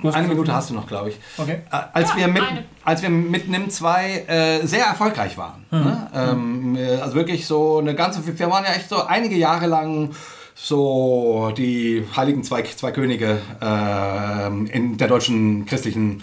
Du 0.00 0.08
eine 0.08 0.28
Minute 0.28 0.54
hast 0.54 0.70
du 0.70 0.74
noch, 0.74 0.86
glaube 0.86 1.10
ich. 1.10 1.16
Okay. 1.36 1.58
Äh, 1.70 1.76
Als, 1.92 2.10
Ja, 2.10 2.16
wir 2.18 2.28
mit, 2.28 2.42
eine. 2.42 2.64
als 2.84 3.02
wir 3.02 3.10
mit 3.10 3.48
NIM 3.48 3.68
2 3.68 4.24
äh, 4.28 4.66
sehr 4.66 4.86
erfolgreich 4.86 5.36
waren. 5.36 5.66
Hm. 5.70 5.84
Ne? 5.84 6.10
Ähm, 6.14 6.76
äh, 6.76 6.96
also 6.96 7.14
wirklich 7.16 7.46
so 7.46 7.78
eine 7.78 7.94
ganze, 7.94 8.24
wir 8.26 8.50
waren 8.50 8.64
ja 8.64 8.72
echt 8.72 8.88
so 8.88 9.04
einige 9.04 9.34
Jahre 9.36 9.66
lang 9.66 10.10
so 10.54 11.52
die 11.56 12.04
heiligen 12.16 12.44
zwei, 12.44 12.62
zwei 12.62 12.92
Könige 12.92 13.38
ähm, 13.60 14.66
in 14.66 14.96
der 14.96 15.08
deutschen 15.08 15.66
christlichen 15.66 16.22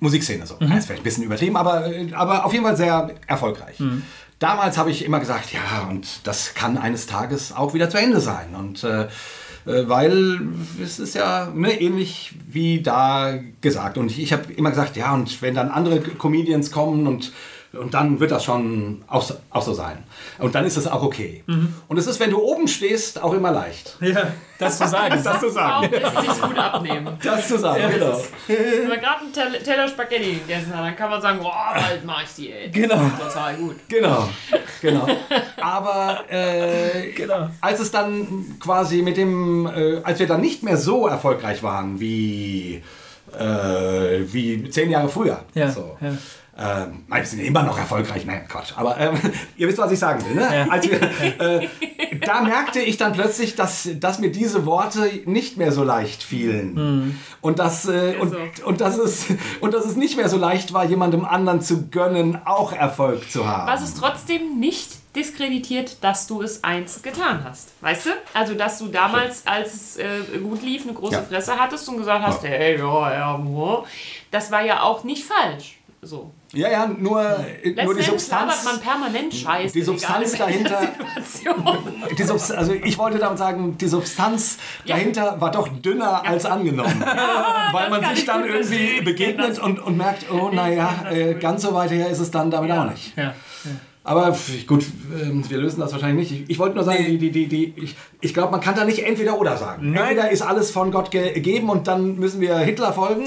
Musikszene. 0.00 0.46
So. 0.46 0.56
Das 0.60 0.70
ist 0.70 0.86
vielleicht 0.86 1.02
ein 1.02 1.04
bisschen 1.04 1.24
übertrieben, 1.24 1.56
aber, 1.56 1.90
aber 2.12 2.44
auf 2.44 2.52
jeden 2.52 2.64
Fall 2.64 2.76
sehr 2.76 3.14
erfolgreich. 3.26 3.76
Damals 4.38 4.78
habe 4.78 4.90
ich 4.90 5.04
immer 5.04 5.20
gesagt, 5.20 5.52
ja, 5.52 5.88
und 5.88 6.26
das 6.26 6.54
kann 6.54 6.78
eines 6.78 7.06
Tages 7.06 7.52
auch 7.52 7.74
wieder 7.74 7.90
zu 7.90 7.98
Ende 7.98 8.20
sein. 8.20 8.54
Und 8.54 8.84
äh, 8.84 9.08
äh, 9.68 9.88
weil 9.88 10.40
es 10.82 10.98
ist 10.98 11.14
ja 11.14 11.52
ne, 11.54 11.80
ähnlich 11.80 12.32
wie 12.46 12.80
da 12.80 13.38
gesagt. 13.60 13.98
Und 13.98 14.10
ich, 14.10 14.22
ich 14.22 14.32
habe 14.32 14.52
immer 14.52 14.70
gesagt, 14.70 14.96
ja, 14.96 15.12
und 15.12 15.42
wenn 15.42 15.54
dann 15.54 15.70
andere 15.70 16.00
Comedians 16.00 16.70
kommen 16.70 17.06
und 17.06 17.32
und 17.72 17.92
dann 17.94 18.18
wird 18.18 18.30
das 18.30 18.44
schon 18.44 19.04
auch, 19.08 19.22
so- 19.22 19.34
auch 19.50 19.62
so 19.62 19.74
sein. 19.74 19.98
Und 20.38 20.54
dann 20.54 20.64
ist 20.64 20.76
es 20.76 20.86
auch 20.86 21.02
okay. 21.02 21.44
Und 21.88 21.96
es 21.98 22.06
ist, 22.06 22.18
wenn 22.18 22.30
du 22.30 22.40
oben 22.42 22.66
stehst, 22.66 23.22
auch 23.22 23.34
immer 23.34 23.50
leicht. 23.52 23.96
Ja, 24.00 24.32
das 24.58 24.78
zu 24.78 24.88
sagen. 24.88 25.20
Das 25.22 25.40
zu 25.40 25.46
Auch 25.48 25.52
sagen. 25.52 25.90
lässt 25.90 26.18
sich 26.34 26.42
gut 26.42 26.58
abnehmen. 26.58 27.18
Das 27.22 27.46
zu 27.46 27.58
sagen, 27.58 27.82
genau. 27.92 28.20
Wenn 28.46 28.88
man 28.88 28.98
gerade 29.00 29.20
einen 29.20 29.32
Tel- 29.32 29.62
Teller 29.62 29.86
Spaghetti 29.88 30.34
gegessen 30.46 30.74
hat, 30.74 30.84
dann 30.86 30.96
kann 30.96 31.10
man 31.10 31.20
sagen, 31.20 31.38
boah, 31.40 31.74
bald 31.74 32.04
mach 32.04 32.22
ich 32.22 32.30
die, 32.36 32.52
ey. 32.52 32.70
Genau. 32.70 33.00
Total 33.20 33.56
gut. 33.56 33.76
Genau, 33.88 34.28
genau. 34.80 35.06
Aber 35.60 36.24
äh, 36.30 37.12
Genau. 37.12 37.48
als 37.60 37.80
es 37.80 37.90
dann 37.90 38.56
quasi 38.60 39.02
mit 39.02 39.16
dem, 39.16 39.66
äh, 39.66 40.00
als 40.02 40.18
wir 40.18 40.26
dann 40.26 40.40
nicht 40.40 40.62
mehr 40.62 40.76
so 40.76 41.06
erfolgreich 41.06 41.62
waren 41.62 42.00
wie, 42.00 42.82
äh, 43.38 44.20
wie 44.32 44.68
zehn 44.70 44.90
Jahre 44.90 45.08
früher. 45.08 45.40
Ja, 45.54 45.70
So. 45.70 45.96
ja. 46.00 46.12
Ähm, 46.60 47.04
wir 47.06 47.24
sind 47.24 47.38
immer 47.38 47.62
noch 47.62 47.78
erfolgreich. 47.78 48.26
Nein, 48.26 48.46
Quatsch. 48.48 48.72
Aber 48.76 48.98
ähm, 48.98 49.14
ihr 49.56 49.68
wisst, 49.68 49.78
was 49.78 49.92
ich 49.92 49.98
sagen 49.98 50.24
will. 50.26 50.34
Ne? 50.34 50.48
Ja. 50.52 50.68
Als 50.68 50.90
wir, 50.90 51.00
äh, 51.40 51.68
da 52.24 52.40
merkte 52.40 52.80
ich 52.80 52.96
dann 52.96 53.12
plötzlich, 53.12 53.54
dass, 53.54 53.88
dass 53.94 54.18
mir 54.18 54.32
diese 54.32 54.66
Worte 54.66 55.08
nicht 55.24 55.56
mehr 55.56 55.70
so 55.70 55.84
leicht 55.84 56.22
fielen. 56.22 56.76
Hm. 56.76 57.20
Und, 57.40 57.60
dass, 57.60 57.88
äh, 57.88 58.16
und, 58.20 58.34
und, 58.64 58.80
dass 58.80 58.98
es, 58.98 59.26
und 59.60 59.72
dass 59.72 59.86
es 59.86 59.94
nicht 59.94 60.16
mehr 60.16 60.28
so 60.28 60.36
leicht 60.36 60.72
war, 60.72 60.84
jemandem 60.84 61.24
anderen 61.24 61.60
zu 61.60 61.88
gönnen, 61.90 62.40
auch 62.44 62.72
Erfolg 62.72 63.30
zu 63.30 63.46
haben. 63.46 63.68
Was 63.68 63.82
es 63.82 63.94
trotzdem 63.94 64.58
nicht 64.58 64.88
diskreditiert, 65.14 66.02
dass 66.02 66.26
du 66.26 66.42
es 66.42 66.64
einst 66.64 67.02
getan 67.02 67.44
hast. 67.44 67.70
Weißt 67.80 68.06
du? 68.06 68.10
Also, 68.34 68.54
dass 68.54 68.78
du 68.78 68.88
damals, 68.88 69.46
als 69.46 69.74
es 69.74 69.96
äh, 69.96 70.38
gut 70.42 70.62
lief, 70.62 70.82
eine 70.82 70.92
große 70.92 71.14
Ja. 71.14 71.22
Fresse 71.22 71.56
hattest 71.56 71.88
und 71.88 71.98
gesagt 71.98 72.24
hast, 72.24 72.42
hey, 72.42 72.78
ja, 72.78 73.12
ja, 73.12 73.38
ja, 73.38 73.84
das 74.30 74.50
war 74.50 74.62
ja 74.62 74.82
auch 74.82 75.04
nicht 75.04 75.24
falsch. 75.24 75.78
So. 76.02 76.32
Ja, 76.54 76.70
ja, 76.70 76.86
nur, 76.86 77.20
äh, 77.20 77.84
nur 77.84 77.94
die 77.94 78.00
Letzten 78.00 78.10
Endes 78.10 78.28
labert 78.28 78.54
Substanz. 78.54 78.64
man 78.64 78.80
permanent 78.80 79.34
Scheiße. 79.34 79.74
Die 79.74 79.82
Substanz 79.82 80.32
dahinter-. 80.32 80.88
Die 82.16 82.22
Subs 82.22 82.50
also 82.50 82.72
ich 82.72 82.96
wollte 82.96 83.18
damit 83.18 83.36
sagen, 83.36 83.76
die 83.76 83.86
Substanz 83.86 84.56
dahinter 84.86 85.38
war 85.40 85.50
doch 85.50 85.68
dünner 85.68 86.26
als 86.26 86.46
angenommen. 86.46 87.04
Weil 87.72 87.90
man 87.90 88.00
sich 88.00 88.20
ich 88.20 88.24
dann 88.24 88.46
irgendwie 88.46 89.02
begegnet 89.02 89.58
und, 89.58 89.78
und 89.78 89.98
merkt, 89.98 90.30
oh 90.30 90.48
naja, 90.50 91.04
äh, 91.10 91.34
ganz 91.34 91.62
so 91.62 91.74
weit 91.74 91.90
her 91.90 92.08
ist 92.08 92.20
es 92.20 92.30
dann 92.30 92.50
damit 92.50 92.70
auch 92.70 92.90
nicht. 92.90 93.14
Ja. 93.16 93.34
Aber 94.08 94.34
gut, 94.66 94.86
ähm, 95.22 95.44
wir 95.50 95.58
lösen 95.58 95.80
das 95.80 95.92
wahrscheinlich 95.92 96.30
nicht. 96.30 96.42
Ich, 96.42 96.50
ich 96.50 96.58
wollte 96.58 96.76
nur 96.76 96.84
sagen, 96.84 97.04
die, 97.04 97.18
die, 97.18 97.30
die, 97.30 97.46
die, 97.46 97.74
ich, 97.76 97.94
ich 98.22 98.32
glaube, 98.32 98.52
man 98.52 98.62
kann 98.62 98.74
da 98.74 98.86
nicht 98.86 99.04
entweder 99.04 99.38
oder 99.38 99.58
sagen. 99.58 99.92
Nein. 99.92 100.02
Entweder 100.02 100.30
ist 100.30 100.40
alles 100.40 100.70
von 100.70 100.90
Gott 100.90 101.10
ge 101.10 101.34
gegeben 101.34 101.68
und 101.68 101.86
dann 101.88 102.16
müssen 102.16 102.40
wir 102.40 102.56
Hitler 102.56 102.94
folgen 102.94 103.24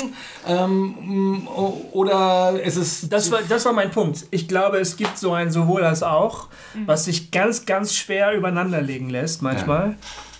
ähm, 0.47 1.47
o- 1.47 1.85
oder 1.91 2.53
es 2.63 2.77
ist... 2.77 3.13
Das 3.13 3.31
war, 3.31 3.41
das 3.47 3.63
war 3.65 3.73
mein 3.73 3.91
Punkt. 3.91 4.25
Ich 4.31 4.47
glaube, 4.47 4.79
es 4.79 4.97
gibt 4.97 5.19
so 5.19 5.33
ein 5.33 5.51
sowohl 5.51 5.83
als 5.83 6.01
auch, 6.01 6.47
was 6.87 7.05
sich 7.05 7.29
ganz, 7.29 7.67
ganz 7.67 7.93
schwer 7.93 8.33
übereinander 8.33 8.81
legen 8.81 9.11
lässt 9.11 9.43
manchmal. 9.43 9.97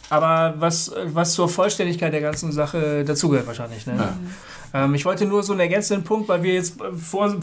Aber 0.10 0.56
was, 0.58 0.92
was 1.06 1.34
zur 1.34 1.50
Vollständigkeit 1.50 2.12
der 2.14 2.22
ganzen 2.22 2.52
Sache 2.52 3.06
dazugehört 3.06 3.46
wahrscheinlich. 3.46 3.86
Ne? 3.86 3.94
Ähm, 4.74 4.96
ich 4.96 5.06
wollte 5.06 5.26
nur 5.26 5.44
so 5.44 5.54
einen 5.54 5.62
ergänzenden 5.62 6.04
Punkt, 6.04 6.28
weil 6.30 6.44
wir 6.44 6.54
jetzt 6.54 6.80
äh, 6.80 6.94
vor, 6.94 7.36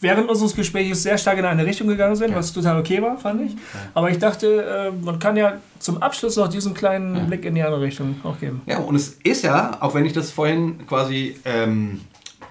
während 0.00 0.28
unseres 0.28 0.54
Gesprächs 0.54 1.02
sehr 1.02 1.18
stark 1.18 1.38
in 1.38 1.44
eine 1.44 1.64
Richtung 1.64 1.88
gegangen 1.88 2.16
sind, 2.16 2.34
was 2.34 2.52
total 2.52 2.78
okay 2.78 3.00
war, 3.02 3.18
fand 3.18 3.42
ich. 3.42 3.56
Aber 3.94 4.10
ich 4.10 4.18
dachte, 4.18 4.62
äh, 4.64 4.90
man 4.90 5.18
kann 5.18 5.36
ja 5.36 5.58
zum 5.78 6.02
Abschluss 6.02 6.36
noch 6.36 6.48
diesen 6.48 6.74
kleinen 6.74 7.26
Blick 7.26 7.44
in 7.44 7.54
die 7.54 7.62
andere 7.62 7.82
Richtung 7.82 8.16
auch 8.24 8.38
geben. 8.38 8.62
Ja, 8.66 8.78
und 8.78 8.94
es 8.96 9.18
ist 9.22 9.44
ja, 9.44 9.78
auch 9.80 9.94
wenn 9.94 10.04
ich 10.04 10.12
das 10.12 10.30
vorhin 10.30 10.86
quasi 10.86 11.36
ähm, 11.44 12.00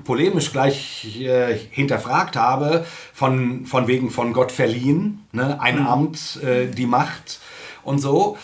polemisch 0.03 0.51
gleich 0.51 1.19
äh, 1.21 1.57
hinterfragt 1.71 2.35
habe, 2.35 2.85
von, 3.13 3.65
von 3.65 3.87
wegen 3.87 4.09
von 4.09 4.33
Gott 4.33 4.51
verliehen, 4.51 5.25
ne? 5.31 5.59
ein 5.61 5.85
Amt, 5.85 6.41
äh, 6.43 6.67
die 6.67 6.85
Macht 6.85 7.39
und 7.83 7.99
so. 7.99 8.37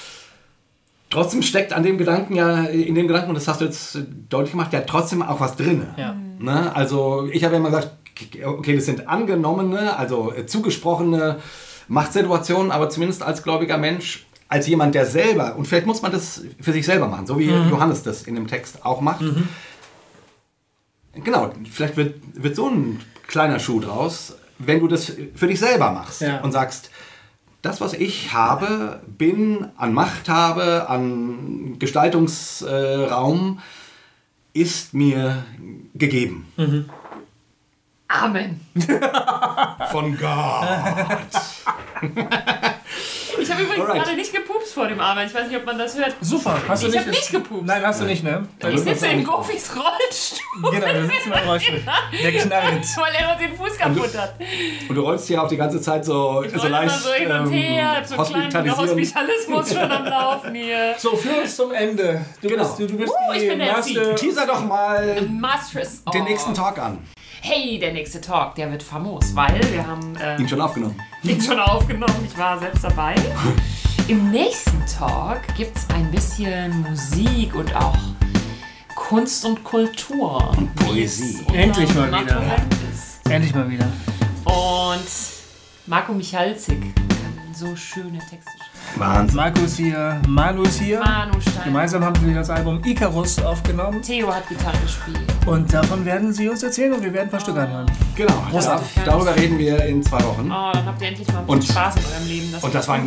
Trotzdem 1.12 1.44
steckt 1.44 1.74
an 1.74 1.84
dem 1.84 1.98
Gedanken 2.00 2.36
ja, 2.36 2.64
in 2.64 2.96
dem 2.96 3.08
Gedanken, 3.08 3.30
und 3.30 3.36
das 3.36 3.48
hast 3.48 3.62
du 3.62 3.66
jetzt 3.66 4.00
deutlich 4.30 4.52
gemacht, 4.52 4.74
ja 4.74 4.82
trotzdem 4.82 5.22
auch 5.22 5.40
was 5.40 5.56
drin. 5.56 5.86
Ja. 5.98 6.16
Ne? 6.40 6.76
Also 6.76 7.28
ich 7.32 7.44
habe 7.44 7.54
ja 7.54 7.60
immer 7.60 7.70
gesagt, 7.70 7.92
okay, 8.46 8.76
das 8.76 8.86
sind 8.86 9.08
angenommene, 9.08 9.98
also 9.98 10.34
äh, 10.34 10.46
zugesprochene 10.48 11.38
Machtsituationen, 11.88 12.72
aber 12.72 12.90
zumindest 12.90 13.22
als 13.24 13.44
gläubiger 13.44 13.78
Mensch, 13.78 14.26
als 14.48 14.68
jemand, 14.68 14.96
der 14.96 15.06
selber, 15.06 15.56
und 15.58 15.68
vielleicht 15.68 15.86
muss 15.86 16.02
man 16.02 16.12
das 16.12 16.44
für 16.60 16.72
sich 16.72 16.86
selber 16.86 17.08
machen, 17.08 17.26
so 17.28 17.38
wie 17.40 17.46
Johannes 17.50 18.04
das 18.04 18.24
in 18.24 18.36
dem 18.36 18.48
Text 18.48 18.86
auch 18.86 19.00
macht. 19.02 19.24
Genau, 21.14 21.52
vielleicht 21.70 21.98
wird, 21.98 22.16
wird 22.34 22.56
so 22.56 22.70
ein 22.70 23.00
kleiner 23.28 23.60
Schuh 23.60 23.80
draus, 23.80 24.36
wenn 24.60 24.80
du 24.80 24.88
das 24.88 25.12
für 25.36 25.48
dich 25.48 25.60
selber 25.60 25.92
machst 25.92 26.22
Ja. 26.22 26.42
und 26.42 26.52
sagst, 26.52 26.90
das, 27.62 27.82
was 27.82 27.94
ich 27.94 28.34
habe, 28.34 29.02
bin, 29.06 29.68
an 29.78 29.94
Macht 29.94 30.30
habe, 30.30 30.90
an 30.90 31.78
Gestaltungsraum, 31.80 33.60
ist 34.54 34.94
mir 34.94 35.44
gegeben. 35.94 36.48
Amen. 38.08 38.60
Von 39.92 40.18
Gott. 40.18 41.30
Ich 43.40 43.50
habe 43.52 43.64
übrigens 43.64 43.86
Alright. 43.86 44.04
gerade 44.04 44.16
nicht 44.18 44.34
gepupst 44.34 44.74
vor 44.74 44.88
dem 44.88 45.00
Amen. 45.00 45.28
Ich 45.28 45.34
weiß 45.34 45.48
nicht, 45.48 45.58
ob 45.58 45.66
man 45.66 45.78
das 45.78 45.98
hört. 45.98 46.16
Super. 46.22 46.58
Hast 46.68 46.84
du 46.84 46.88
Ich 46.88 46.94
nicht, 46.94 47.06
hab 47.06 47.12
nicht 47.12 47.32
gepupst. 47.32 47.66
Nein, 47.66 47.86
hast 47.86 48.02
du 48.02 48.06
nicht, 48.06 48.24
ne? 48.24 48.48
Ich 48.70 48.80
sitze 48.82 49.08
in 49.08 49.24
Gofis 49.24 49.72
Rollstuhl, 49.76 50.72
Genau, 50.72 50.86
da 50.86 50.94
wir 50.94 51.42
im 51.42 51.48
Rollstuhl. 51.50 51.82
Der 52.24 52.32
knallt. 52.32 52.86
weil 52.98 53.14
er 53.16 53.32
uns 53.32 53.40
den 53.40 53.56
Fuß 53.56 53.78
kaputt 53.78 54.18
hat. 54.18 54.36
Und 54.90 54.96
du 54.96 55.02
rollst 55.02 55.28
hier 55.28 55.42
auch 55.42 55.48
die 55.48 55.58
ganze 55.58 55.82
Zeit 55.82 56.06
so, 56.06 56.44
Ich 56.46 56.52
so 56.60 56.68
leicht 56.68 56.96
so 57.00 57.12
hin 57.14 57.32
und 57.32 57.48
ähm, 57.48 57.52
her, 57.52 58.04
so 58.06 58.16
einen 58.18 58.50
kleinen. 58.50 58.78
Hospitalismus 58.78 59.70
schon 59.74 59.92
am 59.92 60.06
Laufen 60.06 60.56
hier. 60.56 60.96
So, 60.98 61.16
führ 61.16 61.42
uns 61.42 61.56
zum 61.56 61.72
Ende. 61.72 62.26
Du 62.42 62.48
Genau. 62.50 62.64
bist, 62.64 62.80
du, 62.80 62.88
du 62.88 62.98
bist 62.98 63.12
Uh, 63.14 63.34
ich 63.34 63.42
die 63.42 63.48
bin 63.48 63.60
der 63.60 63.68
erste. 63.70 64.16
Teaser 64.16 64.46
doch 64.46 64.64
mal 64.66 65.16
den 66.14 66.24
nächsten 66.24 66.54
Talk 66.54 66.78
an. 66.80 66.98
Hey, 67.44 67.80
der 67.80 67.92
nächste 67.92 68.22
Talk, 68.22 68.54
der 68.54 68.70
wird 68.72 68.84
famos, 68.84 69.36
weil 69.36 69.60
wir 69.74 69.86
haben 69.86 70.16
äh, 70.18 70.40
Ihn 70.40 70.48
schon 70.48 70.62
aufgenommen. 70.62 70.96
den 71.24 71.42
schon 71.42 71.60
aufgenommen. 71.60 72.28
Ich 72.28 72.38
war 72.38 72.60
selbst 72.60 72.84
dabei. 72.84 73.16
Im 74.08 74.30
nächsten 74.30 74.80
Talk 74.86 75.42
gibt 75.58 75.76
es 75.76 75.90
ein 75.90 76.12
bisschen 76.12 76.82
Musik 76.84 77.56
und 77.56 77.76
auch 77.76 77.98
Kunst 78.96 79.44
und 79.44 79.64
Kultur. 79.64 80.56
Und 80.56 80.76
Poesie. 80.76 81.44
Endlich 81.52 81.92
mal 81.96 82.12
wieder. 82.12 82.42
Ist. 82.94 83.28
Endlich 83.28 83.56
mal 83.56 83.68
wieder. 83.68 83.88
Und 84.46 85.08
Marco 85.88 86.14
Michalzik 86.14 86.96
kann 86.96 87.54
so 87.56 87.76
schöne 87.76 88.20
Texte 88.20 88.52
schreiben. 88.60 88.61
Wahnsinn. 88.98 89.36
Markus 89.38 89.78
hier, 89.78 90.20
Manu 90.28 90.64
ist 90.64 90.80
hier. 90.80 91.00
Manu 91.00 91.40
Stein. 91.40 91.64
Gemeinsam 91.66 92.04
haben 92.04 92.16
sie 92.26 92.34
das 92.34 92.50
Album 92.50 92.82
Icarus 92.84 93.42
aufgenommen. 93.42 94.02
Theo 94.02 94.34
hat 94.34 94.48
Gitarre 94.50 94.78
gespielt. 94.84 95.20
Und 95.46 95.74
davon 95.74 96.04
werden 96.06 96.34
sie 96.34 96.50
uns 96.50 96.62
erzählen 96.62 96.94
und 96.94 97.02
wir 97.04 97.14
werden 97.14 97.28
ein 97.28 97.32
paar 97.32 97.40
Stücke 97.40 97.62
anhören. 97.62 97.90
Genau, 98.16 98.34
da, 98.52 98.82
darüber 99.06 99.36
reden 99.36 99.58
wir 99.58 99.84
in 99.86 100.04
zwei 100.04 100.22
Wochen. 100.24 100.52
Oh, 100.52 100.72
dann 100.74 100.86
habt 100.86 101.02
ihr 101.02 101.08
endlich 101.08 101.28
mal 101.30 101.40
ein 101.40 101.46
bisschen 101.48 101.60
Und- 101.60 101.64
Spaß 101.66 101.96
in 101.96 102.02
eurem 102.14 102.28
Leben. 102.28 102.56
Und 102.62 102.76
das 102.76 102.88
war, 102.88 102.96
ein, 102.96 103.06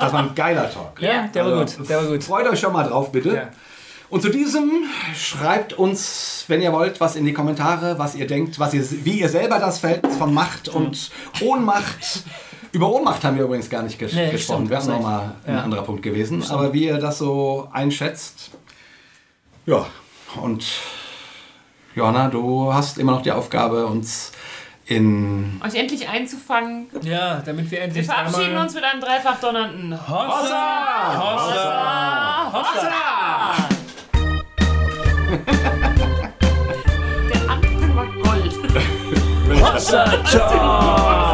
das 0.00 0.12
war 0.12 0.18
ein 0.20 0.34
geiler 0.34 0.70
Talk. 0.70 1.00
Ja, 1.00 1.28
Der 1.28 1.44
war 1.46 1.52
Also, 1.60 1.78
gut, 1.78 1.88
der 1.88 1.96
war 1.98 2.04
gut. 2.06 2.24
Freut 2.24 2.46
euch 2.48 2.60
schon 2.60 2.72
mal 2.72 2.88
drauf, 2.88 3.12
bitte. 3.12 3.34
Ja. 3.34 3.42
Und 4.10 4.22
zu 4.22 4.28
diesem 4.30 4.68
schreibt 5.16 5.72
uns, 5.74 6.44
wenn 6.48 6.60
ihr 6.60 6.72
wollt, 6.72 7.00
was 7.00 7.14
in 7.14 7.24
die 7.24 7.32
Kommentare, 7.32 7.96
was 8.00 8.16
ihr 8.16 8.26
denkt, 8.26 8.58
was 8.58 8.74
ihr, 8.74 8.84
wie 9.04 9.20
ihr 9.20 9.28
selber 9.28 9.60
das 9.60 9.78
Verhältnis 9.78 10.16
von 10.16 10.34
Macht 10.34 10.68
und 10.68 11.12
Ohnmacht. 11.40 12.24
Über 12.72 12.88
Ohnmacht 12.88 13.24
haben 13.24 13.36
wir 13.36 13.44
übrigens 13.44 13.68
gar 13.68 13.82
nicht 13.82 13.98
ges 13.98 14.12
Nee, 14.12 14.30
gesprochen. 14.30 14.66
stimmt, 14.66 14.70
Wäre 14.70 14.88
nochmal 14.98 15.32
ein 15.44 15.54
Ja. 15.54 15.62
anderer 15.62 15.82
Punkt 15.82 16.02
gewesen. 16.02 16.44
Aber 16.50 16.72
wie 16.72 16.84
ihr 16.84 16.98
das 16.98 17.18
so 17.18 17.68
einschätzt. 17.72 18.50
Ja, 19.66 19.86
und 20.40 20.64
Johanna, 21.96 22.28
du 22.28 22.72
hast 22.72 22.98
immer 22.98 23.12
noch 23.12 23.22
die 23.22 23.32
Aufgabe, 23.32 23.86
uns 23.86 24.30
in 24.86 25.60
Euch 25.64 25.74
endlich 25.74 26.08
einzufangen. 26.08 26.86
Ja, 27.02 27.42
damit 27.44 27.70
wir 27.70 27.78
Wir 27.78 27.82
endlich 27.84 28.06
verabschieden 28.06 28.46
einmal- 28.50 28.64
uns 28.64 28.74
mit 28.74 28.84
einem 28.84 29.00
dreifach 29.00 29.40
donnernden 29.40 29.92
Hossa! 30.08 31.18
Hossa! 31.18 32.52
Hossa! 32.52 32.90
Der 37.32 37.50
Anfang 37.50 37.96
war 37.96 38.06
Gold. 38.06 38.54
Hossa! 39.62 40.04
Talk! 40.04 41.26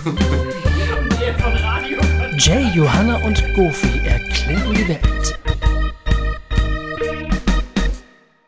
Jay, 2.38 2.70
Johanna 2.74 3.16
und 3.16 3.42
Goofy 3.54 4.06
erklären 4.06 4.74
die 4.74 4.88
Welt. 4.88 5.38